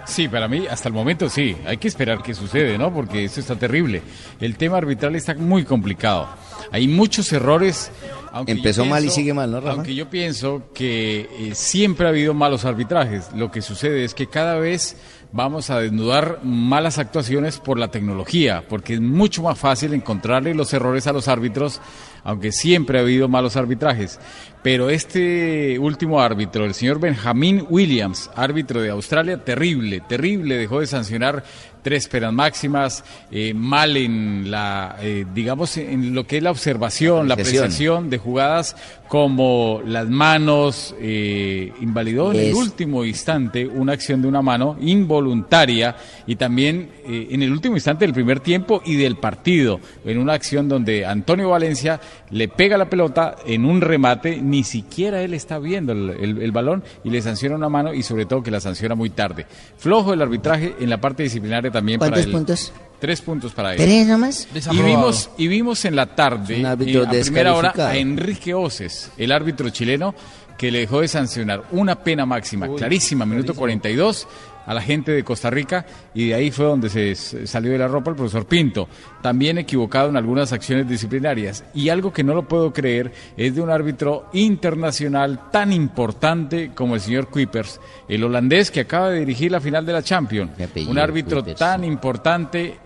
Sí, 0.05 0.27
para 0.27 0.47
mí, 0.47 0.65
hasta 0.69 0.89
el 0.89 0.93
momento 0.93 1.29
sí. 1.29 1.55
Hay 1.65 1.77
que 1.77 1.87
esperar 1.87 2.21
qué 2.23 2.33
sucede, 2.33 2.77
¿no? 2.77 2.93
Porque 2.93 3.23
eso 3.25 3.39
está 3.39 3.55
terrible. 3.55 4.01
El 4.39 4.57
tema 4.57 4.77
arbitral 4.77 5.15
está 5.15 5.33
muy 5.35 5.63
complicado. 5.63 6.27
Hay 6.71 6.87
muchos 6.87 7.31
errores. 7.33 7.91
aunque 8.33 8.53
yo 8.53 8.57
Empezó 8.57 8.85
mal 8.85 8.99
y 8.99 9.05
pienso- 9.07 9.15
sigue 9.15 9.33
mal, 9.33 9.51
¿no, 9.51 9.59
Rafa? 9.59 9.73
Aunque 9.73 9.93
yo 9.95 10.09
pienso 10.09 10.63
que 10.73 11.29
eh, 11.39 11.51
siempre 11.55 12.05
ha 12.05 12.09
habido 12.09 12.33
malos 12.33 12.65
arbitrajes. 12.65 13.29
Lo 13.35 13.51
que 13.51 13.61
sucede 13.61 14.03
es 14.03 14.13
que 14.13 14.27
cada 14.27 14.55
vez 14.55 14.95
vamos 15.31 15.69
a 15.69 15.79
desnudar 15.79 16.39
malas 16.43 16.97
actuaciones 16.97 17.59
por 17.59 17.79
la 17.79 17.89
tecnología, 17.89 18.65
porque 18.67 18.95
es 18.95 19.01
mucho 19.01 19.43
más 19.43 19.57
fácil 19.57 19.93
encontrarle 19.93 20.53
los 20.53 20.73
errores 20.73 21.07
a 21.07 21.13
los 21.13 21.27
árbitros, 21.27 21.81
aunque 22.23 22.51
siempre 22.51 22.99
ha 22.99 23.01
habido 23.01 23.27
malos 23.27 23.55
arbitrajes. 23.55 24.19
Pero 24.61 24.89
este 24.89 25.79
último 25.79 26.21
árbitro, 26.21 26.65
el 26.65 26.73
señor 26.73 26.99
Benjamin 26.99 27.65
Williams, 27.69 28.29
árbitro 28.35 28.81
de 28.81 28.89
Australia, 28.89 29.43
terrible, 29.43 30.01
terrible, 30.01 30.57
dejó 30.57 30.81
de 30.81 30.87
sancionar 30.87 31.43
tres 31.81 32.07
penas 32.07 32.31
máximas, 32.33 33.03
eh, 33.31 33.53
mal 33.53 33.97
en 33.97 34.49
la, 34.51 34.97
eh, 35.01 35.25
digamos, 35.33 35.77
en 35.77 36.13
lo 36.13 36.25
que 36.27 36.37
es 36.37 36.43
la 36.43 36.51
observación, 36.51 37.27
la 37.27 37.33
Apreciación. 37.35 37.63
apreciación 37.63 38.09
de 38.09 38.17
jugadas 38.17 38.75
como 39.07 39.81
las 39.85 40.07
manos, 40.09 40.95
eh, 41.01 41.73
invalidó 41.81 42.31
en 42.31 42.39
el 42.39 42.53
último 42.55 43.03
instante 43.03 43.67
una 43.67 43.91
acción 43.93 44.21
de 44.21 44.27
una 44.29 44.41
mano 44.41 44.77
involuntaria 44.79 45.95
y 46.25 46.35
también 46.37 46.89
eh, 47.07 47.27
en 47.31 47.41
el 47.43 47.51
último 47.51 47.75
instante 47.75 48.05
del 48.05 48.13
primer 48.13 48.39
tiempo 48.39 48.81
y 48.85 48.95
del 48.95 49.17
partido, 49.17 49.79
en 50.05 50.17
una 50.17 50.33
acción 50.33 50.69
donde 50.69 51.05
Antonio 51.05 51.49
Valencia 51.49 51.99
le 52.29 52.47
pega 52.47 52.77
la 52.77 52.89
pelota 52.89 53.35
en 53.45 53.65
un 53.65 53.81
remate, 53.81 54.41
ni 54.41 54.63
siquiera 54.63 55.21
él 55.21 55.33
está 55.33 55.59
viendo 55.59 55.91
el, 55.91 56.09
el- 56.11 56.41
el 56.41 56.51
balón 56.51 56.83
y 57.03 57.09
le 57.09 57.21
sanciona 57.21 57.55
una 57.55 57.69
mano 57.69 57.93
y 57.93 58.03
sobre 58.03 58.25
todo 58.25 58.41
que 58.43 58.51
la 58.51 58.59
sanciona 58.61 58.95
muy 58.95 59.09
tarde. 59.09 59.45
Flojo 59.77 60.13
el 60.13 60.21
arbitraje 60.21 60.75
en 60.79 60.89
la 60.89 61.01
parte 61.01 61.23
disciplinaria 61.23 61.70
también 61.71 61.99
para 61.99 62.11
¿Cuántos 62.11 62.25
él. 62.25 62.31
puntos? 62.31 62.73
Tres 62.99 63.21
puntos 63.21 63.53
para 63.53 63.71
él. 63.73 63.77
¿Tres 63.77 64.07
nomás? 64.07 64.47
Y 64.71 64.81
vimos, 64.81 65.29
y 65.37 65.47
vimos 65.47 65.85
en 65.85 65.95
la 65.95 66.15
tarde, 66.15 66.61
eh, 66.61 66.67
a 66.67 66.77
primera 66.77 67.55
hora, 67.55 67.73
a 67.75 67.97
Enrique 67.97 68.53
Oces, 68.53 69.11
el 69.17 69.31
árbitro 69.31 69.69
chileno, 69.69 70.13
que 70.55 70.69
le 70.69 70.81
dejó 70.81 71.01
de 71.01 71.07
sancionar 71.07 71.63
una 71.71 72.03
pena 72.03 72.27
máxima, 72.27 72.67
clarísima, 72.75 73.25
minuto 73.25 73.55
42, 73.55 74.27
a 74.65 74.73
la 74.73 74.81
gente 74.81 75.11
de 75.11 75.23
Costa 75.23 75.49
Rica, 75.49 75.85
y 76.13 76.29
de 76.29 76.35
ahí 76.35 76.51
fue 76.51 76.65
donde 76.65 76.89
se 76.89 77.15
salió 77.47 77.71
de 77.71 77.77
la 77.77 77.87
ropa 77.87 78.11
el 78.11 78.15
profesor 78.15 78.45
Pinto. 78.45 78.87
También 79.21 79.57
equivocado 79.57 80.09
en 80.09 80.17
algunas 80.17 80.53
acciones 80.53 80.87
disciplinarias. 80.87 81.63
Y 81.73 81.89
algo 81.89 82.11
que 82.13 82.23
no 82.23 82.33
lo 82.33 82.47
puedo 82.47 82.73
creer 82.73 83.11
es 83.37 83.55
de 83.55 83.61
un 83.61 83.69
árbitro 83.69 84.29
internacional 84.33 85.49
tan 85.51 85.73
importante 85.73 86.71
como 86.73 86.95
el 86.95 87.01
señor 87.01 87.27
Kuipers, 87.29 87.79
el 88.07 88.23
holandés 88.23 88.71
que 88.71 88.81
acaba 88.81 89.09
de 89.09 89.19
dirigir 89.19 89.51
la 89.51 89.61
final 89.61 89.85
de 89.85 89.93
la 89.93 90.03
Champions. 90.03 90.51
Un 90.87 90.97
árbitro 90.97 91.43
tan 91.43 91.83
importante 91.83 92.77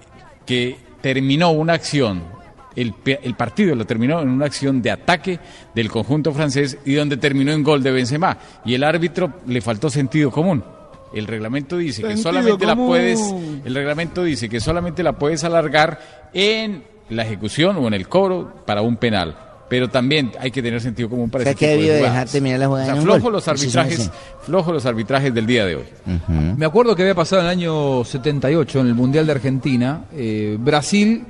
que 0.46 0.78
terminó 1.02 1.52
una 1.52 1.74
acción, 1.74 2.24
el, 2.76 2.94
el 3.06 3.36
partido 3.36 3.76
lo 3.76 3.86
terminó 3.86 4.22
en 4.22 4.30
una 4.30 4.46
acción 4.46 4.82
de 4.82 4.92
ataque 4.92 5.40
del 5.74 5.90
conjunto 5.90 6.34
francés 6.34 6.78
y 6.86 6.94
donde 6.94 7.18
terminó 7.18 7.52
en 7.52 7.64
gol 7.64 7.82
de 7.82 7.92
Benzema. 7.92 8.38
Y 8.66 8.74
el 8.74 8.84
árbitro 8.84 9.34
le 9.48 9.62
faltó 9.62 9.90
sentido 9.90 10.32
común. 10.32 10.64
El 11.16 11.28
reglamento 11.28 11.78
dice 11.78 12.03
que 12.03 12.18
solamente 12.18 12.66
la 12.66 12.76
puedes, 12.76 13.20
el 13.63 13.74
reglamento 13.74 14.24
dice 14.24 14.49
que 14.49 14.59
solamente 14.59 15.01
la 15.01 15.13
puedes 15.13 15.43
alargar 15.43 16.28
en 16.34 16.84
la 17.09 17.24
ejecución 17.24 17.78
o 17.78 17.88
en 17.88 17.93
el 17.93 18.07
cobro 18.07 18.53
para 18.66 18.82
un 18.82 18.97
penal. 18.97 19.38
Pero 19.68 19.89
también 19.89 20.32
hay 20.39 20.51
que 20.51 20.61
tener 20.61 20.80
sentido 20.80 21.09
común 21.09 21.30
para 21.32 21.41
O 21.41 21.45
sea, 21.45 21.51
ese 21.53 21.59
que 21.59 21.76
tipo 21.78 21.88
de 21.91 22.01
dejar 22.01 22.30
terminar 22.30 22.59
la 22.59 22.68
jugada 22.68 22.86
O 22.86 22.93
sea, 22.93 23.01
flojo 23.01 23.30
los 23.32 23.43
Sí, 23.43 23.57
sí, 23.57 23.66
arbitrajes, 23.66 23.97
sí. 24.03 24.09
flojo 24.43 24.72
los 24.72 24.86
arbitrajes 24.86 25.34
del 25.34 25.47
día 25.47 25.66
de 25.66 25.76
hoy. 25.78 25.86
Me 26.55 26.66
acuerdo 26.68 26.95
que 26.95 27.01
había 27.01 27.16
pasado 27.16 27.41
en 27.41 27.47
el 27.47 27.51
año 27.51 28.03
78, 28.03 28.82
en 28.82 28.88
el 28.88 28.93
Mundial 28.93 29.26
de 29.26 29.32
Argentina, 29.32 30.05
eh, 30.13 30.57
Brasil 30.59 31.24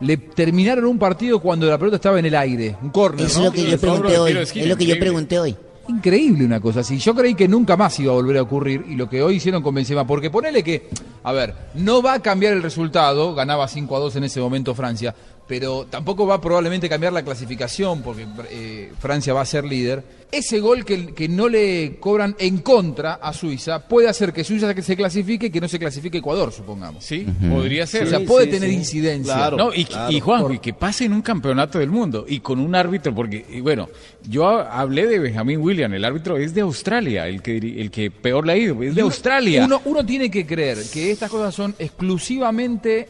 le 0.00 0.16
terminaron 0.18 0.84
un 0.84 0.98
partido 0.98 1.40
cuando 1.40 1.66
la 1.66 1.78
pelota 1.78 1.96
estaba 1.96 2.18
en 2.20 2.26
el 2.26 2.34
aire, 2.36 2.76
un 2.80 2.90
córner. 2.90 3.26
Eso 3.26 3.40
¿no? 3.40 3.46
es 3.46 3.50
lo 3.50 3.56
que 3.64 3.70
yo 3.70 3.78
pregunté 3.78 4.18
hoy. 4.18 4.32
Es 4.38 4.66
lo 4.66 4.76
que 4.76 4.86
yo 4.86 4.98
pregunté 4.98 5.38
hoy. 5.40 5.56
Increíble 5.90 6.44
una 6.44 6.60
cosa 6.60 6.80
así. 6.80 6.98
Yo 6.98 7.16
creí 7.16 7.34
que 7.34 7.48
nunca 7.48 7.76
más 7.76 7.98
iba 7.98 8.12
a 8.12 8.14
volver 8.14 8.36
a 8.36 8.42
ocurrir 8.42 8.84
y 8.88 8.94
lo 8.94 9.08
que 9.08 9.22
hoy 9.22 9.36
hicieron 9.36 9.60
con 9.60 9.74
Benzema, 9.74 10.06
porque 10.06 10.30
ponele 10.30 10.62
que, 10.62 10.88
a 11.24 11.32
ver, 11.32 11.52
no 11.74 12.00
va 12.00 12.14
a 12.14 12.22
cambiar 12.22 12.52
el 12.52 12.62
resultado, 12.62 13.34
ganaba 13.34 13.66
5 13.66 13.96
a 13.96 13.98
2 13.98 14.16
en 14.16 14.24
ese 14.24 14.40
momento 14.40 14.72
Francia, 14.72 15.12
pero 15.50 15.84
tampoco 15.90 16.28
va 16.28 16.36
a 16.36 16.40
probablemente 16.40 16.88
cambiar 16.88 17.12
la 17.12 17.24
clasificación 17.24 18.02
porque 18.02 18.24
eh, 18.52 18.92
Francia 19.00 19.34
va 19.34 19.40
a 19.40 19.44
ser 19.44 19.64
líder. 19.64 20.20
Ese 20.30 20.60
gol 20.60 20.84
que, 20.84 21.12
que 21.12 21.28
no 21.28 21.48
le 21.48 21.96
cobran 21.98 22.36
en 22.38 22.58
contra 22.58 23.14
a 23.14 23.32
Suiza 23.32 23.88
puede 23.88 24.08
hacer 24.08 24.32
que 24.32 24.44
Suiza 24.44 24.72
se 24.80 24.94
clasifique 24.96 25.46
y 25.46 25.50
que 25.50 25.60
no 25.60 25.66
se 25.66 25.80
clasifique 25.80 26.18
Ecuador, 26.18 26.52
supongamos. 26.52 27.02
Sí, 27.04 27.26
podría 27.50 27.84
ser. 27.84 28.04
O 28.04 28.06
sea, 28.10 28.20
puede 28.20 28.46
tener 28.46 28.70
incidencia. 28.70 29.50
no, 29.50 29.74
y, 29.74 29.88
y 30.10 30.20
Juanjo, 30.20 30.52
y 30.52 30.60
que 30.60 30.72
pase 30.72 31.04
en 31.06 31.14
un 31.14 31.22
campeonato 31.22 31.80
del 31.80 31.90
mundo 31.90 32.24
y 32.28 32.38
con 32.38 32.60
un 32.60 32.76
árbitro, 32.76 33.12
porque, 33.12 33.44
y 33.50 33.60
bueno, 33.60 33.88
yo 34.28 34.46
ha- 34.46 34.80
hablé 34.80 35.08
de 35.08 35.18
Benjamin 35.18 35.58
William, 35.60 35.92
el 35.94 36.04
árbitro 36.04 36.36
es 36.36 36.54
de 36.54 36.60
Australia, 36.60 37.26
el 37.26 37.42
que, 37.42 37.56
el 37.56 37.90
que 37.90 38.12
peor 38.12 38.46
le 38.46 38.52
ha 38.52 38.56
ido, 38.56 38.80
es 38.84 38.94
de 38.94 39.02
uno- 39.02 39.10
Australia. 39.10 39.64
Uno, 39.64 39.82
uno 39.84 40.06
tiene 40.06 40.30
que 40.30 40.46
creer 40.46 40.78
que 40.92 41.10
estas 41.10 41.28
cosas 41.28 41.52
son 41.52 41.74
exclusivamente 41.76 43.08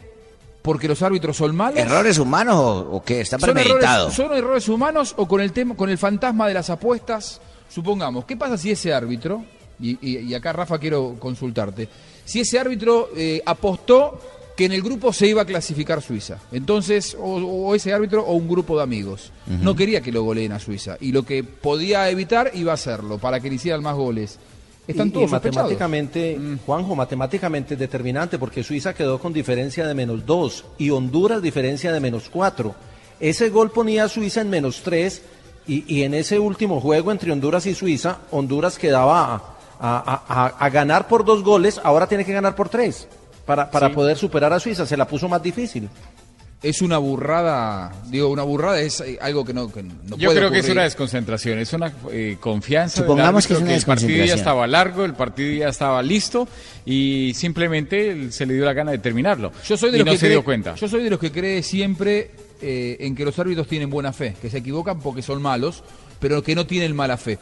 porque 0.63 0.89
los 0.89 1.03
árbitros 1.03 1.37
son 1.37 1.55
malos. 1.57 1.79
¿Errores 1.79 2.19
humanos 2.19 2.57
o, 2.57 2.97
o 2.97 3.03
qué? 3.03 3.21
Está 3.21 3.39
¿Son 3.39 3.53
premeditado. 3.53 4.09
errores, 4.09 4.17
¿Son 4.17 4.33
errores 4.37 4.69
humanos 4.69 5.15
o 5.17 5.27
con 5.27 5.41
el 5.41 5.53
tema, 5.53 5.75
con 5.77 5.89
el 5.91 5.99
fantasma 5.99 6.47
de 6.49 6.55
las 6.55 6.71
apuestas? 6.71 7.41
Supongamos, 7.69 8.25
¿qué 8.25 8.37
pasa 8.37 8.59
si 8.59 8.71
ese 8.71 8.93
árbitro, 8.93 9.45
y, 9.81 9.91
y- 10.07 10.19
y 10.19 10.35
acá 10.35 10.53
Rafa 10.53 10.79
quiero 10.79 11.17
consultarte, 11.19 11.89
si 12.25 12.41
ese 12.41 12.59
árbitro 12.59 13.09
eh, 13.17 13.41
apostó 13.47 14.21
que 14.57 14.65
en 14.67 14.73
el 14.73 14.83
grupo 14.83 15.13
se 15.13 15.27
iba 15.29 15.41
a 15.41 15.45
clasificar 15.47 16.03
Suiza, 16.03 16.37
entonces, 16.53 17.17
o, 17.19 17.37
o 17.37 17.75
ese 17.75 17.95
árbitro 17.95 18.23
o 18.25 18.35
un 18.35 18.47
grupo 18.49 18.77
de 18.77 18.83
amigos, 18.83 19.33
no 19.47 19.75
quería 19.75 20.01
que 20.03 20.13
lo 20.13 20.23
goleen 20.25 20.53
a 20.53 20.59
Suiza, 20.59 20.99
y 21.01 21.13
lo 21.13 21.23
que 21.25 21.43
podía 21.45 22.11
evitar 22.11 22.51
iba 22.55 22.73
a 22.73 22.75
hacerlo, 22.75 23.17
para 23.19 23.41
que 23.41 23.49
le 23.49 23.55
hicieran 23.55 23.83
más 23.83 23.95
goles. 23.97 24.39
Están 24.91 25.09
Y- 25.09 25.11
todos 25.11 25.31
matemáticamente, 25.31 26.37
Mm. 26.39 26.59
Juanjo, 26.67 26.95
matemáticamente 26.95 27.75
es 27.75 27.81
determinante 27.81 28.39
porque 28.39 28.63
Suiza 28.63 28.95
quedó 28.95 29.19
con 29.19 29.33
diferencia 29.33 29.87
de 29.87 29.95
menos 29.95 30.25
2 30.27 30.65
y 30.79 30.91
Honduras 30.91 31.43
diferencia 31.43 31.93
de 31.93 32.01
menos 32.01 32.29
4. 32.31 32.75
Ese 33.19 33.51
gol 33.51 33.71
ponía 33.71 34.05
a 34.05 34.09
Suiza 34.09 34.41
en 34.41 34.51
menos 34.51 34.81
3 34.83 35.23
y, 35.67 35.85
y 35.95 36.03
en 36.05 36.15
ese 36.15 36.39
último 36.39 36.81
juego 36.81 37.13
entre 37.13 37.31
Honduras 37.33 37.67
y 37.67 37.75
Suiza, 37.75 38.19
Honduras 38.31 38.79
quedaba 38.79 39.35
a, 39.35 39.43
a- 39.79 40.23
a- 40.29 40.47
a 40.59 40.71
ganar 40.71 41.07
por 41.09 41.25
dos 41.25 41.43
goles, 41.43 41.81
ahora 41.85 42.07
tiene 42.07 42.25
que 42.25 42.33
ganar 42.33 42.55
por 42.55 42.69
tres 42.69 43.07
para, 43.47 43.71
para 43.71 43.89
Sí. 43.89 43.95
poder 43.95 44.17
superar 44.17 44.53
a 44.53 44.61
Suiza, 44.61 44.87
se 44.87 44.97
la 44.97 45.07
puso 45.07 45.29
más 45.29 45.43
difícil. 45.43 45.89
Es 46.63 46.83
una 46.83 46.99
burrada, 46.99 47.91
digo, 48.09 48.29
una 48.29 48.43
burrada 48.43 48.81
es 48.81 49.01
eh, 49.01 49.19
algo 49.21 49.45
que 49.47 49.55
no, 49.55 49.73
que 49.73 49.83
no 49.83 49.95
Yo 50.19 50.27
puede 50.29 50.39
creo 50.41 50.51
que 50.51 50.59
es 50.59 50.69
una 50.69 50.83
desconcentración, 50.83 51.59
es 51.59 51.73
una 51.73 51.93
eh, 52.13 52.37
confianza. 52.39 52.99
Supongamos 52.99 53.47
que 53.47 53.55
es 53.55 53.61
una 53.61 53.75
el 53.75 53.83
partido 53.83 54.25
ya 54.27 54.35
estaba 54.35 54.67
largo, 54.67 55.05
el 55.07 55.15
partido 55.15 55.53
ya 55.59 55.69
estaba 55.69 56.03
listo 56.03 56.47
y 56.85 57.33
simplemente 57.35 58.31
se 58.31 58.45
le 58.47 58.55
dio 58.55 58.65
la 58.65 58.73
gana 58.75 58.91
de 58.91 58.99
terminarlo. 58.99 59.53
Yo 59.67 59.77
soy 59.77 59.91
de 59.91 59.97
y 59.97 60.01
los 60.01 60.07
no 60.07 60.13
que 60.13 60.19
se 60.19 60.27
cree- 60.27 60.31
dio 60.31 60.45
cuenta. 60.45 60.75
Yo 60.75 60.89
soy 60.89 61.03
de 61.03 61.11
los 61.11 61.19
que 61.19 61.33
cree 61.33 61.63
siempre 61.63 62.31
eh, 62.61 62.97
en 63.01 63.15
que 63.17 63.25
los 63.25 63.39
árbitros 63.39 63.67
tienen 63.67 63.89
buena 63.89 64.13
fe, 64.13 64.37
que 64.41 64.51
se 64.51 64.59
equivocan 64.59 65.01
porque 65.01 65.23
son 65.23 65.41
malos, 65.41 65.83
pero 66.19 66.43
que 66.43 66.55
no 66.55 66.67
tienen 66.67 66.95
mala 66.95 67.17
fe. 67.17 67.39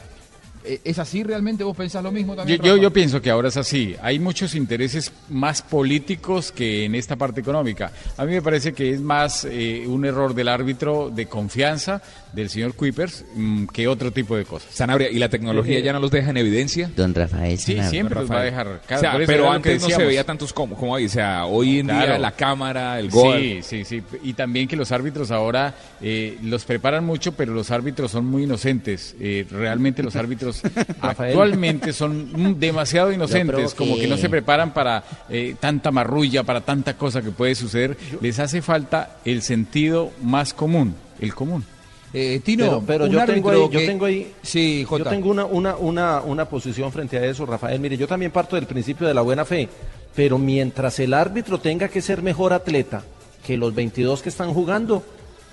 Eh, 0.68 0.80
¿Es 0.84 0.98
así 0.98 1.22
realmente? 1.22 1.64
¿Vos 1.64 1.74
pensás 1.74 2.04
lo 2.04 2.12
mismo 2.12 2.34
Yo, 2.34 2.58
también? 2.58 2.78
yo 2.78 2.92
pienso 2.92 3.22
que 3.22 3.30
ahora 3.30 3.48
es 3.48 3.56
así. 3.56 3.96
Hay 4.02 4.18
muchos 4.18 4.54
intereses 4.54 5.10
más 5.30 5.62
políticos 5.62 6.52
que 6.52 6.84
en 6.84 6.94
esta 6.94 7.16
parte 7.16 7.40
económica. 7.40 7.90
A 8.18 8.26
mí 8.26 8.32
me 8.32 8.42
parece 8.42 8.74
que 8.74 8.92
es 8.92 9.00
más 9.00 9.46
eh, 9.46 9.84
un 9.86 10.04
error 10.04 10.34
del 10.34 10.48
árbitro 10.48 11.08
de 11.08 11.24
confianza 11.24 12.02
del 12.32 12.50
señor 12.50 12.74
Kuipers 12.74 13.24
mm, 13.34 13.66
que 13.66 13.88
otro 13.88 14.12
tipo 14.12 14.36
de 14.36 14.44
cosas. 14.44 14.68
Sanabria, 14.72 15.10
¿y 15.10 15.18
la 15.18 15.28
tecnología 15.28 15.80
ya 15.80 15.92
no 15.92 16.00
los 16.00 16.10
deja 16.10 16.30
en 16.30 16.36
evidencia? 16.36 16.90
Don 16.94 17.14
Rafael. 17.14 17.58
Sí, 17.58 17.72
Sanabria. 17.72 17.90
siempre 17.90 18.20
los 18.20 18.30
va 18.30 18.40
a 18.40 18.44
dejar. 18.44 18.68
O 18.68 18.98
sea, 18.98 19.18
pero 19.26 19.50
antes 19.50 19.82
no 19.82 19.88
se 19.88 20.04
veía 20.04 20.24
tantos 20.24 20.52
como, 20.52 20.76
como 20.76 20.92
hoy. 20.92 21.06
O 21.06 21.08
sea, 21.08 21.46
hoy 21.46 21.80
en 21.80 21.86
día 21.88 22.18
la 22.18 22.32
cámara, 22.32 22.98
el 22.98 23.10
gol. 23.10 23.38
Sí, 23.38 23.60
sí, 23.62 23.84
sí. 23.84 24.02
Y 24.22 24.32
también 24.34 24.68
que 24.68 24.76
los 24.76 24.92
árbitros 24.92 25.30
ahora 25.30 25.74
eh, 26.00 26.38
los 26.42 26.64
preparan 26.64 27.04
mucho, 27.04 27.32
pero 27.32 27.52
los 27.52 27.70
árbitros 27.70 28.10
son 28.10 28.26
muy 28.26 28.44
inocentes. 28.44 29.16
Eh, 29.20 29.46
realmente 29.50 30.02
los 30.02 30.16
árbitros 30.16 30.62
actualmente 31.00 31.92
son 31.92 32.58
demasiado 32.58 33.12
inocentes, 33.12 33.74
como 33.74 33.96
que 33.96 34.06
no 34.06 34.16
se 34.16 34.28
preparan 34.28 34.72
para 34.72 35.04
eh, 35.28 35.54
tanta 35.58 35.90
marrulla, 35.90 36.42
para 36.44 36.60
tanta 36.60 36.96
cosa 36.96 37.22
que 37.22 37.30
puede 37.30 37.54
suceder. 37.54 37.96
Les 38.20 38.38
hace 38.38 38.62
falta 38.62 39.18
el 39.24 39.42
sentido 39.42 40.12
más 40.22 40.54
común, 40.54 40.94
el 41.20 41.34
común. 41.34 41.64
Eh, 42.12 42.40
Tino, 42.42 42.82
pero, 42.86 43.04
pero 43.04 43.06
yo 43.06 43.24
tengo 43.26 43.50
ahí, 43.50 43.68
yo 43.70 43.80
tengo 43.80 44.06
ahí, 44.06 44.32
Sí, 44.42 44.86
yo 44.90 45.04
tengo 45.04 45.30
una, 45.30 45.44
una, 45.44 45.76
una, 45.76 46.20
una 46.22 46.48
posición 46.48 46.90
frente 46.90 47.18
a 47.18 47.24
eso, 47.26 47.44
Rafael. 47.44 47.78
Mire, 47.80 47.96
yo 47.96 48.06
también 48.08 48.32
parto 48.32 48.56
del 48.56 48.66
principio 48.66 49.06
de 49.06 49.12
la 49.12 49.20
buena 49.20 49.44
fe, 49.44 49.68
pero 50.14 50.38
mientras 50.38 50.98
el 51.00 51.12
árbitro 51.12 51.58
tenga 51.58 51.88
que 51.88 52.00
ser 52.00 52.22
mejor 52.22 52.52
atleta 52.52 53.04
que 53.44 53.56
los 53.56 53.74
22 53.74 54.22
que 54.22 54.30
están 54.30 54.54
jugando, 54.54 55.02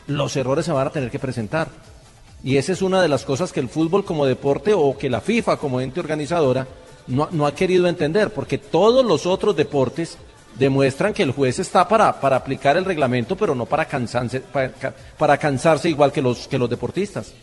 los 0.08 0.36
errores 0.36 0.66
se 0.66 0.72
van 0.72 0.88
a 0.88 0.92
tener 0.92 1.12
que 1.12 1.20
presentar. 1.20 1.68
Y 2.44 2.58
esa 2.58 2.72
es 2.74 2.82
una 2.82 3.02
de 3.02 3.08
las 3.08 3.26
cosas 3.26 3.52
que 3.52 3.60
el 3.60 3.70
fútbol 3.70 4.06
como 4.06 4.26
deporte 4.26 4.74
o 4.74 4.98
que 4.98 5.10
la 5.10 5.22
FIFA 5.22 5.58
como 5.58 5.82
ente 5.82 6.00
organizadora 6.00 6.68
no, 7.08 7.28
no 7.32 7.48
ha 7.48 7.56
querido 7.56 7.88
entender, 7.88 8.32
porque 8.32 8.58
todos 8.58 9.06
los 9.06 9.26
otros 9.26 9.56
deportes 9.56 10.18
demuestran 10.58 11.14
que 11.14 11.24
el 11.24 11.32
juez 11.32 11.60
está 11.60 11.88
para, 11.88 12.20
para 12.20 12.38
aplicar 12.38 12.78
el 12.78 12.86
reglamento, 12.86 13.36
pero 13.36 13.56
no 13.56 13.66
para 13.66 13.86
cansarse, 13.86 14.40
para, 14.40 14.72
para 15.18 15.38
cansarse 15.38 15.90
igual 15.90 16.12
que 16.12 16.22
los, 16.22 16.48
que 16.48 16.58
los 16.58 16.70
deportistas. 16.70 17.34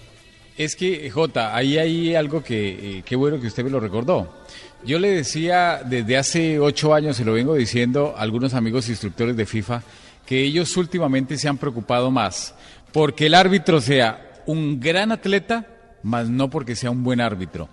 Es 0.57 0.77
que, 0.77 1.11
Jota, 1.11 1.57
ahí 1.57 1.79
hay 1.79 2.15
algo 2.15 2.43
que, 2.43 2.99
eh, 2.99 3.03
qué 3.05 3.17
bueno 3.17 3.41
que 3.41 3.47
usted 3.47 3.65
me 3.65 3.71
lo 3.71 3.81
recordó. 3.81 4.45
Yo 4.85 4.99
le 4.99 5.11
decía 5.11 5.83
desde 5.85 6.19
hace 6.19 6.59
ocho 6.59 6.93
años, 6.93 7.17
se 7.17 7.25
lo 7.25 7.33
vengo 7.33 7.55
diciendo 7.55 8.15
a 8.17 8.23
algunos 8.23 8.53
amigos 8.53 8.89
instructores 8.89 9.37
de 9.37 9.47
FIFA, 9.47 9.83
que 10.27 10.43
ellos 10.43 10.77
últimamente 10.77 11.39
se 11.39 11.49
han 11.49 11.57
preocupado 11.57 12.11
más 12.11 12.55
porque 12.93 13.27
el 13.27 13.35
árbitro 13.35 13.81
sea 13.81 14.43
un 14.47 14.79
gran 14.79 15.13
atleta, 15.13 15.67
más 16.03 16.29
no 16.29 16.51
porque 16.51 16.77
sea 16.77 16.91
un 16.91 17.03
buen 17.03 17.21
árbitro. 17.21 17.69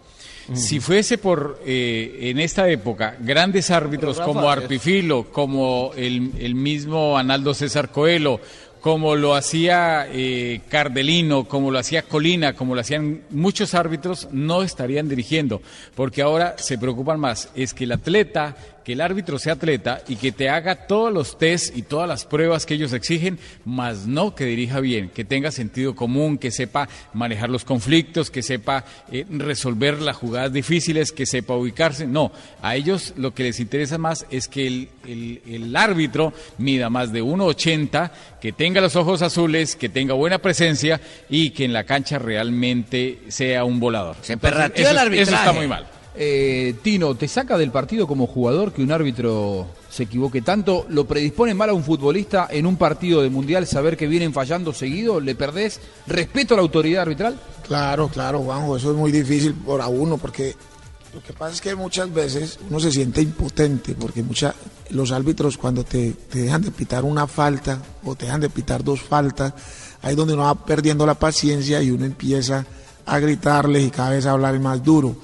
Si 0.53 0.79
fuese 0.79 1.17
por, 1.17 1.61
eh, 1.65 2.17
en 2.23 2.39
esta 2.39 2.67
época, 2.69 3.15
grandes 3.19 3.69
árbitros 3.71 4.17
Rafa, 4.17 4.27
como 4.27 4.51
es- 4.51 4.57
Arpifilo, 4.57 5.25
como 5.31 5.91
el, 5.95 6.31
el 6.39 6.55
mismo 6.55 7.17
Analdo 7.17 7.53
César 7.53 7.89
Coelho, 7.91 8.39
como 8.81 9.15
lo 9.17 9.35
hacía 9.35 10.07
eh, 10.09 10.61
Cardelino, 10.69 11.43
como 11.45 11.69
lo 11.69 11.79
hacía 11.79 12.03
Colina, 12.03 12.53
como 12.53 12.75
lo 12.75 12.81
hacían 12.81 13.23
muchos 13.29 13.73
árbitros, 13.73 14.29
no 14.31 14.63
estarían 14.63 15.09
dirigiendo, 15.09 15.61
porque 15.95 16.21
ahora 16.21 16.55
se 16.57 16.77
preocupan 16.77 17.19
más, 17.19 17.49
es 17.55 17.73
que 17.73 17.83
el 17.83 17.91
atleta, 17.91 18.55
que 18.89 18.93
el 18.93 19.01
árbitro 19.01 19.37
sea 19.37 19.53
atleta 19.53 20.01
y 20.07 20.15
que 20.15 20.31
te 20.31 20.49
haga 20.49 20.87
todos 20.87 21.13
los 21.13 21.37
test 21.37 21.77
y 21.77 21.83
todas 21.83 22.09
las 22.09 22.25
pruebas 22.25 22.65
que 22.65 22.73
ellos 22.73 22.91
exigen, 22.91 23.37
más 23.63 24.07
no 24.07 24.33
que 24.33 24.45
dirija 24.45 24.79
bien, 24.79 25.09
que 25.09 25.23
tenga 25.23 25.51
sentido 25.51 25.93
común, 25.95 26.39
que 26.39 26.49
sepa 26.49 26.89
manejar 27.13 27.51
los 27.51 27.65
conflictos, 27.65 28.31
que 28.31 28.41
sepa 28.41 28.85
eh, 29.11 29.27
resolver 29.29 30.01
las 30.01 30.15
jugadas 30.15 30.53
difíciles, 30.53 31.11
que 31.11 31.27
sepa 31.27 31.53
ubicarse. 31.55 32.07
No, 32.07 32.31
a 32.63 32.75
ellos 32.75 33.13
lo 33.15 33.31
que 33.35 33.43
les 33.43 33.59
interesa 33.59 33.99
más 33.99 34.25
es 34.31 34.47
que 34.47 34.65
el, 34.65 34.89
el- 35.07 35.41
el 35.47 35.75
árbitro 35.75 36.33
mida 36.57 36.89
más 36.89 37.13
de 37.13 37.21
1,80, 37.21 38.09
que 38.41 38.53
tenga 38.53 38.81
los 38.81 38.95
ojos 38.95 39.21
azules, 39.21 39.75
que 39.75 39.89
tenga 39.89 40.15
buena 40.15 40.39
presencia 40.39 40.99
y 41.29 41.51
que 41.51 41.63
en 41.65 41.73
la 41.73 41.83
cancha 41.83 42.17
realmente 42.17 43.19
sea 43.27 43.65
un 43.65 43.79
volador. 43.79 44.15
Se 44.23 44.35
perrateó 44.37 44.89
el 44.89 44.95
Eso 44.95 44.99
arbitraje. 45.05 45.35
está 45.35 45.53
muy 45.53 45.67
mal. 45.67 45.85
Eh, 46.21 46.75
Tino, 46.81 47.15
¿te 47.15 47.29
saca 47.29 47.57
del 47.57 47.71
partido 47.71 48.05
como 48.05 48.27
jugador 48.27 48.73
que 48.73 48.83
un 48.83 48.91
árbitro 48.91 49.67
se 49.89 50.03
equivoque 50.03 50.41
tanto? 50.41 50.85
¿Lo 50.89 51.07
predispone 51.07 51.53
mal 51.53 51.69
a 51.69 51.73
un 51.73 51.81
futbolista 51.81 52.49
en 52.51 52.65
un 52.65 52.75
partido 52.75 53.21
de 53.21 53.29
mundial 53.29 53.65
saber 53.65 53.95
que 53.95 54.05
vienen 54.05 54.33
fallando 54.33 54.73
seguido? 54.73 55.21
¿Le 55.21 55.33
perdés 55.35 55.79
respeto 56.07 56.53
a 56.53 56.57
la 56.57 56.63
autoridad 56.63 57.03
arbitral? 57.03 57.39
Claro, 57.65 58.09
claro, 58.09 58.39
Juanjo, 58.39 58.75
eso 58.75 58.91
es 58.91 58.97
muy 58.97 59.13
difícil 59.13 59.53
para 59.53 59.87
uno 59.87 60.17
porque 60.17 60.57
lo 61.13 61.23
que 61.23 61.31
pasa 61.31 61.53
es 61.53 61.61
que 61.61 61.73
muchas 61.73 62.13
veces 62.13 62.59
uno 62.69 62.81
se 62.81 62.91
siente 62.91 63.21
impotente 63.21 63.95
porque 63.95 64.21
los 64.89 65.13
árbitros 65.13 65.57
cuando 65.57 65.85
te, 65.85 66.11
te 66.29 66.39
dejan 66.39 66.63
de 66.63 66.71
pitar 66.71 67.05
una 67.05 67.27
falta 67.27 67.81
o 68.03 68.13
te 68.15 68.25
dejan 68.25 68.41
de 68.41 68.49
pitar 68.49 68.83
dos 68.83 69.01
faltas, 69.01 69.53
ahí 70.01 70.11
es 70.11 70.17
donde 70.17 70.33
uno 70.33 70.43
va 70.43 70.65
perdiendo 70.65 71.05
la 71.05 71.15
paciencia 71.15 71.81
y 71.81 71.91
uno 71.91 72.03
empieza 72.03 72.65
a 73.05 73.19
gritarles 73.19 73.85
y 73.85 73.89
cada 73.89 74.09
vez 74.09 74.25
a 74.25 74.31
hablar 74.31 74.59
más 74.59 74.83
duro. 74.83 75.15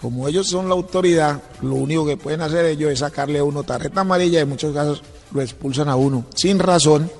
Como 0.00 0.28
ellos 0.28 0.46
son 0.46 0.68
la 0.68 0.74
autoridad, 0.74 1.42
lo 1.62 1.74
único 1.74 2.04
que 2.04 2.16
pueden 2.16 2.42
hacer 2.42 2.66
ellos 2.66 2.90
es 2.90 2.98
sacarle 2.98 3.38
a 3.38 3.44
uno 3.44 3.62
tarjeta 3.62 4.02
amarilla 4.02 4.40
y 4.40 4.42
en 4.42 4.48
muchos 4.48 4.74
casos 4.74 5.02
lo 5.32 5.40
expulsan 5.40 5.88
a 5.88 5.96
uno 5.96 6.26
sin 6.34 6.58
razón. 6.58 7.10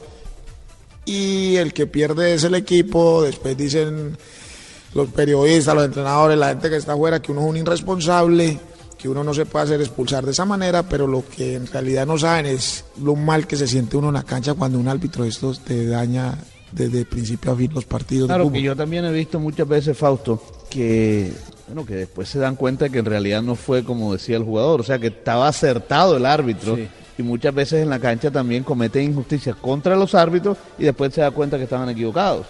Y 1.07 1.57
el 1.57 1.73
que 1.73 1.87
pierde 1.87 2.35
es 2.35 2.45
el 2.45 2.55
equipo, 2.55 3.23
después 3.23 3.57
dicen 3.57 4.19
los 4.93 5.09
periodistas, 5.09 5.75
los 5.75 5.85
entrenadores, 5.85 6.37
la 6.37 6.49
gente 6.49 6.69
que 6.69 6.77
está 6.77 6.93
afuera, 6.95 7.21
que 7.21 7.33
uno 7.33 7.43
es 7.43 7.47
un 7.49 7.57
irresponsable, 7.57 8.59
que 8.99 9.09
uno 9.09 9.23
no 9.23 9.33
se 9.33 9.47
puede 9.47 9.65
hacer 9.65 9.81
expulsar 9.81 10.25
de 10.25 10.33
esa 10.33 10.45
manera, 10.45 10.83
pero 10.83 11.07
lo 11.07 11.25
que 11.27 11.55
en 11.55 11.67
realidad 11.67 12.07
no 12.07 12.19
saben 12.19 12.47
es 12.47 12.85
lo 13.03 13.15
mal 13.15 13.47
que 13.47 13.57
se 13.57 13.67
siente 13.67 13.97
uno 13.97 14.09
en 14.09 14.15
la 14.15 14.23
cancha 14.23 14.55
cuando 14.55 14.79
un 14.79 14.89
árbitro 14.89 15.25
de 15.25 15.31
estos 15.31 15.61
te 15.61 15.87
daña 15.87 16.37
desde 16.73 17.05
principio 17.05 17.53
a 17.53 17.57
fin 17.57 17.71
los 17.73 17.85
partidos 17.85 18.27
Claro, 18.27 18.51
que 18.51 18.61
yo 18.61 18.75
también 18.75 19.05
he 19.05 19.13
visto 19.13 19.39
muchas 19.39 19.69
veces, 19.69 19.97
Fausto, 19.97 20.43
que 20.69 21.33
bueno, 21.67 21.85
que 21.85 21.95
después 21.95 22.29
se 22.29 22.39
dan 22.39 22.57
cuenta 22.57 22.89
que 22.89 22.99
en 22.99 23.05
realidad 23.05 23.43
no 23.43 23.57
fue 23.57 23.83
como 23.83 24.13
decía 24.13 24.37
el 24.37 24.45
jugador, 24.45 24.81
o 24.81 24.85
sea, 24.85 24.99
que 24.99 25.09
estaba 25.09 25.49
acertado 25.49 26.17
el 26.17 26.27
árbitro. 26.27 26.79
Y 27.19 27.23
muchas 27.23 27.55
veces 27.55 27.83
en 27.83 27.89
la 27.89 27.99
cancha 27.99 28.31
también 28.31 28.63
cometen 28.63 29.03
injusticias 29.03 29.57
contra 29.57 29.97
los 29.97 30.15
árbitros 30.15 30.59
y 30.79 30.85
después 30.85 31.15
se 31.15 31.23
da 31.23 31.31
cuenta 31.31 31.57
que 31.57 31.65
estaban 31.65 31.89
equivocados. 31.89 32.47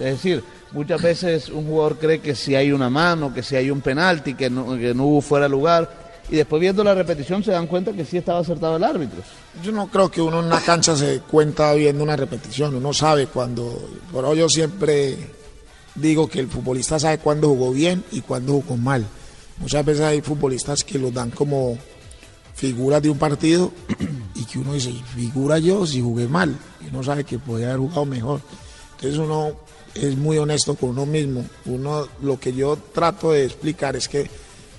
Es 0.00 0.12
decir, 0.14 0.42
muchas 0.72 1.00
veces 1.00 1.48
un 1.48 1.66
jugador 1.66 1.98
cree 1.98 2.20
que 2.20 2.34
si 2.34 2.54
hay 2.54 2.72
una 2.72 2.90
mano, 2.90 3.32
que 3.32 3.42
si 3.42 3.54
hay 3.54 3.70
un 3.70 3.80
penalti, 3.80 4.34
que 4.34 4.50
no, 4.50 4.76
que 4.76 4.94
no 4.94 5.04
hubo 5.04 5.20
fuera 5.20 5.44
de 5.44 5.50
lugar, 5.50 6.10
y 6.28 6.36
después 6.36 6.60
viendo 6.60 6.84
la 6.84 6.94
repetición 6.94 7.42
se 7.42 7.52
dan 7.52 7.66
cuenta 7.66 7.92
que 7.92 8.04
sí 8.04 8.16
estaba 8.16 8.40
acertado 8.40 8.76
el 8.76 8.84
árbitro. 8.84 9.20
Yo 9.62 9.72
no 9.72 9.88
creo 9.88 10.10
que 10.10 10.20
uno 10.20 10.40
en 10.40 10.46
una 10.46 10.60
cancha 10.60 10.96
se 10.96 11.20
cuenta 11.20 11.72
viendo 11.74 12.02
una 12.02 12.16
repetición, 12.16 12.74
uno 12.74 12.92
sabe 12.92 13.26
cuando, 13.26 13.90
por 14.12 14.24
eso 14.24 14.34
yo 14.34 14.48
siempre 14.48 15.39
digo 15.94 16.28
que 16.28 16.40
el 16.40 16.48
futbolista 16.48 16.98
sabe 16.98 17.18
cuándo 17.18 17.48
jugó 17.48 17.72
bien 17.72 18.04
y 18.12 18.20
cuándo 18.20 18.54
jugó 18.54 18.76
mal. 18.76 19.06
Muchas 19.58 19.84
veces 19.84 20.02
hay 20.02 20.20
futbolistas 20.20 20.84
que 20.84 20.98
los 20.98 21.12
dan 21.12 21.30
como 21.30 21.76
figuras 22.54 23.02
de 23.02 23.10
un 23.10 23.18
partido 23.18 23.72
y 24.34 24.44
que 24.44 24.58
uno 24.58 24.74
dice, 24.74 24.92
figura 25.14 25.58
yo 25.58 25.86
si 25.86 26.00
jugué 26.00 26.28
mal, 26.28 26.56
y 26.80 26.88
uno 26.88 27.02
sabe 27.02 27.24
que 27.24 27.38
podía 27.38 27.68
haber 27.68 27.80
jugado 27.80 28.06
mejor. 28.06 28.40
Entonces 28.96 29.18
uno 29.18 29.52
es 29.94 30.16
muy 30.16 30.38
honesto 30.38 30.74
con 30.74 30.90
uno 30.90 31.06
mismo. 31.06 31.44
Uno, 31.66 32.06
lo 32.22 32.38
que 32.38 32.52
yo 32.52 32.78
trato 32.92 33.32
de 33.32 33.44
explicar 33.44 33.96
es 33.96 34.08
que 34.08 34.30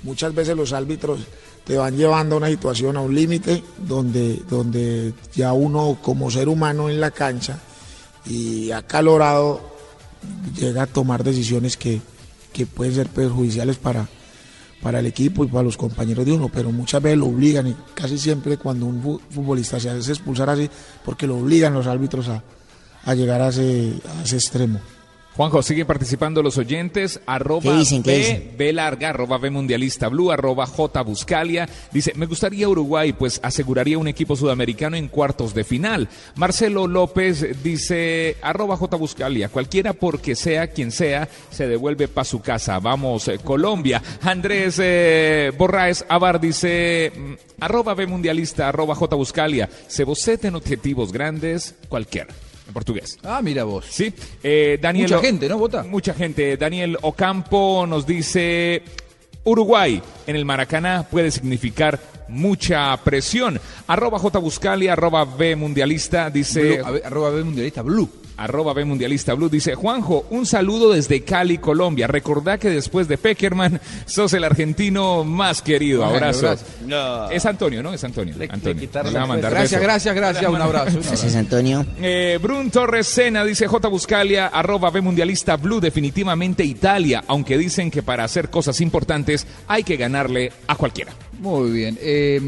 muchas 0.04 0.34
veces 0.34 0.56
los 0.56 0.74
árbitros 0.74 1.20
te 1.66 1.78
van 1.78 1.96
llevando 1.96 2.36
a 2.36 2.38
una 2.40 2.50
situación, 2.50 2.98
a 2.98 3.02
un 3.02 3.14
límite, 3.14 3.64
donde, 3.78 4.42
donde 4.50 5.14
ya 5.34 5.54
uno 5.54 6.00
como 6.02 6.32
ser 6.32 6.50
humano 6.50 6.90
en 6.90 7.00
la 7.00 7.12
cancha 7.12 7.60
y 8.26 8.72
acalorado 8.72 9.71
llega 10.60 10.84
a 10.84 10.88
tomar 10.88 11.24
decisiones 11.24 11.78
que, 11.78 12.02
que 12.54 12.66
pueden 12.66 12.94
ser 12.96 13.08
perjudiciales 13.08 13.78
para, 13.78 14.08
para 14.82 15.00
el 15.00 15.06
equipo 15.06 15.44
y 15.44 15.48
para 15.48 15.64
los 15.64 15.78
compañeros 15.78 16.26
de 16.26 16.34
uno, 16.34 16.50
pero 16.54 16.72
muchas 16.72 17.02
veces 17.02 17.18
lo 17.20 17.28
obligan 17.28 17.68
y 17.68 17.76
casi 17.94 18.18
siempre 18.18 18.58
cuando 18.58 18.86
un 18.86 19.02
fu- 19.02 19.22
futbolista 19.30 19.80
se 19.80 19.90
hace 19.90 20.12
expulsar 20.12 20.50
así, 20.50 20.70
porque 21.06 21.28
lo 21.28 21.38
obligan 21.38 21.74
los 21.74 21.88
árbitros 21.88 22.28
a, 22.30 22.44
a 23.06 23.16
llegar 23.16 23.42
a 23.42 23.50
ese, 23.50 23.94
a 24.20 24.24
ese 24.24 24.36
extremo. 24.36 24.80
Juanjo, 25.36 25.64
siguen 25.64 25.88
participando 25.88 26.44
los 26.44 26.58
oyentes. 26.58 27.22
Arroba 27.26 27.62
¿Qué 27.62 27.72
dicen? 27.72 28.04
¿Qué 28.04 28.12
B, 28.12 28.18
dicen? 28.18 28.54
B 28.58 28.74
larga, 28.74 29.10
arroba 29.10 29.38
B 29.38 29.50
mundialista 29.50 30.10
blue, 30.10 30.30
arroba 30.30 30.66
J 30.66 31.02
Buscalia. 31.04 31.70
Dice, 31.92 32.12
me 32.16 32.26
gustaría 32.26 32.68
Uruguay, 32.68 33.14
pues 33.14 33.40
aseguraría 33.42 33.98
un 33.98 34.10
equipo 34.10 34.36
sudamericano 34.36 34.98
en 34.98 35.08
cuartos 35.08 35.54
de 35.54 35.64
final. 35.64 36.10
Marcelo 36.36 36.86
López 36.86 37.64
dice, 37.64 38.36
arroba 38.42 38.76
J 38.76 38.98
Buscalia, 38.98 39.48
cualquiera 39.48 39.94
porque 39.94 40.36
sea 40.36 40.68
quien 40.68 40.92
sea, 40.92 41.30
se 41.50 41.66
devuelve 41.66 42.10
para 42.10 42.26
su 42.26 42.42
casa. 42.42 42.80
Vamos, 42.80 43.30
eh, 43.30 43.40
Colombia. 43.42 44.04
Andrés 44.22 44.80
eh, 44.84 45.54
Borraes 45.58 46.06
Abar 46.10 46.42
dice, 46.42 47.14
mm, 47.16 47.34
arroba 47.62 47.94
B 47.94 48.06
mundialista, 48.06 48.68
arroba 48.68 48.96
J 48.96 49.16
Buscalia. 49.16 49.70
Se 49.88 50.04
boceten 50.04 50.56
objetivos 50.56 51.14
grandes, 51.14 51.76
cualquiera. 51.88 52.34
En 52.72 52.74
portugués. 52.74 53.20
Ah, 53.24 53.42
mira 53.44 53.66
vos. 53.66 53.86
Sí. 53.90 54.14
Eh, 54.42 54.80
Daniel 54.82 55.10
Mucha 55.10 55.20
gente, 55.20 55.50
¿no? 55.50 55.58
Vota. 55.58 55.84
Mucha 55.84 56.14
gente. 56.14 56.56
Daniel 56.56 56.98
Ocampo 57.02 57.86
nos 57.86 58.08
dice, 58.08 58.82
Uruguay 59.44 60.02
en 60.26 60.38
el 60.38 60.46
Maracaná 60.46 61.04
puede 61.04 61.32
significar 61.32 62.00
mucha 62.30 62.96
presión. 63.04 63.60
Arroba 63.88 64.20
J 64.20 64.40
Buscalia, 64.40 64.94
arroba 64.94 65.26
B 65.26 65.58
Mundialista, 65.58 66.30
dice... 66.30 66.82
Blue, 66.82 67.02
a 67.04 67.08
arroba 67.08 67.30
B 67.32 67.44
Mundialista 67.44 67.82
Blue. 67.82 68.10
Arroba 68.44 68.74
B 68.74 68.86
Mundialista 68.86 69.34
Blue 69.34 69.50
dice, 69.50 69.76
Juanjo, 69.76 70.26
un 70.30 70.46
saludo 70.46 70.92
desde 70.92 71.24
Cali, 71.24 71.58
Colombia. 71.58 72.08
Recordá 72.08 72.58
que 72.58 72.70
después 72.70 73.08
de 73.08 73.18
Peckerman 73.18 73.80
sos 74.06 74.34
el 74.34 74.44
argentino 74.44 75.24
más 75.24 75.62
querido. 75.62 76.00
Bueno, 76.02 76.26
Abrazo. 76.28 76.56
Es 77.32 77.46
Antonio, 77.46 77.84
¿no? 77.84 77.94
Es 77.94 78.04
Antonio. 78.04 78.36
Antonio. 78.50 78.82
Le 78.82 79.02
va 79.02 79.02
a 79.02 79.12
la 79.12 79.26
mandar 79.26 79.52
Gracias, 79.52 79.80
beso. 79.80 79.84
gracias, 79.84 80.16
gracias. 80.16 80.52
Un 80.52 80.62
abrazo. 80.62 81.00
Gracias, 81.04 81.36
Antonio. 81.36 81.86
Eh, 82.02 82.40
Brun 82.42 82.72
Torres 82.72 83.08
Sena 83.08 83.44
dice 83.44 83.68
J 83.68 83.88
Buscalia, 83.88 84.48
arroba 84.48 84.90
B 84.90 85.02
Mundialista 85.02 85.58
Blue, 85.58 85.80
definitivamente 85.80 86.64
Italia, 86.64 87.24
aunque 87.28 87.58
dicen 87.58 87.92
que 87.92 88.04
para 88.04 88.24
hacer 88.24 88.50
cosas 88.50 88.82
importantes 88.82 89.46
hay 89.68 89.84
que 89.84 89.98
ganarle 89.98 90.52
a 90.68 90.76
cualquiera. 90.76 91.14
Muy 91.40 91.72
bien. 91.72 91.98
Eh, 92.02 92.40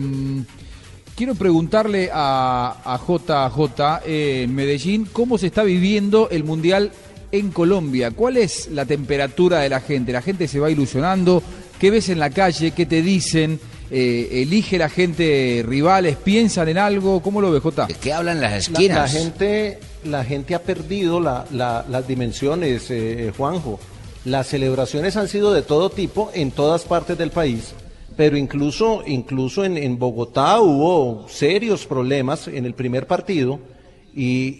quiero 1.15 1.35
preguntarle 1.35 2.09
a, 2.13 2.77
a 2.83 2.97
JJ 2.97 4.01
eh, 4.05 4.43
en 4.43 4.55
Medellín 4.55 5.07
cómo 5.11 5.37
se 5.37 5.47
está 5.47 5.63
viviendo 5.63 6.29
el 6.29 6.43
Mundial 6.43 6.91
en 7.31 7.51
Colombia. 7.51 8.11
¿Cuál 8.11 8.37
es 8.37 8.67
la 8.71 8.85
temperatura 8.85 9.59
de 9.59 9.69
la 9.69 9.79
gente? 9.81 10.11
¿La 10.11 10.21
gente 10.21 10.47
se 10.47 10.59
va 10.59 10.69
ilusionando? 10.69 11.41
¿Qué 11.79 11.89
ves 11.91 12.09
en 12.09 12.19
la 12.19 12.29
calle? 12.29 12.71
¿Qué 12.71 12.85
te 12.85 13.01
dicen? 13.01 13.59
Eh, 13.91 14.41
¿Elige 14.43 14.77
la 14.77 14.89
gente 14.89 15.63
rivales? 15.67 16.15
¿Piensan 16.15 16.69
en 16.69 16.77
algo? 16.77 17.21
¿Cómo 17.21 17.41
lo 17.41 17.51
ves, 17.51 17.61
J? 17.61 17.87
¿Qué 18.01 18.13
hablan 18.13 18.39
las 18.41 18.51
La, 18.51 18.57
esquinas? 18.57 19.13
la 19.13 19.19
gente, 19.19 19.79
la 20.05 20.23
gente 20.23 20.55
ha 20.55 20.61
perdido 20.63 21.19
la- 21.19 21.45
la- 21.51 21.85
las 21.89 22.07
dimensiones, 22.07 22.85
eh, 22.89 23.31
Juanjo. 23.37 23.79
Las 24.25 24.47
celebraciones 24.47 25.17
han 25.17 25.27
sido 25.27 25.53
de 25.53 25.63
todo 25.63 25.89
tipo 25.89 26.31
en 26.33 26.51
todas 26.51 26.83
partes 26.83 27.17
del 27.17 27.29
país, 27.29 27.73
pero 28.15 28.37
incluso, 28.37 29.03
incluso 29.05 29.63
en, 29.65 29.77
en 29.77 29.97
Bogotá 29.97 30.59
hubo 30.61 31.27
serios 31.29 31.85
problemas 31.85 32.47
en 32.47 32.65
el 32.65 32.73
primer 32.73 33.07
partido 33.07 33.59
y, 34.15 34.55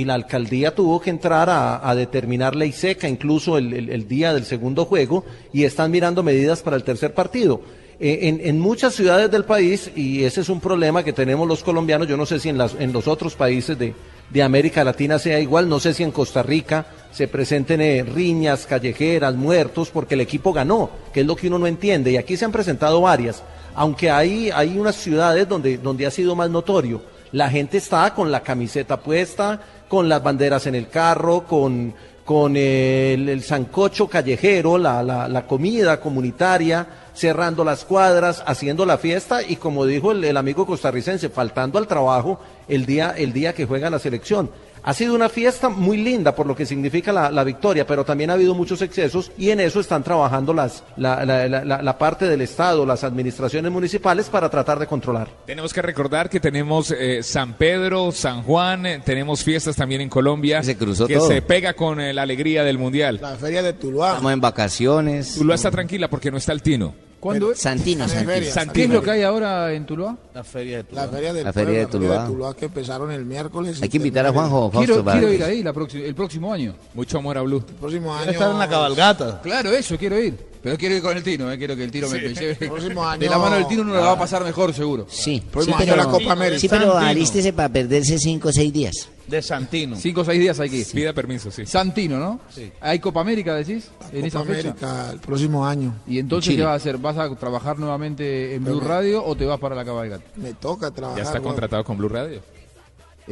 y- 0.00 0.04
la 0.04 0.14
alcaldía 0.14 0.74
tuvo 0.74 1.00
que 1.00 1.10
entrar 1.10 1.48
a, 1.48 1.88
a 1.88 1.94
determinar 1.94 2.56
ley 2.56 2.72
seca 2.72 3.08
incluso 3.08 3.56
el, 3.56 3.72
el- 3.72 3.88
el 3.90 4.08
día 4.08 4.32
del 4.34 4.44
segundo 4.44 4.84
juego 4.86 5.24
y 5.52 5.64
están 5.64 5.90
mirando 5.92 6.22
medidas 6.22 6.62
para 6.62 6.76
el 6.76 6.82
tercer 6.82 7.14
partido. 7.14 7.60
Eh, 8.00 8.28
en, 8.28 8.40
en 8.42 8.58
muchas 8.60 8.94
ciudades 8.94 9.30
del 9.30 9.44
país, 9.44 9.90
y 9.96 10.22
ese 10.24 10.40
es 10.40 10.48
un 10.48 10.60
problema 10.60 11.02
que 11.04 11.12
tenemos 11.12 11.46
los 11.48 11.62
colombianos, 11.64 12.06
yo 12.08 12.16
no 12.16 12.26
sé 12.26 12.38
si 12.40 12.48
en, 12.48 12.58
las, 12.58 12.74
en 12.78 12.92
los 12.92 13.06
otros 13.08 13.34
países 13.34 13.76
de, 13.78 13.92
de 14.30 14.42
América 14.42 14.84
Latina 14.84 15.18
sea 15.18 15.40
igual, 15.40 15.68
no 15.68 15.80
sé 15.80 15.94
si 15.94 16.02
en 16.02 16.10
Costa 16.10 16.42
Rica 16.42 16.86
se 17.10 17.28
presenten 17.28 17.80
eh, 17.80 18.02
riñas 18.02 18.66
callejeras, 18.66 19.34
muertos, 19.34 19.90
porque 19.90 20.14
el 20.14 20.20
equipo 20.20 20.52
ganó, 20.52 20.90
que 21.12 21.20
es 21.20 21.26
lo 21.26 21.36
que 21.36 21.48
uno 21.48 21.58
no 21.58 21.66
entiende, 21.66 22.12
y 22.12 22.16
aquí 22.16 22.36
se 22.36 22.44
han 22.44 22.52
presentado 22.52 23.00
varias, 23.00 23.42
aunque 23.74 24.10
hay, 24.10 24.50
hay 24.50 24.76
unas 24.78 24.96
ciudades 24.96 25.48
donde, 25.48 25.78
donde 25.78 26.06
ha 26.06 26.10
sido 26.10 26.34
más 26.36 26.50
notorio. 26.50 27.02
La 27.32 27.50
gente 27.50 27.76
está 27.76 28.14
con 28.14 28.30
la 28.30 28.40
camiseta 28.40 29.00
puesta, 29.00 29.60
con 29.88 30.08
las 30.08 30.22
banderas 30.22 30.66
en 30.66 30.74
el 30.74 30.88
carro, 30.88 31.44
con, 31.44 31.94
con 32.28 32.58
el, 32.58 33.26
el 33.26 33.42
sancocho 33.42 34.06
callejero, 34.06 34.76
la, 34.76 35.02
la, 35.02 35.28
la 35.28 35.46
comida 35.46 35.98
comunitaria, 35.98 36.86
cerrando 37.14 37.64
las 37.64 37.86
cuadras, 37.86 38.44
haciendo 38.46 38.84
la 38.84 38.98
fiesta 38.98 39.42
y 39.42 39.56
como 39.56 39.86
dijo 39.86 40.12
el, 40.12 40.22
el 40.22 40.36
amigo 40.36 40.66
costarricense, 40.66 41.30
faltando 41.30 41.78
al 41.78 41.86
trabajo 41.86 42.38
el 42.68 42.84
día, 42.84 43.14
el 43.16 43.32
día 43.32 43.54
que 43.54 43.64
juega 43.64 43.88
la 43.88 43.98
selección. 43.98 44.50
Ha 44.88 44.94
sido 44.94 45.14
una 45.14 45.28
fiesta 45.28 45.68
muy 45.68 45.98
linda 45.98 46.34
por 46.34 46.46
lo 46.46 46.56
que 46.56 46.64
significa 46.64 47.12
la, 47.12 47.30
la 47.30 47.44
victoria, 47.44 47.86
pero 47.86 48.06
también 48.06 48.30
ha 48.30 48.32
habido 48.32 48.54
muchos 48.54 48.80
excesos 48.80 49.30
y 49.36 49.50
en 49.50 49.60
eso 49.60 49.80
están 49.80 50.02
trabajando 50.02 50.54
las, 50.54 50.82
la, 50.96 51.26
la- 51.26 51.46
la- 51.46 51.62
la- 51.62 51.82
la 51.82 51.98
parte 51.98 52.26
del 52.26 52.40
Estado, 52.40 52.86
las 52.86 53.04
administraciones 53.04 53.70
municipales 53.70 54.30
para 54.30 54.48
tratar 54.48 54.78
de 54.78 54.86
controlar. 54.86 55.28
Tenemos 55.44 55.74
que 55.74 55.82
recordar 55.82 56.30
que 56.30 56.40
tenemos 56.40 56.90
eh, 56.90 57.22
San 57.22 57.52
Pedro, 57.58 58.12
San 58.12 58.42
Juan, 58.42 58.86
eh, 58.86 59.02
tenemos 59.04 59.44
fiestas 59.44 59.76
también 59.76 60.00
en 60.00 60.08
Colombia. 60.08 60.62
Se 60.62 60.78
cruzó 60.78 61.06
que 61.06 61.16
todo. 61.16 61.28
se 61.28 61.42
pega 61.42 61.74
con 61.74 62.00
eh, 62.00 62.14
la 62.14 62.22
alegría 62.22 62.64
del 62.64 62.78
Mundial. 62.78 63.18
La 63.20 63.36
feria 63.36 63.62
de 63.62 63.74
Tuluá. 63.74 64.12
Estamos 64.12 64.32
en 64.32 64.40
vacaciones. 64.40 65.34
Tuluá 65.34 65.56
está 65.56 65.70
tranquila 65.70 66.08
porque 66.08 66.30
no 66.30 66.38
está 66.38 66.52
el 66.52 66.62
Tino. 66.62 66.94
¿Cuándo 67.20 67.50
es? 67.50 67.58
Santino. 67.58 68.06
Santino. 68.08 68.72
¿Qué 68.72 68.82
es 68.84 68.90
lo 68.90 69.02
que 69.02 69.10
hay 69.10 69.22
ahora 69.24 69.72
en 69.72 69.84
Tuluá? 69.86 70.16
La 70.38 70.44
feria 70.44 70.84
de 70.84 70.92
La 70.92 71.08
feria 71.08 71.32
del 71.32 71.44
La 71.44 71.52
feria 71.52 71.78
de 71.88 72.06
la 72.08 72.26
Tuluá. 72.26 72.54
que 72.54 72.66
empezaron 72.66 73.10
el 73.10 73.24
miércoles. 73.24 73.82
Hay 73.82 73.88
que 73.88 73.96
invitar 73.96 74.24
a 74.24 74.32
Juanjo 74.32 74.70
Fausto 74.70 74.78
Quiero, 74.92 75.04
para- 75.04 75.18
quiero 75.18 75.34
ir 75.34 75.42
ahí 75.42 75.64
la 75.64 75.72
próxima- 75.72 76.04
el 76.04 76.14
próximo 76.14 76.52
año. 76.52 76.76
Mucho 76.94 77.18
amor 77.18 77.38
a 77.38 77.42
Blue. 77.42 77.64
El 77.68 77.74
próximo 77.74 78.14
año. 78.14 78.30
Estar 78.30 78.52
en 78.52 78.58
la 78.60 78.68
cabalgata. 78.68 79.40
Claro, 79.42 79.72
eso, 79.72 79.98
quiero 79.98 80.16
ir. 80.20 80.46
Pero 80.62 80.76
quiero 80.76 80.94
ir 80.96 81.02
con 81.02 81.16
el 81.16 81.22
Tino, 81.22 81.50
eh, 81.52 81.56
quiero 81.58 81.74
que 81.76 81.84
el 81.84 81.90
Tino 81.90 82.08
me, 82.08 82.20
me 82.20 82.34
lleve. 82.34 82.56
El 82.60 82.68
próximo 82.68 83.04
año. 83.04 83.20
De 83.20 83.28
la 83.28 83.38
mano 83.38 83.56
del 83.56 83.66
Tino 83.68 83.82
uno 83.82 83.94
la 83.94 84.00
va 84.00 84.12
a 84.12 84.18
pasar 84.18 84.44
mejor, 84.44 84.72
seguro. 84.74 85.06
Sí, 85.08 85.42
Próximo 85.50 85.76
sí, 85.76 85.82
año 85.84 85.92
pero, 85.94 86.04
la 86.04 86.10
Copa 86.10 86.32
América. 86.32 86.60
sí, 86.60 86.68
pero 86.68 86.96
alístese 86.96 87.52
para 87.52 87.68
perderse 87.68 88.18
cinco 88.18 88.48
o 88.48 88.52
seis 88.52 88.72
días. 88.72 89.08
De 89.28 89.40
Santino. 89.42 89.94
Cinco 89.96 90.22
o 90.22 90.24
seis 90.24 90.40
días 90.40 90.58
hay 90.58 90.70
que 90.70 90.76
ir. 90.78 90.86
Pida 90.86 91.12
permiso, 91.12 91.50
sí. 91.50 91.64
Santino, 91.66 92.18
¿no? 92.18 92.40
¿Hay 92.80 92.98
Copa 92.98 93.20
América, 93.20 93.54
decís? 93.54 93.88
en 94.12 94.24
esa 94.24 94.38
Copa 94.40 94.52
fecha. 94.54 94.68
América 94.70 95.10
el 95.12 95.20
próximo 95.20 95.66
año. 95.66 95.94
¿Y 96.08 96.18
entonces 96.18 96.56
qué 96.56 96.62
vas 96.62 96.72
a 96.72 96.74
hacer? 96.76 96.96
¿Vas 96.98 97.16
a 97.18 97.28
trabajar 97.36 97.78
nuevamente 97.78 98.54
en 98.54 98.64
Blue 98.64 98.80
Radio 98.80 99.24
o 99.24 99.36
te 99.36 99.44
vas 99.44 99.60
para 99.60 99.74
la 99.76 99.84
cabalgata? 99.84 100.24
Me 100.36 100.54
toca 100.54 100.90
trabajar. 100.90 101.18
Ya 101.18 101.24
está 101.24 101.38
bueno. 101.38 101.48
contratado 101.48 101.84
con 101.84 101.96
Blue 101.96 102.08
Radio. 102.08 102.40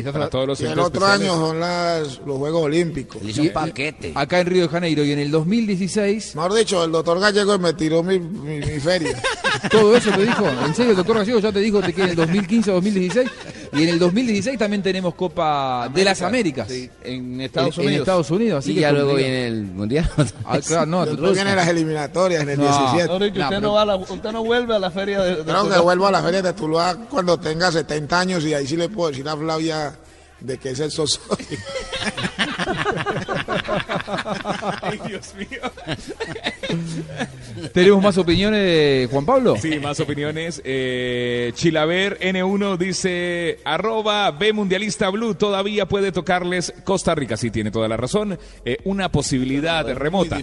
Para 0.05 0.29
todos 0.31 0.47
los 0.47 0.61
Y 0.61 0.65
el 0.67 0.79
otro 0.79 1.07
especiales. 1.07 1.21
año 1.31 1.35
son 1.47 1.61
las, 1.61 2.21
los 2.27 2.37
Juegos 2.39 2.63
Olímpicos. 2.65 3.23
Le 3.23 3.31
hizo 3.31 3.43
un 3.43 3.51
paquete. 3.53 4.13
acá 4.15 4.41
en 4.41 4.47
Río 4.47 4.63
de 4.63 4.69
Janeiro 4.69 5.05
y 5.05 5.13
en 5.13 5.19
el 5.19 5.31
2016, 5.31 6.37
Mejor 6.37 6.55
dicho, 6.55 6.85
el 6.85 6.93
doctor 6.93 7.19
Gallego 7.21 7.59
me 7.59 7.73
tiró 7.75 8.03
mi, 8.03 8.19
mi, 8.19 8.59
mi 8.61 8.81
feria. 8.81 9.21
todo 9.71 9.97
eso 9.97 10.11
te 10.11 10.23
dijo. 10.25 10.47
¿En 10.67 10.75
serio, 10.75 10.91
el 10.93 10.97
doctor 10.97 11.17
Gallego 11.19 11.39
ya 11.41 11.53
te 11.53 11.61
dijo 11.61 11.81
que 11.81 11.91
en 12.03 12.09
el 12.11 12.17
2015 12.17 12.71
o 12.71 12.75
2016? 12.75 13.31
Y 13.73 13.83
en 13.83 13.89
el 13.89 13.99
2016 13.99 14.59
también 14.59 14.83
tenemos 14.83 15.15
Copa 15.15 15.91
de 15.93 16.05
las 16.05 16.23
Américas. 16.23 16.69
Sí, 16.69 16.89
en 17.03 17.41
Estados 17.41 17.77
En- 17.79 17.83
en 17.83 17.87
Unidos. 17.89 18.03
Estados 18.07 18.31
Unidos, 18.31 18.59
así 18.61 18.73
y 18.73 18.75
que 18.77 18.81
ya 18.83 18.93
luego 18.93 19.15
viene 19.15 19.47
el 19.49 19.63
mundial. 19.65 20.09
Ah, 20.49 20.61
claro, 20.65 20.87
no, 20.87 21.05
Después 21.05 21.33
vienen 21.35 21.57
las 21.57 21.67
eliminatorias 21.69 22.43
en 22.43 22.51
el 22.51 22.59
No. 22.59 22.65
17. 22.65 23.07
No, 23.09 23.19
Ricky, 23.19 23.41
usted, 23.41 23.61
no 23.61 23.73
va 23.73 23.83
a 23.83 23.87
la- 23.87 23.97
usted 23.97 24.31
no 24.33 24.45
vuelve 24.45 24.77
a 24.77 24.79
la 24.79 24.91
feria 24.93 25.21
de, 25.23 25.37
de 25.37 25.43
Creo 25.45 25.57
que 25.63 25.69
Tuluá. 25.69 25.81
vuelvo 25.81 26.07
a 26.07 26.11
la 26.13 26.23
feria 26.23 26.43
de 26.43 26.53
Tuluá 26.53 26.97
cuando 27.11 27.37
tenga 27.39 27.73
70 27.73 28.21
años 28.21 28.45
y 28.45 28.55
ahí 28.55 28.67
sí 28.67 28.77
le 28.77 28.89
puedo 28.89 29.11
decir 29.11 29.29
a 29.29 29.37
Flavia 29.37 29.86
de 30.41 30.59
que 30.59 30.71
es 30.71 30.81
el 30.81 30.91
socio. 30.91 31.21
Ay, 34.83 35.01
Dios 35.07 35.35
mío. 35.35 35.61
¿Tenemos 37.73 38.03
más 38.03 38.19
opiniones, 38.19 39.09
Juan 39.11 39.25
Pablo? 39.25 39.57
Sí, 39.57 39.79
más 39.79 39.99
opiniones. 40.01 40.61
Eh, 40.65 41.53
Chilaver 41.55 42.19
N1 42.21 42.77
dice, 42.77 43.59
arroba 43.65 44.31
B 44.31 44.53
Mundialista 44.53 45.09
Blue, 45.11 45.35
todavía 45.35 45.87
puede 45.87 46.13
tocarles 46.13 46.73
Costa 46.85 47.15
Rica. 47.15 47.37
Sí, 47.37 47.51
tiene 47.51 47.71
toda 47.71 47.89
la 47.89 47.97
razón. 47.97 48.39
Eh, 48.65 48.79
una 48.85 49.11
posibilidad 49.11 49.87
remota. 49.95 50.41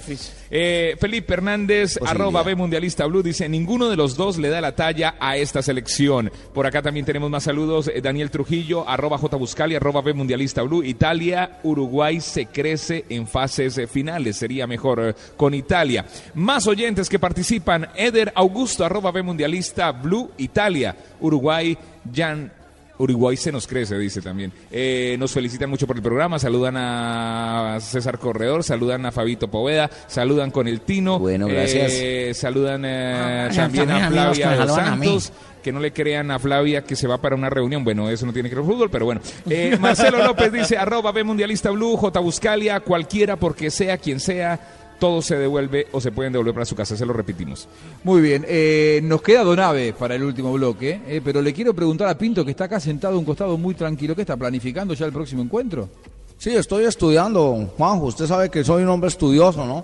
Eh, 0.50 0.96
Felipe 1.00 1.34
Hernández, 1.34 1.98
arroba 2.06 2.44
B 2.44 2.56
Mundialista 2.56 3.06
Blue, 3.06 3.24
dice, 3.24 3.50
ninguno 3.50 3.90
de 3.90 3.96
los 3.96 4.16
dos 4.16 4.38
le 4.38 4.50
da 4.50 4.62
la 4.62 4.76
talla 4.76 5.16
a 5.20 5.38
esta 5.38 5.62
selección. 5.62 6.32
Por 6.54 6.68
acá 6.68 6.82
también 6.82 7.06
tenemos 7.06 7.30
más 7.30 7.44
saludos. 7.44 7.88
Eh, 7.88 8.02
Daniel 8.02 8.30
Trujillo, 8.30 8.88
arroba 8.88 9.18
J 9.18 9.38
Buscali, 9.38 9.76
arroba 9.76 10.02
B 10.02 10.14
Mundialista 10.14 10.62
Blue. 10.62 10.84
Italia, 10.84 11.60
Uruguay 11.64 12.22
se 12.22 12.48
crece 12.48 13.06
en 13.10 13.28
fases 13.28 13.80
finales. 13.90 14.38
Sería 14.38 14.68
mejor 14.68 15.00
eh, 15.02 15.16
con 15.38 15.54
Italia. 15.54 16.06
Más 16.34 16.68
oyentes 16.68 17.10
que 17.10 17.20
participan. 17.20 17.88
Eder 17.96 18.32
Augusto, 18.36 18.86
arroba 18.86 19.12
B 19.12 19.24
Mundialista 19.24 19.92
Blue, 19.92 20.32
Italia. 20.38 20.96
Uruguay, 21.20 21.78
Jan 22.14 22.52
Uruguay 22.98 23.36
se 23.36 23.52
nos 23.52 23.66
crece, 23.66 23.98
dice 23.98 24.22
también. 24.22 24.52
Eh, 24.72 25.16
nos 25.20 25.32
felicitan 25.32 25.70
mucho 25.70 25.88
por 25.88 25.96
el 25.96 26.04
programa, 26.04 26.38
saludan 26.38 26.76
a 26.78 27.78
César 27.82 28.20
Corredor, 28.20 28.64
saludan 28.64 29.06
a 29.06 29.12
Fabito 29.12 29.50
Poveda, 29.50 29.90
saludan 30.08 30.52
con 30.52 30.68
el 30.68 30.82
Tino. 30.82 31.18
Bueno, 31.20 31.48
gracias. 31.48 31.92
Eh, 31.96 32.32
saludan 32.36 32.84
eh, 32.86 33.48
Ah, 33.50 33.50
también 33.54 33.88
también 33.88 34.20
a 34.20 34.34
Flavia. 34.34 34.68
Santos. 34.68 35.34
Que 35.64 35.72
no 35.72 35.80
le 35.80 35.92
crean 35.92 36.30
a 36.30 36.40
Flavia 36.40 36.84
que 36.84 36.96
se 36.96 37.08
va 37.08 37.20
para 37.20 37.36
una 37.36 37.50
reunión. 37.50 37.84
Bueno, 37.84 38.10
eso 38.10 38.26
no 38.26 38.34
tiene 38.34 38.50
que 38.50 38.56
ver 38.56 38.64
con 38.64 38.74
fútbol, 38.74 38.90
pero 38.92 39.06
bueno. 39.06 39.22
Eh, 39.50 39.76
Marcelo 39.82 40.24
López 40.24 40.52
dice, 40.52 40.78
arroba 40.78 41.12
B 41.12 41.24
Mundialista 41.24 41.72
Blue, 41.72 41.98
J 41.98 42.20
Buscalia, 42.20 42.80
cualquiera, 42.82 43.38
porque 43.38 43.72
sea 43.72 43.98
quien 43.98 44.20
sea, 44.20 44.60
todo 45.04 45.22
se 45.22 45.36
devuelve 45.38 45.88
o 45.92 46.00
se 46.00 46.14
pueden 46.14 46.32
devolver 46.32 46.54
para 46.54 46.66
su 46.66 46.76
casa. 46.78 46.96
Se 46.96 47.06
lo 47.06 47.12
repetimos. 47.12 47.68
Muy 48.06 48.22
bien, 48.22 48.46
eh, 48.48 49.02
nos 49.04 49.22
queda 49.22 49.44
Donave 49.44 49.92
para 49.92 50.16
el 50.16 50.24
último 50.24 50.54
bloque, 50.54 51.02
eh, 51.06 51.20
pero 51.22 51.42
le 51.42 51.52
quiero 51.52 51.74
preguntar 51.74 52.08
a 52.08 52.18
Pinto, 52.18 52.46
que 52.46 52.52
está 52.52 52.64
acá 52.64 52.80
sentado 52.80 53.16
a 53.16 53.20
un 53.20 53.26
costado 53.26 53.58
muy 53.58 53.74
tranquilo, 53.76 54.16
¿qué 54.16 54.22
está 54.22 54.38
planificando 54.38 54.94
ya 54.94 55.06
el 55.06 55.12
próximo 55.12 55.42
encuentro? 55.42 55.90
Sí, 56.38 56.56
estoy 56.56 56.86
estudiando, 56.86 57.70
Juanjo. 57.78 58.06
Usted 58.06 58.28
sabe 58.28 58.50
que 58.50 58.64
soy 58.64 58.84
un 58.84 58.88
hombre 58.90 59.10
estudioso, 59.10 59.66
¿no? 59.66 59.84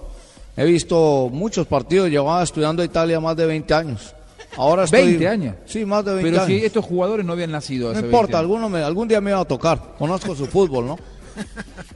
He 0.55 0.63
visto 0.63 1.29
muchos 1.33 1.67
partidos, 1.67 2.09
llevaba 2.09 2.41
estudiando 2.41 2.81
a 2.81 2.85
Italia 2.85 3.19
más 3.19 3.35
de 3.35 3.45
20 3.45 3.73
años. 3.73 4.15
Ahora 4.55 4.85
estoy... 4.85 5.01
20 5.01 5.27
años. 5.27 5.55
Sí, 5.65 5.83
más 5.85 6.05
de 6.05 6.13
20 6.13 6.29
Pero 6.31 6.43
años. 6.43 6.59
si 6.59 6.65
estos 6.65 6.85
jugadores 6.85 7.25
no 7.25 7.33
habían 7.33 7.51
nacido 7.51 7.89
hace 7.89 7.95
No 7.97 8.01
20 8.03 8.07
importa, 8.15 8.37
años. 8.37 8.45
alguno 8.51 8.69
me- 8.69 8.81
algún 8.83 9.09
día 9.09 9.19
me 9.19 9.33
va 9.33 9.41
a 9.41 9.45
tocar. 9.45 9.95
Conozco 9.99 10.33
su 10.33 10.45
fútbol, 10.45 10.85
¿no? 10.85 10.97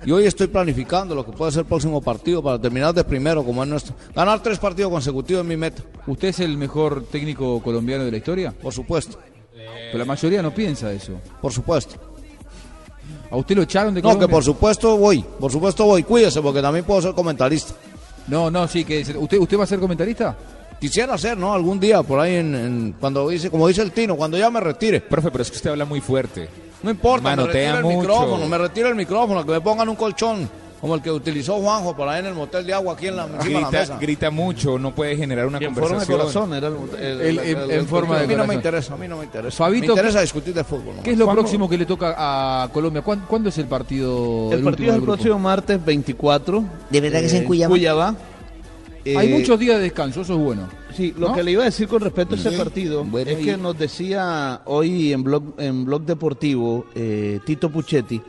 Y 0.05 0.11
hoy 0.11 0.25
estoy 0.25 0.47
planificando 0.47 1.15
lo 1.15 1.25
que 1.25 1.31
puede 1.31 1.51
ser 1.51 1.61
el 1.61 1.65
próximo 1.67 2.01
partido 2.01 2.41
para 2.43 2.59
terminar 2.59 2.93
de 2.93 3.03
primero, 3.03 3.43
como 3.43 3.63
es 3.63 3.69
nuestro. 3.69 3.95
Ganar 4.15 4.41
tres 4.43 4.59
partidos 4.59 4.91
consecutivos 4.91 5.41
es 5.43 5.47
mi 5.47 5.57
meta. 5.57 5.81
¿Usted 6.07 6.29
es 6.29 6.39
el 6.39 6.57
mejor 6.57 7.05
técnico 7.11 7.61
colombiano 7.61 8.03
de 8.03 8.11
la 8.11 8.17
historia? 8.17 8.51
Por 8.51 8.73
supuesto. 8.73 9.17
Pero 9.53 9.97
la 9.99 10.05
mayoría 10.05 10.41
no 10.41 10.53
piensa 10.53 10.91
eso. 10.91 11.13
Por 11.41 11.53
supuesto. 11.53 11.95
¿A 13.31 13.35
usted 13.37 13.55
lo 13.55 13.61
echaron 13.63 13.93
de 13.93 14.01
No, 14.01 14.09
Colombia? 14.09 14.27
que 14.27 14.31
por 14.31 14.43
supuesto 14.43 14.97
voy. 14.97 15.23
Por 15.39 15.51
supuesto 15.51 15.85
voy. 15.85 16.03
Cuídese, 16.03 16.41
porque 16.41 16.61
también 16.61 16.85
puedo 16.85 17.01
ser 17.01 17.13
comentarista. 17.13 17.73
No, 18.27 18.49
no, 18.51 18.67
sí, 18.67 18.83
que 18.85 19.01
¿usted, 19.17 19.37
usted 19.39 19.59
va 19.59 19.63
a 19.63 19.67
ser 19.67 19.79
comentarista? 19.79 20.35
Quisiera 20.79 21.17
ser, 21.17 21.37
¿no? 21.37 21.53
Algún 21.53 21.79
día, 21.79 22.03
por 22.03 22.19
ahí, 22.19 22.35
en, 22.35 22.55
en- 22.55 22.95
cuando 22.99 23.27
dice, 23.29 23.49
como 23.49 23.67
dice 23.67 23.81
el 23.81 23.91
Tino, 23.91 24.15
cuando 24.17 24.37
ya 24.37 24.49
me 24.49 24.59
retire. 24.59 25.01
Profe, 25.01 25.31
pero 25.31 25.41
es 25.41 25.49
que 25.51 25.57
usted 25.57 25.69
habla 25.71 25.85
muy 25.85 26.01
fuerte. 26.01 26.49
No 26.83 26.91
importa, 26.91 27.35
me 27.35 27.45
retiro 27.45 27.77
el 27.79 27.85
micrófono, 27.85 28.47
me 28.47 28.57
retiro 28.57 28.89
el 28.89 28.95
micrófono, 28.95 29.45
que 29.45 29.51
me 29.51 29.61
pongan 29.61 29.87
un 29.89 29.95
colchón, 29.95 30.49
como 30.81 30.95
el 30.95 31.01
que 31.01 31.09
utilizó 31.09 31.55
Juanjo 31.61 31.95
por 31.95 32.09
ahí 32.09 32.19
en 32.19 32.25
el 32.25 32.33
motel 32.33 32.65
de 32.65 32.73
agua 32.73 32.93
aquí 32.93 33.07
en 33.07 33.15
la, 33.15 33.23
encima 33.23 33.39
de 33.43 33.49
la 33.53 33.59
Grita, 33.69 33.71
mesa. 33.79 33.97
grita 34.01 34.29
mucho, 34.31 34.77
no 34.77 34.93
puede 34.93 35.15
generar 35.15 35.45
una 35.47 35.61
Y 35.61 35.63
en 35.65 35.73
forma 35.75 35.99
de 35.99 36.05
corazón, 36.05 36.53
era 36.53 36.67
el- 36.67 36.73
el- 36.73 36.99
El- 36.99 37.21
el- 37.21 37.39
en- 37.39 37.57
el- 37.57 37.71
en 37.71 37.79
el- 37.79 37.85
forma 37.87 38.17
de 38.17 38.23
A 38.25 38.27
mí 38.27 38.33
no 38.33 38.39
me 38.39 38.47
corazón. 38.47 38.55
interesa, 38.57 38.93
a 38.93 38.97
mí 38.97 39.07
no 39.07 39.17
me 39.17 39.23
interesa. 39.23 39.55
Fabito, 39.57 39.87
me 39.87 39.93
interesa 39.93 40.17
¿qué- 40.17 40.21
discutir 40.23 40.53
de 40.53 40.63
fútbol. 40.65 40.85
nomás. 40.87 41.03
¿Qué 41.05 41.11
es 41.11 41.17
lo 41.17 41.31
próximo 41.31 41.69
que 41.69 41.77
le 41.77 41.85
toca 41.85 42.15
a 42.17 42.67
Colombia? 42.73 43.01
¿Cuándo, 43.01 43.25
cuándo 43.29 43.47
es 43.47 43.57
el 43.57 43.67
partido? 43.67 44.51
El 44.51 44.61
partido 44.61 44.89
es 44.89 44.95
el 44.95 45.01
grupo? 45.01 45.13
próximo 45.13 45.39
martes 45.39 45.85
24. 45.85 46.65
¿De 46.89 46.99
verdad 46.99 47.19
que 47.21 47.25
es 47.27 47.33
en 47.33 47.45
Cuyabá? 47.45 47.69
Cuyabá. 47.71 48.15
Hay 49.05 49.27
Eh, 49.33 49.37
muchos 49.37 49.59
días 49.59 49.77
de 49.77 49.83
descanso, 49.83 50.21
eso 50.21 50.33
es 50.33 50.39
bueno. 50.39 50.67
Sí, 50.95 51.13
lo 51.17 51.29
¿No? 51.29 51.33
que 51.35 51.43
le 51.43 51.51
iba 51.51 51.63
a 51.63 51.65
decir 51.65 51.87
con 51.87 52.01
respecto 52.01 52.35
a 52.35 52.37
ese 52.37 52.51
partido 52.51 53.03
Bueno, 53.03 53.31
es 53.31 53.41
y- 53.41 53.45
que 53.45 53.57
nos 53.57 53.77
decía 53.77 54.61
hoy 54.65 55.11
en 55.11 55.23
blog, 55.23 55.55
en 55.57 55.83
blog 55.85 56.03
deportivo 56.03 56.85
eh, 56.95 57.39
Tito 57.45 57.69
Puchetti 57.69 58.21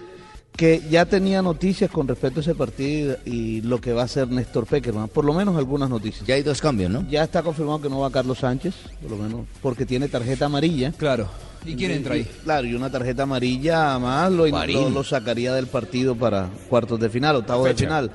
que 0.57 0.81
ya 0.89 1.05
tenía 1.05 1.43
noticias 1.43 1.91
con 1.91 2.07
respecto 2.07 2.39
a 2.39 2.43
ese 2.43 2.55
partido 2.55 3.17
y 3.25 3.61
lo 3.63 3.81
que 3.81 3.93
va 3.93 4.03
a 4.03 4.05
hacer 4.05 4.29
Néstor 4.29 4.67
Peckerman, 4.67 5.09
por 5.09 5.25
lo 5.25 5.35
menos 5.35 5.57
algunas 5.57 5.91
noticias. 5.91 6.25
Ya 6.29 6.37
hay 6.37 6.43
dos 6.45 6.61
cambios, 6.61 6.93
¿no? 6.93 7.05
Ya 7.11 7.25
está 7.25 7.43
confirmado 7.43 7.81
que 7.81 7.89
no 7.89 7.99
va 7.99 8.11
Carlos 8.13 8.39
Sánchez, 8.39 8.73
por 9.03 9.11
lo 9.11 9.17
menos 9.17 9.41
porque 9.61 9.85
tiene 9.85 10.07
tarjeta 10.07 10.47
amarilla. 10.47 10.93
Claro. 10.93 11.29
¿Y 11.67 11.75
quién 11.75 11.91
entra 11.91 12.15
ahí? 12.15 12.25
Claro, 12.45 12.69
y 12.69 12.75
una 12.75 12.89
tarjeta 12.89 13.25
amarilla 13.25 13.99
más 13.99 14.31
lo, 14.31 14.47
Guarín. 14.49 14.81
lo, 14.81 14.91
lo 14.91 15.03
sacaría 15.03 15.53
del 15.55 15.67
partido 15.67 16.15
para 16.15 16.49
cuartos 16.69 17.01
de 17.01 17.11
final, 17.11 17.35
octavos 17.37 17.67
de 17.67 17.75
final. 17.75 18.13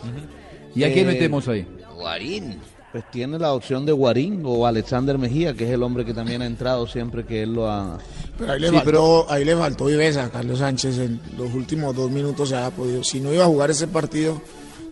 ¿Y 0.75 0.83
a 0.83 0.93
quién 0.93 1.09
Eh, 1.09 1.13
metemos 1.13 1.45
ahí? 1.49 1.67
Guarín. 1.99 2.59
Pues 2.91 3.03
tiene 3.11 3.37
la 3.37 3.53
opción 3.53 3.85
de 3.85 3.91
Guarín 3.91 4.41
o 4.45 4.65
Alexander 4.65 5.17
Mejía, 5.19 5.53
que 5.53 5.65
es 5.65 5.69
el 5.71 5.83
hombre 5.83 6.05
que 6.05 6.13
también 6.13 6.41
ha 6.41 6.47
entrado 6.47 6.87
siempre 6.87 7.23
que 7.23 7.43
él 7.43 7.53
lo 7.53 7.69
ha... 7.69 7.99
Pero 8.37 8.51
ahí 8.53 8.59
le, 8.59 8.69
Sí, 8.69 8.75
faltó, 8.77 8.85
pero- 8.89 9.25
ahí 9.31 9.45
le 9.45 9.55
faltó 9.55 9.85
viveza 9.85 10.23
a 10.25 10.29
Carlos 10.31 10.57
Sánchez 10.59 10.97
en 10.97 11.21
los 11.37 11.53
últimos 11.53 11.95
dos 11.95 12.09
minutos 12.09 12.49
se 12.49 12.55
había 12.55 12.71
podido. 12.71 13.03
Si 13.03 13.19
no 13.19 13.31
iba 13.31 13.43
a 13.43 13.47
jugar 13.47 13.69
ese 13.69 13.87
partido, 13.87 14.41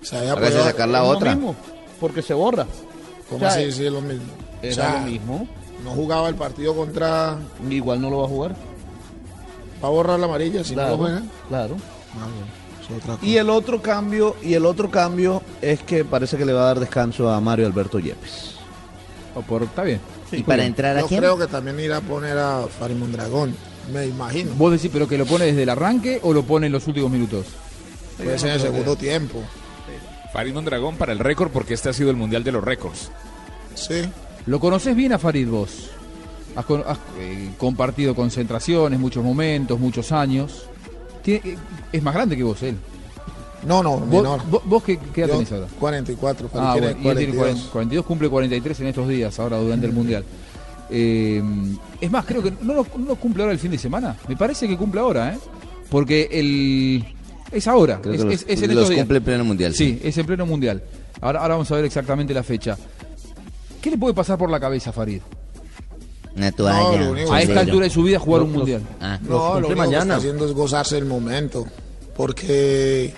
se 0.03 0.15
había 0.17 0.35
podido. 0.35 0.63
sacar 0.63 0.89
la 0.89 1.03
otra. 1.03 1.33
mismo, 1.33 1.55
porque 1.99 2.21
se 2.21 2.35
borra. 2.35 2.67
¿Cómo 3.29 3.37
O 3.45 3.49
sea, 3.49 3.59
así? 3.59 3.71
Sí, 3.71 3.85
es 3.87 3.91
lo 3.91 4.01
mismo. 4.01 4.31
O 4.61 4.65
Era 4.65 4.75
sea, 4.75 4.99
lo 5.01 5.07
mismo. 5.07 5.47
No 5.83 5.89
jugaba 5.91 6.29
el 6.29 6.35
partido 6.35 6.75
contra. 6.75 7.37
Igual 7.69 7.99
no 8.01 8.09
lo 8.11 8.17
va 8.19 8.25
a 8.25 8.29
jugar. 8.29 8.55
Va 9.83 9.87
a 9.87 9.91
borrar 9.91 10.19
la 10.19 10.25
amarilla 10.27 10.63
si 10.63 10.73
Claro, 10.75 10.91
no 10.91 10.97
lo 10.97 11.03
juega. 11.03 11.21
claro. 11.49 11.75
Ah, 12.15 12.25
bueno. 12.25 12.56
Y 13.21 13.35
el 13.37 13.49
otro 13.49 13.81
cambio, 13.81 14.35
y 14.41 14.53
el 14.53 14.65
otro 14.65 14.89
cambio 14.89 15.41
es 15.61 15.81
que 15.81 16.05
parece 16.05 16.37
que 16.37 16.45
le 16.45 16.53
va 16.53 16.61
a 16.61 16.65
dar 16.65 16.79
descanso 16.79 17.29
a 17.29 17.39
Mario 17.41 17.65
Alberto 17.67 17.99
Yepes. 17.99 18.55
O 19.35 19.41
por, 19.41 19.63
está 19.63 19.83
bien. 19.83 19.99
¿Y 20.31 20.43
para 20.43 20.65
entrar 20.65 20.97
a 20.97 21.01
Yo 21.01 21.07
quién? 21.07 21.19
creo 21.19 21.37
que 21.37 21.47
también 21.47 21.79
irá 21.79 21.97
a 21.97 22.01
poner 22.01 22.37
a 22.37 22.67
Farid 22.67 22.95
Mondragón. 22.95 23.55
Me 23.93 24.05
imagino. 24.05 24.51
¿Vos 24.55 24.71
decís, 24.71 24.89
pero 24.91 25.07
que 25.07 25.17
lo 25.17 25.25
pone 25.25 25.45
desde 25.45 25.63
el 25.63 25.69
arranque 25.69 26.19
o 26.23 26.33
lo 26.33 26.43
pone 26.43 26.67
en 26.67 26.73
los 26.73 26.87
últimos 26.87 27.11
minutos? 27.11 27.45
Puede 28.17 28.37
ser 28.39 28.49
en 28.49 28.55
el 28.55 28.61
segundo 28.61 28.95
tiempo. 28.95 29.41
Farid 30.33 30.53
Mondragón 30.53 30.97
para 30.97 31.13
el 31.13 31.19
récord 31.19 31.51
porque 31.51 31.73
este 31.73 31.89
ha 31.89 31.93
sido 31.93 32.09
el 32.09 32.15
mundial 32.15 32.43
de 32.43 32.51
los 32.51 32.63
récords. 32.63 33.11
Sí. 33.75 34.01
¿Lo 34.45 34.59
conoces 34.59 34.95
bien 34.95 35.13
a 35.13 35.19
Farid 35.19 35.47
vos? 35.47 35.89
Has, 36.55 36.65
eh, 37.19 37.51
compartido 37.57 38.15
concentraciones, 38.15 38.99
muchos 38.99 39.23
momentos, 39.23 39.79
muchos 39.79 40.11
años. 40.11 40.67
Tiene- 41.27 41.41
eh, 41.51 41.57
es 41.91 42.01
más 42.03 42.13
grande 42.13 42.37
que 42.37 42.43
vos, 42.43 42.61
él. 42.63 42.75
No, 43.67 43.83
no, 43.83 43.97
¿Vos, 43.97 44.07
menor. 44.23 44.41
vos- 44.49 44.61
vos 44.65 44.83
qué, 44.83 44.97
qué 45.13 45.21
edad 45.21 45.29
Yo, 45.29 45.33
tenés 45.35 45.51
ahora? 45.51 45.67
44. 45.79 46.47
Farid 46.47 46.65
Ah, 46.65 46.71
bueno, 46.73 46.87
y 46.87 46.89
él 46.89 47.17
tiene 47.17 47.33
42. 47.33 47.37
40 47.37 47.71
42, 47.71 48.05
cumple 48.05 48.29
43 48.29 48.79
en 48.79 48.87
estos 48.87 49.07
días, 49.09 49.39
ahora 49.39 49.57
durante 49.57 49.85
el 49.87 49.93
Mundial. 49.93 50.23
Eh, 50.89 51.43
es 51.99 52.09
más, 52.11 52.23
creo 52.25 52.41
que 52.41 52.51
no 52.61 52.73
lo, 52.75 52.87
no 52.97 53.05
lo 53.07 53.15
cumple 53.15 53.43
ahora 53.43 53.51
el 53.53 53.59
fin 53.59 53.71
de 53.71 53.77
semana. 53.77 54.15
Me 54.27 54.37
parece 54.37 54.67
que 54.67 54.77
cumple 54.77 55.01
ahora, 55.01 55.33
¿eh? 55.33 55.37
Porque 55.89 56.29
el 56.31 57.03
es 57.51 57.67
ahora, 57.67 57.99
Creo 58.01 58.13
es, 58.13 58.19
que 58.19 58.25
los, 58.25 58.33
es- 58.35 58.41
es 58.47 58.61
en 58.61 58.67
los 58.69 58.69
estos 58.77 58.89
días. 58.89 59.01
cumple 59.01 59.17
en 59.17 59.23
pleno 59.23 59.43
mundial. 59.45 59.73
Sí, 59.73 59.99
es 60.03 60.17
en 60.17 60.25
pleno 60.25 60.45
Mundial. 60.45 60.81
Ahora, 61.19 61.41
ahora 61.41 61.55
vamos 61.55 61.71
a 61.71 61.75
ver 61.75 61.85
exactamente 61.85 62.33
la 62.33 62.43
fecha. 62.43 62.77
¿Qué 63.81 63.89
le 63.91 63.97
puede 63.97 64.13
pasar 64.13 64.37
por 64.37 64.49
la 64.49 64.59
cabeza 64.59 64.91
a 64.91 64.93
Farid? 64.93 65.21
Una 66.37 66.51
toalla. 66.51 67.01
lo 67.01 67.11
único 67.11 67.33
A 67.33 67.37
que- 67.37 67.43
esta 67.43 67.59
altura 67.61 67.83
de 67.85 67.89
su 67.89 68.03
vida 68.03 68.19
jugar 68.19 68.43
un 68.43 68.51
Mundial. 68.53 68.81
Ah. 69.01 69.19
No, 69.27 69.59
lo 69.59 69.67
único 69.67 69.75
mañana. 69.75 69.97
que 69.97 70.01
está 70.03 70.15
haciendo 70.17 70.45
es 70.45 70.51
gozarse 70.53 70.97
el 70.97 71.05
momento. 71.05 71.65
Porque 72.15 73.13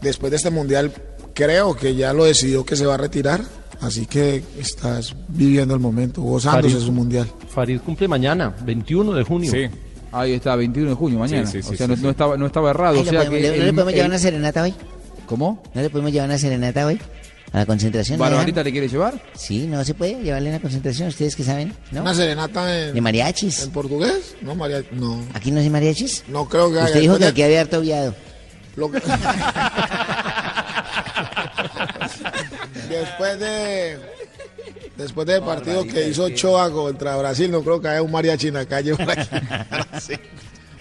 después 0.00 0.30
de 0.30 0.36
este 0.36 0.50
mundial, 0.50 0.92
creo 1.34 1.74
que 1.74 1.94
ya 1.94 2.12
lo 2.12 2.24
decidió 2.24 2.64
que 2.64 2.76
se 2.76 2.86
va 2.86 2.94
a 2.94 2.98
retirar. 2.98 3.42
Así 3.80 4.06
que 4.06 4.44
estás 4.60 5.14
viviendo 5.28 5.74
el 5.74 5.80
momento, 5.80 6.22
gozándose 6.22 6.74
Farid. 6.74 6.86
su 6.86 6.92
mundial. 6.92 7.26
Farid 7.48 7.80
cumple 7.80 8.06
mañana, 8.06 8.54
21 8.64 9.12
de 9.12 9.24
junio. 9.24 9.50
Sí. 9.50 9.64
Ahí 10.12 10.34
está, 10.34 10.54
21 10.54 10.90
de 10.90 10.94
junio, 10.94 11.18
mañana. 11.18 11.46
Sí, 11.46 11.62
sí, 11.62 11.68
sí, 11.68 11.74
o 11.74 11.76
sea, 11.76 11.86
sí, 11.86 11.90
no, 11.90 11.96
sí. 11.96 12.02
no 12.04 12.10
estaba, 12.10 12.36
no 12.36 12.46
estaba 12.46 12.70
errado. 12.70 12.94
Ay, 12.94 13.00
o 13.00 13.04
¿no 13.04 13.10
sea 13.10 13.20
podemos- 13.20 13.40
que 13.40 13.42
¿No 13.48 13.48
le 13.56 13.68
el- 13.68 13.74
podemos 13.74 13.92
llevar 13.94 14.06
el- 14.06 14.10
una 14.12 14.18
serenata 14.18 14.62
hoy? 14.62 14.74
¿Cómo? 15.26 15.62
¿No 15.74 15.80
le 15.82 15.90
podemos 15.90 16.12
llevar 16.12 16.28
una 16.28 16.38
serenata 16.38 16.86
hoy? 16.86 17.00
¿A 17.52 17.58
la 17.58 17.66
concentración? 17.66 18.18
¿no 18.18 18.24
¿Barbarita 18.24 18.62
le 18.64 18.72
quiere 18.72 18.88
llevar? 18.88 19.22
Sí, 19.34 19.66
no 19.66 19.84
se 19.84 19.92
puede 19.92 20.14
llevarle 20.22 20.48
a 20.48 20.52
la 20.54 20.60
concentración, 20.60 21.08
ustedes 21.08 21.36
que 21.36 21.44
saben, 21.44 21.74
¿no? 21.90 22.00
¿Una 22.00 22.14
serenata 22.14 22.78
en, 22.88 22.94
¿De 22.94 23.00
mariachis? 23.02 23.62
en 23.64 23.70
portugués? 23.70 24.36
No, 24.40 24.54
María, 24.54 24.82
no. 24.92 25.22
¿Aquí 25.34 25.50
no 25.50 25.60
hay 25.60 25.68
mariachis? 25.68 26.24
No 26.28 26.48
creo 26.48 26.70
que 26.72 26.78
haya. 26.78 26.86
Usted 26.86 27.00
dijo 27.00 27.18
que 27.18 27.26
aquí 27.26 27.42
había 27.42 27.60
harto 27.60 27.80
viado. 27.82 28.14
Lo 28.76 28.90
que- 28.90 29.02
después 32.88 33.38
de 33.38 33.98
después 34.96 35.26
del 35.26 35.42
partido 35.42 35.84
que 35.84 36.08
hizo 36.08 36.24
Ochoa 36.24 36.70
contra 36.70 37.16
Brasil, 37.16 37.50
no 37.50 37.62
creo 37.62 37.80
que 37.80 37.88
haya 37.88 38.02
un 38.02 38.10
mariachi 38.10 38.48
en 38.48 38.54
la 38.54 38.64
calle 38.66 38.94
por 38.96 39.10
aquí. 39.10 39.28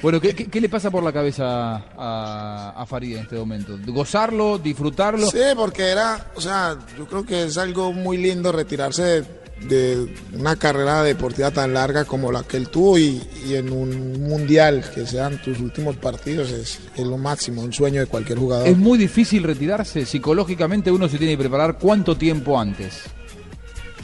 Bueno, 0.02 0.20
¿qué, 0.20 0.34
qué, 0.34 0.46
qué 0.48 0.60
le 0.60 0.68
pasa 0.70 0.90
por 0.90 1.04
la 1.04 1.14
cabeza 1.14 1.76
a, 1.98 2.74
a 2.76 2.86
Farid 2.86 3.18
en 3.18 3.24
este 3.24 3.36
momento? 3.36 3.78
¿Gozarlo, 3.88 4.58
disfrutarlo? 4.58 5.28
Sí, 5.30 5.40
porque 5.56 5.84
era, 5.84 6.32
o 6.36 6.42
sea, 6.42 6.76
yo 6.98 7.06
creo 7.06 7.24
que 7.26 7.44
es 7.44 7.58
algo 7.58 7.94
muy 7.94 8.18
lindo 8.18 8.52
retirarse 8.52 9.04
de, 9.04 9.26
de 9.68 10.16
una 10.34 10.56
carrera 10.56 11.04
deportiva 11.04 11.52
tan 11.52 11.76
larga 11.76 12.06
como 12.06 12.32
la 12.32 12.42
que 12.42 12.58
él 12.58 12.70
tuvo 12.70 12.98
y, 12.98 13.22
y 13.48 13.54
en 13.56 13.72
un 13.72 14.24
mundial 14.24 14.84
que 14.92 15.06
sean 15.06 15.40
tus 15.40 15.60
últimos 15.60 15.96
partidos 15.98 16.50
es, 16.50 16.80
es 16.96 17.06
lo 17.06 17.20
máximo, 17.20 17.62
un 17.62 17.72
sueño 17.72 18.02
de 18.02 18.08
cualquier 18.08 18.40
jugador. 18.40 18.68
Es 18.68 18.78
muy 18.78 18.98
difícil 18.98 19.44
retirarse. 19.44 20.08
Psicológicamente 20.08 20.90
uno 20.90 21.08
se 21.08 21.20
tiene 21.20 21.34
que 21.34 21.40
preparar 21.44 21.78
cuánto 21.78 22.18
tiempo 22.18 22.60
antes. 22.60 23.04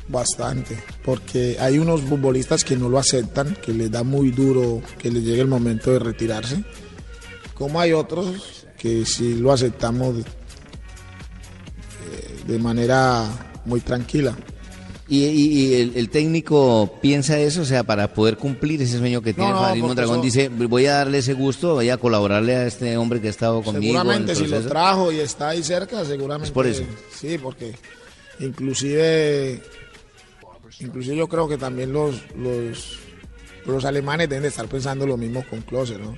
Bastante, 0.09 0.77
porque 1.03 1.57
hay 1.59 1.79
unos 1.79 1.99
futbolistas 2.01 2.63
que 2.63 2.77
no 2.77 2.87
lo 2.87 2.97
aceptan, 2.97 3.57
que 3.61 3.73
les 3.73 3.91
da 3.91 4.03
muy 4.03 4.31
duro 4.31 4.81
que 4.97 5.11
les 5.11 5.21
llegue 5.23 5.41
el 5.41 5.47
momento 5.49 5.91
de 5.91 5.99
retirarse, 5.99 6.63
como 7.53 7.79
hay 7.81 7.91
otros 7.91 8.65
que 8.77 9.05
sí 9.05 9.33
lo 9.35 9.51
aceptamos 9.51 10.15
de, 10.15 10.21
eh, 10.21 10.25
de 12.47 12.59
manera 12.59 13.25
muy 13.65 13.81
tranquila. 13.81 14.35
Y, 15.09 15.23
y- 15.25 15.47
y 15.69 15.73
el, 15.75 15.91
el 15.95 16.09
técnico 16.09 16.99
piensa 17.01 17.39
eso, 17.39 17.61
o 17.61 17.65
sea, 17.65 17.83
para 17.83 18.13
poder 18.13 18.35
cumplir 18.37 18.81
ese 18.81 18.97
sueño 18.97 19.21
que 19.21 19.33
tiene 19.33 19.51
no, 19.51 19.59
Farid 19.59 19.79
porque 19.81 19.87
Mondragón, 19.87 20.15
eso- 20.17 20.23
dice, 20.23 20.49
voy 20.49 20.85
a 20.85 20.93
darle 20.95 21.17
ese 21.19 21.33
gusto, 21.33 21.75
voy 21.75 21.89
a 21.89 21.97
colaborarle 21.97 22.55
a 22.55 22.65
este 22.67 22.95
hombre 22.97 23.21
que 23.21 23.27
ha 23.27 23.31
estado 23.31 23.61
conmigo. 23.61 23.93
Seguramente 23.93 24.35
si 24.35 24.43
lo 24.43 24.49
proceso". 24.49 24.69
trajo 24.69 25.11
y 25.11 25.19
está 25.19 25.49
ahí 25.49 25.63
cerca, 25.63 26.03
seguramente. 26.03 26.47
Es 26.47 26.51
por 26.53 26.67
eso. 26.67 26.83
Sí, 27.17 27.37
porque 27.41 27.73
inclusive, 28.39 29.61
inclusive 30.79 31.15
yo 31.15 31.27
creo 31.27 31.47
que 31.47 31.57
también 31.57 31.91
los, 31.93 32.21
los, 32.35 32.99
los 33.65 33.85
alemanes 33.85 34.29
deben 34.29 34.43
de 34.43 34.49
estar 34.49 34.67
pensando 34.67 35.05
lo 35.07 35.17
mismo 35.17 35.43
con 35.49 35.61
Klose, 35.61 35.97
¿no? 35.97 36.15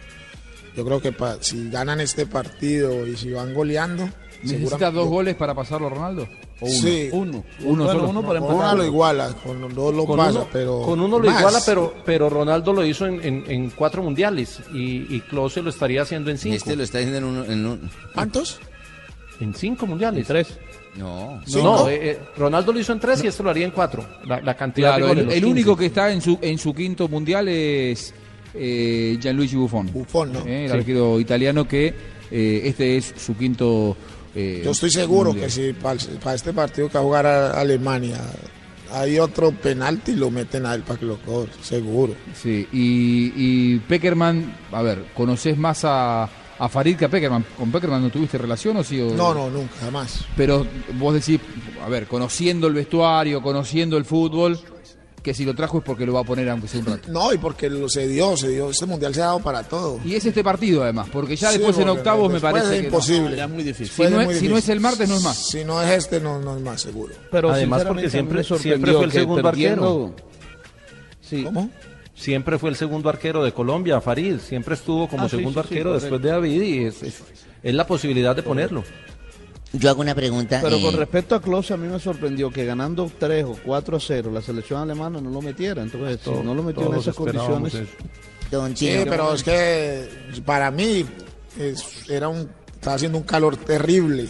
Yo 0.76 0.86
creo 0.86 1.02
que 1.02 1.12
pa- 1.12 1.38
si 1.42 1.70
ganan 1.70 2.00
este 2.00 2.26
partido 2.26 3.06
y 3.08 3.18
si 3.18 3.32
van 3.32 3.54
goleando, 3.54 4.06
¿Necesita 4.44 4.70
seguramente- 4.70 4.96
dos 5.00 5.08
goles 5.10 5.36
para 5.36 5.54
pasarlo 5.56 5.88
a 5.88 5.90
Ronaldo? 5.90 6.28
¿O 6.62 6.66
uno? 6.66 6.74
Sí. 6.82 7.10
Uno. 7.12 7.44
Uno 7.64 7.88
solo. 7.88 8.00
solo. 8.08 8.42
Con 8.42 8.56
uno 8.56 8.76
lo 8.76 8.86
iguala, 8.86 9.34
con 9.44 9.74
dos 9.74 9.96
lo 9.96 10.06
Con 10.06 10.18
pasa, 10.18 10.32
uno- 10.40 10.48
pero 10.52 10.82
con 10.82 11.00
uno 11.00 11.20
lo 11.20 11.30
más. 11.30 11.40
iguala, 11.40 11.60
pero, 11.66 11.94
pero 12.06 12.30
Ronaldo 12.30 12.74
lo 12.74 12.86
hizo 12.86 13.06
en, 13.08 13.22
en- 13.26 13.44
en 13.50 13.70
cuatro 13.72 14.04
mundiales 14.04 14.60
y, 14.74 15.14
y 15.16 15.22
Klose 15.22 15.62
lo 15.62 15.70
estaría 15.70 16.02
haciendo 16.02 16.30
en 16.32 16.38
cinco. 16.38 16.56
Este 16.56 16.76
lo 16.76 16.84
está 16.84 16.98
haciendo 17.00 17.18
en 17.18 17.24
un... 17.26 17.52
En 17.52 17.66
un- 17.66 17.92
¿Cuántos? 18.14 18.60
En 19.40 19.54
cinco 19.54 19.88
mundiales. 19.88 20.28
tres. 20.28 20.58
No. 20.96 21.42
No, 21.54 21.88
eh, 21.90 22.12
eh, 22.12 22.20
Ronaldo 22.38 22.74
lo 22.74 22.80
hizo 22.80 22.92
en 22.94 23.00
tres 23.00 23.24
y 23.24 23.28
este 23.28 23.44
lo 23.44 23.50
haría 23.52 23.66
en 23.66 23.72
cuatro. 23.72 24.06
La, 24.26 24.42
la 24.42 24.56
cantidad 24.56 24.98
Claro, 24.98 25.06
de 25.06 25.10
goles. 25.10 25.24
el, 25.26 25.30
el 25.32 25.36
15. 25.44 25.52
único 25.52 25.78
que 25.78 25.86
está 25.86 26.12
en 26.12 26.22
su 26.22 26.38
en 26.42 26.58
su 26.58 26.74
quinto 26.74 27.08
mundial 27.08 27.48
es 27.48 28.14
eh, 28.54 29.18
Gianluigi 29.22 29.56
Buffon. 29.56 29.92
Buffon, 29.94 30.34
¿no? 30.34 30.40
Eh, 30.46 30.66
el 30.66 30.72
Sí. 30.72 30.78
arquero 30.78 31.20
italiano 31.20 31.68
que 31.68 31.94
eh, 32.32 32.62
este 32.66 32.98
es 32.98 33.14
su 33.18 33.38
quinto. 33.38 33.96
eh, 34.36 34.62
Yo 34.66 34.72
estoy 34.72 34.90
seguro 34.92 35.30
mundial. 35.32 35.48
que 35.48 35.52
si 35.54 35.74
para, 35.74 36.36
este 36.36 36.54
partido 36.54 36.88
que 36.90 36.96
va 36.96 37.00
a 37.00 37.04
jugar 37.04 37.26
a 37.26 37.52
Alemania 37.60 38.18
hay 38.92 39.20
otro 39.20 39.52
penalti, 39.52 40.14
lo 40.16 40.32
meten 40.32 40.66
a 40.66 40.74
él 40.74 40.82
para 40.82 41.00
que 41.00 41.06
lo 41.06 41.18
cobre, 41.22 41.52
seguro. 41.62 42.16
Sí, 42.34 42.68
y, 42.74 43.32
y 43.36 43.78
Peckerman, 43.88 44.52
a 44.72 44.82
ver, 44.82 45.06
¿conoces 45.16 45.56
más 45.58 45.82
a, 45.86 46.28
a 46.60 46.70
Farid 46.70 46.98
que 46.98 47.06
a 47.06 47.10
Peckerman? 47.10 47.46
¿Con 47.58 47.72
Peckerman 47.72 48.02
no 48.04 48.10
tuviste 48.10 48.38
relación 48.38 48.78
o 48.78 48.84
sí? 48.84 49.00
o- 49.02 49.14
No, 49.16 49.34
no, 49.34 49.50
nunca, 49.50 49.74
jamás. 49.82 50.26
Pero 50.38 50.66
vos 50.98 51.14
decís, 51.14 51.40
a 51.84 51.90
ver, 51.90 52.06
conociendo 52.08 52.68
el 52.68 52.74
vestuario, 52.74 53.42
conociendo 53.42 53.98
el 53.98 54.06
fútbol, 54.06 54.60
que 55.24 55.34
si 55.34 55.44
lo 55.44 55.54
trajo 55.54 55.80
es 55.80 55.84
porque 55.84 56.06
lo 56.06 56.14
va 56.14 56.22
a 56.22 56.24
poner 56.24 56.50
aunque 56.50 56.68
sea 56.70 56.80
un 56.80 56.86
rato. 56.86 57.12
No, 57.12 57.34
y 57.34 57.38
porque 57.38 57.70
lo, 57.70 57.90
se 57.90 58.08
dio, 58.08 58.38
se 58.38 58.48
dio. 58.50 58.70
Este 58.70 58.86
mundial 58.86 59.14
se 59.14 59.22
ha 59.22 59.26
dado 59.26 59.40
para 59.42 59.64
todo. 59.64 60.00
Y 60.06 60.16
es 60.16 60.26
este 60.26 60.44
partido 60.46 60.82
además, 60.82 61.10
porque 61.12 61.36
ya 61.36 61.52
Sí, 61.52 61.58
después 61.58 61.78
en 61.78 61.84
porque 61.88 62.00
octavos 62.00 62.28
me 62.30 62.34
después 62.36 62.54
parece 62.54 62.76
es 62.76 62.82
que 62.82 62.88
imposible. 62.88 63.30
no. 63.32 63.36
Ya 63.36 63.44
es 63.44 63.50
muy 63.50 63.64
difícil. 63.64 64.06
Si, 64.08 64.14
no 64.14 64.22
es 64.22 64.40
si 64.40 64.48
no 64.48 64.58
es 64.58 64.70
el 64.70 64.80
martes, 64.80 65.10
no 65.10 65.16
es 65.16 65.24
más. 65.24 65.36
Si 65.38 65.66
no 65.66 65.82
es 65.82 65.90
este, 65.92 66.22
no, 66.22 66.40
no 66.40 66.56
es 66.56 66.62
más 66.64 66.82
seguro. 66.82 67.14
Pero 67.32 67.52
Además, 67.52 67.84
porque 67.86 68.10
siempre, 68.10 68.44
siempre 68.46 68.94
fue 68.94 69.04
el 69.06 69.12
segundo 69.12 69.48
arquero. 69.48 70.16
Sí. 71.22 71.44
¿Cómo? 71.44 71.70
Siempre 72.20 72.60
fue 72.60 72.70
el 72.70 72.76
segundo 72.76 73.08
arquero 73.08 73.44
de 73.44 73.54
Colombia, 73.54 74.02
Farid. 74.02 74.40
Siempre 74.40 74.76
estuvo 74.76 75.08
como 75.08 75.24
Ah, 75.26 75.30
segundo 75.30 75.62
sí, 75.62 75.68
sí, 75.70 75.74
arquero 75.74 75.94
después 75.94 76.22
de 76.22 76.30
David 76.30 76.62
y 76.62 76.84
es, 76.86 77.02
es- 77.02 77.24
es 77.64 77.74
la 77.74 77.88
posibilidad 77.88 78.36
de 78.36 78.44
ponerlo. 78.44 78.84
Yo 79.72 79.90
hago 79.90 80.02
una 80.02 80.16
pregunta. 80.16 80.60
Pero 80.62 80.78
eh, 80.78 80.82
con 80.82 80.96
respecto 80.96 81.36
a 81.36 81.42
Klose, 81.42 81.74
a 81.74 81.78
mí 81.78 81.88
me 81.88 82.00
sorprendió 82.00 82.50
que 82.52 82.66
ganando 82.66 83.10
3 83.20 83.46
o 83.46 83.56
4 83.64 83.98
a 83.98 84.00
0 84.00 84.32
la 84.34 84.42
selección 84.42 84.82
alemana 84.82 85.22
no 85.22 85.30
lo 85.30 85.42
metiera. 85.42 85.82
Entonces, 85.82 86.18
si 86.20 86.26
Todo- 86.26 86.44
no 86.44 86.54
lo 86.56 86.64
metió 86.64 86.92
en 86.92 87.00
esas 87.00 87.16
condiciones. 87.16 87.74
Don 88.52 88.76
Sí, 88.76 88.90
pero 89.08 89.34
es 89.34 89.44
que 89.44 90.08
para 90.46 90.72
mí 90.72 91.06
es- 91.58 92.10
era 92.10 92.28
un, 92.28 92.50
estaba 92.74 92.96
haciendo 92.96 93.18
un 93.20 93.24
calor 93.24 93.56
terrible. 93.58 94.28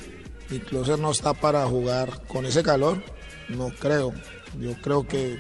Y 0.52 0.60
Closer 0.60 1.00
no 1.00 1.12
está 1.12 1.34
para 1.34 1.66
jugar 1.68 2.22
con 2.28 2.46
ese 2.46 2.62
calor. 2.62 3.02
No 3.48 3.70
creo. 3.80 4.14
Yo 4.60 4.74
creo 4.82 5.08
que 5.08 5.38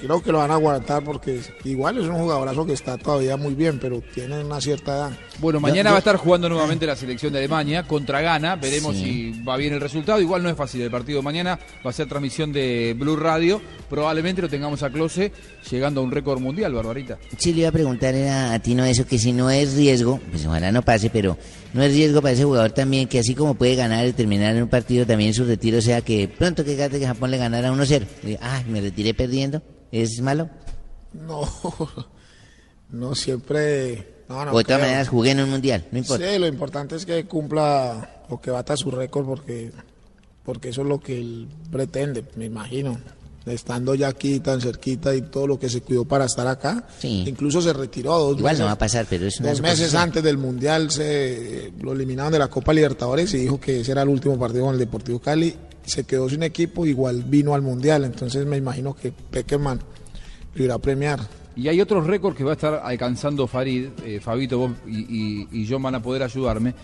creo 0.00 0.22
que 0.22 0.32
lo 0.32 0.38
van 0.38 0.50
a 0.50 0.54
aguantar 0.54 1.02
porque 1.04 1.40
igual 1.64 1.98
es 1.98 2.04
un 2.06 2.16
jugadorazo 2.16 2.66
que 2.66 2.72
está 2.72 2.96
todavía 2.98 3.36
muy 3.36 3.54
bien, 3.54 3.78
pero 3.80 4.02
tiene 4.14 4.42
una 4.44 4.60
cierta 4.60 4.94
edad. 4.96 5.10
Bueno, 5.38 5.58
Ya- 5.58 5.62
mañana 5.62 5.90
yo- 5.90 5.92
va 5.92 5.96
a 5.96 5.98
estar 5.98 6.16
jugando 6.16 6.48
nuevamente 6.48 6.86
la 6.86 6.96
selección 6.96 7.32
de 7.32 7.38
Alemania 7.40 7.86
contra 7.86 8.20
Ghana. 8.20 8.56
Veremos 8.56 8.96
Sí. 8.96 9.32
si 9.34 9.42
va 9.42 9.56
bien 9.56 9.74
el 9.74 9.80
resultado. 9.80 10.20
Igual 10.20 10.42
no 10.42 10.48
es 10.50 10.56
fácil 10.56 10.80
el 10.82 10.90
partido 10.90 11.18
de 11.18 11.22
mañana. 11.24 11.58
Va 11.84 11.90
a 11.90 11.92
ser 11.92 12.08
transmisión 12.08 12.52
de 12.52 12.94
Blue 12.98 13.16
Radio. 13.16 13.60
Probablemente 13.88 14.42
lo 14.42 14.48
tengamos 14.48 14.82
a 14.82 14.90
Close 14.90 15.32
llegando 15.70 16.00
a 16.00 16.04
un 16.04 16.10
récord 16.10 16.40
mundial, 16.40 16.72
Barbarita. 16.72 17.18
Sí, 17.38 17.52
le 17.52 17.60
iba 17.60 17.68
a 17.68 17.72
preguntar 17.72 18.14
a 18.14 18.58
ti 18.60 18.74
no 18.74 18.84
eso, 18.84 19.06
que 19.06 19.18
si 19.18 19.32
no 19.32 19.50
es 19.50 19.74
riesgo, 19.74 20.20
pues 20.30 20.44
ojalá 20.46 20.72
no 20.72 20.82
pase, 20.82 21.10
pero 21.10 21.36
no 21.76 21.82
es 21.82 21.92
riesgo 21.92 22.22
para 22.22 22.32
ese 22.32 22.44
jugador 22.44 22.72
también, 22.72 23.06
que 23.06 23.18
así 23.18 23.34
como 23.34 23.54
puede 23.54 23.76
ganar 23.76 24.06
y 24.06 24.12
terminar 24.12 24.56
en 24.56 24.62
un 24.62 24.68
partido, 24.68 25.06
también 25.06 25.34
su 25.34 25.44
retiro 25.44 25.80
sea 25.80 26.00
que 26.00 26.26
pronto 26.26 26.64
que 26.64 26.74
gate 26.74 26.98
que 26.98 27.06
Japón 27.06 27.30
le 27.30 27.36
ganara 27.36 27.70
1-0. 27.70 28.06
Y, 28.24 28.36
Ah, 28.40 28.62
me 28.66 28.80
retiré 28.80 29.14
perdiendo. 29.14 29.62
¿Es 29.92 30.20
malo? 30.20 30.48
No, 31.12 31.42
no 32.90 33.14
siempre. 33.14 34.24
No, 34.28 34.44
no 34.44 34.52
o 34.52 34.58
de 34.58 34.64
todas 34.64 34.80
maneras 34.80 35.08
jugué 35.08 35.30
en 35.32 35.40
un 35.40 35.50
mundial, 35.50 35.84
no 35.92 35.98
importa. 35.98 36.28
Sí, 36.28 36.38
lo 36.38 36.46
importante 36.48 36.96
es 36.96 37.06
que 37.06 37.26
cumpla 37.26 38.22
o 38.28 38.40
que 38.40 38.50
bata 38.50 38.76
su 38.76 38.90
récord 38.90 39.24
porque, 39.24 39.70
porque 40.44 40.70
eso 40.70 40.82
es 40.82 40.88
lo 40.88 40.98
que 40.98 41.18
él 41.18 41.48
pretende, 41.70 42.24
me 42.34 42.46
imagino. 42.46 42.98
Estando 43.46 43.94
ya 43.94 44.08
aquí 44.08 44.40
tan 44.40 44.60
cerquita 44.60 45.14
y 45.14 45.22
todo 45.22 45.46
lo 45.46 45.56
que 45.58 45.68
se 45.68 45.80
cuidó 45.80 46.04
para 46.04 46.24
estar 46.24 46.48
acá, 46.48 46.84
incluso 47.02 47.62
se 47.62 47.72
retiró 47.72 48.18
dos 48.18 48.38
Igual 48.38 48.54
meses. 48.54 48.58
no 48.58 48.66
va 48.66 48.72
a 48.72 48.78
pasar, 48.78 49.06
pero 49.08 49.24
es 49.26 49.38
una 49.38 49.50
Dos 49.50 49.60
meses 49.62 49.94
antes 49.94 50.20
del 50.22 50.36
Mundial 50.36 50.90
se 50.90 51.72
lo 51.80 51.92
eliminaron 51.92 52.32
de 52.32 52.40
la 52.40 52.48
Copa 52.48 52.72
Libertadores 52.72 53.32
y 53.34 53.38
dijo 53.38 53.60
que 53.60 53.80
ese 53.82 53.92
era 53.92 54.02
el 54.02 54.08
último 54.08 54.36
partido 54.36 54.64
con 54.64 54.74
el 54.74 54.80
Deportivo 54.80 55.20
Cali. 55.20 55.54
Se 55.84 56.02
quedó 56.02 56.28
sin 56.28 56.42
equipo, 56.42 56.84
igual 56.84 57.22
vino 57.22 57.54
al 57.54 57.62
Mundial. 57.62 58.04
Entonces 58.04 58.44
me 58.46 58.56
imagino 58.56 58.94
que 58.94 59.12
Peckerman 59.12 59.78
lo 60.54 60.64
irá 60.64 60.74
a 60.74 60.78
premiar. 60.80 61.20
Y 61.54 61.68
hay 61.68 61.80
otros 61.80 62.04
récords 62.04 62.36
que 62.36 62.42
va 62.42 62.50
a 62.50 62.54
estar 62.54 62.82
alcanzando 62.84 63.46
Farid, 63.46 63.86
eh, 64.04 64.18
Fabito 64.20 64.58
vos 64.58 64.72
y, 64.88 64.98
y, 64.98 65.48
y 65.52 65.68
John 65.70 65.82
van 65.82 65.94
a 65.94 66.02
poder 66.02 66.24
ayudarme, 66.24 66.74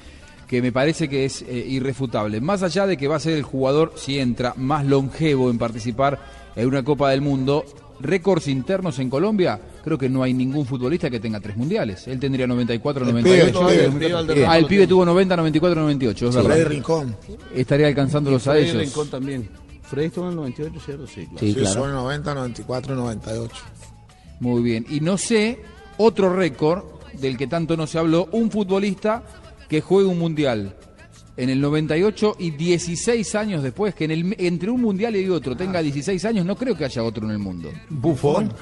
que 0.47 0.62
me 0.62 0.70
parece 0.70 1.09
que 1.09 1.24
es 1.24 1.43
eh, 1.43 1.66
irrefutable. 1.68 2.40
Más 2.40 2.62
allá 2.62 2.86
de 2.86 2.97
que 2.97 3.09
va 3.09 3.16
a 3.16 3.20
ser 3.20 3.32
el 3.34 3.43
jugador, 3.43 3.94
si 3.97 4.20
entra, 4.20 4.55
más 4.56 4.86
longevo 4.86 5.51
en 5.51 5.59
participar 5.59 6.41
en 6.56 6.66
una 6.68 6.82
Copa 6.82 7.10
del 7.10 7.20
Mundo, 7.20 7.64
récords 8.00 8.48
internos 8.48 8.98
en 8.98 9.08
Colombia, 9.08 9.60
creo 9.84 9.96
que 9.96 10.08
no 10.08 10.22
hay 10.22 10.34
ningún 10.34 10.66
futbolista 10.66 11.08
que 11.10 11.20
tenga 11.20 11.40
tres 11.40 11.56
mundiales. 11.56 12.06
Él 12.08 12.18
tendría 12.18 12.46
94, 12.46 13.04
El 13.06 13.12
98. 13.12 13.58
pibe, 13.60 13.84
el 13.84 13.92
pibe, 13.92 14.06
el 14.20 14.26
pibe. 14.26 14.46
ah, 14.46 14.58
el 14.58 14.66
pibe 14.66 14.86
tuvo 14.86 15.04
90, 15.04 15.36
94, 15.36 15.80
98, 15.82 16.26
es 16.28 16.34
Sí, 16.34 16.36
verdad. 16.40 16.50
Freddy 16.54 16.64
Rincón. 16.68 17.16
Estaría 17.54 17.86
alcanzándolos 17.86 18.46
a 18.46 18.52
Freddy 18.52 18.70
ellos. 18.70 18.82
Rincón 18.82 19.08
también. 19.08 19.48
Freddy 19.82 20.06
estuvo 20.06 20.24
en 20.24 20.30
el 20.30 20.36
98, 20.36 20.80
¿cierto? 20.84 21.06
Sí, 21.06 21.26
claro. 21.26 21.38
Sí, 21.46 21.66
son 21.66 21.88
el 21.90 21.94
90, 21.94 22.34
94 22.34 22.94
y 22.94 22.96
98. 22.96 23.54
Muy 24.40 24.62
bien. 24.62 24.86
Y 24.88 25.00
no 25.00 25.16
sé, 25.18 25.60
otro 25.98 26.34
récord 26.34 26.82
del 27.20 27.36
que 27.36 27.46
tanto 27.46 27.76
no 27.76 27.86
se 27.86 27.98
habló, 27.98 28.28
un 28.32 28.50
futbolista 28.50 29.22
que 29.68 29.80
juegue 29.80 30.08
un 30.08 30.18
mundial 30.18 30.74
en 31.36 31.48
el 31.50 31.60
98 31.60 32.36
y 32.38 32.50
16 32.50 33.34
años 33.34 33.62
después, 33.62 33.94
que 33.94 34.04
en 34.04 34.10
el, 34.10 34.36
entre 34.38 34.70
un 34.70 34.80
mundial 34.82 35.16
y 35.16 35.28
otro 35.28 35.56
tenga 35.56 35.80
16 35.80 36.24
años, 36.26 36.44
no 36.46 36.56
creo 36.56 36.76
que 36.76 36.84
haya 36.84 37.02
otro 37.02 37.24
en 37.24 37.30
el 37.32 37.38
mundo. 37.38 37.70
Buffon. 37.88 38.52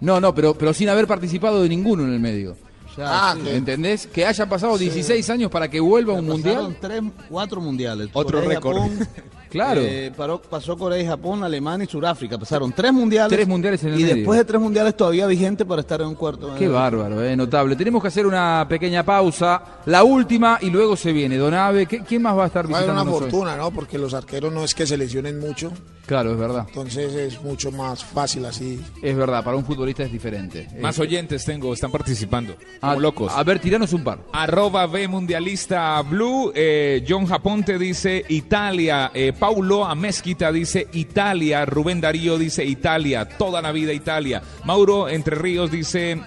No, 0.00 0.20
no, 0.20 0.34
pero, 0.34 0.54
pero 0.54 0.72
sin 0.74 0.88
haber 0.88 1.06
participado 1.06 1.62
de 1.62 1.68
ninguno 1.68 2.04
en 2.04 2.12
el 2.12 2.20
medio. 2.20 2.56
Ah, 2.98 3.34
que- 3.42 3.56
¿Entendés? 3.56 4.06
Que 4.06 4.24
hayan 4.24 4.48
pasado 4.48 4.78
16 4.78 5.28
años 5.30 5.50
para 5.50 5.68
que 5.68 5.80
vuelva 5.80 6.14
a 6.14 6.20
un 6.20 6.26
mundial. 6.26 6.76
tres, 6.80 7.02
cuatro 7.28 7.60
mundiales. 7.60 8.08
Otro 8.12 8.40
récord. 8.40 8.90
Japón, 9.58 9.74
Claro. 9.74 9.80
eh, 9.82 10.12
paró- 10.16 10.40
pasó 10.42 10.76
Corea 10.76 10.98
y 11.00 11.06
Japón, 11.06 11.42
Alemania 11.44 11.84
y 11.84 11.88
Sudáfrica. 11.88 12.38
Pasaron 12.38 12.72
tres 12.72 12.92
mundiales. 12.92 13.34
Tres 13.36 13.46
mundiales 13.48 13.82
en 13.84 13.92
el 13.94 14.00
Y 14.00 14.02
medio. 14.02 14.16
después 14.16 14.38
de 14.38 14.44
tres 14.44 14.60
mundiales 14.60 14.96
todavía 14.96 15.26
vigente 15.26 15.64
para 15.64 15.80
estar 15.80 16.00
en 16.00 16.08
un 16.08 16.14
cuarto. 16.14 16.54
Qué 16.58 16.68
bárbaro, 16.68 17.22
eh, 17.22 17.36
notable. 17.36 17.76
Tenemos 17.76 18.02
que 18.02 18.08
hacer 18.08 18.26
una 18.26 18.66
pequeña 18.68 19.02
pausa, 19.04 19.62
la 19.86 20.04
última 20.04 20.58
y 20.60 20.70
luego 20.70 20.96
se 20.96 21.12
viene. 21.12 21.36
Donave, 21.36 21.86
¿qué- 21.86 22.00
¿quién 22.00 22.22
más 22.22 22.36
va 22.36 22.44
a 22.44 22.46
estar 22.48 22.70
Va 22.70 22.76
a 22.78 22.80
haber 22.80 22.90
una 22.90 23.02
hoy? 23.02 23.08
fortuna, 23.20 23.56
¿no? 23.56 23.70
Porque 23.70 23.98
los 23.98 24.12
arqueros 24.14 24.52
no 24.52 24.64
es 24.64 24.74
que 24.74 24.86
se 24.86 24.96
lesionen 24.96 25.38
mucho, 25.38 25.72
Claro, 26.06 26.32
es 26.32 26.38
verdad. 26.38 26.64
entonces 26.68 27.12
es 27.14 27.42
mucho 27.42 27.70
más 27.72 28.04
fácil 28.04 28.44
así. 28.44 28.80
Es 29.02 29.16
verdad, 29.16 29.42
para 29.44 29.56
un 29.56 29.64
futbolista 29.64 30.02
es 30.02 30.12
diferente. 30.12 30.68
Más 30.80 30.98
Eh, 30.98 31.02
oyentes 31.02 31.44
tengo, 31.44 31.72
están 31.72 31.90
participando. 31.90 32.54
a, 32.80 32.88
Como 32.88 33.00
locos. 33.00 33.32
A 33.34 33.42
ver, 33.42 33.58
tiranos 33.58 33.92
un 33.92 34.04
par. 34.04 34.18
Arroba 34.32 34.86
B 34.86 35.08
Mundialista 35.08 36.00
Blue. 36.02 36.52
eh, 36.54 37.04
John 37.08 37.26
Japonte 37.26 37.78
dice 37.78 38.24
Italia. 38.28 39.10
eh, 39.14 39.32
Paulo 39.44 39.84
Amezquita 39.84 40.50
dice 40.50 40.88
Italia. 40.94 41.66
Rubén 41.66 42.00
Darío 42.00 42.38
dice 42.38 42.64
Italia. 42.64 43.28
Toda 43.28 43.60
la 43.60 43.72
vida 43.72 43.92
Italia. 43.92 44.40
Mauro 44.64 45.06
Entre 45.06 45.36
Ríos 45.36 45.70
dice 45.70 46.18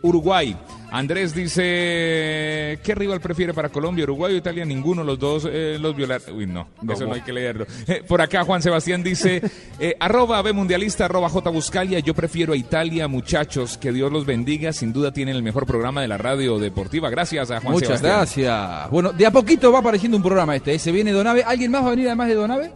Uruguay. 0.00 0.56
Andrés 0.92 1.34
dice, 1.34 2.78
¿qué 2.82 2.94
rival 2.94 3.18
prefiere 3.18 3.54
para 3.54 3.70
Colombia, 3.70 4.04
Uruguay 4.04 4.34
o 4.34 4.36
Italia? 4.36 4.62
Ninguno, 4.66 5.02
los 5.02 5.18
dos 5.18 5.48
eh, 5.50 5.78
los 5.80 5.96
violaron. 5.96 6.36
Uy, 6.36 6.46
no, 6.46 6.68
eso 6.92 7.06
no 7.06 7.14
hay 7.14 7.22
que 7.22 7.32
leerlo. 7.32 7.66
Eh, 7.86 8.02
por 8.06 8.20
acá 8.20 8.44
Juan 8.44 8.60
Sebastián 8.60 9.02
dice, 9.02 9.40
eh, 9.80 9.96
arroba 9.98 10.42
B 10.42 10.52
Mundialista, 10.52 11.06
arroba 11.06 11.30
J 11.30 11.48
Buscalia, 11.48 11.98
yo 12.00 12.12
prefiero 12.12 12.52
a 12.52 12.56
Italia, 12.56 13.08
muchachos, 13.08 13.78
que 13.78 13.90
Dios 13.90 14.12
los 14.12 14.26
bendiga, 14.26 14.72
sin 14.74 14.92
duda 14.92 15.12
tienen 15.12 15.34
el 15.34 15.42
mejor 15.42 15.64
programa 15.66 16.02
de 16.02 16.08
la 16.08 16.18
radio 16.18 16.58
deportiva. 16.58 17.08
Gracias 17.08 17.50
a 17.50 17.60
Juan 17.60 17.72
Muchas 17.72 18.00
Sebastián. 18.00 18.16
gracias. 18.50 18.90
Bueno, 18.90 19.12
de 19.12 19.24
a 19.24 19.30
poquito 19.30 19.72
va 19.72 19.78
apareciendo 19.78 20.18
un 20.18 20.22
programa 20.22 20.54
este. 20.56 20.74
¿eh? 20.74 20.78
Se 20.78 20.92
viene 20.92 21.12
Donave. 21.12 21.42
¿Alguien 21.42 21.70
más 21.70 21.82
va 21.82 21.86
a 21.86 21.90
venir 21.90 22.08
además 22.08 22.28
de 22.28 22.34
Donave? 22.34 22.70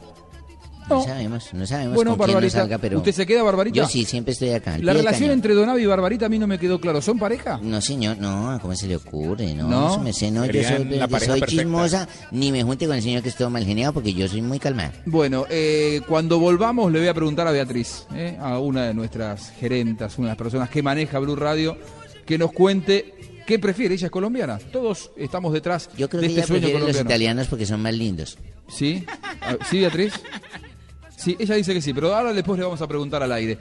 No 0.88 1.04
sabemos, 1.04 1.52
no 1.52 1.66
sabemos 1.66 1.94
Bueno, 1.94 2.16
con 2.16 2.18
quién 2.18 2.26
nos 2.26 2.34
Barbarita, 2.34 2.58
salga, 2.58 2.78
pero... 2.78 2.98
¿usted 2.98 3.12
se 3.12 3.26
queda, 3.26 3.42
Barbarita? 3.42 3.76
Yo 3.76 3.86
sí, 3.86 4.04
siempre 4.04 4.32
estoy 4.32 4.50
acá. 4.50 4.78
La 4.78 4.92
relación 4.92 5.30
entre 5.30 5.54
Donavi 5.54 5.82
y 5.82 5.86
Barbarita 5.86 6.26
a 6.26 6.28
mí 6.28 6.38
no 6.38 6.46
me 6.46 6.58
quedó 6.58 6.80
claro. 6.80 7.02
¿Son 7.02 7.18
pareja? 7.18 7.58
No, 7.62 7.80
señor, 7.80 8.18
no, 8.18 8.58
¿cómo 8.62 8.74
se 8.76 8.86
le 8.86 8.96
ocurre? 8.96 9.54
No, 9.54 9.68
¿No? 9.68 9.90
eso 9.90 10.00
me 10.00 10.12
sé, 10.12 10.30
no, 10.30 10.46
yo 10.46 10.62
soy, 10.62 11.40
yo 11.40 11.46
chismosa, 11.46 12.08
ni 12.30 12.52
me 12.52 12.62
junte 12.62 12.86
con 12.86 12.96
el 12.96 13.02
señor 13.02 13.22
que 13.22 13.30
es 13.30 13.36
todo 13.36 13.50
mal 13.50 13.64
geniado 13.64 13.92
porque 13.92 14.12
yo 14.12 14.28
soy 14.28 14.42
muy 14.42 14.58
calmada. 14.58 14.92
Bueno, 15.06 15.46
eh, 15.50 16.00
cuando 16.08 16.38
volvamos 16.38 16.92
le 16.92 17.00
voy 17.00 17.08
a 17.08 17.14
preguntar 17.14 17.48
a 17.48 17.50
Beatriz, 17.50 18.06
eh, 18.14 18.36
a 18.40 18.58
una 18.58 18.84
de 18.86 18.94
nuestras 18.94 19.50
gerentas, 19.58 20.18
una 20.18 20.28
de 20.28 20.30
las 20.30 20.38
personas 20.38 20.70
que 20.70 20.82
maneja 20.82 21.18
Blue 21.18 21.36
Radio, 21.36 21.76
que 22.24 22.38
nos 22.38 22.52
cuente 22.52 23.14
qué 23.46 23.58
prefiere. 23.58 23.94
Ella 23.94 24.06
es 24.06 24.10
colombiana. 24.10 24.58
Todos 24.58 25.10
estamos 25.16 25.52
detrás 25.52 25.88
Yo 25.96 26.08
creo 26.08 26.20
de 26.20 26.28
que 26.28 26.40
este 26.40 26.54
ella 26.54 26.68
sueño 26.68 26.78
los 26.86 27.00
italianos 27.00 27.46
porque 27.48 27.64
son 27.64 27.80
más 27.80 27.94
lindos. 27.94 28.36
¿Sí? 28.68 29.04
Ah, 29.40 29.56
¿Sí, 29.70 29.78
Beatriz? 29.78 30.12
Sí, 31.16 31.36
ella 31.38 31.54
dice 31.56 31.74
que 31.74 31.80
sí, 31.80 31.92
pero 31.92 32.14
ahora 32.14 32.32
después 32.32 32.58
le 32.58 32.64
vamos 32.64 32.80
a 32.82 32.86
preguntar 32.86 33.22
al 33.22 33.32
aire. 33.32 33.58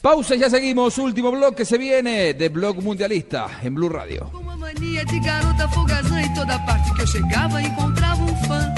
Pausa 0.00 0.34
y 0.34 0.38
ya 0.38 0.48
seguimos. 0.48 0.96
Último 0.98 1.30
blog 1.30 1.54
que 1.54 1.64
se 1.64 1.76
viene 1.76 2.32
de 2.34 2.48
Blog 2.48 2.82
Mundialista 2.82 3.48
en 3.62 3.74
Blue 3.74 3.88
Radio. 3.90 4.30
Uma 4.32 4.56
mania 4.56 5.04
de 5.04 5.20
garota 5.20 5.68
folgazã 5.68 6.22
em 6.22 6.34
toda 6.34 6.58
parte 6.64 6.92
que 6.94 7.02
eu 7.02 7.06
chegava 7.06 7.60
encontrava 7.62 8.22
um 8.22 8.36
fã. 8.46 8.74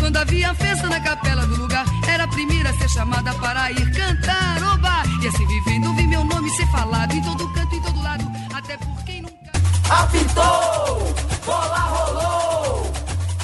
Quando 0.00 0.16
havia 0.16 0.52
festa 0.54 0.88
na 0.88 1.00
capela 1.00 1.46
do 1.46 1.56
lugar, 1.56 1.86
era 2.08 2.24
a 2.24 2.28
primeira 2.28 2.70
a 2.70 2.72
ser 2.74 2.88
chamada 2.90 3.32
para 3.34 3.70
ir 3.70 3.90
cantar 3.92 4.62
oba. 4.74 5.02
E 5.22 5.28
assim 5.28 5.46
vivendo, 5.46 5.94
vi 5.94 6.06
meu 6.08 6.24
nome 6.24 6.50
ser 6.50 6.66
falado 6.66 7.12
em 7.14 7.22
todo 7.22 7.52
canto, 7.54 7.74
em 7.74 7.80
todo 7.80 8.02
lado, 8.02 8.24
até 8.52 8.76
por 8.76 9.04
quem 9.04 9.22
nunca. 9.22 9.52
Apitou, 9.90 11.14
bola 11.46 11.78
rolou, 11.78 12.92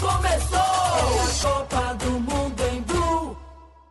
começou. 0.01 0.59
É 0.59 1.21
a 1.23 1.43
Copa 1.43 1.95
do 2.05 2.10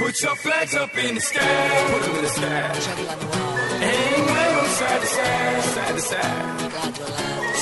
Put 0.00 0.22
your 0.22 0.34
flags 0.36 0.74
up 0.74 0.96
in 0.96 1.14
the 1.14 1.20
sky. 1.20 1.86
Put 1.92 2.08
'em 2.08 2.16
in 2.16 2.22
the 2.22 2.28
sky. 2.30 2.46
And 3.88 4.26
wave 4.32 4.58
'em 4.60 4.68
side 4.78 5.00
to 5.02 5.06
side, 5.06 5.64
side 5.74 5.94
to 5.94 6.00
side. 6.00 6.60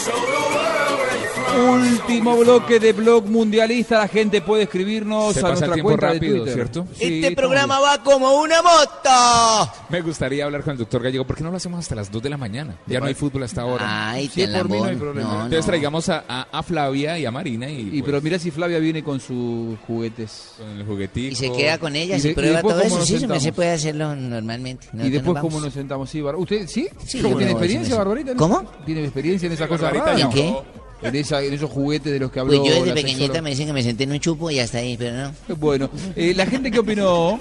Show 0.05 0.21
the 0.31 0.41
world 0.55 1.01
from. 1.01 1.08
Último 1.57 2.37
bloque 2.37 2.79
de 2.79 2.93
Blog 2.93 3.27
Mundialista. 3.27 3.99
La 3.99 4.09
gente 4.09 4.41
puede 4.43 4.65
escribirnos 4.65 5.33
Se 5.35 5.41
a 5.41 5.43
pasa 5.43 5.53
el 5.55 5.59
nuestra 5.71 5.75
tiempo 5.75 5.89
cuenta 5.89 6.07
rápido, 6.13 6.33
de 6.35 6.39
Twitter. 6.41 6.55
¿cierto? 6.55 6.87
Sí, 6.95 7.21
este 7.21 7.35
programa 7.37 7.81
va 7.81 8.03
como 8.03 8.35
una 8.41 8.63
moto. 8.63 9.73
Me 9.89 10.01
gustaría 10.03 10.45
hablar 10.45 10.63
con 10.63 10.73
el 10.73 10.79
doctor 10.79 11.03
Gallego. 11.03 11.27
¿Por 11.27 11.37
qué 11.37 11.43
no 11.43 11.51
lo 11.51 11.57
hacemos 11.57 11.79
hasta 11.81 11.95
las 11.95 12.11
2 12.11 12.23
de 12.23 12.31
la 12.31 12.37
mañana? 12.37 12.77
Ya 12.87 13.01
no 13.01 13.07
hay 13.07 13.15
fútbol 13.15 13.43
hasta 13.43 13.63
ahora. 13.63 14.11
Ay, 14.11 14.29
Sí, 14.33 14.47
por 14.47 14.69
mí 14.69 14.79
no 14.79 14.85
hay 14.85 14.97
problema. 14.97 15.29
No, 15.29 15.35
Entonces 15.37 15.61
no. 15.61 15.67
traigamos 15.67 16.09
a, 16.09 16.25
a- 16.29 16.49
a 16.53 16.63
Flavia 16.63 17.19
y 17.19 17.27
a 17.27 17.31
Marina 17.31 17.69
y, 17.69 17.91
Y 17.99 18.03
pero 18.03 18.21
mira 18.21 18.39
si 18.39 18.51
Flavia 18.51 18.79
viene 18.79 19.03
con 19.03 19.19
sus 19.21 19.79
juguetes. 19.87 20.53
con 20.59 20.69
el 20.69 20.85
juguetico. 20.87 21.33
Y 21.33 21.35
se 21.35 21.51
queda 21.53 21.79
con 21.79 21.97
ella, 21.97 22.17
Y 22.17 22.21
se 22.21 22.35
prueba 22.35 22.57
después 22.63 22.75
todo 22.77 22.85
eso. 22.85 23.05
Sí, 23.07 23.19
sentamos. 23.19 23.43
se 23.43 23.53
puede 23.53 23.71
hacerlo 23.73 24.15
normalmente. 24.15 24.87
y 24.95 25.09
después 25.11 25.39
cómo 25.41 25.61
nos 25.61 25.73
sentamos, 25.73 26.09
sí, 26.11 26.23
¿Usted 26.23 26.67
sí? 26.69 26.89
Sí, 27.05 27.19
¿Cómo 27.21 27.33
yo 27.33 27.39
tiene 27.39 27.53
no, 27.53 27.59
experiencia. 27.59 27.97
Barbarita? 27.97 28.31
en 28.33 28.37
¿Cómo? 28.37 28.63
¿Tiene 28.85 29.03
experiencia 29.05 29.47
en 29.47 29.53
esas 29.53 29.67
cosas 29.69 29.83
Barbarita, 29.93 30.05
raras? 30.27 30.37
¿en 30.37 30.51
no? 30.53 30.88
En, 31.03 31.15
esa- 31.17 31.43
en 31.43 31.53
esos 31.55 31.71
juguetes 31.71 32.13
de 32.13 32.19
los 32.19 32.31
que 32.33 32.41
habló 32.41 32.59
Pues 32.61 32.69
yo 32.75 32.81
desde 32.83 32.95
pequeñita 32.95 33.19
sexóloga. 33.19 33.43
me 33.43 33.51
dicen 33.51 33.67
que 33.69 33.73
me 33.73 33.83
senté 33.83 34.05
en 34.05 34.13
un 34.13 34.21
chupo 34.21 34.51
y 34.51 34.59
hasta 34.59 34.79
ahí, 34.79 34.97
pero 34.97 35.17
no. 35.49 35.57
Bueno, 35.57 35.89
eh, 36.17 36.33
la 36.35 36.47
gente 36.47 36.71
que 36.71 36.79
opinó... 36.81 37.39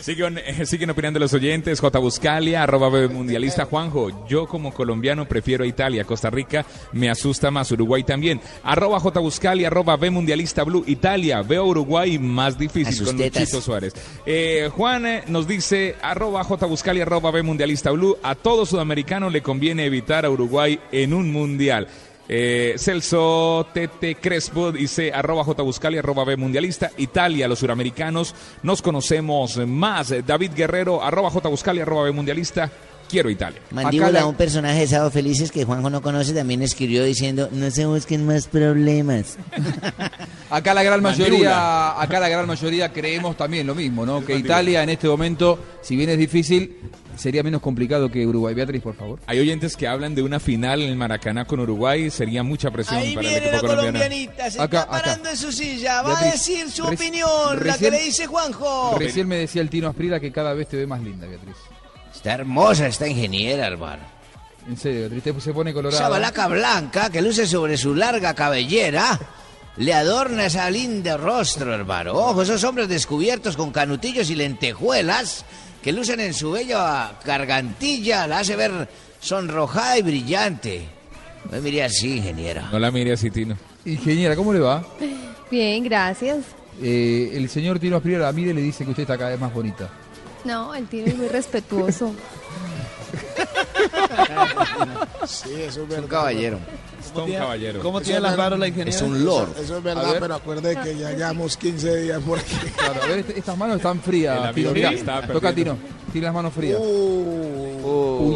Siguen, 0.00 0.38
eh, 0.38 0.64
siguen 0.64 0.88
opinando 0.88 1.18
los 1.18 1.34
oyentes. 1.34 1.80
J. 1.80 1.98
Buscalia, 1.98 2.62
arroba 2.62 2.88
mundialista. 3.08 3.66
Juanjo, 3.66 4.26
yo 4.26 4.46
como 4.46 4.72
colombiano 4.72 5.26
prefiero 5.28 5.64
a 5.64 5.66
Italia. 5.66 6.04
Costa 6.04 6.30
Rica 6.30 6.64
me 6.92 7.10
asusta 7.10 7.50
más. 7.50 7.70
Uruguay 7.72 8.04
también. 8.04 8.40
Arroba 8.62 9.00
J. 9.00 9.20
Buscalia, 9.20 9.66
arroba 9.66 9.96
B 9.96 10.08
mundialista 10.10 10.62
blue. 10.64 10.82
Italia, 10.86 11.42
veo 11.42 11.62
a 11.62 11.66
Uruguay 11.66 12.18
más 12.18 12.56
difícil 12.56 12.94
sus 12.94 13.08
con. 13.08 13.18
Luchito 13.18 13.60
Suárez. 13.60 13.92
Eh, 14.24 14.70
Juan 14.74 15.04
eh, 15.04 15.24
nos 15.26 15.46
dice, 15.46 15.96
arroba 16.00 16.42
J. 16.42 16.64
Buscalia, 16.66 17.02
arroba 17.02 17.30
B 17.32 17.42
mundialista 17.42 17.90
blue. 17.90 18.16
A 18.22 18.34
todo 18.34 18.64
sudamericano 18.64 19.28
le 19.28 19.42
conviene 19.42 19.84
evitar 19.84 20.24
a 20.24 20.30
Uruguay 20.30 20.78
en 20.90 21.12
un 21.12 21.30
mundial. 21.32 21.86
Eh, 22.30 22.74
Celso 22.76 23.66
Tete 23.72 24.16
Crespo 24.16 24.70
dice 24.70 25.10
arroba 25.10 25.44
J 25.44 25.62
Buscali, 25.62 25.96
arroba 25.96 26.24
B 26.24 26.36
Mundialista. 26.36 26.90
Italia, 26.98 27.48
los 27.48 27.60
suramericanos, 27.60 28.34
nos 28.62 28.82
conocemos 28.82 29.56
más. 29.66 30.14
David 30.26 30.52
Guerrero, 30.54 31.02
arroba 31.02 31.30
J 31.30 31.48
Buscali, 31.48 31.80
arroba 31.80 32.04
B 32.04 32.12
Mundialista. 32.12 32.70
Quiero 33.08 33.30
Italia. 33.30 33.60
Mandíbula, 33.70 34.10
la- 34.10 34.26
un 34.26 34.34
personaje 34.34 34.80
de 34.80 34.86
Sábado 34.86 35.10
Felices 35.10 35.50
que 35.50 35.64
Juanjo 35.64 35.88
no 35.90 36.02
conoce, 36.02 36.34
también 36.34 36.62
escribió 36.62 37.02
diciendo, 37.04 37.48
no 37.52 37.70
se 37.70 37.86
busquen 37.86 38.26
más 38.26 38.46
problemas. 38.48 39.36
Acá 40.50 40.72
la 40.74 40.82
gran 40.82 41.02
Mandíbula. 41.02 41.30
mayoría, 41.30 42.00
acá 42.00 42.20
la 42.20 42.28
gran 42.30 42.46
mayoría 42.46 42.90
creemos 42.92 43.36
también 43.36 43.66
lo 43.66 43.74
mismo, 43.74 44.06
¿no? 44.06 44.24
Que 44.24 44.34
Italia 44.36 44.82
en 44.82 44.88
este 44.88 45.06
momento, 45.06 45.58
si 45.82 45.94
bien 45.94 46.08
es 46.08 46.16
difícil, 46.16 46.78
sería 47.16 47.42
menos 47.42 47.60
complicado 47.60 48.10
que 48.10 48.26
Uruguay. 48.26 48.54
Beatriz, 48.54 48.80
por 48.82 48.94
favor. 48.94 49.18
Hay 49.26 49.38
oyentes 49.40 49.76
que 49.76 49.86
hablan 49.86 50.14
de 50.14 50.22
una 50.22 50.40
final 50.40 50.80
en 50.80 50.88
el 50.88 50.96
Maracaná 50.96 51.44
con 51.44 51.60
Uruguay. 51.60 52.08
Sería 52.10 52.42
mucha 52.42 52.70
presión 52.70 52.98
Ahí 52.98 53.14
para 53.14 53.26
el 53.28 53.32
viene 53.34 53.46
equipo 53.48 53.66
la 53.66 53.68
colombiano. 53.74 53.98
colombianita, 53.98 54.50
se 54.50 54.60
Acá, 54.62 54.78
está 54.80 54.96
acá. 54.96 55.02
parando 55.04 55.28
en 55.28 55.36
su 55.36 55.52
silla, 55.52 56.00
va 56.02 56.18
a 56.18 56.24
decir 56.24 56.70
su 56.70 56.84
opinión, 56.84 57.28
la 57.66 57.76
que 57.76 57.90
le 57.90 58.02
dice 58.04 58.26
Juanjo. 58.26 58.96
Recién 58.98 59.28
me 59.28 59.36
decía 59.36 59.60
el 59.60 59.68
Tino 59.68 59.88
Asprila 59.88 60.18
que 60.18 60.32
cada 60.32 60.54
vez 60.54 60.68
te 60.68 60.78
ve 60.78 60.86
más 60.86 61.02
linda, 61.02 61.26
Beatriz. 61.26 61.56
Está 62.18 62.34
hermosa 62.34 62.88
esta 62.88 63.06
ingeniera, 63.06 63.66
hermano. 63.68 64.02
En 64.68 64.76
serio, 64.76 65.02
Beatriz, 65.08 65.22
te- 65.22 65.40
se 65.40 65.52
pone 65.54 65.70
Esa 65.70 65.74
colorada. 65.76 66.08
balaca 66.08 66.48
blanca 66.48 67.10
que 67.10 67.22
luce 67.22 67.46
sobre 67.46 67.76
su 67.76 67.94
larga 67.94 68.34
cabellera 68.34 69.18
le 69.76 69.94
adorna 69.94 70.46
ese 70.46 70.68
lindo 70.72 71.16
rostro, 71.16 71.72
hermano. 71.72 72.12
Ojo, 72.14 72.42
esos 72.42 72.62
hombres 72.64 72.88
descubiertos 72.88 73.56
con 73.56 73.70
canutillos 73.70 74.28
y 74.30 74.34
lentejuelas 74.34 75.44
que 75.82 75.92
lucen 75.92 76.18
en 76.18 76.34
su 76.34 76.50
bella 76.50 77.12
gargantilla 77.24 78.26
la 78.26 78.40
hace 78.40 78.56
ver 78.56 78.88
sonrojada 79.20 79.96
y 79.98 80.02
brillante. 80.02 80.82
Me 81.52 81.60
miré 81.60 81.84
así, 81.84 82.16
ingeniera. 82.16 82.68
No 82.72 82.80
la 82.80 82.90
mire 82.90 83.12
así, 83.12 83.30
Tino. 83.30 83.56
Ingeniera, 83.84 84.34
¿cómo 84.34 84.52
le 84.52 84.58
va? 84.58 84.84
Bien, 85.50 85.84
gracias. 85.84 86.38
Eh, 86.82 87.30
el 87.34 87.48
señor 87.48 87.78
Tino 87.78 87.96
Asprila 87.96 88.18
la 88.18 88.32
mire 88.32 88.50
y 88.50 88.54
le 88.54 88.60
dice 88.60 88.84
que 88.84 88.90
usted 88.90 89.04
está 89.04 89.16
cada 89.16 89.30
vez 89.30 89.38
más 89.40 89.54
bonita. 89.54 89.88
No, 90.44 90.74
el 90.74 90.86
tiro 90.88 91.06
es 91.08 91.16
muy 91.16 91.28
respetuoso. 91.28 92.12
Sí, 95.26 95.50
eso 95.62 95.82
es 95.82 95.88
verdad. 95.88 96.04
Un 96.04 96.08
caballero. 96.10 96.58
Es 97.00 97.12
todo 97.12 97.24
un 97.24 97.32
caballero. 97.32 97.80
¿Cómo 97.80 98.00
tiene 98.00 98.20
las 98.20 98.36
manos 98.36 98.58
la 98.58 98.68
ingeniera? 98.68 98.90
Es 98.90 99.02
un 99.02 99.24
lord. 99.24 99.50
Eso 99.58 99.76
es 99.78 99.82
verdad, 99.82 100.10
ver. 100.10 100.20
pero 100.20 100.34
acuerde 100.34 100.76
que 100.82 100.96
ya 100.96 101.10
llevamos 101.12 101.56
15 101.56 101.96
días 102.02 102.20
por 102.22 102.38
aquí. 102.38 102.54
Claro, 102.76 103.02
a 103.02 103.06
ver, 103.06 103.18
este- 103.20 103.38
estas 103.38 103.56
manos 103.56 103.76
están 103.76 104.00
frías. 104.00 104.54
Tino, 104.54 104.72
que 104.72 104.86
está 104.86 105.26
Toca. 105.26 105.52
Tino. 105.54 105.76
Tiene 106.12 106.26
las 106.26 106.34
manos 106.34 106.52
frías. 106.54 106.78
Uh, 106.80 106.84
Un 106.84 107.82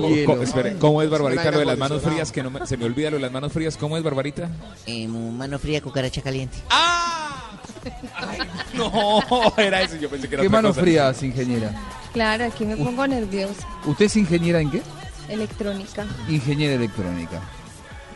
¿Cómo- 0.02 0.08
hielo. 0.14 0.26
cómo- 0.30 0.42
espere, 0.42 0.76
¿Cómo 0.78 1.02
es 1.02 1.10
Barbarita 1.10 1.50
lo 1.50 1.58
de 1.60 1.64
las 1.66 1.78
manos 1.78 2.02
frías? 2.02 2.30
Que 2.32 2.42
no 2.42 2.50
me- 2.50 2.66
se 2.66 2.76
me 2.76 2.84
olvida 2.84 3.10
lo 3.10 3.16
de 3.16 3.22
las 3.22 3.32
manos 3.32 3.52
frías. 3.52 3.76
¿Cómo 3.76 3.96
es 3.96 4.02
Barbarita? 4.02 4.48
Eh, 4.86 5.08
mano 5.08 5.58
fría, 5.58 5.80
cucaracha 5.80 6.22
caliente. 6.22 6.58
No, 8.74 9.20
era 9.56 9.82
eso. 9.82 9.96
Yo 9.96 10.08
pensé 10.08 10.28
que 10.28 10.34
era 10.34 10.42
¿Qué 10.42 10.48
otra 10.48 10.58
manos 10.58 10.70
cosa. 10.72 10.80
frías, 10.82 11.22
ingeniera? 11.22 11.72
Claro, 12.12 12.44
aquí 12.44 12.64
me 12.64 12.76
pongo 12.76 13.06
nerviosa. 13.06 13.66
¿Usted 13.86 14.06
es 14.06 14.16
ingeniera 14.16 14.60
en 14.60 14.70
qué? 14.70 14.82
Electrónica. 15.28 16.06
Ingeniera 16.28 16.74
electrónica. 16.74 17.40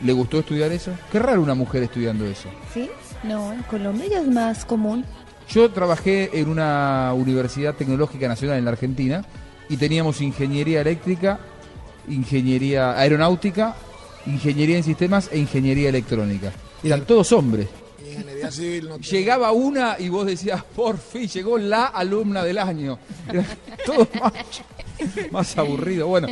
¿Le 0.04 0.12
gustó 0.12 0.40
estudiar 0.40 0.72
eso? 0.72 0.92
Qué 1.10 1.18
raro 1.18 1.40
una 1.42 1.54
mujer 1.54 1.82
estudiando 1.82 2.26
eso. 2.26 2.48
¿Sí? 2.74 2.90
No, 3.22 3.52
en 3.52 3.62
Colombia 3.62 4.06
ya 4.10 4.20
es 4.20 4.28
más 4.28 4.64
común. 4.64 5.04
Yo 5.48 5.70
trabajé 5.70 6.38
en 6.38 6.48
una 6.48 7.12
universidad 7.14 7.74
tecnológica 7.74 8.28
nacional 8.28 8.58
en 8.58 8.64
la 8.64 8.72
Argentina 8.72 9.24
y 9.68 9.76
teníamos 9.76 10.20
ingeniería 10.20 10.80
eléctrica, 10.80 11.38
ingeniería 12.08 12.98
aeronáutica, 12.98 13.74
ingeniería 14.26 14.76
en 14.76 14.82
sistemas 14.84 15.28
e 15.32 15.38
ingeniería 15.38 15.88
electrónica. 15.88 16.52
Eran 16.82 17.02
todos 17.06 17.32
hombres. 17.32 17.68
Ingeniería 18.16 18.50
civil 18.50 18.88
no 18.88 18.98
Llegaba 18.98 19.52
una 19.52 19.96
y 19.98 20.08
vos 20.08 20.26
decías, 20.26 20.62
por 20.64 20.98
fin, 20.98 21.28
llegó 21.28 21.58
la 21.58 21.86
alumna 21.86 22.42
del 22.44 22.58
año. 22.58 22.98
Era 23.28 23.44
todo 23.84 24.08
más, 24.20 24.32
más 25.30 25.58
aburrido. 25.58 26.06
Bueno, 26.08 26.28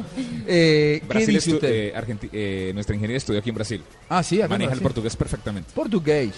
eh, 0.46 0.98
¿qué 1.02 1.06
Brasil 1.06 1.34
dice 1.34 1.50
estu- 1.50 1.54
usted? 1.54 1.68
eh, 1.72 1.92
Argenti- 1.94 2.30
eh, 2.32 2.70
nuestra 2.74 2.94
ingeniera 2.94 3.18
estudió 3.18 3.40
aquí 3.40 3.50
en 3.50 3.54
Brasil. 3.56 3.82
ah, 4.08 4.22
sí, 4.22 4.40
en 4.40 4.48
Maneja 4.48 4.64
el 4.64 4.68
Brasil. 4.68 4.82
portugués 4.82 5.16
perfectamente. 5.16 5.70
Portugués. 5.74 6.30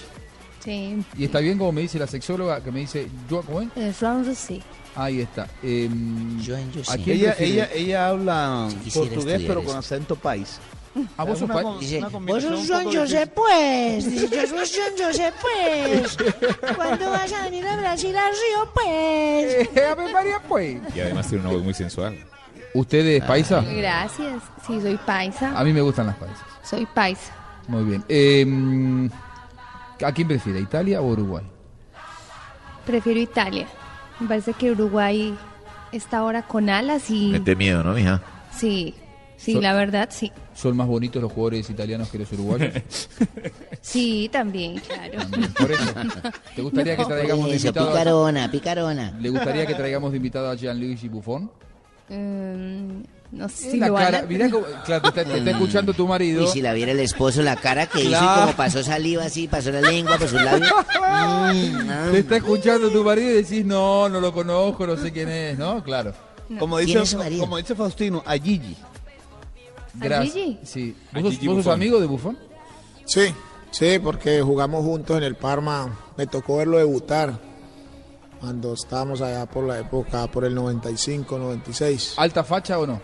Sí. 0.65 0.97
Y 1.17 1.25
está 1.25 1.39
bien 1.39 1.59
como 1.59 1.71
me 1.73 1.83
dice 1.83 1.99
la 1.99 2.09
sexóloga 2.09 2.61
que 2.63 2.73
me 2.73 2.81
dice, 2.81 3.07
yo, 3.31 3.43
¿cómo 3.43 3.61
es? 3.61 3.69
Eh. 3.77 3.93
Ahí 4.97 5.21
está. 5.21 5.47
Eh, 5.63 5.89
¿a 6.89 6.97
quién 6.97 7.17
Ella, 7.19 7.35
prefiere? 7.37 7.45
ella, 7.53 7.69
ella 7.75 8.09
habla 8.09 8.69
portugués, 8.93 9.43
pero 9.47 9.61
eso. 9.61 9.69
con 9.69 9.77
acento 9.79 10.17
país. 10.17 10.59
¿A 11.17 11.25
vos 11.25 11.43
una 11.43 11.79
Dice, 11.79 11.99
una 11.99 12.07
Vos 12.07 12.13
combinación 12.13 12.57
sos 12.59 12.69
Juan 12.69 12.85
José, 12.85 13.27
pues. 13.27 14.11
Dice, 14.11 14.29
yo 14.29 14.47
soy 14.47 14.69
Juan 14.69 14.93
José, 15.07 15.33
pues. 15.41 16.17
Cuando 16.77 17.11
vas 17.11 17.33
a 17.33 17.43
venir 17.45 17.67
a 17.67 17.77
Brasil 17.77 18.17
al 18.17 18.33
río, 18.33 18.73
pues. 18.75 19.69
Eh, 19.77 20.13
María, 20.13 20.41
pues. 20.49 20.79
Y 20.95 21.01
además 21.01 21.29
tiene 21.29 21.45
una 21.45 21.53
voz 21.55 21.63
muy 21.63 21.75
sensual. 21.75 22.17
¿Usted 22.75 23.07
es 23.07 23.25
paisa? 23.25 23.61
Gracias. 23.61 24.43
Sí, 24.67 24.81
soy 24.81 24.97
paisa. 24.97 25.59
A 25.59 25.65
mí 25.65 25.73
me 25.73 25.81
gustan 25.81 26.07
las 26.07 26.17
paisas. 26.17 26.45
Soy 26.63 26.87
paisa. 26.87 27.33
Muy 27.69 27.85
bien. 27.85 28.05
Eh, 28.09 29.09
¿A 30.05 30.13
quién 30.13 30.29
prefiere, 30.29 30.61
Italia 30.61 31.01
o 31.01 31.07
Uruguay? 31.07 31.45
Prefiero 32.85 33.19
Italia. 33.21 33.67
Me 34.21 34.29
parece 34.29 34.53
que 34.53 34.71
Uruguay 34.71 35.37
está 35.93 36.19
ahora 36.19 36.43
con 36.43 36.69
alas 36.69 37.11
y... 37.11 37.29
Mete 37.33 37.57
miedo, 37.57 37.83
¿no, 37.83 37.93
mija? 37.93 38.21
Sí, 38.55 38.95
sí, 39.37 39.55
la 39.61 39.73
verdad, 39.75 40.09
sí. 40.13 40.33
¿Son 40.55 40.77
más 40.77 40.87
bonitos 40.87 41.23
los 41.23 41.31
jugadores 41.33 41.69
italianos 41.71 42.09
que 42.11 42.19
los 42.19 42.33
uruguayos? 42.33 42.73
Sí, 43.81 44.29
también, 44.33 44.81
claro. 44.81 45.29
Por 45.57 45.71
eso. 45.71 45.85
¿Te 46.57 46.63
gustaría 46.63 46.97
que 46.97 47.03
No. 47.03 47.09
traigamos 47.09 47.47
de 47.49 47.57
invitado? 47.57 47.87
a- 47.89 47.93
picarona, 47.93 48.51
picarona. 48.51 49.17
¿Le 49.21 49.31
gustaría 49.31 49.65
que 49.67 49.75
traigamos 49.75 50.11
de 50.11 50.17
invitado 50.17 50.51
a 50.51 50.57
Gianluigi 50.57 51.09
Buffon? 51.09 51.49
Mm, 52.09 53.03
no 53.33 53.49
sé 53.49 53.71
si 53.73 53.77
la 53.79 53.89
lo 53.89 53.95
cara, 53.95 54.19
a- 54.21 54.23
mirá 54.23 54.51
cómo- 54.51 54.67
claro, 54.85 55.03
te 55.03 55.09
está, 55.21 55.25
te 55.33 55.39
está 55.39 55.51
escuchando 55.53 55.93
tu 55.93 56.07
marido. 56.09 56.43
Y 56.43 56.47
si 56.49 56.63
la 56.63 56.73
viera 56.73 56.91
el 56.93 57.01
esposo, 57.01 57.43
la 57.43 57.55
cara 57.57 57.87
que 57.87 58.01
hizo 58.03 58.11
y 58.25 58.27
como 58.41 58.53
pasó 58.57 58.83
saliva 58.83 59.25
así, 59.25 59.47
pasó 59.47 59.71
la 59.71 59.81
lengua 59.81 60.19
labios. 60.19 60.71
Mm, 60.71 61.91
ah. 61.91 62.09
Te 62.11 62.19
está 62.19 62.37
escuchando 62.37 62.91
tu 62.91 63.05
marido 63.05 63.31
y 63.31 63.35
decís, 63.43 63.65
no, 63.65 64.09
no 64.09 64.21
lo 64.21 64.33
conozco, 64.33 64.85
no 64.87 64.97
sé 64.97 65.13
quién 65.13 65.29
es, 65.29 65.59
¿no? 65.59 65.83
Claro. 65.85 66.13
Como 66.59 66.77
¿Quién 66.77 66.87
dice, 66.89 67.03
es 67.03 67.09
su 67.11 67.19
marido? 67.19 67.41
como 67.41 67.57
dice 67.57 67.75
Faustino, 67.75 68.23
a 68.27 68.35
Gigi. 68.35 68.77
Gracias. 69.99 70.57
Sí. 70.65 70.97
¿Vos, 71.21 71.35
sos, 71.35 71.47
vos 71.47 71.67
amigo 71.69 72.01
de 72.01 72.07
Buffon? 72.07 72.37
Sí, 73.05 73.33
sí, 73.71 73.99
porque 74.03 74.43
jugamos 74.43 74.85
juntos 74.85 75.17
en 75.19 75.23
el 75.25 75.37
Parma. 75.37 75.99
Me 76.17 76.27
tocó 76.27 76.57
verlo 76.59 76.79
debutar 76.79 77.39
cuando 78.41 78.75
estábamos 78.75 79.21
allá 79.23 79.47
por 79.47 79.65
la 79.65 79.79
época, 79.79 80.27
por 80.27 80.45
el 80.45 80.55
95, 80.55 81.39
96. 81.39 82.15
¿Alta 82.17 82.45
facha 82.45 82.79
o 82.79 82.87
no? 82.87 83.01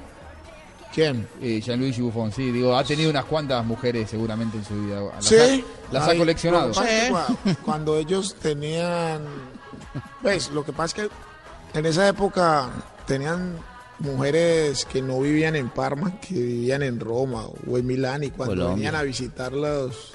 ¿Quién? 0.95 1.27
Eh, 1.41 1.61
Gianluigi 1.63 2.03
Buffon, 2.03 2.31
sí. 2.33 2.51
Digo, 2.51 2.77
ha 2.77 2.85
tenido 2.85 3.09
unas 3.11 3.25
cuantas 3.25 3.65
mujeres 3.65 4.11
seguramente 4.11 4.59
en 4.59 4.65
su 4.65 4.75
vida. 4.85 5.01
Las 5.15 5.25
Sí. 5.25 5.37
ha- 5.37 5.93
las 5.95 6.09
ha 6.09 6.15
coleccionado. 6.17 6.73
Cuando 7.65 7.97
ellos 7.97 8.35
tenían. 8.41 9.23
Pues, 10.21 10.51
lo 10.51 10.65
que 10.65 10.73
pasa 10.73 11.03
es 11.03 11.09
que 11.73 11.79
en 11.79 11.87
esa 11.87 12.07
época 12.09 12.69
tenían 13.07 13.57
mujeres 14.03 14.85
que 14.85 15.01
no 15.03 15.21
vivían 15.21 15.57
en 15.57 15.71
Parma, 15.71 16.19
que 16.21 16.35
vivían 16.35 16.83
en 16.83 17.01
Roma 17.01 17.47
o 17.47 17.79
en 17.79 17.87
Milán, 17.87 18.25
y 18.25 18.31
cuando 18.31 18.55
Colombia. 18.55 18.75
venían 18.77 18.95
a 18.95 19.03
visitarlos 19.03 20.13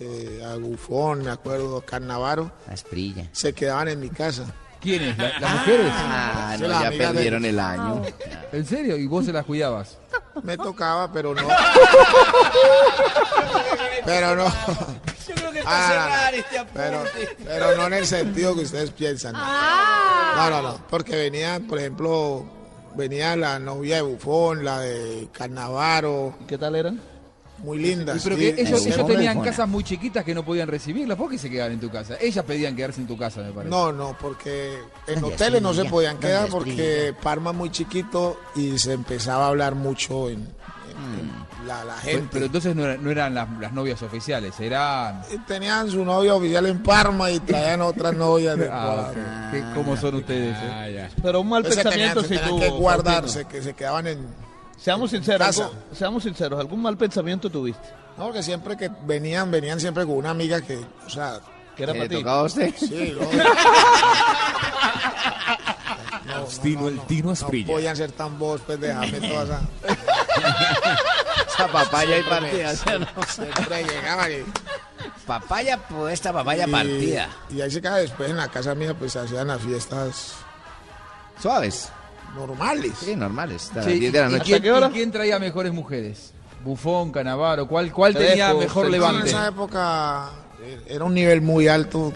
eh, 0.00 0.42
a 0.44 0.56
Bufón, 0.56 1.24
me 1.24 1.30
acuerdo, 1.30 1.76
a 1.78 1.84
Carnavaro, 1.84 2.50
Asprilla. 2.68 3.28
se 3.32 3.52
quedaban 3.52 3.88
en 3.88 4.00
mi 4.00 4.08
casa. 4.10 4.46
¿Quiénes? 4.80 5.16
¿La- 5.16 5.38
¿Las 5.38 5.52
mujeres? 5.54 5.92
Ah, 5.94 6.56
no, 6.58 6.66
ya 6.66 6.90
perdieron 6.90 7.44
el 7.44 7.60
año. 7.60 8.02
¿En 8.50 8.66
serio? 8.66 8.96
¿Y 8.96 9.06
vos 9.06 9.24
se 9.24 9.32
las 9.32 9.44
cuidabas? 9.44 9.96
Me 10.42 10.56
tocaba, 10.56 11.12
pero 11.12 11.34
no. 11.34 11.46
pero 14.04 14.34
no. 14.34 14.46
Ah, 15.64 16.30
no, 16.32 16.62
no. 16.64 16.68
Pero, 16.74 17.04
pero 17.44 17.76
no 17.76 17.86
en 17.86 17.92
el 17.92 18.06
sentido 18.06 18.54
que 18.54 18.62
ustedes 18.62 18.90
piensan. 18.90 19.34
No, 19.34 20.50
no, 20.50 20.62
no. 20.62 20.86
Porque 20.90 21.14
venían, 21.14 21.66
por 21.66 21.78
ejemplo, 21.78 22.44
venía 22.96 23.36
la 23.36 23.58
novia 23.58 23.96
de 23.96 24.02
Bufón, 24.02 24.64
la 24.64 24.80
de 24.80 25.28
Carnavaro. 25.32 26.36
¿Qué 26.46 26.58
tal 26.58 26.76
eran? 26.76 27.00
Muy 27.58 27.78
lindas. 27.78 28.20
Pero 28.24 28.36
Y- 28.36 28.38
que 28.54 28.62
y 28.62 28.66
ellos, 28.66 29.06
tenían 29.06 29.40
casas 29.40 29.68
muy 29.68 29.84
chiquitas 29.84 30.24
que 30.24 30.34
no 30.34 30.44
podían 30.44 30.66
recibirlas. 30.68 31.16
¿Por 31.16 31.30
qué 31.30 31.38
se 31.38 31.48
quedaban 31.48 31.72
en 31.72 31.80
tu 31.80 31.90
casa? 31.90 32.16
Ellas 32.20 32.44
pedían 32.44 32.74
quedarse 32.74 33.00
en 33.00 33.06
tu 33.06 33.16
casa, 33.16 33.40
me 33.42 33.52
parece. 33.52 33.70
No, 33.70 33.92
no, 33.92 34.16
porque 34.20 34.74
en 35.06 35.20
¿Dónde 35.20 35.34
hoteles 35.36 35.62
no 35.62 35.72
se 35.72 35.84
podían 35.84 36.14
¿Dónde 36.14 36.26
quedar 36.28 36.48
porque 36.48 37.14
Parma 37.22 37.50
es 37.50 37.56
muy 37.56 37.70
chiquito 37.70 38.40
y 38.56 38.78
se 38.78 38.92
empezaba 38.94 39.44
a 39.44 39.48
hablar 39.48 39.76
mucho 39.76 40.28
en, 40.28 40.48
en 41.04 41.66
la, 41.66 41.94
gente. 41.98 42.28
pero 42.32 42.46
entonces 42.46 42.74
no, 42.76 42.84
era- 42.84 42.96
no 42.96 43.10
eran 43.10 43.34
las, 43.34 43.48
las 43.60 43.72
novias 43.72 44.02
oficiales, 44.02 44.58
eran... 44.60 45.22
Y 45.32 45.38
Tenían 45.38 45.90
su 45.90 46.04
novia 46.04 46.34
oficial 46.34 46.66
en 46.66 46.82
Parma 46.82 47.30
y 47.30 47.40
traían 47.40 47.80
otras 47.82 48.14
novias 48.14 48.56
de 48.58 48.68
Ah, 48.70 48.86
Parma. 48.86 49.08
ok. 49.08 49.50
¿Qué- 49.52 49.64
¿Cómo 49.74 49.96
son 49.96 50.14
ustedes? 50.16 50.56
eh? 50.60 51.06
Ah. 51.08 51.08
Pero 51.22 51.40
un 51.40 51.48
mal 51.48 51.64
Entonces 51.64 51.82
tenían, 51.90 52.14
pensamiento 52.14 52.22
se 52.22 52.28
tenían 52.28 52.48
tuvo. 52.48 52.60
que 52.60 52.68
guardarse, 52.70 53.44
que 53.46 53.62
se 53.62 53.74
quedaban 53.74 54.06
en... 54.06 54.26
Seamos 54.78 55.10
sinceros, 55.10 55.46
algo- 55.60 55.72
seamos 55.92 56.22
sinceros, 56.24 56.58
¿algún 56.58 56.82
mal 56.82 56.96
pensamiento 56.96 57.48
tuviste? 57.50 57.88
No, 58.18 58.24
porque 58.24 58.42
siempre 58.42 58.76
que 58.76 58.90
venían, 59.06 59.50
venían 59.50 59.78
siempre 59.80 60.04
con 60.04 60.16
una 60.16 60.30
amiga 60.30 60.60
que, 60.60 60.78
o 61.06 61.10
sea... 61.10 61.40
¿Que 61.76 61.84
era 61.84 61.92
¿Que 61.94 61.98
para 62.00 62.08
ti? 62.10 62.16
tocaba 62.16 62.40
a 62.40 62.44
usted? 62.44 62.74
Sí, 62.76 63.14
no, 66.26 66.32
Faustino, 66.34 66.88
el 66.88 67.00
Tino 67.00 67.26
no 67.26 67.32
Asprilla. 67.32 67.66
podían 67.72 67.96
ser 67.96 68.12
tan 68.12 68.38
vos, 68.38 68.60
pues 68.66 68.80
déjame 68.80 69.20
toda 69.20 69.44
esa... 69.44 69.60
Esa 71.48 71.68
papaya 71.68 72.18
y 72.18 72.22
partida. 72.22 72.70
me- 72.70 72.76
¿sí 72.76 72.84
o 72.94 72.98
no? 72.98 73.06
Siempre 73.28 73.82
y... 73.82 74.44
Papaya, 75.26 75.78
pues 75.88 76.14
esta 76.14 76.32
papaya 76.32 76.66
y- 76.66 76.70
partida. 76.70 77.28
Y 77.50 77.60
ahí 77.60 77.70
se 77.70 77.80
queda 77.80 77.96
después 77.96 78.30
en 78.30 78.36
la 78.36 78.48
casa 78.48 78.74
mía, 78.74 78.94
pues 78.94 79.12
se 79.12 79.20
hacían 79.20 79.48
las 79.48 79.60
fiestas 79.60 80.34
Suaves. 81.40 81.90
normales. 82.34 82.92
Sí, 83.00 83.14
normales. 83.16 83.64
Hasta 83.68 83.82
Sí, 83.84 83.90
las 83.90 84.00
10 84.00 84.12
de 84.12 84.20
la 84.20 84.28
¿y, 84.28 84.32
noche. 84.32 84.44
quién, 84.44 84.62
qué 84.62 84.72
hora? 84.72 84.88
y 84.88 84.90
quién 84.92 85.12
traía 85.12 85.38
mejores 85.38 85.72
mujeres? 85.72 86.32
Bufón, 86.64 87.10
Canavaro, 87.12 87.66
¿cuál, 87.66 87.92
cuál 87.92 88.14
tenía 88.14 88.54
mejor 88.54 88.84
Celso. 88.84 88.86
En 88.86 88.92
levante? 88.92 89.28
esa 89.28 89.48
época 89.48 90.30
eh, 90.62 90.80
era 90.86 91.04
un 91.04 91.14
nivel 91.14 91.42
muy 91.42 91.66
alto 91.68 92.12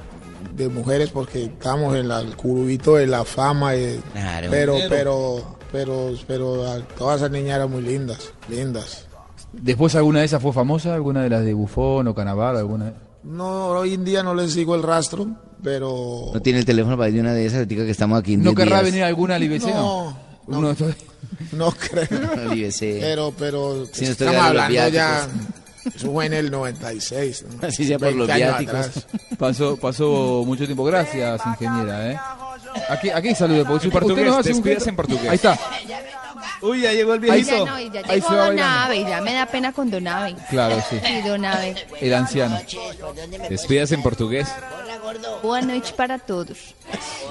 de 0.53 0.69
mujeres 0.69 1.11
porque 1.11 1.45
estábamos 1.45 1.97
en 1.97 2.07
la- 2.09 2.21
el 2.21 2.37
curubito 2.37 2.95
de 2.97 3.07
la 3.09 3.25
fama. 3.25 3.75
y- 3.75 4.01
Claro. 4.13 4.49
pero, 4.51 4.77
Pero- 4.89 5.56
pero, 5.73 6.13
pero, 6.27 6.65
todas 6.99 7.17
esas 7.19 7.31
niñas 7.31 7.57
eran 7.57 7.71
muy 7.71 7.83
lindas, 7.83 8.31
lindas. 8.49 9.07
¿Después 9.53 9.95
alguna 9.95 10.21
de 10.21 10.27
esas 10.27 10.43
fue 10.43 10.53
famosa? 10.53 10.95
¿Alguna 10.95 11.23
de 11.23 11.31
las 11.31 11.45
de 11.45 11.55
Bufón 11.55 12.09
o 12.09 12.15
Canavaro? 12.15 12.59
¿Alguna? 12.59 12.93
No, 13.25 13.69
hoy 13.69 13.95
en 13.95 14.05
día 14.05 14.23
no 14.23 14.35
les 14.35 14.53
sigo 14.53 14.75
el 14.75 14.83
rastro, 14.83 15.27
pero 15.63 16.31
No 16.35 16.41
tiene 16.43 16.59
el 16.61 16.65
teléfono 16.65 16.97
para 16.97 17.09
ir 17.09 17.15
de 17.17 17.21
una 17.23 17.33
de 17.33 17.47
esas, 17.47 17.67
que 17.67 17.91
estamos 17.91 18.19
aquí 18.21 18.35
en 18.35 18.43
¿No 18.43 18.51
10 18.51 18.57
querrá 18.57 18.81
días. 18.83 18.93
venir 18.93 19.05
alguna 19.05 19.35
al 19.37 19.43
IBC? 19.43 19.67
No, 19.67 20.17
de 20.63 20.71
estos- 20.73 20.95
no 21.53 21.73
creo. 21.73 22.31
Al 22.51 22.57
IBC. 22.57 22.79
Pero, 23.01 23.33
pero 23.37 23.87
Si 23.93 24.05
no 24.05 24.11
estoy 24.13 24.27
estamos 24.29 24.43
hablando 24.43 24.89
ya. 24.89 25.27
Eso 25.95 26.11
fue 26.13 26.27
en 26.27 26.33
el 26.35 26.51
96. 26.51 27.45
¿no? 27.61 27.69
Así 27.69 27.85
sea 27.87 27.99
por 27.99 28.13
los 28.13 28.27
20 28.29 28.45
años 28.45 28.59
viáticos. 28.59 29.07
Pasó, 29.39 29.77
pasó 29.77 30.43
mucho 30.47 30.65
tiempo. 30.67 30.85
Gracias, 30.85 31.41
ingeniera. 31.47 32.11
¿eh? 32.13 32.19
Aquí, 32.91 33.11
aquí 33.11 33.35
salude, 33.35 33.65
porque 33.65 33.87
En 33.87 33.93
portugués, 33.93 34.27
nos 34.27 34.37
hace 34.39 34.53
un 34.53 34.63
gesto- 34.63 34.89
en 34.89 34.97
portugués. 34.97 35.29
Ahí 35.29 35.37
está. 35.37 35.59
Uy, 36.63 36.81
ya 36.83 36.93
llegó 36.93 37.15
el 37.15 37.23
Ay, 37.25 37.43
viejito. 37.43 37.65
ya 37.67 37.71
no, 37.71 37.81
y 37.81 37.91
ya 37.91 38.01
Ahí 38.01 38.15
llegó 38.21 38.29
se 38.29 38.35
va 38.35 38.47
Don 38.47 38.57
bailando. 38.57 38.85
Ave, 38.85 39.01
ya 39.03 39.21
me 39.21 39.35
da 39.35 39.47
pena 39.47 39.73
con 39.73 39.91
Don 39.91 40.09
Ave. 40.09 40.35
Claro, 40.51 40.83
sí. 40.89 40.97
Sí, 41.05 41.21
Don. 41.29 41.45
El 41.45 42.15
anciano. 42.15 42.59
Despídase 43.49 43.95
en 43.95 44.03
portugués. 44.03 44.49
Boa 45.43 45.61
noite 45.63 45.93
para 45.97 46.19
todos. 46.19 46.75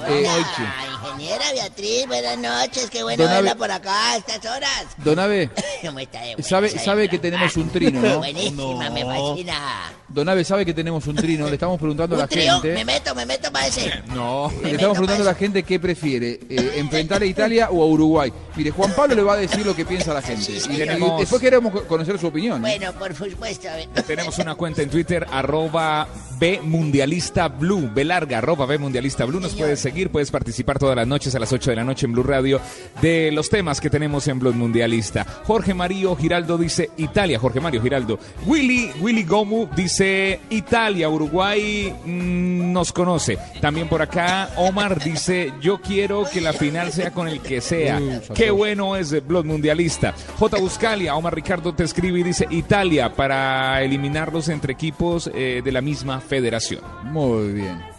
Eh, 0.08 0.26
Ah, 0.28 0.86
ingeniera 1.16 1.52
Beatriz, 1.54 2.06
buenas 2.08 2.38
noches. 2.38 2.90
Qué 2.92 3.02
bueno 3.04 3.24
Don 3.24 3.32
Abe- 3.32 3.42
verla 3.42 3.56
por 3.56 3.72
acá 3.72 4.12
a 4.12 4.18
estas 4.18 4.46
horas. 4.46 4.86
Don 4.98 5.18
Ave, 5.18 5.50
¿Cómo 5.84 6.00
está 6.00 6.20
de 6.22 6.36
buena 6.36 6.44
sabe, 6.48 6.70
sabe 6.70 7.10
que 7.10 7.18
tenemos 7.20 7.56
un 7.58 7.70
trino, 7.70 8.02
¿no? 8.02 8.18
Buenísima, 8.20 8.90
me 8.90 9.04
fascina. 9.06 9.92
Don 10.10 10.30
Ave 10.30 10.44
sabe 10.44 10.66
que 10.66 10.74
tenemos 10.74 11.08
un 11.08 11.16
trino. 11.16 11.48
Le 11.48 11.54
estamos 11.54 11.80
preguntando 11.80 12.16
a 12.16 12.20
la 12.20 12.28
trío, 12.28 12.54
gente. 12.54 12.74
me 12.74 12.86
meto, 12.86 13.16
me 13.16 13.26
meto 13.26 13.52
para 13.52 13.68
ese. 13.68 13.92
No. 14.14 14.52
Le 14.64 14.72
estamos 14.72 14.98
preguntando 14.98 15.24
a 15.24 15.34
la 15.34 15.36
gente 15.36 15.64
qué 15.64 15.80
prefiere, 15.80 16.40
eh, 16.50 16.74
enfrentar 16.76 17.22
a 17.22 17.26
Italia 17.26 17.70
o 17.72 17.82
a 17.82 17.86
Uruguay. 17.86 18.32
Mire, 18.56 18.72
Juan 18.72 18.94
Pablo 18.94 19.16
le 19.16 19.24
va 19.24 19.34
a 19.34 19.38
decir 19.38 19.66
lo 19.66 19.76
que 19.76 19.86
piensa 19.86 20.14
la 20.14 20.22
gente. 20.22 20.52
Y, 20.52 20.58
y 20.58 20.78
Tenemos- 20.78 21.20
después 21.20 21.42
queremos 21.42 21.72
co- 21.72 21.84
conocer 21.86 22.20
su 22.20 22.28
opinión. 22.28 22.58
¿eh? 22.66 22.78
Bueno, 22.78 22.94
por 22.94 23.14
supuesto. 23.16 23.70
a 23.70 23.76
ver. 23.76 23.88
Tenemos 24.06 24.38
una 24.38 24.56
cuenta 24.56 24.82
en 24.84 24.90
Twitter, 24.90 25.26
arroba 25.32 26.08
B 26.38 26.60
Mundialista 26.62 27.48
Blue, 27.48 27.90
B 27.94 28.04
larga, 28.06 28.38
arroba 28.40 28.66
B 28.66 28.78
Mundialista 28.78 29.26
Blue. 29.26 29.40
Nos 29.46 29.54
puedes 29.54 29.80
seguir, 29.80 30.10
puedes 30.10 30.32
participar 30.32 30.80
todas 30.80 30.96
las 30.96 31.06
noches 31.06 31.36
a 31.36 31.40
las 31.40 31.54
8 31.54 31.70
de 31.70 31.76
la 31.76 31.84
noche 31.84 32.08
en 32.08 32.14
Blue 32.14 32.24
Radio 32.24 32.60
de 33.00 33.32
los 33.32 33.48
temas 33.48 33.80
que 33.80 33.92
tenemos 33.92 34.28
en 34.28 34.40
Blue 34.40 34.52
Mundialista. 34.54 35.24
Jorge 35.44 35.76
Mario 35.76 36.16
Giraldo 36.16 36.58
dice 36.58 36.90
Italia, 36.98 37.38
Jorge 37.38 37.60
Mario 37.60 37.80
Giraldo. 37.80 38.18
Willy, 38.48 38.90
Willy 39.02 39.24
Gomu 39.24 39.70
dice 39.76 40.40
Italia, 40.50 41.10
Uruguay 41.10 41.94
mm, 42.06 42.74
nos 42.74 42.92
conoce. 42.92 43.38
También 43.62 43.88
por 43.88 44.02
acá 44.02 44.50
Omar 44.58 45.00
dice, 45.04 45.54
yo 45.62 45.80
quiero 45.80 46.26
que 46.26 46.42
la 46.42 46.52
final 46.52 46.92
sea 46.92 47.12
con 47.12 47.28
el 47.28 47.40
que 47.40 47.62
sea. 47.62 48.02
Qué 48.34 48.50
bueno 48.50 48.96
es 48.96 49.28
Blood 49.28 49.46
Mundialista. 49.46 50.16
J. 50.40 50.58
Buscalia, 50.58 51.16
Omar 51.16 51.36
Ricardo 51.36 51.72
te 51.76 51.84
escribe 51.84 52.22
y 52.22 52.24
dice 52.24 52.48
Italia 52.50 53.14
para 53.14 53.84
eliminarlos 53.84 54.50
entre 54.50 54.74
equipos 54.74 55.30
eh, 55.36 55.62
de 55.64 55.72
la 55.72 55.82
misma 55.82 56.20
federación. 56.20 56.82
Muy 57.04 57.54
bien. 57.54 57.95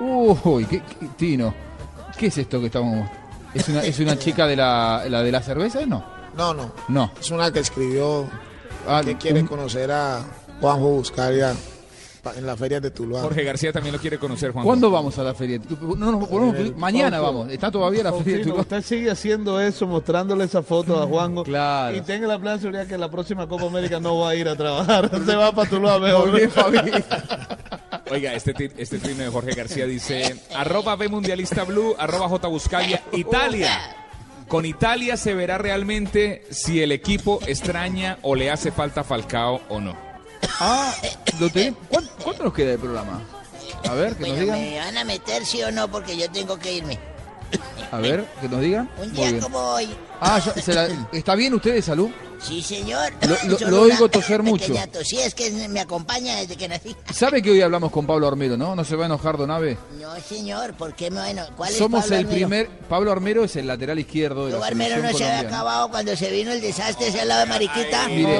Uy, 0.00 0.64
qué, 0.66 0.80
qué- 0.82 1.06
Tino, 1.16 1.54
¿qué 2.18 2.26
es 2.26 2.38
esto 2.38 2.60
que 2.60 2.66
estamos...? 2.66 3.08
¿Es 3.54 3.68
una, 3.68 3.82
es 3.84 3.98
una 4.00 4.18
chica 4.18 4.46
de 4.46 4.56
la, 4.56 5.04
la 5.08 5.22
de 5.22 5.30
la 5.32 5.40
cerveza? 5.42 5.86
No. 5.86 6.04
No, 6.36 6.52
no. 6.52 6.72
No. 6.88 7.12
Es 7.20 7.30
una 7.30 7.50
que 7.52 7.60
escribió 7.60 8.26
Ah, 8.88 9.00
que 9.04 9.16
quiere 9.16 9.40
un- 9.40 9.46
conocer 9.46 9.90
a 9.92 10.20
Juanjo 10.60 10.88
Buscalia 10.90 11.54
pa- 12.22 12.34
en 12.36 12.44
las 12.44 12.58
ferias 12.58 12.82
de 12.82 12.90
Tuluá. 12.90 13.22
Jorge 13.22 13.44
García 13.44 13.72
también 13.72 13.94
lo 13.94 14.00
quiere 14.00 14.18
conocer, 14.18 14.50
Juan. 14.52 14.64
¿Cuándo 14.64 14.90
vamos 14.90 15.16
a 15.18 15.22
la 15.22 15.32
feria? 15.34 15.58
No, 15.80 16.10
no, 16.12 16.54
Eh, 16.54 16.74
mañana 16.76 17.18
Fausto, 17.18 17.38
vamos. 17.38 17.52
Está 17.52 17.70
todavía 17.70 18.02
la 18.02 18.10
feria 18.12 18.24
de 18.38 18.44
Faustino, 18.44 18.44
Tuluá. 18.56 18.60
Usted 18.62 18.82
sigue 18.82 19.10
haciendo 19.10 19.60
eso, 19.60 19.86
mostrándole 19.86 20.44
esa 20.44 20.62
foto 20.62 21.00
a 21.02 21.06
Juanjo. 21.06 21.44
Claro. 21.44 21.96
Y 21.96 22.00
tenga 22.02 22.26
la 22.26 22.38
plan 22.38 22.58
seguridad 22.60 22.86
que 22.86 22.94
en 22.94 23.00
la 23.00 23.10
próxima 23.10 23.46
Copa 23.46 23.64
América 23.66 24.00
no 24.00 24.18
va 24.18 24.30
a 24.30 24.34
ir 24.34 24.48
a 24.48 24.56
trabajar. 24.56 25.10
Se 25.24 25.34
va 25.36 25.52
para 25.52 25.70
Tuluá 25.70 25.98
mejor. 25.98 26.30
Muy 26.30 26.40
bien, 26.40 26.50
Fabi. 26.50 26.78
Oiga, 28.10 28.34
este, 28.34 28.70
este 28.76 28.98
trino 28.98 29.24
de 29.24 29.30
Jorge 29.30 29.54
García 29.54 29.86
dice, 29.86 30.36
arroba 30.54 30.94
B 30.96 31.08
Mundialista 31.08 31.64
Blue, 31.64 31.94
arroba 31.98 32.28
J 32.28 32.48
Buscalia, 32.48 33.02
Italia. 33.12 33.96
Con 34.48 34.66
Italia 34.66 35.16
se 35.16 35.32
verá 35.34 35.56
realmente 35.56 36.44
si 36.50 36.82
el 36.82 36.92
equipo 36.92 37.40
extraña 37.46 38.18
o 38.22 38.34
le 38.34 38.50
hace 38.50 38.70
falta 38.70 39.02
Falcao 39.02 39.62
o 39.70 39.80
no. 39.80 39.96
Ah, 40.60 40.94
lo. 41.40 41.48
¿Cuánto, 41.88 42.10
cuánto 42.22 42.44
nos 42.44 42.52
queda 42.52 42.72
de 42.72 42.78
programa? 42.78 43.22
A 43.88 43.94
ver, 43.94 44.14
que 44.16 44.28
nos 44.28 44.38
digan. 44.38 44.60
¿me 44.60 44.78
van 44.78 44.98
a 44.98 45.04
meter 45.04 45.44
sí 45.46 45.62
o 45.62 45.70
no? 45.72 45.88
Porque 45.90 46.16
yo 46.16 46.30
tengo 46.30 46.58
que 46.58 46.74
irme. 46.74 46.98
A 47.90 47.98
ver, 47.98 48.24
que 48.40 48.48
nos 48.48 48.60
digan. 48.60 48.90
Un 48.98 49.12
día 49.14 49.38
como 49.40 49.58
hoy. 49.58 49.88
Ah, 50.20 50.38
ya- 50.44 50.52
se 50.60 50.74
la- 50.74 50.88
¿está 51.12 51.34
bien 51.34 51.54
usted 51.54 51.72
de 51.74 51.82
salud? 51.82 52.10
Sí, 52.46 52.62
señor. 52.62 53.12
Lo- 53.22 53.48
lo- 53.48 53.58
Solo 53.58 53.70
lo 53.76 53.82
oigo 53.82 54.08
toser 54.08 54.42
mucho. 54.44 54.72
Sí, 55.02 55.18
es 55.18 55.34
que 55.34 55.50
me 55.68 55.80
acompaña 55.80 56.36
desde 56.36 56.56
que 56.56 56.68
nací. 56.68 56.94
¿Sabe 57.12 57.40
que 57.42 57.50
hoy 57.50 57.60
hablamos 57.62 57.90
con 57.90 58.06
Pablo 58.06 58.28
Armero, 58.28 58.56
no? 58.56 58.76
¿No 58.76 58.84
se 58.84 58.96
va 58.96 59.04
a 59.04 59.06
enojar 59.06 59.36
Don 59.38 59.50
Ave? 59.50 59.78
No, 60.00 60.14
señor, 60.20 60.74
¿por 60.74 60.94
qué 60.94 61.10
me 61.10 61.20
bueno? 61.20 61.42
¿Cuál 61.56 61.70
es 61.70 61.78
Somos 61.78 62.02
Pablo 62.02 62.16
el 62.16 62.20
Armero? 62.26 62.36
primer. 62.48 62.68
Pablo 62.88 63.12
Armero 63.12 63.44
es 63.44 63.56
el 63.56 63.66
lateral 63.66 63.98
izquierdo 63.98 64.46
de 64.46 64.52
la 64.52 64.58
Luego 64.58 64.64
Armero 64.64 65.02
no 65.02 65.16
se 65.16 65.24
había 65.24 65.40
acabado 65.48 65.90
cuando 65.90 66.14
se 66.16 66.30
vino 66.30 66.52
el 66.52 66.60
desastre 66.60 67.08
ese 67.08 67.20
al 67.20 67.28
lado 67.28 67.40
de 67.40 67.46
Mariquita. 67.46 68.08
Mire, 68.08 68.38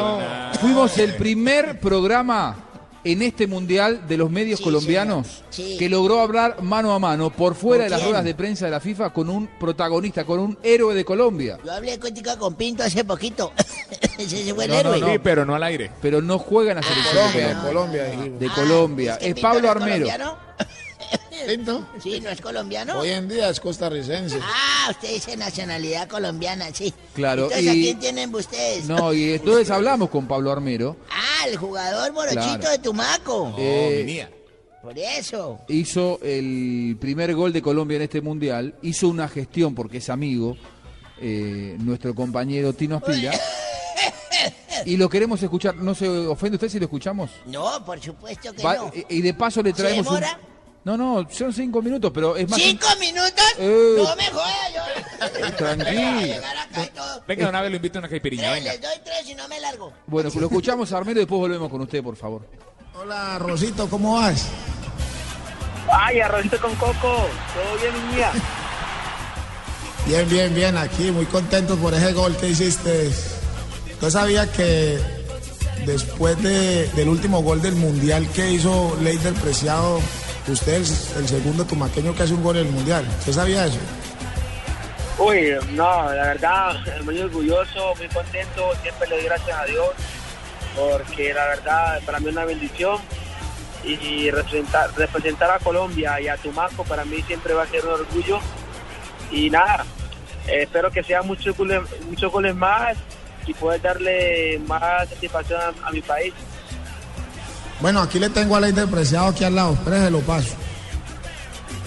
fuimos 0.61 0.99
el 0.99 1.15
primer 1.15 1.79
programa 1.81 2.57
en 3.05 3.23
este 3.23 3.47
mundial 3.47 4.07
de 4.09 4.17
los 4.17 4.31
medios 4.31 4.59
Sí, 4.59 4.65
colombianos. 4.65 5.43
Sí. 5.51 5.77
que 5.79 5.89
logró 5.89 6.21
hablar 6.21 6.63
mano 6.63 6.93
a 6.95 6.99
mano 6.99 7.31
por 7.31 7.55
fuera 7.55 7.85
¿Con 7.85 7.91
de 7.91 7.97
las 7.97 8.05
ruedas 8.05 8.25
de 8.25 8.35
prensa 8.35 8.65
de 8.65 8.71
la 8.71 8.81
FIFA 8.81 9.11
con 9.13 9.29
un 9.31 9.47
protagonista, 9.61 10.25
con 10.25 10.39
un 10.41 10.59
héroe 10.63 10.95
de 10.95 11.05
Colombia. 11.05 11.59
Yo 11.65 11.73
hablé 11.73 11.99
contigo 11.99 12.37
con 12.39 12.55
Pinto 12.55 12.83
hace 12.83 13.05
poquito. 13.05 13.53
ese 14.19 14.55
fue 14.55 14.65
el 14.65 14.71
No, 14.71 14.75
no, 14.75 14.81
héroe. 14.95 15.01
no. 15.01 15.07
Sí, 15.13 15.19
pero 15.23 15.45
no 15.45 15.55
al 15.55 15.63
aire. 15.65 15.91
Pero 16.03 16.23
no 16.23 16.39
juega 16.39 16.73
en 16.73 16.77
la 16.77 16.83
selección 16.83 17.15
Colombia, 17.15 17.49
de 17.49 17.55
de 17.55 17.61
Colombia. 17.61 18.03
De 18.39 18.49
Colombia. 18.49 19.13
es 19.15 19.19
que 19.19 19.29
Es 19.31 19.41
Pablo 19.41 19.61
no 19.61 19.67
es 19.69 19.77
Armero. 19.77 20.07
colombiano. 20.07 20.39
¿Pinto? 21.47 21.87
Sí, 22.03 22.21
¿no 22.21 22.31
es 22.31 22.41
colombiano? 22.41 22.99
Hoy 23.01 23.11
en 23.11 23.29
día 23.29 23.49
es 23.49 23.61
costarricense. 23.61 24.39
Ah, 24.43 24.89
usted 24.91 25.11
dice 25.15 25.37
nacionalidad 25.37 26.09
colombiana, 26.09 26.67
sí. 26.73 26.93
Claro, 27.15 27.45
Entonces, 27.45 27.69
¿a 27.71 27.75
y- 27.75 27.83
quién 27.83 27.99
tienen 27.99 28.35
ustedes? 28.35 28.87
No, 28.87 29.13
y 29.13 29.33
entonces 29.35 29.71
hablamos 29.71 30.11
con 30.11 30.27
Pablo 30.27 30.51
Armero. 30.53 30.97
Ah, 31.11 31.47
el 31.49 31.57
jugador 31.57 32.13
morochito 32.13 32.41
Claro. 32.59 32.71
de 32.71 32.79
Tumaco. 32.79 33.55
Eh, 33.59 34.29
Por 34.83 34.99
eso. 34.99 35.61
hizo 35.69 36.19
el 36.23 36.97
primer 37.01 37.35
gol 37.35 37.53
de 37.53 37.63
Colombia 37.63 37.97
en 37.97 38.03
este 38.03 38.21
mundial, 38.21 38.75
hizo 38.83 39.09
una 39.09 39.29
gestión 39.29 39.75
porque 39.75 39.99
es 39.99 40.09
amigo, 40.11 40.57
eh, 41.21 41.77
nuestro 41.79 42.15
compañero 42.15 42.73
Tino 42.73 42.97
Aspira, 42.97 43.33
y 44.85 44.97
lo 44.97 45.09
queremos 45.09 45.43
escuchar. 45.43 45.77
¿No 45.77 45.95
se 45.95 46.09
ofende 46.09 46.57
usted 46.57 46.69
si 46.69 46.79
lo 46.79 46.85
escuchamos? 46.87 47.31
No, 47.47 47.85
por 47.85 48.01
supuesto 48.01 48.53
que 48.53 48.63
Va- 48.63 48.77
no. 48.77 48.93
y, 49.09 49.23
de 49.23 49.35
paso 49.35 49.63
le 49.63 49.71
¿Se 49.71 49.77
traemos 49.77 50.07
un... 50.09 50.21
No, 50.85 50.97
no, 50.99 51.27
son 51.31 51.51
cinco 51.53 51.81
minutos, 51.81 52.11
pero 52.15 52.37
es 52.37 52.47
más... 52.49 52.61
¿Cinco 52.61 52.87
minutos? 53.01 53.45
Eh. 53.59 53.95
No 53.97 54.17
me 54.17 54.27
jodas, 54.27 54.75
yo. 54.75 55.51
Tranquilo. 55.57 56.37
Y 56.83 56.87
todo. 56.95 57.23
Venga, 57.27 57.49
una 57.49 57.63
vez 57.63 57.71
lo 57.71 57.77
invito 57.77 57.99
a 57.99 58.01
una 58.01 58.09
caipiriña, 58.09 58.51
Tres, 58.51 58.55
venga. 58.65 58.73
les 58.73 58.81
doy 58.83 58.99
tres 59.05 59.29
y 59.31 59.35
no 59.35 59.49
me 59.49 59.61
largo. 59.61 59.93
Bueno, 60.07 60.31
lo 60.35 60.47
escuchamos 60.47 60.93
a 60.93 60.99
Armero 60.99 61.21
y 61.21 61.23
después 61.23 61.39
volvemos 61.39 61.71
con 61.71 61.81
usted, 61.81 62.03
por 62.03 62.17
favor. 62.17 62.47
Hola, 63.01 63.39
Rosito, 63.39 63.89
¿cómo 63.89 64.15
vas? 64.21 64.47
Ay, 65.91 66.21
arrocito 66.21 66.61
con 66.61 66.75
coco. 66.77 66.93
Todo 67.55 67.79
bien, 67.81 68.09
mi 68.11 68.17
mía. 68.17 68.31
Bien, 70.07 70.29
bien, 70.29 70.55
bien, 70.55 70.77
aquí 70.77 71.11
muy 71.11 71.25
contento 71.27 71.77
por 71.77 71.95
ese 71.95 72.13
gol 72.13 72.37
que 72.37 72.49
hiciste. 72.49 73.11
Yo 74.03 74.11
sabía 74.11 74.51
que 74.53 74.99
después 75.87 76.43
de- 76.43 76.89
del 76.89 77.09
último 77.09 77.43
gol 77.43 77.63
del 77.63 77.75
Mundial 77.75 78.29
que 78.35 78.51
hizo 78.53 78.97
Leider 79.01 79.33
Preciado, 79.35 80.01
usted 80.53 80.75
es 80.75 81.17
el 81.17 81.29
segundo 81.29 81.65
tumaqueño 81.65 82.15
que 82.15 82.23
hace 82.23 82.35
un 82.35 82.43
gol 82.43 82.57
en 82.57 82.67
el 82.67 82.73
Mundial. 82.73 83.07
¿Usted 83.19 83.33
sabía 83.33 83.67
eso? 83.67 83.79
Uy, 85.19 85.55
no, 85.73 86.13
la 86.13 86.27
verdad, 86.27 86.77
muy 87.05 87.21
orgulloso, 87.21 87.95
muy 87.97 88.09
contento. 88.09 88.73
Siempre 88.83 89.09
le 89.09 89.17
doy 89.17 89.25
gracias 89.25 89.59
a 89.59 89.65
Dios 89.65 89.89
porque 90.75 91.33
la 91.33 91.47
verdad 91.47 92.01
para 92.05 92.19
mí 92.19 92.27
es 92.27 92.33
una 92.33 92.45
bendición 92.45 92.99
y 93.85 94.31
representar, 94.31 94.91
representar 94.97 95.51
a 95.51 95.59
Colombia 95.59 96.21
y 96.21 96.29
a 96.29 96.37
Tumaco 96.37 96.85
para 96.85 97.05
mí 97.05 97.23
siempre 97.23 97.55
va 97.55 97.65
a 97.65 97.67
ser 97.67 97.85
un 97.85 97.93
orgullo. 97.93 98.41
Y 99.31 99.51
nada, 99.51 99.85
eh, 100.47 100.63
espero 100.63 100.91
que 100.91 101.03
sean 101.03 101.27
muchos 101.27 101.57
goles, 101.57 101.83
muchos 102.09 102.33
goles 102.33 102.55
más 102.55 102.97
y 103.47 103.55
poder 103.55 103.83
darle 103.83 104.61
más 104.67 105.09
satisfacción 105.09 105.61
a, 105.61 105.89
a 105.89 105.93
mi 105.93 106.01
país. 106.01 106.33
Bueno, 107.81 108.01
aquí 108.01 108.19
le 108.19 108.31
tengo 108.31 108.57
a 108.57 108.61
Leider 108.61 108.87
Preciado 108.87 109.29
aquí 109.29 109.45
al 109.45 109.55
lado. 109.55 109.75
Espérese, 109.75 110.11
lo 110.11 110.21
paso. 110.21 110.55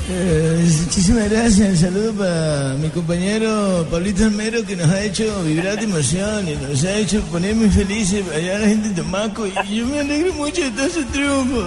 Eh, 0.09 0.65
muchísimas 0.85 1.29
gracias. 1.29 1.79
Saludo 1.79 2.13
para 2.13 2.75
mi 2.79 2.89
compañero 2.89 3.85
Pablito 3.91 4.23
Armero 4.23 4.65
que 4.65 4.77
nos 4.77 4.89
ha 4.89 5.01
hecho 5.01 5.43
vibrar 5.43 5.75
de 5.75 5.83
emoción 5.83 6.47
y 6.47 6.55
nos 6.55 6.83
ha 6.85 6.95
hecho 6.95 7.21
poner 7.23 7.55
muy 7.55 7.69
felices 7.69 8.23
allá 8.33 8.59
la 8.59 8.67
gente 8.67 8.89
de 8.89 8.95
Tomaco. 8.95 9.45
Y 9.47 9.75
yo 9.75 9.85
me 9.85 9.99
alegro 9.99 10.33
mucho 10.35 10.61
de 10.61 10.71
todo 10.71 10.85
ese 10.85 11.03
triunfo. 11.05 11.61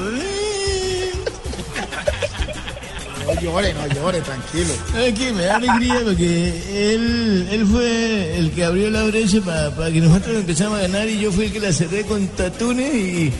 No 3.34 3.40
llore, 3.40 3.72
no 3.74 3.86
llore, 3.86 4.20
tranquilo. 4.22 4.74
¿Sabes 4.90 5.14
qué? 5.14 5.32
Me 5.32 5.44
da 5.44 5.56
alegría 5.56 6.00
porque 6.02 6.94
él, 6.94 7.48
él 7.50 7.66
fue 7.66 8.38
el 8.38 8.50
que 8.50 8.64
abrió 8.64 8.90
la 8.90 9.04
brecha 9.04 9.40
para 9.42 9.90
que 9.92 10.00
nosotros 10.00 10.36
empezamos 10.36 10.78
a 10.78 10.82
ganar 10.82 11.08
y 11.08 11.20
yo 11.20 11.30
fui 11.30 11.44
el 11.44 11.52
que 11.52 11.60
la 11.60 11.72
cerré 11.72 12.02
con 12.04 12.26
Tatunes 12.28 12.92
y, 12.92 13.32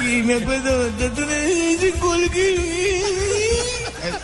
y 0.00 0.22
me 0.22 0.34
acuerdo, 0.34 0.86
Tatunes 0.98 2.00
gol 2.00 2.30
que... 2.30 3.02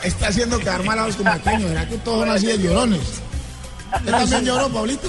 Está 0.04 0.28
haciendo 0.28 0.58
quedar 0.58 0.84
mal 0.84 0.98
a 0.98 1.06
los 1.06 1.16
tumaqueños. 1.16 1.68
¿Será 1.68 1.88
que 1.88 1.98
todos 1.98 2.20
son 2.20 2.30
así 2.30 2.46
de 2.46 2.58
llorones? 2.58 3.00
¿Usted 3.94 4.10
también 4.12 4.44
lloró, 4.44 4.68
Pablito? 4.68 5.08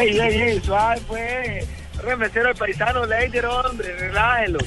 ey, 0.00 0.18
ey, 0.18 0.42
ey, 0.42 0.60
suave, 0.64 1.00
pues. 1.06 1.79
Remesero 2.02 2.50
el 2.50 2.56
paisano, 2.56 3.04
Leider, 3.06 3.46
hombre, 3.46 3.92
relájelo. 3.96 4.58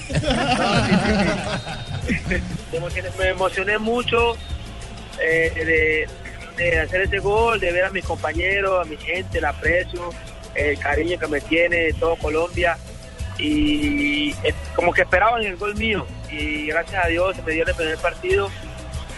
Me 3.17 3.29
emocioné, 3.29 3.77
mucho 3.77 4.35
eh, 5.19 6.07
de, 6.57 6.79
hacer 6.79 7.01
ese 7.01 7.19
gol, 7.19 7.59
de 7.59 7.71
ver 7.71 7.85
a 7.85 7.89
mis 7.89 8.05
compañeros, 8.05 8.85
a 8.85 8.89
mi 8.89 8.97
gente, 8.97 9.37
el 9.39 9.45
aprecio, 9.45 10.09
el 10.55 10.77
cariño 10.79 11.17
que 11.17 11.27
me 11.27 11.41
tiene 11.41 11.93
todo 11.93 12.15
Colombia. 12.17 12.77
Y 13.37 14.31
eh, 14.43 14.53
como 14.75 14.93
que 14.93 15.01
esperaban 15.01 15.43
el 15.43 15.57
gol 15.57 15.75
mío. 15.75 16.05
Y 16.31 16.67
gracias 16.67 17.05
a 17.05 17.07
Dios 17.07 17.35
se 17.35 17.41
me 17.41 17.53
dio 17.53 17.65
el 17.65 17.73
primer 17.73 17.97
partido. 17.97 18.49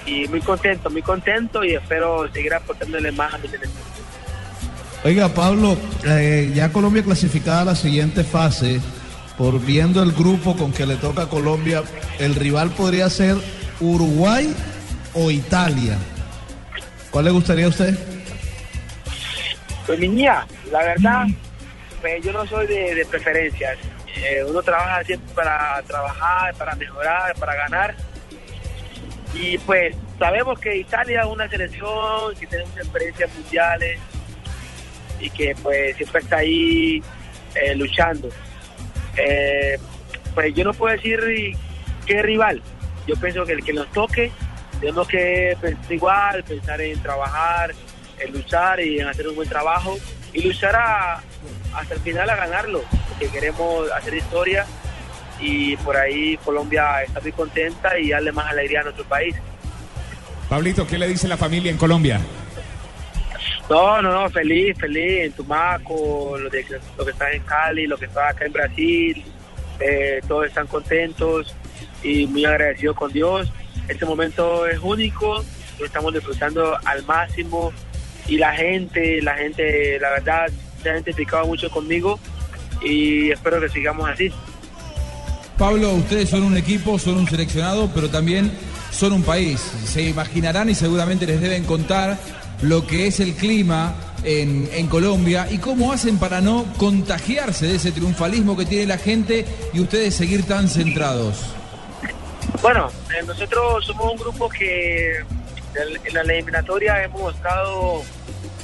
Y 0.05 0.27
muy 0.27 0.39
contento, 0.41 0.89
muy 0.89 1.01
contento 1.01 1.63
y 1.63 1.73
espero 1.75 2.31
seguir 2.31 2.53
aportándole 2.53 3.11
más 3.11 3.33
a 3.33 3.37
mi 3.39 3.47
selección. 3.47 4.04
Oiga, 5.05 5.29
Pablo, 5.29 5.77
eh, 6.03 6.51
ya 6.55 6.71
Colombia 6.71 7.03
clasificada 7.03 7.61
a 7.61 7.65
la 7.65 7.75
siguiente 7.75 8.23
fase, 8.23 8.81
por 9.37 9.63
viendo 9.63 10.01
el 10.01 10.11
grupo 10.13 10.57
con 10.57 10.73
que 10.73 10.87
le 10.87 10.95
toca 10.95 11.21
a 11.21 11.29
Colombia, 11.29 11.83
el 12.17 12.33
rival 12.33 12.71
podría 12.71 13.07
ser 13.11 13.35
Uruguay 13.79 14.51
o 15.13 15.29
Italia. 15.29 15.95
¿Cuál 17.11 17.25
le 17.25 17.31
gustaría 17.31 17.67
a 17.67 17.69
usted? 17.69 17.95
Pues 19.85 19.99
mi 19.99 20.07
niña, 20.07 20.47
la 20.71 20.79
verdad, 20.79 21.25
pues 22.01 22.25
yo 22.25 22.33
no 22.33 22.43
soy 22.47 22.65
de, 22.65 22.95
de 22.95 23.05
preferencias. 23.05 23.77
Eh, 24.15 24.43
uno 24.49 24.63
trabaja 24.63 25.03
siempre 25.03 25.35
para 25.35 25.83
trabajar, 25.83 26.55
para 26.55 26.73
mejorar, 26.77 27.35
para 27.35 27.53
ganar. 27.53 27.95
Y 29.35 29.59
pues 29.59 29.95
sabemos 30.17 30.59
que 30.59 30.77
Italia 30.77 31.21
es 31.21 31.27
una 31.27 31.47
selección 31.47 32.33
que 32.39 32.47
tiene 32.47 32.63
experiencias 32.63 33.29
mundiales 33.35 33.99
y 35.19 35.29
que 35.29 35.55
pues 35.61 35.95
siempre 35.97 36.21
está 36.21 36.37
ahí 36.37 37.01
eh, 37.55 37.75
luchando. 37.75 38.29
Eh, 39.17 39.77
pues 40.33 40.53
yo 40.53 40.63
no 40.63 40.73
puedo 40.73 40.95
decir 40.95 41.19
qué 42.05 42.21
rival. 42.21 42.61
Yo 43.07 43.15
pienso 43.15 43.45
que 43.45 43.53
el 43.53 43.63
que 43.63 43.73
nos 43.73 43.91
toque, 43.91 44.31
tenemos 44.79 45.07
que 45.07 45.55
pensar 45.61 45.91
igual, 45.93 46.43
pensar 46.43 46.81
en 46.81 46.99
trabajar, 47.01 47.73
en 48.19 48.33
luchar 48.33 48.79
y 48.79 48.99
en 48.99 49.07
hacer 49.07 49.27
un 49.27 49.35
buen 49.35 49.47
trabajo 49.47 49.97
y 50.33 50.41
luchar 50.41 50.75
a- 50.75 51.21
hasta 51.73 51.93
el 51.93 51.99
final 52.01 52.29
a 52.29 52.35
ganarlo, 52.35 52.83
porque 53.09 53.27
queremos 53.29 53.89
hacer 53.91 54.15
historia 54.15 54.65
y 55.39 55.75
por 55.77 55.95
ahí 55.97 56.37
Colombia 56.43 57.03
está 57.03 57.19
muy 57.21 57.31
contenta 57.31 57.97
y 57.99 58.09
darle 58.09 58.31
más 58.31 58.47
alegría 58.51 58.81
a 58.81 58.83
nuestro 58.83 59.05
país. 59.05 59.35
Pablito, 60.49 60.85
¿qué 60.87 60.97
le 60.97 61.07
dice 61.07 61.27
la 61.27 61.37
familia 61.37 61.71
en 61.71 61.77
Colombia? 61.77 62.19
No, 63.69 64.01
no, 64.01 64.11
no, 64.11 64.29
feliz, 64.29 64.77
feliz, 64.77 65.25
en 65.25 65.31
Tumaco, 65.31 66.37
lo, 66.37 66.49
de, 66.49 66.65
lo 66.97 67.05
que 67.05 67.11
está 67.11 67.31
en 67.31 67.41
Cali, 67.43 67.87
lo 67.87 67.97
que 67.97 68.05
está 68.05 68.29
acá 68.29 68.45
en 68.45 68.53
Brasil, 68.53 69.23
eh, 69.79 70.21
todos 70.27 70.45
están 70.45 70.67
contentos 70.67 71.55
y 72.03 72.27
muy 72.27 72.45
agradecidos 72.45 72.95
con 72.95 73.11
Dios. 73.11 73.51
Este 73.87 74.05
momento 74.05 74.67
es 74.67 74.79
único, 74.79 75.43
lo 75.79 75.85
estamos 75.85 76.13
disfrutando 76.13 76.77
al 76.85 77.03
máximo 77.05 77.73
y 78.27 78.37
la 78.37 78.53
gente, 78.53 79.21
la 79.21 79.35
gente, 79.35 79.99
la 79.99 80.11
verdad, 80.11 80.47
se 80.81 80.89
ha 80.89 80.93
identificado 80.93 81.47
mucho 81.47 81.69
conmigo 81.69 82.19
y 82.83 83.31
espero 83.31 83.59
que 83.59 83.69
sigamos 83.69 84.07
así. 84.07 84.31
Pablo, 85.57 85.93
ustedes 85.93 86.29
son 86.29 86.43
un 86.43 86.57
equipo, 86.57 86.99
son 86.99 87.17
un 87.17 87.27
seleccionado, 87.27 87.89
pero 87.95 88.09
también 88.09 88.51
son 88.91 89.13
un 89.13 89.23
país. 89.23 89.59
Se 89.59 90.03
imaginarán 90.03 90.69
y 90.69 90.75
seguramente 90.75 91.25
les 91.25 91.41
deben 91.41 91.63
contar 91.63 92.17
lo 92.61 92.85
que 92.87 93.07
es 93.07 93.19
el 93.19 93.33
clima 93.33 93.95
en, 94.23 94.69
en 94.73 94.87
Colombia 94.87 95.47
y 95.49 95.57
cómo 95.57 95.91
hacen 95.91 96.17
para 96.17 96.41
no 96.41 96.65
contagiarse 96.77 97.67
de 97.67 97.75
ese 97.75 97.91
triunfalismo 97.91 98.57
que 98.57 98.65
tiene 98.65 98.87
la 98.87 98.97
gente 98.97 99.45
y 99.73 99.79
ustedes 99.79 100.15
seguir 100.15 100.43
tan 100.43 100.67
centrados. 100.67 101.55
Bueno, 102.61 102.89
eh, 103.15 103.23
nosotros 103.25 103.85
somos 103.85 104.11
un 104.13 104.17
grupo 104.17 104.49
que 104.49 105.17
en 105.17 106.13
la 106.13 106.21
eliminatoria 106.21 107.03
hemos 107.03 107.21
mostrado 107.21 108.01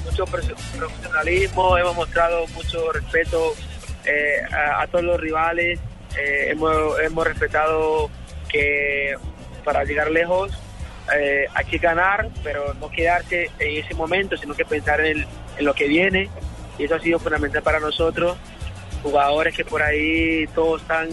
mucho 0.05 0.26
profesionalismo, 0.26 1.77
hemos 1.77 1.95
mostrado 1.95 2.47
mucho 2.47 2.91
respeto 2.91 3.53
eh, 4.05 4.41
a, 4.51 4.88
todos 4.88 5.03
los 5.03 5.19
rivales, 5.19 5.80
eh, 6.18 6.49
hemos 6.51 7.27
respetado 7.27 8.09
que 8.49 9.15
para 9.63 9.84
llegar 9.84 10.09
lejos 10.09 10.51
eh, 11.15 11.45
hay 11.53 11.65
que 11.65 11.77
ganar, 11.77 12.29
pero 12.43 12.73
no 12.75 12.89
quedarse 12.89 13.49
en 13.59 13.83
ese 13.83 13.93
momento, 13.93 14.38
sino 14.38 14.53
que 14.53 14.65
pensar 14.65 14.99
en, 15.01 15.17
el- 15.19 15.27
en 15.57 15.65
lo 15.65 15.73
que 15.73 15.88
viene, 15.88 16.29
y 16.77 16.85
eso 16.85 16.95
ha 16.95 16.99
sido 16.99 17.19
fundamental 17.19 17.61
para 17.61 17.79
nosotros, 17.79 18.38
jugadores 19.03 19.55
que 19.55 19.65
por 19.65 19.81
ahí 19.81 20.45
todos 20.55 20.81
están 20.81 21.09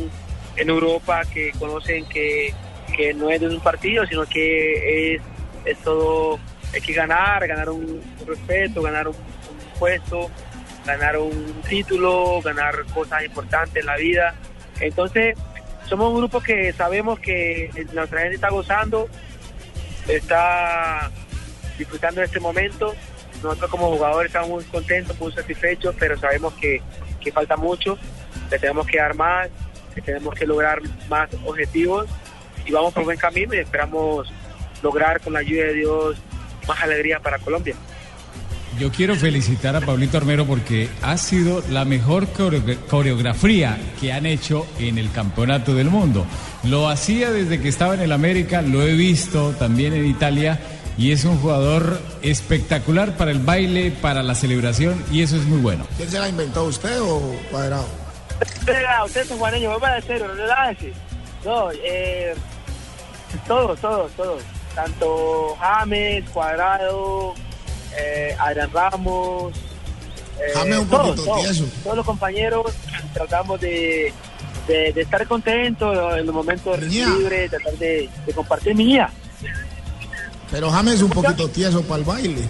en 0.57 0.69
Europa, 0.69 1.23
que 1.33 1.53
conocen 1.59 2.05
que, 2.09 2.53
que 2.97 3.15
no 3.15 3.31
es 3.31 3.41
de 3.41 3.49
un 3.49 3.61
partido, 3.61 4.07
sino 4.07 4.25
que 4.27 5.15
es, 5.15 5.23
es 5.65 5.79
todo, 5.79 6.39
hay 6.75 6.81
que 6.81 6.93
ganar, 6.93 7.47
ganar 7.47 7.71
un, 7.71 8.01
respeto, 8.27 8.83
ganar 8.83 9.09
un, 9.09 9.15
un 9.17 9.79
puesto, 9.79 10.31
ganar 10.85 11.17
un 11.19 11.63
título, 11.69 12.41
ganar 12.43 12.85
cosas 12.95 13.25
importantes 13.25 13.77
en 13.81 13.87
la 13.87 13.97
vida. 13.97 14.35
Entonces, 14.81 15.37
somos 15.87 16.11
un 16.13 16.19
grupo 16.19 16.41
que 16.41 16.73
sabemos 16.73 17.19
que 17.21 17.71
nuestra 17.93 18.21
gente 18.21 18.35
está 18.37 18.51
gozando, 18.51 19.09
está 20.09 21.11
disfrutando 21.79 22.21
de 22.21 22.27
este 22.27 22.41
momento. 22.41 22.95
Nosotros 23.43 23.71
como 23.71 23.89
jugadores 23.95 24.31
estamos 24.31 24.51
muy 24.51 24.65
contentos, 24.65 25.19
muy 25.21 25.33
satisfechos, 25.33 25.95
pero 25.99 26.19
sabemos 26.19 26.55
que, 26.55 26.81
que 27.21 27.31
falta 27.31 27.57
mucho, 27.57 27.97
que 28.51 28.59
tenemos 28.59 28.87
que 28.87 28.99
dar 28.99 29.15
más, 29.15 29.49
que 29.95 30.03
tenemos 30.03 30.35
que 30.35 30.47
lograr 30.47 30.81
más 31.09 31.29
objetivos 31.45 32.07
y 32.67 32.73
vamos 32.73 32.93
por 32.93 33.05
buen 33.05 33.19
camino 33.19 33.55
y 33.55 33.59
esperamos 33.59 34.29
lograr 34.83 35.21
con 35.21 35.33
la 35.35 35.39
ayuda 35.41 35.67
de 35.67 35.75
Dios 35.75 36.17
más 36.67 36.83
alegría 36.83 37.21
para 37.21 37.39
Colombia. 37.39 37.75
Yo 38.79 38.93
quiero 38.93 39.17
felicitar 39.17 39.75
a 39.75 39.81
Pablito 39.81 40.19
Armero 40.19 40.47
porque 40.47 40.89
ha 41.03 41.17
sido 41.17 41.63
la 41.71 41.85
mejor 41.85 42.29
coreo- 42.29 42.63
coreografía 42.89 43.77
que 44.01 44.13
han 44.13 44.25
hecho 44.25 44.67
en 44.79 44.99
el 44.99 45.11
Campeonato 45.11 45.75
del 45.75 45.91
Mundo. 45.91 46.27
Lo 46.69 46.89
hacía 46.89 47.31
desde 47.31 47.61
que 47.61 47.69
estaba 47.69 47.95
en 47.95 48.01
el 48.01 48.13
América, 48.13 48.61
lo 48.63 48.83
he 48.83 48.93
visto 48.93 49.53
también 49.53 49.95
en 49.95 50.05
Italia 50.07 50.59
y 50.99 51.13
es 51.13 51.25
un 51.25 51.39
jugador 51.39 52.01
espectacular 52.23 53.17
para 53.17 53.31
el 53.31 53.39
baile, 53.39 53.91
para 54.03 54.23
la 54.23 54.35
celebración 54.35 55.03
y 55.11 55.23
eso 55.23 55.37
es 55.37 55.45
muy 55.45 55.61
bueno. 55.61 55.87
¿Quién 55.97 56.11
se 56.11 56.19
la 56.19 56.29
inventó, 56.29 56.65
usted 56.65 57.01
o 57.01 57.21
Cuadrado? 57.51 57.87
Venga, 58.67 59.05
ustedes 59.05 59.29
son 59.29 59.39
guaneños, 59.39 59.73
voy 59.73 59.81
para 59.81 60.01
cero, 60.03 60.27
relájese. 60.35 60.93
No, 61.45 61.71
eh, 61.73 62.35
todos, 63.47 63.79
todos, 63.81 64.11
todos. 64.13 64.43
Tanto 64.75 65.57
James, 65.61 66.29
Cuadrado, 66.31 67.35
eh, 67.99 68.37
Adrián 68.39 68.71
Ramos. 68.73 69.55
eh, 70.39 70.53
James 70.55 70.79
un 70.81 70.89
todos, 70.89 71.07
poquito 71.07 71.25
todos, 71.25 71.43
tieso. 71.43 71.65
todos 71.83 71.97
los 71.97 72.07
compañeros 72.07 72.75
tratamos 73.15 73.61
de, 73.61 74.13
de, 74.69 74.93
de 74.93 75.01
estar 75.01 75.27
contentos 75.27 75.97
en 76.19 76.27
los 76.27 76.35
momentos 76.35 76.81
libres, 76.83 77.51
tratar 77.51 77.73
de, 77.75 78.09
de 78.27 78.33
compartir 78.33 78.75
mi 78.77 78.85
día. 78.85 79.11
Pero 80.51 80.71
James 80.71 80.95
es 80.95 81.03
un 81.03 81.11
poquito 81.11 81.49
tieso 81.49 81.83
para 81.83 81.99
el 81.99 82.05
baile. 82.05 82.43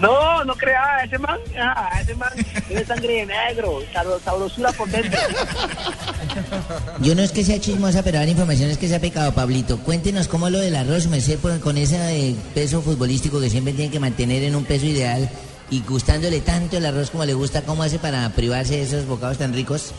No, 0.00 0.44
no 0.44 0.54
crea, 0.54 1.02
ese 1.04 1.18
man, 1.18 1.38
ah, 1.60 1.90
ese 2.00 2.14
man 2.14 2.28
tiene 2.68 2.84
sangre 2.84 3.14
de 3.14 3.26
negro, 3.26 3.80
sabro- 3.92 4.20
sabrosura 4.24 4.70
por 4.72 4.88
dentro. 4.88 5.18
Yo 7.00 7.14
no 7.16 7.22
es 7.22 7.32
que 7.32 7.44
sea 7.44 7.58
chismosa, 7.60 8.02
pero 8.04 8.18
dar 8.18 8.28
información 8.28 8.70
es 8.70 8.78
que 8.78 8.86
sea 8.88 9.00
pecado, 9.00 9.32
Pablito. 9.32 9.78
Cuéntenos 9.78 10.28
cómo 10.28 10.50
lo 10.50 10.58
del 10.60 10.76
arroz, 10.76 11.06
me 11.08 11.20
sé, 11.20 11.36
por- 11.38 11.58
con 11.60 11.76
ese 11.78 11.96
eh, 12.30 12.36
peso 12.54 12.80
futbolístico 12.80 13.40
que 13.40 13.50
siempre 13.50 13.72
tiene 13.72 13.90
que 13.90 13.98
mantener 13.98 14.44
en 14.44 14.54
un 14.54 14.64
peso 14.64 14.86
ideal 14.86 15.28
y 15.70 15.80
gustándole 15.82 16.40
tanto 16.40 16.76
el 16.76 16.86
arroz 16.86 17.10
como 17.10 17.24
le 17.24 17.34
gusta, 17.34 17.62
¿cómo 17.62 17.82
hace 17.82 17.98
para 17.98 18.28
privarse 18.30 18.76
de 18.76 18.82
esos 18.82 19.04
bocados 19.06 19.38
tan 19.38 19.52
ricos? 19.52 19.92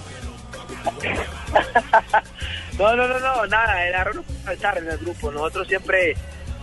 No, 2.80 2.96
no, 2.96 3.08
no, 3.10 3.20
no, 3.20 3.46
nada, 3.48 3.86
el 3.86 3.94
arroz 3.94 4.16
no 4.16 4.24
puede 4.24 4.40
faltar 4.40 4.78
en 4.78 4.90
el 4.90 4.98
grupo. 5.00 5.30
Nosotros 5.32 5.68
siempre 5.68 6.16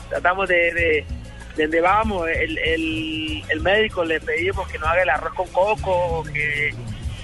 tratamos 0.08 0.48
de, 0.48 0.72
de, 0.72 1.06
de 1.56 1.62
donde 1.62 1.80
vamos, 1.82 2.26
el, 2.26 2.56
el, 2.56 3.44
el 3.50 3.60
médico 3.60 4.02
le 4.02 4.18
pedimos 4.20 4.66
que 4.68 4.78
nos 4.78 4.88
haga 4.88 5.02
el 5.02 5.10
arroz 5.10 5.34
con 5.34 5.46
coco, 5.48 6.24
que 6.32 6.74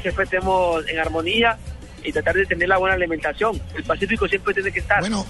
siempre 0.03 0.25
estemos 0.25 0.87
en 0.89 0.99
armonía 0.99 1.57
y 2.05 2.13
tratar 2.13 2.35
de 2.35 2.45
tener 2.45 2.69
la 2.69 2.77
buena 2.77 2.95
alimentación. 2.95 3.59
El 3.75 3.85
Pacífico 3.85 4.29
siempre 4.29 4.53
tiene 4.53 4.71
que 4.71 4.81
estar. 4.81 5.01
Bueno, 5.01 5.25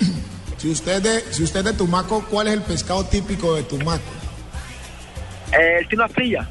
si 0.56 0.70
usted, 0.70 0.92
es 0.92 1.02
de, 1.02 1.20
si 1.30 1.42
usted 1.42 1.60
es 1.60 1.66
de 1.66 1.72
Tumaco, 1.74 2.24
¿cuál 2.30 2.48
es 2.48 2.54
el 2.54 2.62
pescado 2.62 3.04
típico 3.04 3.54
de 3.54 3.64
Tumaco? 3.64 4.02
Eh, 5.52 5.80
el 5.80 5.88
tino 5.88 6.08
frilla. 6.08 6.48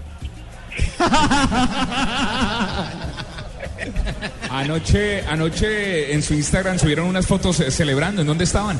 Anoche, 4.49 5.21
anoche 5.27 6.13
en 6.13 6.21
su 6.21 6.33
Instagram 6.33 6.79
subieron 6.79 7.07
unas 7.07 7.27
fotos 7.27 7.59
eh, 7.59 7.71
celebrando. 7.71 8.21
¿En 8.21 8.27
dónde 8.27 8.43
estaban? 8.43 8.77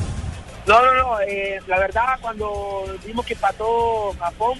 No, 0.66 0.84
no, 0.84 0.94
no, 0.94 1.20
eh, 1.20 1.60
la 1.66 1.78
verdad 1.78 2.18
cuando 2.20 2.84
vimos 3.04 3.26
que 3.26 3.34
empató 3.34 4.14
Japón 4.18 4.58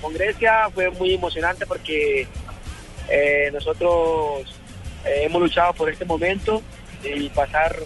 con 0.00 0.14
Grecia 0.14 0.68
fue 0.72 0.90
muy 0.90 1.14
emocionante 1.14 1.66
porque 1.66 2.26
eh, 3.08 3.50
nosotros 3.52 4.46
hemos 5.04 5.42
luchado 5.42 5.74
por 5.74 5.90
este 5.90 6.06
momento 6.06 6.62
y 7.02 7.28
pasar 7.28 7.76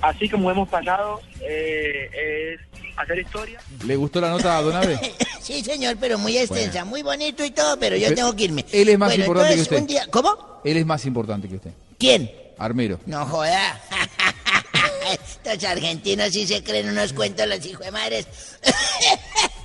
así 0.00 0.28
como 0.28 0.50
hemos 0.50 0.68
pasado 0.68 1.20
es 1.40 2.60
hacer 3.02 3.18
historia. 3.18 3.60
¿Le 3.84 3.96
gustó 3.96 4.20
la 4.20 4.30
nota 4.30 4.56
a 4.58 4.62
Donave? 4.62 4.98
Sí, 5.40 5.64
señor, 5.64 5.96
pero 5.98 6.16
muy 6.18 6.36
extensa, 6.38 6.84
muy 6.84 7.02
bonito 7.02 7.44
y 7.44 7.50
todo, 7.50 7.76
pero 7.78 7.96
yo 7.96 8.14
tengo 8.14 8.36
que 8.36 8.44
irme. 8.44 8.64
Él 8.70 8.88
es 8.90 8.98
más 8.98 9.08
Bueno, 9.08 9.24
importante 9.24 9.54
que 9.56 9.62
usted. 9.62 9.76
un 9.78 9.86
día- 9.86 10.06
¿Cómo? 10.10 10.60
Él 10.64 10.76
es 10.76 10.86
más 10.86 11.04
importante 11.06 11.48
que 11.48 11.56
usted. 11.56 11.70
¿Quién? 11.98 12.30
Armero. 12.58 13.00
No 13.06 13.24
joda. 13.26 13.80
Estos 15.44 15.64
argentinos 15.68 16.30
sí 16.32 16.46
se 16.46 16.62
creen 16.62 16.88
unos 16.90 17.12
cuentos 17.14 17.48
los 17.48 17.64
hijos 17.66 17.84
de 17.86 17.90
madres. 17.90 18.26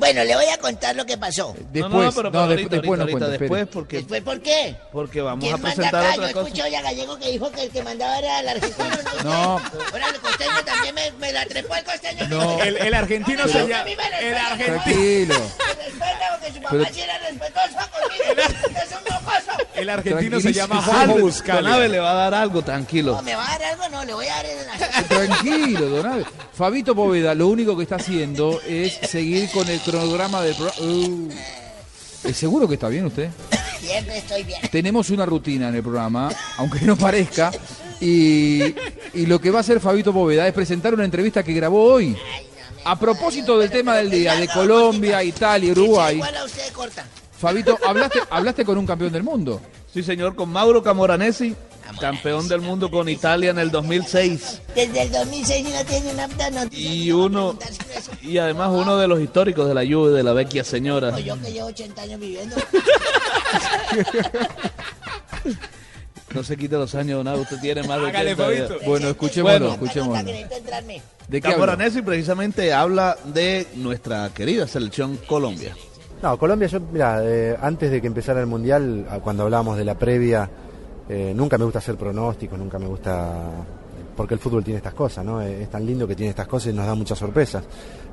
bueno, 0.00 0.24
le 0.24 0.34
voy 0.34 0.46
a 0.46 0.56
contar 0.56 0.96
lo 0.96 1.04
que 1.04 1.18
pasó. 1.18 1.54
Después, 1.70 1.92
no, 1.92 2.02
no, 2.02 2.12
pero 2.12 2.30
no, 2.30 2.40
ahorita, 2.40 2.68
después, 2.76 2.98
después 2.98 3.22
ahorita, 3.22 3.28
después, 3.38 3.66
porque, 3.68 3.96
¿Después 3.98 4.22
por 4.22 4.40
qué? 4.40 4.74
porque 4.90 5.20
vamos 5.20 5.44
a 5.44 5.48
¿Quién 5.48 5.62
manda 5.62 5.74
presentar 5.76 6.04
acá? 6.04 6.14
Yo 6.16 6.22
otra 6.22 6.32
cosa. 6.32 6.46
escuché 6.48 6.76
a 6.76 6.82
Gallego 6.82 7.18
que 7.18 7.30
dijo 7.30 7.52
que 7.52 7.62
el 7.64 7.70
que 7.70 7.82
mandaba 7.82 8.18
era 8.18 8.40
el 8.40 8.48
argentino. 8.48 8.88
No. 9.24 9.60
Ahora 9.92 10.08
el 10.08 10.20
costeño 10.20 10.64
también 10.64 10.94
me, 10.94 11.12
me 11.12 11.32
la 11.32 11.44
trepó 11.44 11.74
el 11.74 11.84
costeño. 11.84 12.28
No. 12.28 12.62
El, 12.62 12.76
el 12.78 12.94
argentino 12.94 13.46
se 13.46 13.68
llama. 13.68 13.84
El 14.20 14.34
argentino. 14.36 15.34
El 19.74 19.88
argentino 19.88 20.40
se 20.40 20.52
llama 20.52 20.82
Donave 20.84 21.20
Buscalia. 21.20 21.88
le 21.88 21.98
va 21.98 22.10
a 22.12 22.14
dar 22.14 22.34
algo, 22.34 22.62
tranquilo. 22.62 23.16
No, 23.16 23.22
¿me 23.22 23.34
va 23.34 23.46
a 23.46 23.58
dar 23.58 23.72
algo? 23.72 23.88
No, 23.88 24.04
le 24.04 24.14
voy 24.14 24.26
a 24.26 24.34
dar 24.36 24.46
el... 24.46 25.06
Tranquilo, 25.08 25.88
Donave. 25.88 26.24
Fabito 26.52 26.94
Poveda 26.94 27.34
lo 27.34 27.48
único 27.48 27.76
que 27.76 27.84
está 27.84 27.96
haciendo 27.96 28.60
es 28.66 28.92
seguir 29.08 29.50
con 29.50 29.68
el 29.68 29.80
cronograma 29.90 30.42
del 30.42 30.54
programa. 30.54 30.80
Uh. 30.80 31.28
¿Es 32.24 32.36
seguro 32.36 32.68
que 32.68 32.74
está 32.74 32.88
bien 32.88 33.06
usted? 33.06 33.30
Siempre 33.80 34.18
estoy 34.18 34.42
bien. 34.44 34.60
tenemos 34.70 35.10
una 35.10 35.24
rutina 35.26 35.68
en 35.68 35.74
el 35.76 35.82
programa, 35.82 36.30
aunque 36.58 36.80
no 36.82 36.96
parezca, 36.96 37.50
y, 38.00 38.74
y 39.14 39.26
lo 39.26 39.40
que 39.40 39.50
va 39.50 39.58
a 39.58 39.60
hacer 39.60 39.80
Fabito 39.80 40.12
Bóveda 40.12 40.46
es 40.46 40.52
presentar 40.52 40.92
una 40.94 41.04
entrevista 41.04 41.42
que 41.42 41.52
grabó 41.54 41.84
hoy. 41.84 42.16
A 42.84 42.98
propósito 42.98 43.58
del 43.58 43.70
tema 43.70 43.96
del 43.96 44.10
día, 44.10 44.36
de 44.36 44.48
Colombia, 44.48 45.22
Italia, 45.22 45.72
Uruguay. 45.72 46.20
Fabito, 47.38 47.78
¿hablaste, 47.86 48.20
hablaste 48.30 48.64
con 48.64 48.78
un 48.78 48.86
campeón 48.86 49.12
del 49.12 49.22
mundo? 49.22 49.60
Sí, 49.92 50.02
señor, 50.02 50.34
con 50.34 50.50
Mauro 50.50 50.82
Camoranesi, 50.82 51.54
campeón 51.98 52.48
del 52.48 52.60
mundo 52.60 52.90
con 52.90 53.08
Italia 53.08 53.50
en 53.50 53.58
el 53.58 53.70
2006. 53.70 54.60
Desde 54.74 55.02
el 55.02 55.12
2006 55.12 55.68
y 55.68 55.72
no 55.72 55.84
tiene 55.84 56.12
una 56.12 56.26
no 56.50 56.60
Y 56.70 57.10
uno, 57.12 57.58
y 58.22 58.38
además 58.38 58.70
uno 58.72 58.96
de 58.96 59.08
los 59.08 59.20
históricos 59.20 59.66
de 59.68 59.74
la 59.74 59.82
Juve, 59.84 60.12
de 60.12 60.22
la 60.22 60.32
vecchia 60.32 60.64
señora. 60.64 61.08
O 61.08 61.18
yo 61.18 61.40
que 61.40 61.52
llevo 61.52 61.68
80 61.68 62.02
años 62.02 62.20
viviendo. 62.20 62.56
No 66.34 66.44
se 66.44 66.56
quite 66.56 66.76
los 66.76 66.94
años, 66.94 67.24
nada, 67.24 67.38
usted 67.38 67.58
tiene 67.60 67.82
más 67.82 68.00
de 68.00 68.06
Hágale, 68.08 68.34
80 68.34 68.54
ya. 68.54 68.66
Fabito. 68.68 68.86
Bueno, 68.88 69.08
escuchémoslo, 69.08 69.58
Bueno, 69.58 69.72
escuchémoslo. 69.74 70.24
¿De 70.24 71.40
qué 71.40 71.48
habla? 71.48 71.50
Camoranesi 71.66 72.02
precisamente 72.02 72.72
habla 72.72 73.16
de 73.24 73.66
nuestra 73.74 74.30
querida 74.32 74.68
selección 74.68 75.16
Colombia. 75.26 75.76
No, 76.22 76.38
Colombia, 76.38 76.68
yo, 76.68 76.78
mira, 76.78 77.20
eh, 77.24 77.56
antes 77.60 77.90
de 77.90 78.00
que 78.00 78.06
empezara 78.06 78.38
el 78.40 78.46
Mundial, 78.46 79.06
a- 79.10 79.18
cuando 79.18 79.42
hablábamos 79.42 79.76
de 79.76 79.84
la 79.84 79.96
previa, 79.98 80.48
eh, 81.10 81.32
nunca 81.34 81.58
me 81.58 81.64
gusta 81.64 81.80
hacer 81.80 81.96
pronósticos, 81.96 82.58
nunca 82.58 82.78
me 82.78 82.86
gusta... 82.86 83.34
Porque 84.16 84.34
el 84.34 84.40
fútbol 84.40 84.62
tiene 84.62 84.78
estas 84.78 84.92
cosas, 84.94 85.24
¿no? 85.24 85.40
Es 85.40 85.68
tan 85.70 85.84
lindo 85.86 86.06
que 86.06 86.14
tiene 86.14 86.30
estas 86.30 86.46
cosas 86.46 86.72
y 86.72 86.76
nos 86.76 86.84
da 86.86 86.94
muchas 86.94 87.18
sorpresas. 87.18 87.64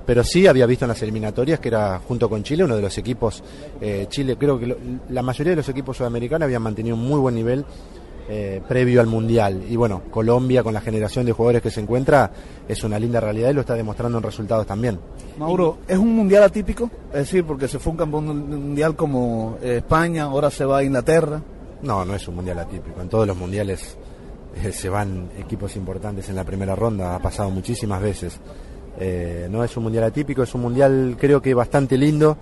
Pero 0.06 0.24
sí 0.24 0.48
había 0.48 0.65
visto 0.65 0.86
en 0.86 0.90
las 0.90 1.02
eliminatorias 1.02 1.60
que 1.60 1.68
era, 1.68 1.99
junto 2.07 2.30
con 2.30 2.44
Chile, 2.44 2.64
uno 2.64 2.76
de 2.76 2.82
los 2.82 2.98
equipos... 2.98 3.44
eh, 3.82 4.06
Chile, 4.10 4.38
creo 4.38 4.57
que 4.57 4.68
lo- 4.68 4.78
la 5.10 5.22
mayoría 5.22 5.52
de 5.52 5.57
los 5.57 5.69
equipos 5.69 5.98
sudamericanos 5.98 6.45
habían 6.45 6.61
mantenido 6.61 6.95
un 6.95 7.06
muy 7.06 7.19
buen 7.19 7.36
nivel 7.36 7.65
eh, 8.30 8.61
previo 8.68 9.02
al 9.02 9.07
Mundial. 9.07 9.64
Y 9.69 9.76
bueno, 9.76 10.02
Colombia, 10.10 10.64
con 10.64 10.74
la 10.74 10.82
generación 10.82 11.26
de 11.26 11.34
jugadores 11.34 11.61
que 11.61 11.72
se 11.72 11.82
encuentra, 11.82 12.32
es 12.69 12.82
una 12.86 12.99
linda 12.99 13.19
realidad 13.19 13.49
y 13.49 13.53
lo 13.53 13.61
está 13.61 13.74
demostrando 13.74 14.18
en 14.19 14.24
resultados 14.24 14.65
también. 14.65 14.99
Mauro, 15.38 15.80
¿es 15.88 15.98
un 15.98 16.15
mundial 16.15 16.44
atípico? 16.44 16.90
Es 17.11 17.19
decir, 17.19 17.44
porque 17.44 17.68
se 17.68 17.80
fue 17.80 17.91
un 17.91 17.98
campeón 17.98 18.26
mundial 18.49 18.95
como 18.95 19.57
España, 19.61 20.24
ahora 20.24 20.49
se 20.52 20.64
va 20.64 20.78
a 20.80 20.84
Inglaterra. 20.84 21.41
No, 21.82 22.04
no 22.06 22.16
es 22.16 22.28
un 22.28 22.36
mundial 22.36 22.60
atípico. 22.60 23.02
En 23.02 23.10
todos 23.10 23.28
los 23.28 23.38
mundiales 23.38 23.98
eh, 24.64 24.72
se 24.72 24.90
van 24.90 25.30
equipos 25.38 25.76
importantes 25.76 26.30
en 26.30 26.36
la 26.36 26.44
primera 26.44 26.76
ronda, 26.76 27.16
ha 27.16 27.20
pasado 27.20 27.49
muchísimas 27.49 28.02
veces. 28.02 28.40
Eh, 28.99 29.48
no 29.49 29.64
es 29.64 29.78
un 29.78 29.84
mundial 29.84 30.06
atípico, 30.06 30.44
es 30.44 30.54
un 30.56 30.62
mundial 30.62 31.16
creo 31.20 31.41
que 31.41 31.54
bastante 31.54 31.98
lindo. 31.98 32.38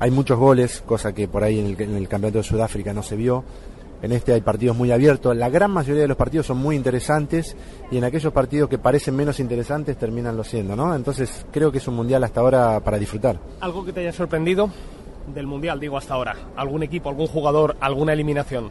Hay 0.00 0.10
muchos 0.10 0.38
goles, 0.38 0.82
cosa 0.84 1.12
que 1.12 1.28
por 1.28 1.44
ahí 1.44 1.60
en 1.60 1.66
el, 1.66 1.80
en 1.80 1.96
el 1.96 2.08
campeonato 2.08 2.38
de 2.38 2.44
Sudáfrica 2.44 2.92
no 2.92 3.02
se 3.02 3.14
vio. 3.14 3.44
En 4.02 4.10
este 4.10 4.32
hay 4.32 4.40
partidos 4.40 4.76
muy 4.76 4.90
abiertos. 4.90 5.36
La 5.36 5.48
gran 5.48 5.70
mayoría 5.70 6.02
de 6.02 6.08
los 6.08 6.16
partidos 6.16 6.46
son 6.46 6.58
muy 6.58 6.74
interesantes 6.74 7.56
y 7.92 7.98
en 7.98 8.04
aquellos 8.04 8.32
partidos 8.32 8.68
que 8.68 8.78
parecen 8.78 9.14
menos 9.14 9.38
interesantes 9.38 9.96
terminan 9.96 10.36
lo 10.36 10.42
siendo, 10.42 10.74
¿no? 10.74 10.92
Entonces 10.96 11.46
creo 11.52 11.70
que 11.70 11.78
es 11.78 11.86
un 11.86 11.94
mundial 11.94 12.24
hasta 12.24 12.40
ahora 12.40 12.80
para 12.80 12.98
disfrutar. 12.98 13.38
¿Algo 13.60 13.84
que 13.84 13.92
te 13.92 14.00
haya 14.00 14.12
sorprendido 14.12 14.70
del 15.34 15.46
Mundial, 15.46 15.80
digo, 15.80 15.96
hasta 15.96 16.14
ahora? 16.14 16.36
¿Algún 16.56 16.82
equipo, 16.82 17.08
algún 17.08 17.26
jugador, 17.26 17.76
alguna 17.80 18.12
eliminación? 18.12 18.70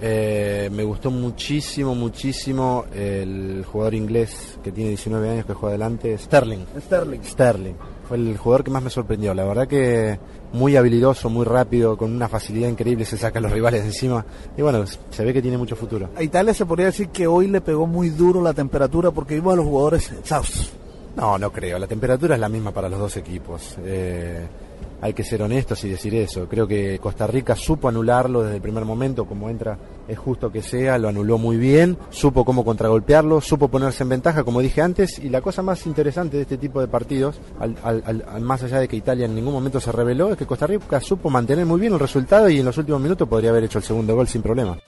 Eh, 0.00 0.68
me 0.72 0.82
gustó 0.82 1.10
muchísimo, 1.10 1.94
muchísimo 1.94 2.84
el 2.94 3.64
jugador 3.64 3.94
inglés 3.94 4.58
que 4.62 4.72
tiene 4.72 4.90
19 4.90 5.30
años 5.30 5.46
que 5.46 5.54
juega 5.54 5.74
adelante, 5.74 6.18
Sterling. 6.18 6.66
Sterling. 6.78 7.20
Sterling. 7.22 7.74
Fue 8.08 8.18
el 8.18 8.36
jugador 8.36 8.64
que 8.64 8.70
más 8.70 8.82
me 8.82 8.90
sorprendió. 8.90 9.32
La 9.32 9.44
verdad 9.44 9.66
que 9.66 10.18
muy 10.52 10.76
habilidoso, 10.76 11.30
muy 11.30 11.44
rápido, 11.44 11.96
con 11.96 12.12
una 12.12 12.28
facilidad 12.28 12.68
increíble, 12.68 13.04
se 13.04 13.16
saca 13.16 13.38
a 13.38 13.42
los 13.42 13.52
rivales 13.52 13.82
de 13.82 13.88
encima. 13.88 14.26
Y 14.56 14.62
bueno, 14.62 14.84
se 14.86 15.24
ve 15.24 15.32
que 15.32 15.40
tiene 15.40 15.56
mucho 15.56 15.74
futuro. 15.74 16.10
A 16.16 16.22
Italia 16.22 16.52
se 16.52 16.66
podría 16.66 16.86
decir 16.86 17.08
que 17.08 17.26
hoy 17.26 17.46
le 17.46 17.60
pegó 17.60 17.86
muy 17.86 18.10
duro 18.10 18.42
la 18.42 18.52
temperatura 18.52 19.10
porque 19.10 19.36
vimos 19.36 19.54
a 19.54 19.56
los 19.56 19.64
jugadores 19.64 20.12
exhaustos. 20.12 20.72
No, 21.16 21.38
no 21.38 21.50
creo. 21.50 21.78
La 21.78 21.86
temperatura 21.86 22.34
es 22.34 22.40
la 22.40 22.48
misma 22.48 22.72
para 22.72 22.88
los 22.88 22.98
dos 22.98 23.16
equipos. 23.16 23.76
Eh, 23.84 24.46
hay 25.04 25.12
que 25.12 25.22
ser 25.22 25.42
honestos 25.42 25.84
y 25.84 25.90
decir 25.90 26.14
eso. 26.14 26.48
Creo 26.48 26.66
que 26.66 26.98
Costa 26.98 27.26
Rica 27.26 27.54
supo 27.54 27.88
anularlo 27.88 28.42
desde 28.42 28.56
el 28.56 28.62
primer 28.62 28.86
momento, 28.86 29.26
como 29.26 29.50
entra, 29.50 29.76
es 30.08 30.18
justo 30.18 30.50
que 30.50 30.62
sea, 30.62 30.96
lo 30.96 31.10
anuló 31.10 31.36
muy 31.36 31.58
bien, 31.58 31.98
supo 32.08 32.42
cómo 32.42 32.64
contragolpearlo, 32.64 33.42
supo 33.42 33.68
ponerse 33.68 34.02
en 34.02 34.08
ventaja, 34.08 34.44
como 34.44 34.62
dije 34.62 34.80
antes, 34.80 35.18
y 35.18 35.28
la 35.28 35.42
cosa 35.42 35.60
más 35.60 35.84
interesante 35.84 36.38
de 36.38 36.44
este 36.44 36.56
tipo 36.56 36.80
de 36.80 36.88
partidos, 36.88 37.38
al, 37.60 38.40
más 38.40 38.62
allá 38.62 38.80
de 38.80 38.88
que 38.88 38.96
Italia 38.96 39.26
en 39.26 39.34
ningún 39.34 39.52
momento 39.52 39.78
se 39.78 39.92
reveló, 39.92 40.32
es 40.32 40.38
que 40.38 40.46
Costa 40.46 40.66
Rica 40.66 40.98
supo 41.02 41.28
mantener 41.28 41.66
muy 41.66 41.80
bien 41.80 41.92
el 41.92 42.00
resultado 42.00 42.48
y 42.48 42.60
en 42.60 42.64
los 42.64 42.78
últimos 42.78 43.02
minutos 43.02 43.28
podría 43.28 43.50
haber 43.50 43.64
hecho 43.64 43.76
el 43.76 43.84
segundo 43.84 44.14
gol 44.14 44.26
sin 44.26 44.40
problema. 44.40 44.78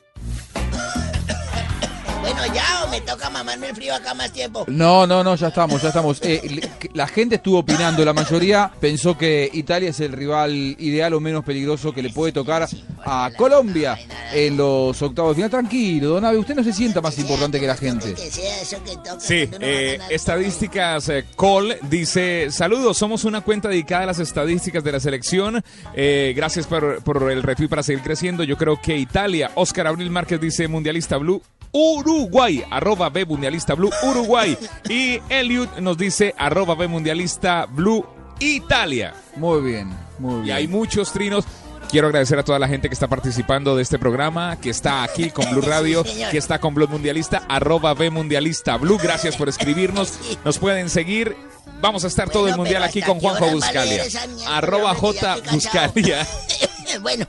Me 2.97 3.03
toca 3.03 3.29
mamarme 3.29 3.69
el 3.69 3.75
frío 3.77 3.95
acá 3.95 4.15
más 4.15 4.33
tiempo. 4.33 4.65
No, 4.69 5.07
no, 5.07 5.23
no, 5.23 5.35
ya 5.37 5.49
estamos, 5.49 5.83
ya 5.83 5.89
estamos. 5.89 6.19
Eh, 6.23 6.67
la 6.95 7.07
gente 7.07 7.35
estuvo 7.35 7.59
opinando, 7.59 8.03
la 8.07 8.15
mayoría 8.15 8.73
pensó 8.81 9.19
que 9.19 9.51
Italia 9.53 9.91
es 9.91 10.01
el 10.01 10.13
rival 10.13 10.51
ideal 10.79 11.13
o 11.13 11.21
menos 11.21 11.45
peligroso 11.45 11.93
que 11.93 12.03
le 12.03 12.09
puede 12.09 12.33
tocar 12.33 12.67
a 13.05 13.31
Colombia 13.37 13.99
en 14.33 14.57
los 14.57 15.03
octavos 15.03 15.33
de 15.33 15.35
final. 15.35 15.51
Tranquilo, 15.51 16.09
Don 16.09 16.25
Abe, 16.25 16.39
usted 16.39 16.55
no 16.55 16.65
se 16.65 16.73
sienta 16.73 17.03
más 17.03 17.19
importante 17.19 17.61
que 17.61 17.67
la 17.67 17.77
gente. 17.77 18.15
Que 18.15 18.31
sea 18.31 18.63
eso 18.63 18.83
que 18.83 18.97
toca. 18.97 19.21
Sí, 19.21 19.47
eh, 19.61 19.99
estadísticas 20.09 21.11
eh, 21.11 21.27
Col 21.37 21.77
dice, 21.91 22.51
saludos, 22.51 22.97
somos 22.97 23.25
una 23.25 23.43
cuenta 23.43 23.69
dedicada 23.69 24.05
a 24.05 24.07
las 24.07 24.21
estadísticas 24.21 24.83
de 24.83 24.93
la 24.93 25.01
selección. 25.01 25.63
Eh, 25.93 26.33
gracias 26.35 26.67
por, 26.67 27.03
por 27.03 27.31
el 27.31 27.43
retweet 27.43 27.69
para 27.69 27.83
seguir 27.83 28.03
creciendo. 28.03 28.43
Yo 28.43 28.57
creo 28.57 28.81
que 28.81 28.97
Italia, 28.97 29.51
Oscar 29.55 29.87
Abril 29.87 30.09
Márquez 30.09 30.41
dice 30.41 30.67
Mundialista 30.67 31.19
Blue. 31.19 31.43
Uruguay, 31.73 32.65
arroba 32.71 33.09
B 33.11 33.25
Mundialista 33.25 33.75
Blue 33.75 33.91
Uruguay. 34.03 34.57
Y 34.89 35.21
Eliud 35.29 35.69
nos 35.81 35.99
dice 35.99 36.35
arroba 36.39 36.75
B 36.75 36.89
Mundialista 36.89 37.67
Blue 37.67 38.05
Italia. 38.41 39.15
Muy 39.37 39.61
bien, 39.63 39.91
muy 40.19 40.43
bien. 40.43 40.47
Y 40.47 40.51
hay 40.51 40.69
muchos 40.69 41.13
trinos. 41.13 41.45
Quiero 41.89 42.09
agradecer 42.09 42.39
a 42.39 42.43
toda 42.43 42.59
la 42.59 42.67
gente 42.67 42.89
que 42.89 42.95
está 42.95 43.07
participando 43.07 43.77
de 43.77 43.83
este 43.83 43.99
programa, 43.99 44.61
que 44.61 44.71
está 44.71 45.03
aquí 45.05 45.31
con 45.31 45.49
Blue 45.51 45.61
Radio, 45.67 46.03
que 46.03 46.39
está 46.39 46.59
con 46.59 46.75
Blue 46.75 46.89
Mundialista, 46.89 47.45
arroba 47.49 47.95
B 47.95 48.11
Mundialista 48.11 48.77
Blue. 48.77 48.99
Gracias 49.01 49.37
por 49.37 49.49
escribirnos. 49.49 50.19
Nos 50.45 50.59
pueden 50.59 50.91
seguir. 50.91 51.37
Vamos 51.81 52.05
a 52.05 52.07
estar 52.07 52.31
todo 52.31 52.49
el 52.49 52.57
mundial 52.57 52.83
aquí 52.83 53.03
con 53.03 53.21
Juanjo 53.21 53.51
Buscalia. 53.51 54.03
Arroba 54.49 54.95
J 54.95 55.37
Buscalia. 55.53 56.27
bueno, 57.03 57.27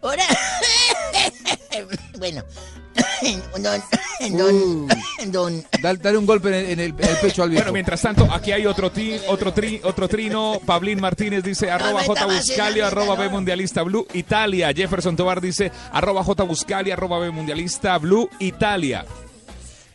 ahora. 0.00 0.24
bueno. 2.18 2.42
Don. 3.62 3.80
Don. 4.38 4.88
Don. 5.32 5.64
Dale, 5.82 5.98
dale 5.98 6.18
un 6.18 6.26
golpe 6.26 6.48
en 6.48 6.54
el, 6.54 6.64
en 6.66 6.80
el- 6.80 6.94
en 6.98 7.08
el 7.10 7.16
pecho 7.16 7.42
al 7.42 7.50
viejo. 7.50 7.62
Bueno, 7.64 7.72
mientras 7.72 8.00
tanto, 8.02 8.26
aquí 8.32 8.52
hay 8.52 8.66
otro, 8.66 8.90
ti- 8.90 9.16
otro, 9.28 9.52
tri, 9.52 9.80
otro 9.84 10.08
trino. 10.08 10.60
Pablín 10.64 11.00
Martínez 11.00 11.42
dice 11.44 11.70
arroba 11.70 12.02
J 12.04 12.26
Buscalia, 12.26 12.86
arroba 12.88 13.14
B 13.16 13.28
Mundialista 13.28 13.82
Blue 13.82 14.06
Italia. 14.14 14.72
Jefferson 14.74 15.16
Tobar 15.16 15.40
dice 15.40 15.70
arroba 15.92 16.24
J 16.24 16.42
Buscalia, 16.44 16.94
arroba 16.94 17.18
B 17.18 17.30
Mundialista 17.30 17.96
Blue 17.98 18.28
Italia. 18.38 19.04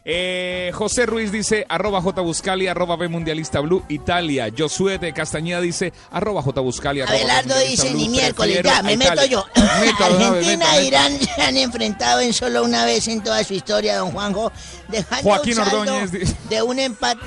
Eh, 0.07 0.69
José 0.75 1.07
Ruiz 1.07 1.31
dice 1.31 1.65
arroba 1.67 1.99
J 1.99 2.21
Buscalia, 2.21 2.71
arroba 2.71 2.95
B 2.95 3.07
Mundialista 3.07 3.59
Blue 3.59 3.83
Italia. 3.89 4.49
Josué 4.55 4.99
de 4.99 5.11
Castañeda 5.13 5.59
dice 5.61 5.93
arroba 6.11 6.43
J 6.43 6.61
Buscalia, 6.61 7.05
arroba 7.05 7.17
B 7.17 7.23
Abelardo 7.23 7.59
dice 7.67 7.89
Blue. 7.89 7.97
ni 7.97 8.09
miércoles, 8.09 8.61
ya, 8.63 8.83
me 8.83 8.97
meto 8.97 9.25
yo. 9.25 9.43
Meta, 9.81 10.05
Argentina 10.05 10.77
e 10.77 10.85
Irán 10.85 11.19
se 11.19 11.41
han 11.41 11.57
enfrentado 11.57 12.21
en 12.21 12.33
solo 12.33 12.63
una 12.63 12.85
vez 12.85 13.07
en 13.07 13.23
toda 13.23 13.43
su 13.43 13.55
historia, 13.55 13.97
don 13.97 14.11
Juanjo, 14.11 14.51
dejando 14.89 15.23
Joaquín 15.23 15.57
un 15.57 15.65
saldo 15.65 15.79
Ordóñez 15.81 16.11
dice- 16.11 16.35
de 16.49 16.61
un 16.61 16.77
empate. 16.77 17.21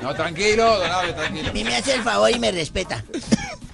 No, 0.00 0.14
tranquilo, 0.14 0.78
Don 0.78 0.90
Abe, 0.90 1.12
tranquilo. 1.12 1.50
A 1.50 1.52
mí 1.52 1.64
me 1.64 1.76
hace 1.76 1.94
el 1.94 2.02
favor 2.02 2.30
y 2.30 2.38
me 2.38 2.50
respeta. 2.50 3.04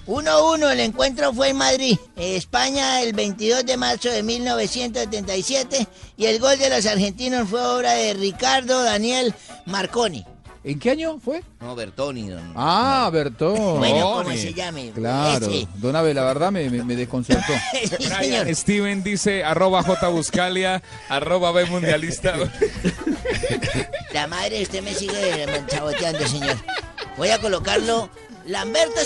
1-1, 0.07 0.71
el 0.71 0.79
encuentro 0.81 1.33
fue 1.33 1.49
en 1.49 1.57
Madrid, 1.57 1.97
España, 2.15 3.01
el 3.01 3.13
22 3.13 3.65
de 3.65 3.77
marzo 3.77 4.09
de 4.09 4.21
1977, 4.23 5.87
y 6.17 6.25
el 6.25 6.39
gol 6.39 6.57
de 6.59 6.69
los 6.69 6.85
argentinos 6.85 7.47
fue 7.49 7.61
obra 7.65 7.93
de 7.93 8.13
Ricardo 8.13 8.83
Daniel 8.83 9.33
Marconi. 9.65 10.25
¿En 10.65 10.79
qué 10.79 10.91
año 10.91 11.19
fue? 11.19 11.43
No, 11.59 11.75
Bertoni. 11.75 12.29
don- 12.29 12.53
Ah, 12.55 13.09
Bertón. 13.11 13.79
Bueno, 13.79 14.13
como 14.23 14.31
se 14.31 14.53
llame. 14.53 14.91
Claro. 14.95 15.45
Ese. 15.47 15.67
Don 15.75 15.93
Abe, 15.93 16.13
la 16.13 16.23
verdad 16.23 16.53
me, 16.53 16.69
me- 16.69 16.83
me 16.85 16.95
desconcertó. 16.95 17.51
Sí, 17.99 18.05
señor. 18.05 18.55
Steven 18.55 19.03
dice 19.03 19.43
arroba 19.43 19.83
J 19.83 20.07
Buscalia, 20.07 20.81
arroba 21.09 21.51
B 21.51 21.65
Mundialista. 21.65 22.35
La 24.13 24.27
madre, 24.27 24.61
usted 24.63 24.81
me 24.83 24.93
sigue 24.93 25.45
saboteando, 25.69 26.25
señor. 26.29 26.55
Voy 27.17 27.27
a 27.29 27.39
colocarlo 27.41 28.09
Lamberto 28.45 29.03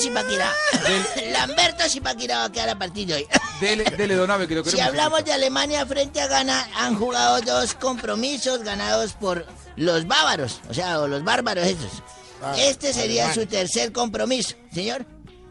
Lamberto 1.32 1.84
Zipaquirá 1.90 2.40
va 2.40 2.44
a 2.46 2.52
quedar 2.52 2.70
a 2.70 2.78
partir 2.78 3.08
de 3.08 3.14
hoy. 3.16 3.28
Dele, 3.62 3.84
dele 3.86 4.48
que 4.48 4.56
lo 4.56 4.64
Si 4.66 4.80
hablamos 4.80 5.26
de 5.26 5.34
Alemania 5.34 5.84
frente 5.86 6.22
a 6.22 6.28
Ghana, 6.28 6.70
han 6.76 6.96
jugado 6.96 7.42
dos 7.42 7.74
compromisos 7.74 8.62
ganados 8.64 9.14
por 9.14 9.48
los 9.76 10.06
bávaros, 10.06 10.60
o 10.70 10.74
sea, 10.76 11.00
o 11.00 11.08
los 11.08 11.24
bárbaros 11.24 11.66
esos. 11.66 12.04
Ah, 12.44 12.54
Este 12.58 12.94
sería 12.94 13.26
alemán. 13.26 13.36
su 13.36 13.46
tercer 13.48 13.92
compromiso. 13.92 14.56
Señor, 14.72 15.08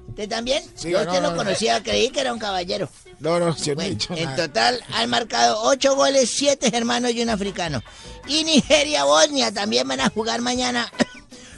¿usted 0.08 0.28
también? 0.28 0.62
Sí, 0.76 0.90
Yo 0.90 0.98
no, 1.02 1.06
usted 1.10 1.20
no, 1.20 1.28
lo 1.28 1.30
no. 1.32 1.36
conocía, 1.36 1.82
creí 1.82 2.10
que 2.10 2.20
era 2.20 2.32
un 2.32 2.38
caballero. 2.38 2.88
No, 3.18 3.40
no, 3.40 3.56
yo 3.56 3.72
he 3.72 3.74
Bueno, 3.74 3.90
dicho 3.90 4.14
en 4.14 4.24
nada. 4.24 4.36
total 4.36 4.80
han 4.92 5.10
marcado 5.10 5.62
ocho 5.62 5.96
goles, 5.96 6.30
siete 6.32 6.70
hermanos 6.76 7.10
y 7.12 7.22
un 7.22 7.30
africano. 7.30 7.82
Y 8.28 8.44
Nigeria-Bosnia 8.44 9.52
también 9.52 9.88
van 9.88 10.00
a 10.00 10.10
jugar 10.10 10.42
mañana. 10.42 10.92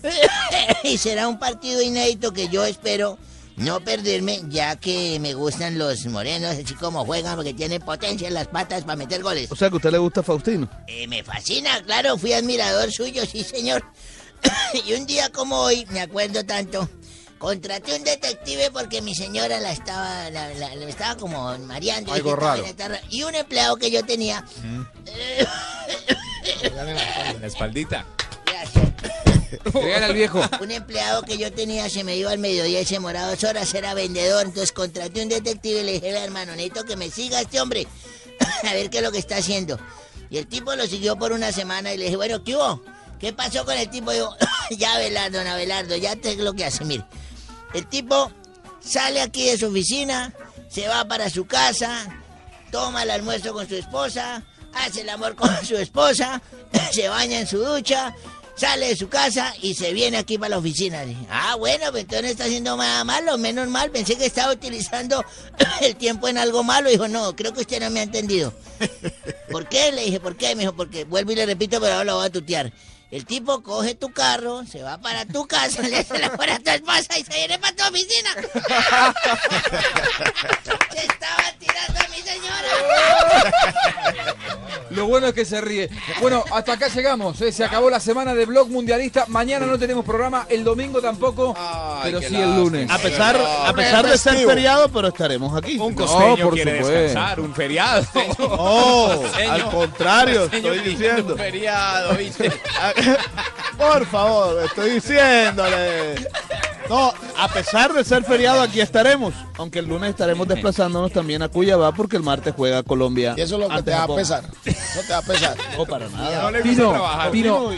y 0.82 0.96
será 0.98 1.28
un 1.28 1.38
partido 1.38 1.82
inédito 1.82 2.32
que 2.32 2.48
yo 2.48 2.64
espero 2.64 3.18
no 3.58 3.80
perderme, 3.80 4.40
ya 4.48 4.76
que 4.76 5.18
me 5.20 5.34
gustan 5.34 5.78
los 5.78 6.04
morenos, 6.06 6.50
así 6.56 6.74
como 6.74 7.04
juegan, 7.04 7.36
porque 7.36 7.54
tienen 7.54 7.82
potencia 7.82 8.28
en 8.28 8.34
las 8.34 8.46
patas 8.48 8.82
para 8.84 8.96
meter 8.96 9.22
goles. 9.22 9.50
O 9.50 9.56
sea 9.56 9.68
que 9.68 9.74
a 9.74 9.76
usted 9.76 9.90
le 9.92 9.98
gusta 9.98 10.22
Faustino. 10.22 10.68
Eh, 10.86 11.06
me 11.06 11.22
fascina, 11.22 11.82
claro, 11.84 12.16
fui 12.18 12.32
admirador 12.32 12.90
suyo, 12.92 13.24
sí 13.26 13.42
señor. 13.44 13.84
y 14.86 14.92
un 14.94 15.06
día 15.06 15.30
como 15.30 15.56
hoy, 15.60 15.84
me 15.90 16.00
acuerdo 16.00 16.44
tanto, 16.44 16.88
contraté 17.38 17.94
un 17.96 18.04
detective 18.04 18.70
porque 18.72 19.02
mi 19.02 19.14
señora 19.14 19.60
la 19.60 19.72
estaba, 19.72 20.30
la, 20.30 20.48
la- 20.54 20.74
la 20.74 20.88
estaba 20.88 21.16
como 21.16 21.56
mareando. 21.58 22.12
Algo 22.12 22.30
dije, 22.30 22.34
"Esta 22.36 22.46
raro". 22.46 22.62
vaina 22.62 22.68
está 22.70 22.88
ra-". 22.88 23.00
Y 23.10 23.22
un 23.24 23.34
empleado 23.34 23.76
que 23.76 23.90
yo 23.90 24.04
tenía, 24.04 24.44
En 26.62 27.40
la 27.40 27.46
espaldita. 27.46 28.04
Regala 29.72 30.06
al 30.06 30.14
viejo. 30.14 30.40
un 30.60 30.70
empleado 30.70 31.22
que 31.22 31.38
yo 31.38 31.52
tenía 31.52 31.88
se 31.88 32.04
me 32.04 32.16
iba 32.16 32.30
al 32.30 32.38
mediodía 32.38 32.80
y 32.80 32.84
se 32.84 32.98
moraba 33.00 33.30
dos 33.30 33.44
horas, 33.44 33.72
era 33.74 33.94
vendedor, 33.94 34.46
entonces 34.46 34.72
contraté 34.72 35.22
un 35.22 35.28
detective 35.28 35.80
y 35.80 35.84
le 35.84 35.92
dije, 35.92 36.12
"Vea, 36.12 36.24
hermano, 36.24 36.52
necesito 36.52 36.84
que 36.84 36.96
me 36.96 37.10
siga 37.10 37.40
este 37.40 37.60
hombre, 37.60 37.86
a 38.68 38.72
ver 38.74 38.90
qué 38.90 38.98
es 38.98 39.04
lo 39.04 39.12
que 39.12 39.18
está 39.18 39.36
haciendo. 39.36 39.78
Y 40.30 40.38
el 40.38 40.46
tipo 40.46 40.74
lo 40.74 40.86
siguió 40.86 41.16
por 41.16 41.32
una 41.32 41.52
semana 41.52 41.92
y 41.92 41.96
le 41.96 42.04
dije, 42.04 42.16
bueno, 42.16 42.44
¿qué 42.44 42.54
hubo? 42.54 42.82
¿Qué 43.18 43.32
pasó 43.32 43.64
con 43.64 43.76
el 43.76 43.88
tipo? 43.88 44.12
Digo, 44.12 44.36
ya 44.70 44.94
Abelardo, 44.94 45.38
don 45.38 45.46
Abelardo, 45.46 45.96
ya 45.96 46.16
te 46.16 46.36
lo 46.36 46.52
que 46.52 46.64
hace, 46.66 46.84
mire. 46.84 47.04
El 47.74 47.86
tipo 47.86 48.30
sale 48.80 49.20
aquí 49.20 49.46
de 49.46 49.58
su 49.58 49.66
oficina, 49.68 50.32
se 50.68 50.86
va 50.86 51.04
para 51.06 51.30
su 51.30 51.46
casa, 51.46 52.06
toma 52.70 53.02
el 53.02 53.10
almuerzo 53.10 53.52
con 53.52 53.68
su 53.68 53.76
esposa, 53.76 54.42
hace 54.74 55.00
el 55.00 55.08
amor 55.08 55.34
con 55.34 55.50
su 55.64 55.76
esposa, 55.76 56.40
se 56.92 57.08
baña 57.08 57.40
en 57.40 57.46
su 57.46 57.58
ducha, 57.58 58.14
sale 58.58 58.88
de 58.88 58.96
su 58.96 59.08
casa 59.08 59.54
y 59.62 59.74
se 59.74 59.92
viene 59.92 60.18
aquí 60.18 60.38
para 60.38 60.50
la 60.50 60.58
oficina. 60.58 61.02
Dije, 61.02 61.26
ah, 61.30 61.54
bueno, 61.56 61.90
pues 61.90 62.02
entonces 62.02 62.22
no 62.22 62.28
está 62.28 62.44
haciendo 62.44 62.76
nada 62.76 63.04
malo, 63.04 63.38
menos 63.38 63.68
mal, 63.68 63.90
pensé 63.90 64.16
que 64.16 64.26
estaba 64.26 64.52
utilizando 64.52 65.24
el 65.80 65.96
tiempo 65.96 66.28
en 66.28 66.38
algo 66.38 66.62
malo. 66.62 66.90
Dijo, 66.90 67.08
no, 67.08 67.36
creo 67.36 67.52
que 67.52 67.60
usted 67.60 67.80
no 67.80 67.90
me 67.90 68.00
ha 68.00 68.04
entendido. 68.04 68.52
¿Por 69.50 69.68
qué? 69.68 69.92
Le 69.92 70.04
dije, 70.04 70.20
¿por 70.20 70.36
qué? 70.36 70.54
Me 70.54 70.62
dijo, 70.62 70.74
porque 70.74 71.04
vuelvo 71.04 71.32
y 71.32 71.36
le 71.36 71.46
repito, 71.46 71.80
pero 71.80 71.92
ahora 71.92 72.04
lo 72.04 72.16
voy 72.16 72.26
a 72.26 72.30
tutear. 72.30 72.72
El 73.10 73.24
tipo 73.24 73.62
coge 73.62 73.94
tu 73.94 74.12
carro, 74.12 74.66
se 74.66 74.82
va 74.82 74.98
para 74.98 75.24
tu 75.24 75.46
casa, 75.46 75.80
le 75.88 75.96
hace 75.96 76.18
la 76.18 76.30
fuera 76.30 76.56
a 76.56 76.58
tu 76.58 76.70
esposa 76.70 77.18
y 77.18 77.24
se 77.24 77.34
viene 77.34 77.58
para 77.58 77.74
tu 77.74 77.82
oficina. 77.84 78.30
Se 80.92 81.06
estaba 81.06 81.52
tirando 81.58 82.07
mi 82.22 82.28
señora. 82.30 82.68
Lo 84.90 85.06
bueno 85.06 85.26
es 85.28 85.34
que 85.34 85.44
se 85.44 85.60
ríe. 85.60 85.90
Bueno, 86.22 86.42
hasta 86.50 86.72
acá 86.72 86.88
llegamos. 86.88 87.38
¿eh? 87.42 87.52
Se 87.52 87.62
acabó 87.62 87.90
la 87.90 88.00
semana 88.00 88.34
de 88.34 88.46
Blog 88.46 88.70
Mundialista. 88.70 89.26
Mañana 89.28 89.66
no 89.66 89.78
tenemos 89.78 90.02
programa, 90.04 90.46
el 90.48 90.64
domingo 90.64 91.00
tampoco, 91.02 91.54
pero 92.02 92.20
sí 92.22 92.34
el 92.36 92.56
lunes. 92.56 92.90
A 92.90 92.96
pesar, 92.98 93.36
a 93.66 93.72
pesar 93.74 94.06
de 94.08 94.16
ser 94.16 94.36
feriado, 94.46 94.88
pero 94.90 95.08
estaremos 95.08 95.54
aquí. 95.56 95.78
Un 95.78 95.94
No, 95.94 96.06
costeño 96.06 96.44
por 96.44 96.54
quiere 96.54 96.78
supuesto. 96.78 96.98
descansar, 97.00 97.40
un 97.40 97.54
feriado. 97.54 98.06
Oh, 98.40 99.22
Costeño. 99.22 99.52
al 99.52 99.70
contrario, 99.70 100.44
estoy 100.50 100.78
diciendo. 100.80 101.34
Un 101.34 101.38
feriado, 101.38 102.14
¿viste? 102.16 102.50
Por 103.76 104.06
favor, 104.06 104.64
estoy 104.64 104.90
diciéndole. 104.92 106.14
No, 106.88 107.12
a 107.36 107.48
pesar 107.48 107.92
de 107.92 108.02
ser 108.04 108.24
feriado, 108.24 108.62
aquí 108.62 108.80
estaremos. 108.80 109.34
Aunque 109.58 109.80
el 109.80 109.86
lunes 109.86 110.10
estaremos 110.10 110.48
desplazándonos 110.48 111.12
también 111.12 111.42
a 111.42 111.48
Cuyabá 111.48 111.92
porque 111.92 112.07
el 112.16 112.22
martes 112.22 112.54
juega 112.56 112.82
Colombia. 112.82 113.34
Y 113.36 113.40
eso 113.40 113.56
es 113.56 113.60
lo 113.60 113.68
que 113.68 113.82
te 113.82 113.90
va 113.90 114.02
a 114.04 114.14
pesar. 114.14 114.44
Eso 114.64 115.00
te 115.06 115.12
va 115.12 115.18
a 115.18 115.22
pesar. 115.22 115.56
No, 115.78 115.86
para 115.86 116.08
nada. 116.08 116.50
No 116.50 116.62
Pino, 116.62 116.90
trabajar. 116.90 117.30
Pino, 117.30 117.70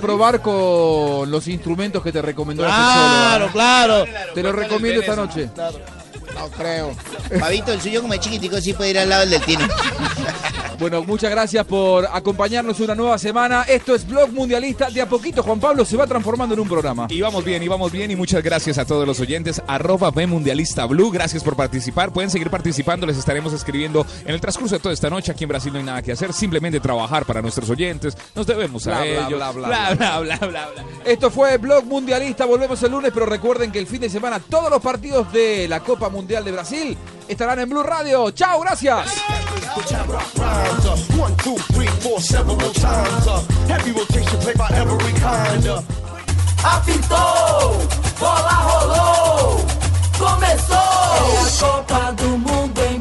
probar 0.00 0.42
con 0.42 1.30
los 1.30 1.46
instrumentos 1.46 2.02
que 2.02 2.10
te 2.10 2.20
recomendó 2.20 2.64
el 2.64 2.70
Claro, 2.70 3.48
claro. 3.52 4.04
Te 4.34 4.42
lo 4.42 4.52
recomiendo 4.52 5.00
esta 5.00 5.16
noche. 5.16 5.50
No 6.34 6.48
creo. 6.48 6.94
Pavito, 7.38 7.72
el 7.72 7.80
suyo 7.80 8.00
como 8.02 8.14
es 8.14 8.20
chiquitico, 8.20 8.60
sí 8.60 8.72
puede 8.72 8.90
ir 8.90 8.98
al 8.98 9.08
lado 9.08 9.20
del 9.20 9.30
del 9.30 9.42
tino. 9.42 9.68
Bueno, 10.78 11.02
muchas 11.04 11.30
gracias 11.30 11.64
por 11.66 12.06
acompañarnos 12.12 12.80
una 12.80 12.94
nueva 12.94 13.18
semana. 13.18 13.62
Esto 13.62 13.94
es 13.94 14.06
Blog 14.06 14.32
Mundialista. 14.32 14.90
De 14.90 15.00
a 15.00 15.08
poquito, 15.08 15.42
Juan 15.42 15.60
Pablo 15.60 15.84
se 15.84 15.96
va 15.96 16.06
transformando 16.06 16.54
en 16.54 16.60
un 16.60 16.68
programa. 16.68 17.06
Y 17.08 17.20
vamos 17.20 17.44
bien, 17.44 17.62
y 17.62 17.68
vamos 17.68 17.92
bien, 17.92 18.10
y 18.10 18.16
muchas 18.16 18.42
gracias 18.42 18.78
a 18.78 18.84
todos 18.84 19.06
los 19.06 19.20
oyentes. 19.20 19.62
Arroba 19.66 20.10
B 20.10 20.26
Mundialista 20.26 20.86
Blue, 20.86 21.10
gracias 21.10 21.44
por 21.44 21.56
participar. 21.56 22.12
Pueden 22.12 22.30
seguir 22.30 22.50
participando, 22.50 23.06
les 23.06 23.16
estaremos 23.16 23.52
escribiendo 23.52 24.06
en 24.24 24.34
el 24.34 24.40
transcurso 24.40 24.74
de 24.74 24.80
toda 24.80 24.94
esta 24.94 25.10
noche. 25.10 25.32
Aquí 25.32 25.44
en 25.44 25.48
Brasil 25.48 25.72
no 25.72 25.78
hay 25.78 25.84
nada 25.84 26.02
que 26.02 26.12
hacer, 26.12 26.32
simplemente 26.32 26.80
trabajar 26.80 27.24
para 27.24 27.42
nuestros 27.42 27.68
oyentes. 27.70 28.16
Nos 28.34 28.46
debemos 28.46 28.86
a 28.86 28.90
bla, 28.90 29.06
ellos. 29.06 29.28
bla, 29.30 29.52
bla, 29.52 29.68
bla, 29.68 29.94
bla. 29.94 30.20
bla, 30.20 30.20
bla, 30.20 30.46
bla, 30.48 30.68
bla. 30.68 30.84
Esto 31.04 31.30
fue 31.30 31.58
Blog 31.58 31.84
Mundialista. 31.84 32.44
Volvemos 32.44 32.82
el 32.82 32.92
lunes, 32.92 33.12
pero 33.12 33.26
recuerden 33.26 33.70
que 33.70 33.78
el 33.78 33.86
fin 33.86 34.00
de 34.00 34.10
semana 34.10 34.40
todos 34.40 34.70
los 34.70 34.80
partidos 34.80 35.32
de 35.32 35.68
la 35.68 35.80
Copa 35.80 36.08
Mundial 36.08 36.44
de 36.44 36.52
Brasil 36.52 36.96
estarán 37.32 37.58
en 37.58 37.68
Blue 37.68 37.82
Radio. 37.82 38.30
¡Chao! 38.30 38.60
¡Gracias! 38.60 39.22
rhymes. 40.12 40.84
Uh, 40.86 41.20
one, 41.20 41.36
two, 41.38 41.56
three, 41.72 41.86
four, 42.00 42.20
several 42.20 42.58
times. 42.72 43.26
Uh, 43.26 43.40
heavy 43.68 43.92
rotation 43.92 44.38
played 44.40 44.58
by 44.58 44.68
every 44.74 45.12
kind. 45.20 45.66
Uh, 45.66 45.82
Apitou, 46.64 47.76
bola 48.20 48.56
rolou, 48.68 49.66
começou. 50.16 50.76
É 50.76 51.40
a 51.40 51.50
Copa 51.58 52.12
do 52.12 52.38
Mundo 52.38 52.80
em 52.84 53.00